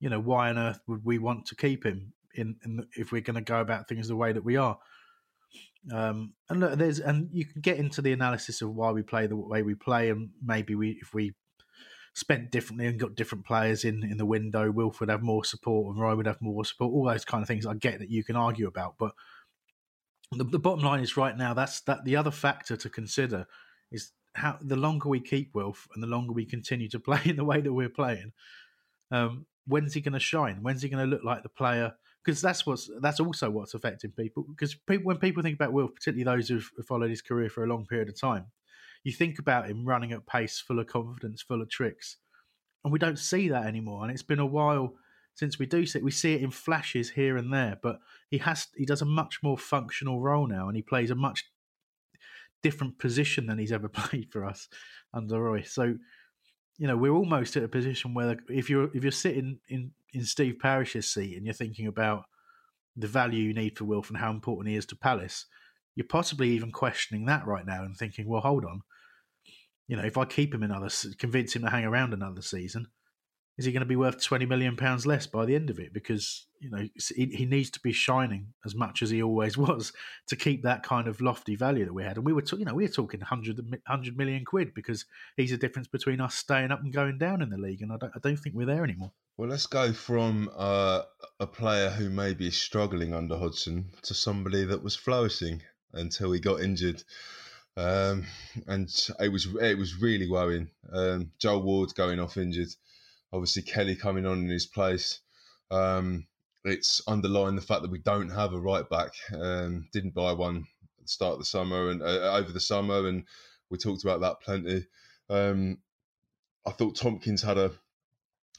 you 0.00 0.10
know, 0.10 0.20
why 0.20 0.48
on 0.48 0.58
earth 0.58 0.80
would 0.86 1.04
we 1.04 1.18
want 1.18 1.46
to 1.46 1.56
keep 1.56 1.84
him? 1.84 2.12
In, 2.34 2.56
in 2.64 2.86
if 2.96 3.12
we're 3.12 3.20
going 3.20 3.36
to 3.36 3.40
go 3.42 3.60
about 3.60 3.88
things 3.88 4.08
the 4.08 4.16
way 4.16 4.32
that 4.32 4.44
we 4.44 4.56
are. 4.56 4.78
Um, 5.92 6.34
and 6.48 6.60
look, 6.60 6.78
there's 6.78 7.00
and 7.00 7.28
you 7.32 7.44
can 7.44 7.60
get 7.60 7.78
into 7.78 8.02
the 8.02 8.12
analysis 8.12 8.62
of 8.62 8.74
why 8.74 8.92
we 8.92 9.02
play 9.02 9.26
the 9.26 9.36
way 9.36 9.62
we 9.62 9.74
play, 9.74 10.10
and 10.10 10.30
maybe 10.42 10.74
we 10.74 10.98
if 11.00 11.12
we 11.12 11.34
spent 12.14 12.50
differently 12.52 12.86
and 12.86 13.00
got 13.00 13.14
different 13.14 13.44
players 13.44 13.84
in 13.84 14.04
in 14.04 14.16
the 14.16 14.26
window, 14.26 14.70
Wilf 14.70 15.00
would 15.00 15.08
have 15.08 15.22
more 15.22 15.44
support, 15.44 15.92
and 15.94 16.00
Roy 16.00 16.14
would 16.14 16.26
have 16.26 16.40
more 16.40 16.64
support. 16.64 16.92
All 16.92 17.04
those 17.04 17.24
kind 17.24 17.42
of 17.42 17.48
things 17.48 17.66
I 17.66 17.74
get 17.74 17.98
that 17.98 18.10
you 18.10 18.22
can 18.22 18.36
argue 18.36 18.68
about, 18.68 18.94
but 18.98 19.12
the, 20.30 20.44
the 20.44 20.58
bottom 20.58 20.84
line 20.84 21.00
is 21.00 21.16
right 21.16 21.36
now 21.36 21.52
that's 21.52 21.80
that 21.82 22.04
the 22.04 22.16
other 22.16 22.30
factor 22.30 22.76
to 22.76 22.88
consider 22.88 23.46
is 23.90 24.12
how 24.34 24.58
the 24.62 24.76
longer 24.76 25.08
we 25.08 25.20
keep 25.20 25.54
Wilf 25.54 25.88
and 25.94 26.02
the 26.02 26.06
longer 26.08 26.32
we 26.32 26.46
continue 26.46 26.88
to 26.88 27.00
play 27.00 27.20
in 27.24 27.36
the 27.36 27.44
way 27.44 27.60
that 27.60 27.72
we're 27.72 27.88
playing, 27.88 28.32
um, 29.10 29.46
when's 29.66 29.94
he 29.94 30.00
going 30.00 30.12
to 30.14 30.20
shine? 30.20 30.62
When's 30.62 30.82
he 30.82 30.88
going 30.88 31.04
to 31.04 31.10
look 31.10 31.24
like 31.24 31.42
the 31.42 31.48
player? 31.48 31.94
Because 32.24 32.40
that's 32.40 32.66
what's 32.66 32.90
that's 33.00 33.20
also 33.20 33.50
what's 33.50 33.74
affecting 33.74 34.12
people. 34.12 34.44
Because 34.48 34.74
people, 34.74 35.04
when 35.06 35.18
people 35.18 35.42
think 35.42 35.56
about 35.56 35.72
Will, 35.72 35.88
particularly 35.88 36.24
those 36.24 36.48
who've 36.48 36.70
followed 36.86 37.10
his 37.10 37.22
career 37.22 37.48
for 37.48 37.64
a 37.64 37.66
long 37.68 37.86
period 37.86 38.08
of 38.08 38.20
time, 38.20 38.46
you 39.04 39.12
think 39.12 39.38
about 39.38 39.68
him 39.68 39.84
running 39.84 40.12
at 40.12 40.26
pace, 40.26 40.60
full 40.60 40.78
of 40.78 40.86
confidence, 40.86 41.42
full 41.42 41.62
of 41.62 41.68
tricks, 41.68 42.18
and 42.84 42.92
we 42.92 42.98
don't 42.98 43.18
see 43.18 43.48
that 43.48 43.66
anymore. 43.66 44.02
And 44.02 44.12
it's 44.12 44.22
been 44.22 44.38
a 44.38 44.46
while 44.46 44.94
since 45.34 45.58
we 45.58 45.66
do 45.66 45.86
see 45.86 45.98
it. 45.98 46.04
We 46.04 46.10
see 46.10 46.34
it 46.34 46.42
in 46.42 46.50
flashes 46.50 47.10
here 47.10 47.36
and 47.36 47.52
there, 47.52 47.78
but 47.82 48.00
he 48.30 48.38
has 48.38 48.68
he 48.76 48.84
does 48.84 49.02
a 49.02 49.06
much 49.06 49.40
more 49.42 49.58
functional 49.58 50.20
role 50.20 50.46
now, 50.46 50.68
and 50.68 50.76
he 50.76 50.82
plays 50.82 51.10
a 51.10 51.16
much 51.16 51.44
different 52.62 52.98
position 52.98 53.46
than 53.46 53.58
he's 53.58 53.72
ever 53.72 53.88
played 53.88 54.30
for 54.30 54.44
us 54.44 54.68
under 55.12 55.42
Roy. 55.42 55.62
So 55.62 55.96
you 56.78 56.86
know, 56.86 56.96
we're 56.96 57.12
almost 57.12 57.56
at 57.56 57.62
a 57.62 57.68
position 57.68 58.14
where 58.14 58.38
if 58.48 58.68
you're 58.70 58.90
if 58.94 59.02
you're 59.02 59.12
sitting 59.12 59.58
in 59.68 59.92
in 60.12 60.24
Steve 60.24 60.56
Parish's 60.60 61.08
seat 61.08 61.36
and 61.36 61.46
you're 61.46 61.54
thinking 61.54 61.86
about 61.86 62.24
the 62.96 63.06
value 63.06 63.42
you 63.42 63.54
need 63.54 63.78
for 63.78 63.84
Wilf 63.84 64.10
and 64.10 64.18
how 64.18 64.30
important 64.30 64.68
he 64.68 64.76
is 64.76 64.86
to 64.86 64.96
Palace, 64.96 65.46
you're 65.94 66.06
possibly 66.06 66.50
even 66.50 66.70
questioning 66.70 67.26
that 67.26 67.46
right 67.46 67.66
now 67.66 67.84
and 67.84 67.96
thinking, 67.96 68.26
well, 68.26 68.42
hold 68.42 68.64
on, 68.64 68.82
you 69.88 69.96
know, 69.96 70.04
if 70.04 70.18
I 70.18 70.24
keep 70.24 70.54
him 70.54 70.62
another, 70.62 70.88
convince 71.18 71.54
him 71.54 71.62
to 71.62 71.70
hang 71.70 71.84
around 71.84 72.12
another 72.12 72.42
season, 72.42 72.88
is 73.58 73.64
he 73.64 73.72
going 73.72 73.80
to 73.80 73.86
be 73.86 73.96
worth 73.96 74.22
twenty 74.22 74.46
million 74.46 74.76
pounds 74.76 75.06
less 75.06 75.26
by 75.26 75.44
the 75.44 75.54
end 75.54 75.70
of 75.70 75.78
it? 75.78 75.92
Because 75.92 76.46
you 76.60 76.70
know 76.70 76.88
he, 77.14 77.44
needs 77.44 77.70
to 77.70 77.80
be 77.80 77.92
shining 77.92 78.46
as 78.64 78.74
much 78.74 79.02
as 79.02 79.10
he 79.10 79.22
always 79.22 79.58
was 79.58 79.92
to 80.28 80.36
keep 80.36 80.62
that 80.62 80.82
kind 80.82 81.08
of 81.08 81.20
lofty 81.20 81.56
value 81.56 81.84
that 81.84 81.92
we 81.92 82.04
had. 82.04 82.16
And 82.16 82.24
we 82.24 82.32
were, 82.32 82.44
you 82.52 82.64
know, 82.64 82.74
we 82.74 82.84
were 82.84 82.88
talking 82.88 83.20
100, 83.20 83.58
100 83.58 84.16
million 84.16 84.44
quid 84.44 84.72
because 84.74 85.04
he's 85.36 85.50
the 85.50 85.56
difference 85.56 85.88
between 85.88 86.20
us 86.20 86.34
staying 86.34 86.70
up 86.70 86.82
and 86.82 86.92
going 86.92 87.18
down 87.18 87.42
in 87.42 87.50
the 87.50 87.58
league. 87.58 87.82
And 87.82 87.92
I 87.92 87.96
don't, 87.96 88.12
I 88.14 88.18
don't 88.20 88.36
think 88.36 88.54
we're 88.54 88.66
there 88.66 88.84
anymore. 88.84 89.12
Well, 89.36 89.48
let's 89.48 89.66
go 89.66 89.92
from 89.92 90.50
uh, 90.56 91.02
a 91.40 91.46
player 91.46 91.90
who 91.90 92.10
maybe 92.10 92.48
is 92.48 92.56
struggling 92.56 93.14
under 93.14 93.36
Hodgson 93.36 93.90
to 94.02 94.14
somebody 94.14 94.64
that 94.64 94.82
was 94.82 94.94
flourishing 94.94 95.62
until 95.92 96.32
he 96.32 96.40
got 96.40 96.60
injured. 96.60 97.02
Um, 97.76 98.26
and 98.66 98.88
it 99.18 99.32
was 99.32 99.48
it 99.60 99.78
was 99.78 99.96
really 99.96 100.28
worrying. 100.28 100.70
Um, 100.92 101.32
Joel 101.38 101.62
Ward 101.62 101.94
going 101.94 102.20
off 102.20 102.36
injured, 102.36 102.68
obviously 103.32 103.62
Kelly 103.62 103.96
coming 103.96 104.26
on 104.26 104.38
in 104.38 104.48
his 104.48 104.66
place. 104.66 105.20
Um, 105.70 106.26
it's 106.64 107.02
underlying 107.08 107.56
the 107.56 107.62
fact 107.62 107.82
that 107.82 107.90
we 107.90 107.98
don't 107.98 108.30
have 108.30 108.52
a 108.52 108.60
right 108.60 108.88
back. 108.88 109.12
Um, 109.34 109.88
didn't 109.92 110.14
buy 110.14 110.32
one 110.32 110.66
at 110.98 111.04
the 111.04 111.08
start 111.08 111.34
of 111.34 111.38
the 111.40 111.44
summer 111.44 111.90
and 111.90 112.02
uh, 112.02 112.34
over 112.34 112.52
the 112.52 112.60
summer, 112.60 113.08
and 113.08 113.24
we 113.70 113.78
talked 113.78 114.04
about 114.04 114.20
that 114.20 114.40
plenty. 114.40 114.86
Um, 115.28 115.78
I 116.66 116.70
thought 116.70 116.96
Tomkins 116.96 117.42
had 117.42 117.58
a 117.58 117.72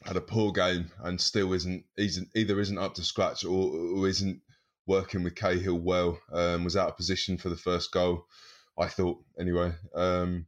had 0.04 0.16
a 0.16 0.20
poor 0.20 0.52
game 0.52 0.90
and 1.02 1.18
still 1.18 1.52
isn't 1.54 1.84
isn't 1.96 2.28
either 2.34 2.60
isn't 2.60 2.78
up 2.78 2.94
to 2.94 3.02
scratch 3.02 3.44
or, 3.44 3.72
or 3.72 4.08
isn't 4.08 4.40
working 4.86 5.22
with 5.22 5.34
Cahill 5.34 5.78
well. 5.78 6.18
Um, 6.32 6.64
was 6.64 6.76
out 6.76 6.88
of 6.88 6.96
position 6.96 7.38
for 7.38 7.48
the 7.48 7.56
first 7.56 7.90
goal. 7.92 8.26
I 8.78 8.88
thought 8.88 9.18
anyway. 9.38 9.72
Um, 9.94 10.46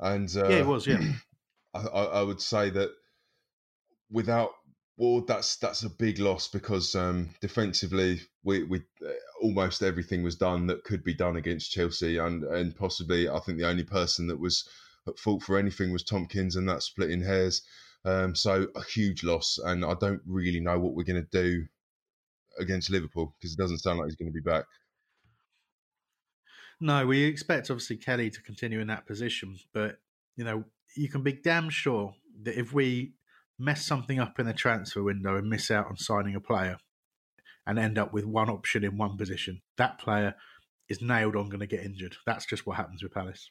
and 0.00 0.28
uh, 0.36 0.48
yeah, 0.48 0.58
it 0.58 0.66
was. 0.66 0.86
Yeah, 0.86 1.00
I, 1.74 1.80
I, 1.80 2.22
would 2.22 2.40
say 2.40 2.70
that 2.70 2.90
without 4.10 4.50
Ward, 4.98 5.28
that's 5.28 5.56
that's 5.56 5.84
a 5.84 5.90
big 5.90 6.18
loss 6.18 6.48
because 6.48 6.96
um, 6.96 7.30
defensively, 7.40 8.20
we, 8.42 8.64
we 8.64 8.78
uh, 9.06 9.12
almost 9.40 9.80
everything 9.80 10.24
was 10.24 10.34
done 10.34 10.66
that 10.66 10.82
could 10.82 11.04
be 11.04 11.14
done 11.14 11.36
against 11.36 11.70
Chelsea, 11.70 12.18
and 12.18 12.42
and 12.42 12.74
possibly 12.74 13.28
I 13.28 13.38
think 13.38 13.58
the 13.58 13.68
only 13.68 13.84
person 13.84 14.26
that 14.26 14.40
was 14.40 14.68
at 15.06 15.16
fault 15.16 15.44
for 15.44 15.56
anything 15.56 15.92
was 15.92 16.02
Tomkins, 16.02 16.56
and 16.56 16.68
that 16.68 16.82
splitting 16.82 17.22
hairs. 17.22 17.62
Um, 18.04 18.34
so 18.34 18.66
a 18.74 18.82
huge 18.82 19.22
loss, 19.22 19.58
and 19.64 19.84
I 19.84 19.94
don't 20.00 20.22
really 20.26 20.60
know 20.60 20.80
what 20.80 20.94
we're 20.94 21.04
going 21.04 21.24
to 21.24 21.42
do 21.42 21.64
against 22.58 22.90
Liverpool 22.90 23.36
because 23.38 23.52
it 23.52 23.58
doesn't 23.58 23.78
sound 23.78 24.00
like 24.00 24.06
he's 24.06 24.16
going 24.16 24.32
to 24.32 24.34
be 24.34 24.40
back. 24.40 24.64
No, 26.80 27.06
we 27.06 27.22
expect 27.22 27.70
obviously 27.70 27.98
Kelly 27.98 28.30
to 28.30 28.42
continue 28.42 28.80
in 28.80 28.88
that 28.88 29.06
position, 29.06 29.56
but 29.72 30.00
you 30.36 30.42
know 30.42 30.64
you 30.96 31.08
can 31.08 31.22
be 31.22 31.34
damn 31.34 31.70
sure 31.70 32.14
that 32.42 32.58
if 32.58 32.72
we 32.72 33.12
mess 33.58 33.84
something 33.84 34.18
up 34.18 34.38
in 34.38 34.46
the 34.46 34.52
transfer 34.52 35.02
window 35.02 35.36
and 35.36 35.48
miss 35.48 35.70
out 35.70 35.86
on 35.86 35.96
signing 35.96 36.34
a 36.34 36.40
player 36.40 36.78
and 37.66 37.78
end 37.78 37.98
up 37.98 38.12
with 38.12 38.24
one 38.24 38.48
option 38.48 38.84
in 38.84 38.96
one 38.96 39.16
position, 39.16 39.60
that 39.76 39.98
player 39.98 40.34
is 40.88 41.02
nailed 41.02 41.36
on 41.36 41.48
going 41.48 41.60
to 41.60 41.66
get 41.66 41.84
injured. 41.84 42.16
That's 42.24 42.46
just 42.46 42.66
what 42.66 42.76
happens 42.76 43.02
with 43.02 43.12
Palace. 43.12 43.50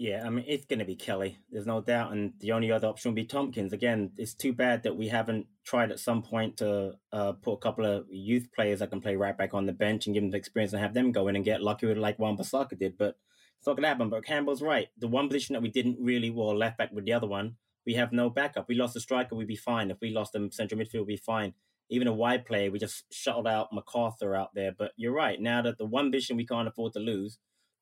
Yeah, 0.00 0.22
I 0.24 0.30
mean 0.30 0.44
it's 0.46 0.64
going 0.64 0.78
to 0.78 0.84
be 0.84 0.94
Kelly. 0.94 1.38
There's 1.50 1.66
no 1.66 1.80
doubt, 1.80 2.12
and 2.12 2.32
the 2.38 2.52
only 2.52 2.70
other 2.70 2.86
option 2.86 3.10
will 3.10 3.16
be 3.16 3.24
Tomkins. 3.24 3.72
Again, 3.72 4.12
it's 4.16 4.32
too 4.32 4.52
bad 4.52 4.84
that 4.84 4.96
we 4.96 5.08
haven't 5.08 5.48
tried 5.64 5.90
at 5.90 5.98
some 5.98 6.22
point 6.22 6.58
to 6.58 6.92
uh, 7.12 7.32
put 7.32 7.54
a 7.54 7.58
couple 7.58 7.84
of 7.84 8.06
youth 8.08 8.48
players 8.54 8.78
that 8.78 8.90
can 8.90 9.00
play 9.00 9.16
right 9.16 9.36
back 9.36 9.54
on 9.54 9.66
the 9.66 9.72
bench 9.72 10.06
and 10.06 10.14
give 10.14 10.22
them 10.22 10.30
the 10.30 10.36
experience 10.36 10.72
and 10.72 10.80
have 10.80 10.94
them 10.94 11.10
go 11.10 11.26
in 11.26 11.34
and 11.34 11.44
get 11.44 11.62
lucky 11.62 11.86
with 11.86 11.98
like 11.98 12.16
Wan-Bissaka 12.20 12.78
did. 12.78 12.96
But 12.96 13.16
it's 13.58 13.66
not 13.66 13.74
going 13.74 13.82
to 13.82 13.88
happen. 13.88 14.08
But 14.08 14.24
Campbell's 14.24 14.62
right. 14.62 14.86
The 14.98 15.08
one 15.08 15.26
position 15.26 15.54
that 15.54 15.62
we 15.62 15.68
didn't 15.68 15.98
really, 16.00 16.30
well, 16.30 16.56
left 16.56 16.78
back 16.78 16.92
with 16.92 17.04
the 17.04 17.12
other 17.12 17.26
one, 17.26 17.56
we 17.88 17.94
have 17.94 18.12
no 18.12 18.28
backup. 18.28 18.68
We 18.68 18.74
lost 18.74 18.96
a 18.96 19.00
striker, 19.00 19.34
we'd 19.34 19.48
be 19.48 19.56
fine. 19.56 19.90
If 19.90 19.96
we 20.02 20.10
lost 20.10 20.34
a 20.34 20.46
central 20.52 20.78
midfield, 20.78 21.06
we'd 21.06 21.14
be 21.14 21.16
fine. 21.16 21.54
Even 21.88 22.06
a 22.06 22.12
wide 22.12 22.44
player, 22.44 22.70
we 22.70 22.78
just 22.78 23.04
shuttled 23.10 23.48
out 23.48 23.72
McArthur 23.72 24.38
out 24.38 24.50
there. 24.54 24.72
But 24.76 24.92
you're 24.98 25.14
right. 25.14 25.40
Now 25.40 25.62
that 25.62 25.78
the 25.78 25.86
one 25.86 26.12
position 26.12 26.36
we 26.36 26.44
can't 26.44 26.68
afford 26.68 26.92
to 26.92 26.98
lose, 26.98 27.38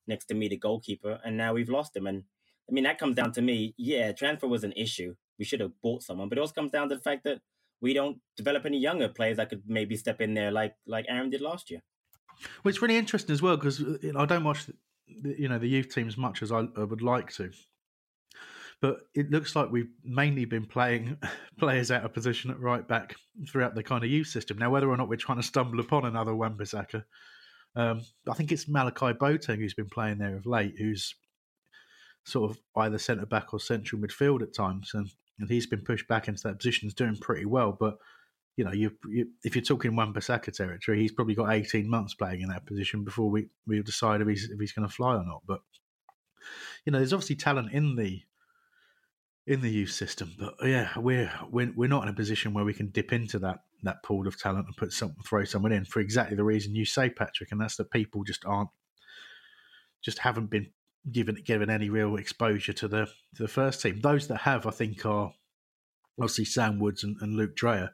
next 0.06 0.26
to 0.26 0.34
me, 0.34 0.46
the 0.46 0.56
goalkeeper, 0.56 1.18
and 1.24 1.36
now 1.36 1.54
we've 1.54 1.68
lost 1.68 1.96
him. 1.96 2.06
And 2.06 2.22
I 2.70 2.72
mean, 2.72 2.84
that 2.84 3.00
comes 3.00 3.16
down 3.16 3.32
to 3.32 3.42
me. 3.42 3.74
Yeah, 3.76 4.12
transfer 4.12 4.46
was 4.46 4.62
an 4.62 4.74
issue. 4.76 5.16
We 5.40 5.44
should 5.44 5.58
have 5.58 5.72
bought 5.82 6.04
someone, 6.04 6.28
but 6.28 6.38
it 6.38 6.40
also 6.40 6.54
comes 6.54 6.70
down 6.70 6.88
to 6.90 6.94
the 6.94 7.00
fact 7.00 7.24
that 7.24 7.40
we 7.80 7.92
don't 7.92 8.18
develop 8.36 8.64
any 8.64 8.78
younger 8.78 9.08
players 9.08 9.38
that 9.38 9.48
could 9.48 9.64
maybe 9.66 9.96
step 9.96 10.20
in 10.20 10.34
there 10.34 10.52
like 10.52 10.76
like 10.86 11.06
Aaron 11.08 11.30
did 11.30 11.40
last 11.40 11.68
year. 11.68 11.82
Well, 12.62 12.70
it's 12.70 12.80
really 12.80 12.96
interesting 12.96 13.34
as 13.34 13.42
well 13.42 13.56
because 13.56 13.82
uh, 13.82 14.12
I 14.16 14.24
don't 14.24 14.44
watch 14.44 14.66
the, 14.66 15.34
you 15.36 15.48
know 15.48 15.58
the 15.58 15.66
youth 15.66 15.92
team 15.92 16.06
as 16.06 16.16
much 16.16 16.42
as 16.42 16.52
I 16.52 16.60
would 16.60 17.02
like 17.02 17.32
to, 17.32 17.50
but 18.80 19.00
it 19.14 19.30
looks 19.30 19.56
like 19.56 19.70
we've 19.70 19.90
mainly 20.04 20.44
been 20.44 20.66
playing 20.66 21.16
players 21.58 21.90
out 21.90 22.04
of 22.04 22.12
position 22.12 22.50
at 22.50 22.60
right 22.60 22.86
back 22.86 23.16
throughout 23.48 23.74
the 23.74 23.82
kind 23.82 24.04
of 24.04 24.10
youth 24.10 24.28
system. 24.28 24.58
Now, 24.58 24.70
whether 24.70 24.88
or 24.88 24.96
not 24.96 25.08
we're 25.08 25.16
trying 25.16 25.40
to 25.40 25.46
stumble 25.46 25.80
upon 25.80 26.04
another 26.04 26.34
Wan-Bissaka, 26.34 27.04
um, 27.74 28.02
I 28.28 28.34
think 28.34 28.52
it's 28.52 28.68
Malachi 28.68 29.12
Boateng 29.12 29.58
who's 29.58 29.74
been 29.74 29.88
playing 29.88 30.18
there 30.18 30.36
of 30.36 30.46
late, 30.46 30.74
who's 30.78 31.14
sort 32.24 32.50
of 32.50 32.58
either 32.76 32.98
centre 32.98 33.26
back 33.26 33.52
or 33.54 33.60
central 33.60 34.00
midfield 34.00 34.42
at 34.42 34.54
times, 34.54 34.90
and, 34.94 35.08
and 35.38 35.48
he's 35.48 35.66
been 35.66 35.82
pushed 35.82 36.08
back 36.08 36.28
into 36.28 36.42
that 36.44 36.58
position. 36.58 36.86
He's 36.86 36.94
doing 36.94 37.16
pretty 37.16 37.44
well, 37.44 37.76
but 37.78 37.98
you 38.56 38.64
know, 38.64 38.72
you, 38.72 38.90
you, 39.08 39.28
if 39.44 39.54
you're 39.54 39.62
talking 39.62 39.94
Wan-Bissaka 39.94 40.52
territory, 40.52 41.00
he's 41.00 41.12
probably 41.12 41.34
got 41.34 41.52
18 41.52 41.88
months 41.88 42.14
playing 42.14 42.40
in 42.40 42.48
that 42.48 42.66
position 42.66 43.04
before 43.04 43.30
we 43.30 43.48
we 43.66 43.82
decide 43.82 44.22
if 44.22 44.28
he's 44.28 44.48
if 44.50 44.58
he's 44.58 44.72
going 44.72 44.88
to 44.88 44.94
fly 44.94 45.14
or 45.14 45.24
not. 45.24 45.42
But 45.46 45.60
you 46.84 46.92
know, 46.92 46.98
there's 46.98 47.12
obviously 47.12 47.36
talent 47.36 47.72
in 47.72 47.96
the 47.96 48.22
in 49.46 49.60
the 49.60 49.70
youth 49.70 49.92
system, 49.92 50.32
but 50.38 50.54
yeah, 50.62 50.90
we're 50.96 51.30
we're 51.50 51.72
we're 51.76 51.88
not 51.88 52.02
in 52.02 52.08
a 52.08 52.12
position 52.12 52.52
where 52.52 52.64
we 52.64 52.74
can 52.74 52.88
dip 52.88 53.12
into 53.12 53.38
that 53.38 53.60
that 53.84 54.02
pool 54.02 54.26
of 54.26 54.38
talent 54.38 54.66
and 54.66 54.76
put 54.76 54.92
some 54.92 55.14
throw 55.24 55.44
someone 55.44 55.72
in 55.72 55.84
for 55.84 56.00
exactly 56.00 56.36
the 56.36 56.44
reason 56.44 56.74
you 56.74 56.84
say, 56.84 57.08
Patrick, 57.08 57.52
and 57.52 57.60
that's 57.60 57.76
that 57.76 57.90
people 57.90 58.24
just 58.24 58.44
aren't 58.44 58.70
just 60.02 60.18
haven't 60.18 60.50
been 60.50 60.70
given 61.12 61.36
given 61.44 61.70
any 61.70 61.88
real 61.88 62.16
exposure 62.16 62.72
to 62.72 62.88
the 62.88 63.06
to 63.36 63.42
the 63.42 63.48
first 63.48 63.80
team. 63.80 64.00
Those 64.00 64.26
that 64.28 64.38
have, 64.38 64.66
I 64.66 64.70
think, 64.70 65.06
are 65.06 65.32
obviously 66.18 66.44
Sam 66.46 66.80
Woods 66.80 67.04
and, 67.04 67.16
and 67.20 67.36
Luke 67.36 67.56
Dreher 67.56 67.90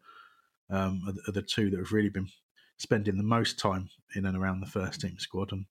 um, 0.71 1.03
are, 1.07 1.29
are, 1.29 1.33
the 1.33 1.43
two 1.43 1.69
that 1.71 1.79
have 1.79 1.93
really 1.93 2.09
been 2.09 2.29
spending 2.79 3.17
the 3.17 3.23
most 3.23 3.59
time 3.59 3.91
in 4.15 4.25
and 4.25 4.37
around 4.37 4.61
the 4.61 4.67
first 4.67 5.01
team 5.03 5.19
squad. 5.19 5.53
And 5.53 5.67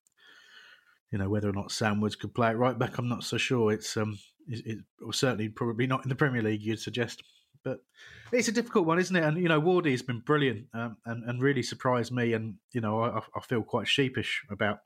you 1.12 1.18
know 1.18 1.30
whether 1.30 1.50
or 1.50 1.54
not 1.54 1.72
Sam 1.72 2.02
Woods 2.02 2.16
could 2.16 2.36
play 2.36 2.52
it 2.52 2.58
right 2.58 2.78
back, 2.78 2.98
I'm 3.00 3.10
not 3.10 3.24
so 3.24 3.38
sure. 3.38 3.72
It's 3.72 3.98
um, 3.98 4.20
it, 4.48 4.66
it 4.66 5.16
certainly 5.16 5.50
probably 5.50 5.88
not 5.88 6.04
in 6.04 6.10
the 6.10 6.16
Premier 6.16 6.42
League. 6.42 6.62
You'd 6.62 6.80
suggest. 6.80 7.24
But 7.64 7.80
it's 8.32 8.48
a 8.48 8.52
difficult 8.52 8.88
one, 8.88 9.00
isn't 9.00 9.16
it? 9.16 9.24
And 9.24 9.38
you 9.38 9.48
know, 9.48 9.62
Wardy 9.62 9.92
has 9.92 10.02
been 10.02 10.20
brilliant 10.20 10.66
um, 10.74 10.98
and 11.06 11.24
and 11.24 11.42
really 11.42 11.64
surprised 11.64 12.12
me. 12.12 12.34
And 12.34 12.56
you 12.72 12.82
know, 12.82 13.04
I, 13.04 13.22
I 13.36 13.42
feel 13.42 13.62
quite 13.62 13.88
sheepish 13.88 14.44
about 14.50 14.80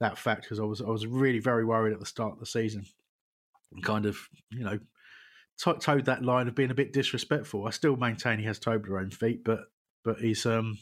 that 0.00 0.18
fact 0.18 0.42
because 0.42 0.58
I 0.58 0.64
was 0.64 0.80
I 0.80 0.88
was 0.88 1.06
really 1.06 1.38
very 1.38 1.64
worried 1.64 1.92
at 1.92 2.00
the 2.00 2.06
start 2.06 2.32
of 2.32 2.40
the 2.40 2.46
season, 2.46 2.84
and 3.72 3.84
kind 3.84 4.06
of 4.06 4.18
you 4.50 4.64
know 4.64 4.78
t- 5.58 5.78
towed 5.80 6.06
that 6.06 6.24
line 6.24 6.48
of 6.48 6.54
being 6.54 6.70
a 6.70 6.74
bit 6.74 6.92
disrespectful. 6.92 7.66
I 7.66 7.70
still 7.70 7.96
maintain 7.96 8.38
he 8.38 8.44
has 8.46 8.58
Toblerone 8.58 9.14
feet, 9.14 9.44
but 9.44 9.60
but 10.04 10.18
he's 10.18 10.44
um 10.46 10.78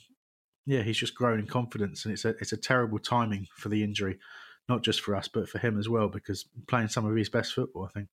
yeah 0.67 0.83
he's 0.83 0.99
just 0.99 1.15
grown 1.15 1.39
in 1.39 1.47
confidence, 1.47 2.05
and 2.05 2.13
it's 2.13 2.25
a 2.25 2.31
it's 2.41 2.53
a 2.53 2.57
terrible 2.57 2.99
timing 2.99 3.47
for 3.57 3.69
the 3.69 3.85
injury, 3.85 4.19
not 4.71 4.83
just 4.83 5.03
for 5.03 5.15
us 5.15 5.29
but 5.29 5.49
for 5.49 5.59
him 5.59 5.79
as 5.79 5.89
well 5.89 6.09
because 6.09 6.47
playing 6.67 6.89
some 6.89 7.05
of 7.05 7.15
his 7.15 7.29
best 7.29 7.53
football, 7.53 7.85
I 7.85 7.89
think. 7.89 8.09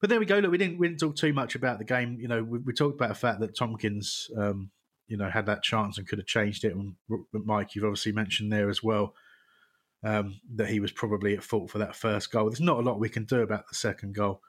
But 0.00 0.10
there 0.10 0.18
we 0.18 0.26
go. 0.26 0.40
Look, 0.40 0.50
we 0.50 0.58
didn't 0.58 0.78
we 0.78 0.88
didn't 0.88 0.98
talk 0.98 1.14
too 1.14 1.32
much 1.32 1.54
about 1.54 1.78
the 1.78 1.84
game. 1.84 2.18
You 2.20 2.26
know, 2.26 2.42
we, 2.42 2.58
we 2.58 2.72
talked 2.72 2.96
about 2.96 3.10
the 3.10 3.14
fact 3.14 3.38
that 3.38 3.56
Tomkins 3.56 4.28
um, 4.36 4.72
you 5.12 5.18
know, 5.18 5.28
had 5.28 5.44
that 5.44 5.62
chance 5.62 5.98
and 5.98 6.08
could 6.08 6.18
have 6.18 6.26
changed 6.26 6.64
it. 6.64 6.74
And 6.74 6.94
Mike, 7.32 7.74
you've 7.74 7.84
obviously 7.84 8.12
mentioned 8.12 8.50
there 8.50 8.70
as 8.70 8.82
well 8.82 9.14
um, 10.02 10.40
that 10.54 10.68
he 10.68 10.80
was 10.80 10.90
probably 10.90 11.36
at 11.36 11.42
fault 11.42 11.70
for 11.70 11.78
that 11.78 11.94
first 11.94 12.32
goal. 12.32 12.48
There's 12.48 12.62
not 12.62 12.78
a 12.78 12.82
lot 12.82 12.98
we 12.98 13.10
can 13.10 13.24
do 13.24 13.42
about 13.42 13.68
the 13.68 13.74
second 13.74 14.14
goal 14.14 14.40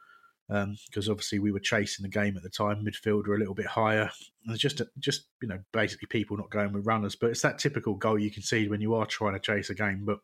because 0.54 1.08
um, 1.08 1.12
obviously 1.12 1.39
we 1.39 1.51
were 1.51 1.60
chasing 1.60 2.04
the 2.04 2.10
game 2.10 2.38
at 2.38 2.43
the 2.43 2.49
time. 2.49 2.86
Midfield 2.86 3.26
were 3.26 3.36
a 3.36 3.39
little 3.39 3.56
bit 3.56 3.66
higher. 3.66 4.12
It's 4.45 4.60
just, 4.60 4.82
just 4.99 5.26
you 5.41 5.47
know, 5.47 5.60
basically 5.72 6.08
people 6.08 6.38
not 6.38 6.51
going 6.51 6.74
with 6.74 6.86
runners. 6.86 7.16
But 7.16 7.32
it's 7.32 7.41
that 7.41 7.58
typical 7.58 7.95
goal 7.95 8.20
you 8.20 8.30
can 8.30 8.43
see 8.43 8.67
when 8.67 8.80
you 8.82 8.93
are 8.93 9.08
trying 9.08 9.34
to 9.34 9.39
chase 9.39 9.71
a 9.71 9.75
game. 9.75 10.04
But 10.05 10.20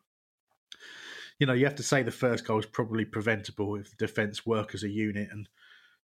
you 1.40 1.46
know, 1.46 1.52
you 1.52 1.64
have 1.64 1.74
to 1.76 1.82
say 1.82 2.02
the 2.02 2.12
first 2.12 2.46
goal 2.46 2.60
is 2.60 2.66
probably 2.66 3.04
preventable 3.04 3.74
if 3.74 3.90
the 3.90 4.06
defence 4.06 4.46
work 4.46 4.74
as 4.74 4.84
a 4.84 4.88
unit. 4.88 5.28
And 5.32 5.48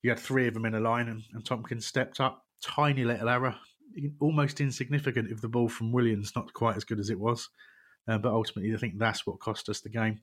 you 0.02 0.10
had 0.10 0.20
three 0.20 0.48
of 0.48 0.54
them 0.56 0.66
in 0.66 0.74
a 0.74 0.80
line, 0.80 1.08
and, 1.08 1.24
and 1.34 1.46
Tomkins 1.46 1.86
stepped 1.86 2.20
up. 2.20 2.46
Tiny 2.64 3.04
little 3.04 3.30
error, 3.30 3.56
almost 4.20 4.62
insignificant 4.62 5.30
if 5.30 5.42
the 5.42 5.50
ball 5.50 5.70
from 5.70 5.92
Williams 5.92 6.32
not 6.36 6.54
quite 6.54 6.78
as 6.78 6.84
good 6.84 7.00
as 7.00 7.12
it 7.12 7.20
was. 7.20 7.50
Uh, 8.08 8.18
but 8.18 8.32
ultimately, 8.32 8.74
I 8.74 8.78
think 8.78 8.98
that's 8.98 9.28
what 9.28 9.40
cost 9.40 9.70
us 9.70 9.82
the 9.82 9.90
game 9.90 10.22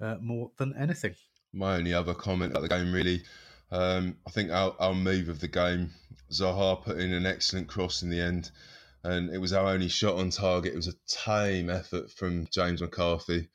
uh, 0.00 0.16
more 0.20 0.52
than 0.58 0.74
anything. 0.78 1.14
My 1.52 1.76
only 1.76 1.94
other 1.94 2.14
comment 2.14 2.52
about 2.52 2.62
the 2.62 2.68
game, 2.68 2.92
really, 2.92 3.22
um, 3.70 4.16
I 4.26 4.30
think 4.30 4.50
our, 4.50 4.74
our 4.78 4.94
move 4.94 5.28
of 5.28 5.40
the 5.40 5.48
game, 5.48 5.90
Zaha 6.30 6.82
put 6.82 6.98
in 6.98 7.12
an 7.12 7.26
excellent 7.26 7.68
cross 7.68 8.02
in 8.02 8.10
the 8.10 8.20
end, 8.20 8.50
and 9.04 9.30
it 9.30 9.38
was 9.38 9.52
our 9.52 9.66
only 9.66 9.88
shot 9.88 10.16
on 10.16 10.30
target. 10.30 10.72
It 10.72 10.76
was 10.76 10.88
a 10.88 10.94
tame 11.06 11.70
effort 11.70 12.10
from 12.10 12.46
James 12.52 12.80
McCarthy. 12.80 13.48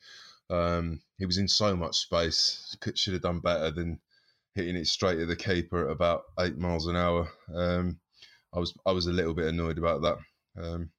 Um, 0.50 1.00
he 1.18 1.26
was 1.26 1.38
in 1.38 1.48
so 1.48 1.76
much 1.76 1.96
space, 1.96 2.76
Could, 2.80 2.98
should 2.98 3.12
have 3.12 3.22
done 3.22 3.40
better 3.40 3.70
than 3.70 4.00
hitting 4.54 4.76
it 4.76 4.86
straight 4.86 5.18
at 5.18 5.28
the 5.28 5.36
keeper 5.36 5.86
at 5.86 5.92
about 5.92 6.24
eight 6.38 6.56
miles 6.56 6.86
an 6.86 6.96
hour. 6.96 7.28
Um, 7.54 7.98
I 8.52 8.58
was 8.58 8.72
I 8.86 8.92
was 8.92 9.06
a 9.06 9.12
little 9.12 9.34
bit 9.34 9.48
annoyed 9.48 9.78
about 9.78 10.02
that. 10.02 10.18
Um, 10.62 10.90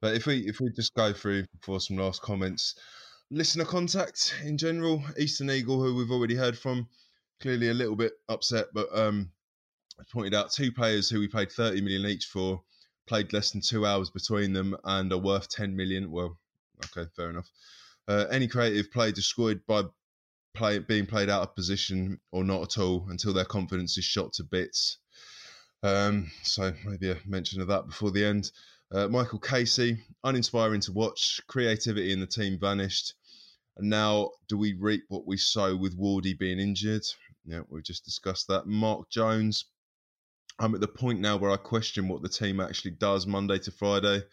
but 0.00 0.14
if 0.14 0.26
we 0.26 0.46
if 0.46 0.60
we 0.60 0.70
just 0.70 0.94
go 0.94 1.12
through 1.12 1.46
for 1.62 1.80
some 1.80 1.96
last 1.96 2.22
comments, 2.22 2.74
listener 3.30 3.64
contact 3.64 4.34
in 4.44 4.56
general, 4.58 5.02
Eastern 5.18 5.50
Eagle, 5.50 5.82
who 5.82 5.94
we've 5.94 6.10
already 6.10 6.34
heard 6.34 6.58
from, 6.58 6.88
clearly 7.40 7.68
a 7.68 7.74
little 7.74 7.96
bit 7.96 8.12
upset, 8.28 8.66
but 8.72 8.88
um, 8.96 9.30
pointed 10.12 10.34
out 10.34 10.52
two 10.52 10.72
players 10.72 11.08
who 11.08 11.20
we 11.20 11.28
paid 11.28 11.50
30 11.52 11.80
million 11.80 12.06
each 12.06 12.26
for 12.26 12.62
played 13.06 13.32
less 13.32 13.52
than 13.52 13.60
two 13.60 13.86
hours 13.86 14.10
between 14.10 14.52
them 14.52 14.76
and 14.84 15.12
are 15.12 15.18
worth 15.18 15.48
10 15.48 15.74
million. 15.74 16.10
Well, 16.10 16.38
okay, 16.86 17.08
fair 17.16 17.30
enough. 17.30 17.50
Uh, 18.06 18.26
any 18.30 18.46
creative 18.48 18.90
play 18.92 19.12
destroyed 19.12 19.60
by 19.66 19.82
play 20.54 20.78
being 20.78 21.06
played 21.06 21.30
out 21.30 21.42
of 21.42 21.54
position 21.54 22.20
or 22.32 22.44
not 22.44 22.62
at 22.62 22.78
all 22.82 23.06
until 23.10 23.32
their 23.32 23.44
confidence 23.44 23.96
is 23.98 24.04
shot 24.04 24.32
to 24.34 24.44
bits. 24.44 24.98
Um, 25.82 26.30
so 26.42 26.72
maybe 26.84 27.10
a 27.10 27.16
mention 27.26 27.60
of 27.60 27.68
that 27.68 27.86
before 27.86 28.10
the 28.10 28.24
end. 28.24 28.50
Uh, 28.90 29.06
Michael 29.08 29.38
Casey, 29.38 29.98
uninspiring 30.24 30.80
to 30.80 30.92
watch. 30.92 31.40
Creativity 31.46 32.12
in 32.12 32.20
the 32.20 32.26
team 32.26 32.58
vanished. 32.58 33.14
And 33.78 33.90
now, 33.90 34.30
do 34.48 34.58
we 34.58 34.74
reap 34.74 35.04
what 35.08 35.26
we 35.26 35.36
sow 35.36 35.76
with 35.76 35.98
Wardy 35.98 36.36
being 36.36 36.58
injured? 36.58 37.04
Yeah, 37.44 37.60
we've 37.68 37.84
just 37.84 38.04
discussed 38.04 38.48
that. 38.48 38.66
Mark 38.66 39.08
Jones, 39.08 39.66
I'm 40.58 40.74
at 40.74 40.80
the 40.80 40.88
point 40.88 41.20
now 41.20 41.36
where 41.36 41.52
I 41.52 41.56
question 41.56 42.08
what 42.08 42.22
the 42.22 42.28
team 42.28 42.58
actually 42.58 42.90
does 42.92 43.26
Monday 43.26 43.58
to 43.60 43.70
Friday. 43.70 44.24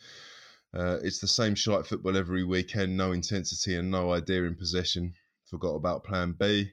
Uh, 0.74 0.98
it's 1.04 1.20
the 1.20 1.28
same 1.28 1.54
shite 1.54 1.86
football 1.86 2.18
every 2.18 2.44
weekend, 2.44 2.98
no 2.98 3.12
intensity 3.12 3.76
and 3.76 3.92
no 3.92 4.12
idea 4.12 4.44
in 4.44 4.56
possession. 4.56 5.14
Forgot 5.46 5.76
about 5.76 6.04
Plan 6.04 6.36
B. 6.38 6.72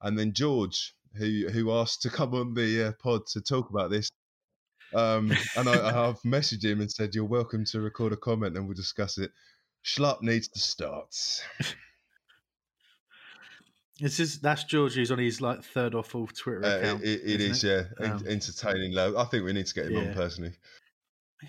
And 0.00 0.16
then 0.16 0.32
George, 0.32 0.94
who 1.16 1.48
who 1.48 1.72
asked 1.72 2.02
to 2.02 2.10
come 2.10 2.34
on 2.34 2.54
the 2.54 2.88
uh, 2.88 2.92
pod 3.02 3.26
to 3.32 3.40
talk 3.40 3.70
about 3.70 3.90
this, 3.90 4.08
um, 4.94 5.32
and 5.56 5.68
I, 5.68 6.06
I've 6.08 6.22
messaged 6.22 6.64
him 6.64 6.80
and 6.80 6.90
said 6.90 7.14
you're 7.14 7.24
welcome 7.24 7.64
to 7.66 7.80
record 7.80 8.12
a 8.12 8.16
comment 8.16 8.56
and 8.56 8.66
we'll 8.66 8.74
discuss 8.74 9.18
it. 9.18 9.32
Schlupp 9.84 10.22
needs 10.22 10.48
to 10.48 10.60
start. 10.60 11.14
This 14.00 14.18
is 14.18 14.40
that's 14.40 14.64
George 14.64 14.94
who's 14.94 15.12
on 15.12 15.18
his 15.18 15.40
like 15.40 15.62
third 15.62 15.94
or 15.94 16.02
fourth 16.02 16.36
Twitter 16.36 16.64
Uh, 16.64 16.78
account. 16.78 17.04
it, 17.04 17.20
it 17.24 17.40
is, 17.40 17.62
isn't 17.62 17.88
yeah, 18.00 18.12
Um, 18.12 18.26
entertaining. 18.26 18.92
Low. 18.92 19.16
I 19.16 19.24
think 19.24 19.44
we 19.44 19.52
need 19.52 19.66
to 19.66 19.74
get 19.74 19.86
him 19.90 19.96
on 20.08 20.14
personally. 20.14 20.52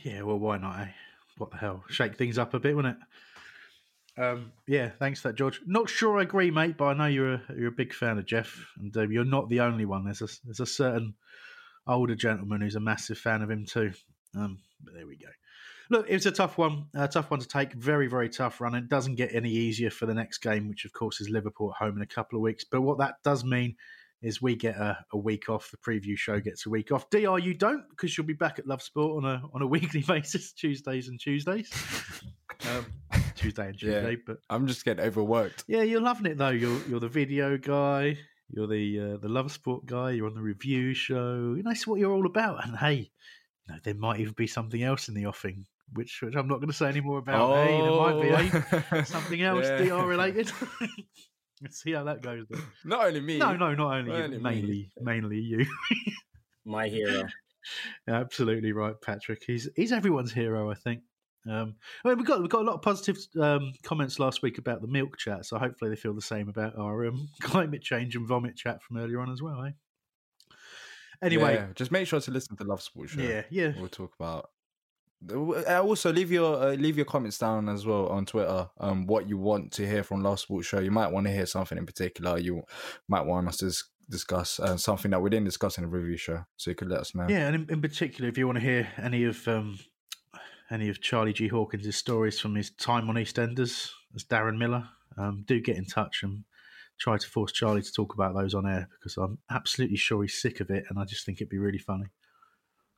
Yeah, 0.04 0.22
well, 0.24 0.38
why 0.38 0.58
not? 0.58 0.80
Eh? 0.82 0.92
What 1.38 1.52
the 1.52 1.58
hell? 1.58 1.84
Shake 1.90 2.16
things 2.16 2.38
up 2.38 2.54
a 2.54 2.60
bit, 2.60 2.76
wouldn't 2.76 2.98
it? 2.98 4.22
Um, 4.22 4.52
yeah, 4.68 4.90
thanks 5.00 5.22
for 5.22 5.30
that, 5.30 5.36
George. 5.36 5.60
Not 5.66 5.90
sure 5.90 6.20
I 6.20 6.24
agree, 6.24 6.50
mate, 6.52 6.78
but 6.78 6.86
I 6.86 6.94
know 6.94 7.08
you're 7.08 7.34
a 7.34 7.42
you're 7.58 7.68
a 7.70 7.72
big 7.72 7.94
fan 7.94 8.18
of 8.18 8.26
Jeff, 8.26 8.66
and 8.78 8.96
uh, 8.96 9.02
you're 9.08 9.26
not 9.26 9.50
the 9.50 9.60
only 9.62 9.86
one. 9.86 10.06
There's 10.06 10.22
a 10.22 10.28
there's 10.46 10.60
a 10.62 10.66
certain 10.66 11.16
older 11.88 12.16
gentleman 12.16 12.62
who's 12.62 12.76
a 12.76 12.80
massive 12.80 13.18
fan 13.18 13.42
of 13.42 13.50
him 13.50 13.66
too. 13.66 13.92
Um, 14.36 14.60
but 14.84 14.94
there 14.94 15.08
we 15.08 15.18
go. 15.18 15.28
Look, 15.90 16.06
it's 16.10 16.26
a 16.26 16.32
tough 16.32 16.58
one, 16.58 16.86
a 16.96 17.08
tough 17.08 17.30
one 17.32 17.40
to 17.40 17.48
take. 17.48 17.74
Very, 17.74 18.08
very 18.08 18.30
tough 18.30 18.60
run. 18.62 18.76
It 18.76 18.90
doesn't 18.90 19.16
get 19.16 19.34
any 19.36 19.50
easier 19.52 19.90
for 19.90 20.06
the 20.06 20.14
next 20.14 20.40
game, 20.40 20.68
which 20.70 20.86
of 20.86 20.94
course 20.94 21.22
is 21.22 21.30
Liverpool 21.30 21.72
at 21.72 21.84
home 21.86 21.96
in 21.98 22.02
a 22.02 22.08
couple 22.08 22.38
of 22.38 22.42
weeks. 22.42 22.64
But 22.64 22.82
what 22.82 22.98
that 23.00 23.16
does 23.24 23.44
mean 23.44 23.76
is 24.22 24.42
we 24.42 24.56
get 24.56 24.76
a, 24.78 24.98
a 25.12 25.18
week 25.18 25.50
off. 25.50 25.70
The 25.72 25.78
preview 25.78 26.18
show 26.18 26.40
gets 26.40 26.66
a 26.66 26.70
week 26.70 26.92
off. 26.92 27.10
Dr, 27.10 27.38
you 27.40 27.54
don't 27.54 27.88
because 27.90 28.18
you'll 28.18 28.26
be 28.26 28.34
back 28.34 28.58
at 28.58 28.66
Love 28.66 28.82
Sport 28.82 29.24
on 29.24 29.30
a 29.30 29.44
on 29.54 29.62
a 29.62 29.68
weekly 29.76 30.02
basis, 30.02 30.52
Tuesdays 30.54 31.08
and 31.10 31.20
Tuesdays. 31.20 31.72
Um, 32.74 32.86
Tuesday 33.36 33.68
and 33.68 33.82
Yeah. 33.82 34.00
Tuesday, 34.00 34.16
but 34.26 34.38
I'm 34.50 34.66
just 34.66 34.86
getting 34.86 35.06
overworked. 35.06 35.66
yeah, 35.68 35.82
you're 35.84 36.00
loving 36.02 36.26
it 36.26 36.38
though. 36.38 36.50
You're 36.50 36.80
you're 36.88 37.02
the 37.02 37.10
video 37.10 37.58
guy. 37.58 38.18
You're 38.50 38.66
the 38.68 39.00
uh, 39.00 39.18
the 39.18 39.28
love 39.28 39.52
sport 39.52 39.86
guy. 39.86 40.12
You're 40.12 40.28
on 40.28 40.36
the 40.36 40.42
review 40.42 40.94
show. 40.94 41.54
You 41.56 41.62
know, 41.64 41.72
it's 41.72 41.86
what 41.86 42.00
you're 42.00 42.14
all 42.14 42.26
about. 42.26 42.66
And 42.66 42.78
hey, 42.78 43.12
you 43.68 43.74
know, 43.74 43.80
there 43.84 43.94
might 43.94 44.22
even 44.22 44.34
be 44.34 44.48
something 44.48 44.82
else 44.82 45.10
in 45.10 45.16
the 45.16 45.26
offing, 45.26 45.66
which 45.94 46.20
which 46.22 46.36
I'm 46.36 46.48
not 46.48 46.56
going 46.58 46.68
to 46.70 46.74
say 46.74 46.88
any 46.90 47.02
more 47.02 47.20
about. 47.20 47.56
Hey, 47.56 47.80
there 47.82 47.92
might 47.92 48.22
be 48.22 48.98
eh? 48.98 49.04
something 49.04 49.42
else 49.44 49.66
Oh. 49.68 49.78
Yeah. 49.78 49.96
DR 49.98 50.06
related. 50.08 50.52
Let's 51.62 51.82
see 51.82 51.94
how 51.94 52.04
that 52.04 52.22
goes. 52.22 52.46
Then. 52.50 52.62
Not 52.84 53.06
only 53.08 53.22
me. 53.22 53.38
No, 53.38 53.56
no, 53.56 53.74
not 53.74 53.98
only 53.98 54.12
Not 54.12 54.18
you, 54.18 54.24
only 54.24 54.38
me. 54.38 54.44
mainly 54.44 54.92
mainly 55.00 55.40
you. 55.40 55.66
My 56.66 56.88
hero. 56.88 57.28
Absolutely 58.08 58.72
right, 58.72 58.96
Patrick. 59.02 59.44
He's 59.46 59.70
he's 59.76 59.92
everyone's 59.92 60.32
hero, 60.34 60.70
I 60.70 60.76
think. 60.76 61.02
Um, 61.48 61.76
I 62.04 62.10
mean, 62.10 62.18
we 62.18 62.24
got 62.24 62.42
we 62.42 62.48
got 62.48 62.62
a 62.62 62.66
lot 62.66 62.76
of 62.76 62.82
positive 62.82 63.18
um, 63.40 63.72
comments 63.84 64.18
last 64.20 64.42
week 64.42 64.58
about 64.58 64.82
the 64.82 64.88
milk 64.88 65.18
chat, 65.18 65.46
so 65.46 65.58
hopefully 65.60 65.90
they 65.92 65.96
feel 65.96 66.14
the 66.14 66.22
same 66.22 66.50
about 66.50 66.76
our 66.78 67.06
um, 67.08 67.30
climate 67.42 67.82
change 67.84 68.16
and 68.16 68.28
vomit 68.28 68.56
chat 68.56 68.82
from 68.82 68.98
earlier 68.98 69.20
on 69.22 69.32
as 69.32 69.42
well. 69.44 69.64
Eh? 69.64 69.72
Anyway, 71.22 71.54
Yeah, 71.56 71.68
just 71.76 71.92
make 71.92 72.08
sure 72.08 72.20
to 72.20 72.32
listen 72.32 72.58
to 72.58 72.64
the 72.64 72.70
Love 72.70 72.82
Sports 72.82 73.14
Show. 73.14 73.22
yeah, 73.22 73.44
yeah, 73.50 73.72
We'll 73.78 73.88
talk 73.88 74.14
about. 74.20 74.50
Uh, 75.30 75.82
Also, 75.84 76.12
leave 76.12 76.32
your 76.32 76.62
uh, 76.62 76.74
leave 76.74 76.98
your 76.98 77.06
comments 77.06 77.38
down 77.38 77.70
as 77.70 77.86
well 77.86 78.08
on 78.08 78.26
Twitter. 78.26 78.70
Um, 78.80 79.06
what 79.08 79.28
you 79.28 79.38
want 79.38 79.72
to 79.74 79.88
hear 79.88 80.04
from 80.04 80.22
Last 80.22 80.44
Sports 80.44 80.68
Show. 80.68 80.80
You 80.80 80.92
might 80.92 81.12
want 81.12 81.28
to 81.28 81.34
hear 81.34 81.46
something 81.46 81.78
in 81.78 81.86
particular. 81.86 82.38
You 82.38 82.64
might 83.08 83.26
want 83.26 83.48
us 83.48 83.58
to 83.58 83.74
discuss 84.10 84.60
uh, 84.60 84.78
something 84.78 85.12
that 85.12 85.22
we 85.22 85.30
didn't 85.30 85.46
discuss 85.46 85.78
in 85.78 85.84
the 85.84 85.90
review 85.90 86.18
show. 86.18 86.46
So 86.58 86.70
you 86.70 86.76
could 86.76 86.90
let 86.90 87.00
us 87.00 87.16
know. 87.16 87.26
yeah, 87.28 87.48
and 87.48 87.56
in, 87.56 87.76
in 87.76 87.82
particular, 87.82 88.30
if 88.30 88.38
you 88.38 88.46
want 88.46 88.58
to 88.58 88.64
hear 88.64 88.88
any 88.98 89.24
of 89.24 89.48
um, 89.48 89.80
any 90.70 90.90
of 90.90 91.02
Charlie 91.02 91.34
G 91.34 91.48
Hawkins' 91.48 91.96
stories 91.96 92.40
from 92.40 92.56
his 92.56 92.72
time 92.72 93.10
on 93.10 93.16
EastEnders 93.16 93.92
as 94.16 94.24
Darren 94.24 94.58
Miller, 94.58 94.88
um, 95.18 95.44
do 95.48 95.60
get 95.60 95.78
in 95.78 95.86
touch 95.86 96.24
and 96.24 96.44
try 96.98 97.18
to 97.18 97.28
force 97.28 97.52
Charlie 97.52 97.82
to 97.82 97.92
talk 97.92 98.14
about 98.14 98.36
those 98.36 98.54
on 98.54 98.66
air 98.66 98.88
because 98.92 99.18
I'm 99.18 99.38
absolutely 99.50 99.98
sure 99.98 100.22
he's 100.22 100.40
sick 100.42 100.60
of 100.60 100.70
it, 100.70 100.86
and 100.90 101.00
I 101.00 101.06
just 101.06 101.26
think 101.26 101.40
it'd 101.40 101.50
be 101.50 101.58
really 101.58 101.78
funny. 101.78 102.06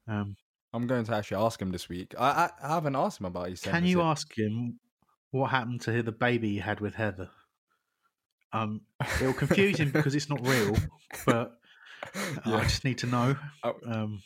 Um, 0.08 0.36
I'm 0.74 0.86
going 0.88 1.06
to 1.06 1.16
actually 1.16 1.44
ask 1.44 1.62
him 1.62 1.72
this 1.72 1.88
week. 1.90 2.14
I 2.18 2.30
I, 2.30 2.50
I 2.64 2.74
haven't 2.76 2.96
asked 2.96 3.20
him 3.20 3.26
about 3.26 3.48
EastEnders. 3.48 3.72
Can 3.72 3.86
you 3.86 3.98
yet. 4.00 4.06
ask 4.08 4.38
him 4.38 4.80
what 5.32 5.48
happened 5.52 5.82
to 5.82 6.02
the 6.04 6.12
baby 6.12 6.50
he 6.54 6.58
had 6.60 6.80
with 6.80 6.96
Heather? 6.96 7.30
Um, 8.54 8.82
it'll 9.22 9.34
confuse 9.34 9.78
him 9.80 9.92
because 9.92 10.16
it's 10.16 10.30
not 10.30 10.46
real, 10.48 10.76
but 11.26 11.60
I 12.16 12.40
Yeah. 12.46 12.64
just 12.64 12.84
need 12.86 12.98
to 13.00 13.08
know. 13.08 13.36
Oh. 13.64 13.76
Um, 13.86 14.22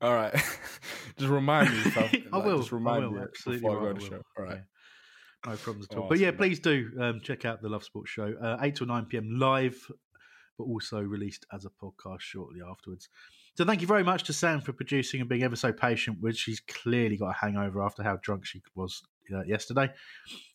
All 0.00 0.12
right. 0.14 0.32
just 1.16 1.30
remind 1.30 1.70
me. 1.70 1.92
I 1.96 2.20
like, 2.36 2.44
will. 2.44 2.58
Just 2.58 2.72
remind 2.72 3.04
I 3.04 3.06
will. 3.08 3.14
me 3.18 3.22
Absolutely. 3.22 3.60
before 3.62 3.80
I 3.80 3.84
right, 3.86 3.94
go 3.94 4.00
to 4.00 4.04
I 4.04 4.08
the 4.08 4.14
will. 4.16 4.18
show. 4.18 4.22
All 4.38 4.44
right. 4.44 4.54
Yeah. 4.56 5.50
No 5.52 5.56
problems 5.56 5.86
at 5.90 5.98
all. 5.98 6.08
But 6.08 6.18
yeah, 6.18 6.30
please 6.32 6.60
do 6.60 6.90
um, 7.00 7.20
check 7.22 7.44
out 7.44 7.62
the 7.62 7.68
Love 7.68 7.82
Sports 7.84 8.10
Show, 8.10 8.32
uh, 8.40 8.58
8 8.60 8.76
to 8.76 8.86
9 8.86 9.06
p.m. 9.06 9.38
live, 9.38 9.76
but 10.58 10.64
also 10.64 11.00
released 11.00 11.46
as 11.52 11.64
a 11.64 11.70
podcast 11.70 12.20
shortly 12.20 12.60
afterwards. 12.68 13.08
So 13.54 13.64
thank 13.64 13.80
you 13.82 13.86
very 13.86 14.02
much 14.02 14.24
to 14.24 14.32
Sam 14.32 14.60
for 14.60 14.72
producing 14.72 15.20
and 15.20 15.28
being 15.28 15.42
ever 15.42 15.56
so 15.56 15.72
patient 15.72 16.18
which 16.20 16.38
She's 16.38 16.60
clearly 16.60 17.16
got 17.16 17.30
a 17.30 17.38
hangover 17.38 17.82
after 17.82 18.02
how 18.02 18.18
drunk 18.22 18.46
she 18.46 18.62
was 18.74 19.02
uh, 19.32 19.44
yesterday. 19.44 19.90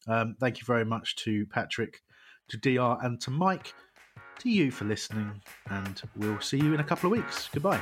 Um, 0.08 0.36
thank 0.40 0.60
you 0.60 0.66
very 0.66 0.86
much 0.86 1.16
to 1.18 1.46
Patrick, 1.48 2.02
to 2.50 2.58
DR, 2.58 2.98
and 3.04 3.22
to 3.22 3.32
Mike, 3.32 3.74
to 4.40 4.50
you 4.50 4.72
for 4.72 4.86
listening, 4.86 5.42
and 5.70 6.02
we'll 6.16 6.42
see 6.42 6.58
you 6.58 6.74
in 6.74 6.80
a 6.80 6.84
couple 6.84 7.12
of 7.12 7.18
weeks. 7.18 7.50
Goodbye. 7.54 7.82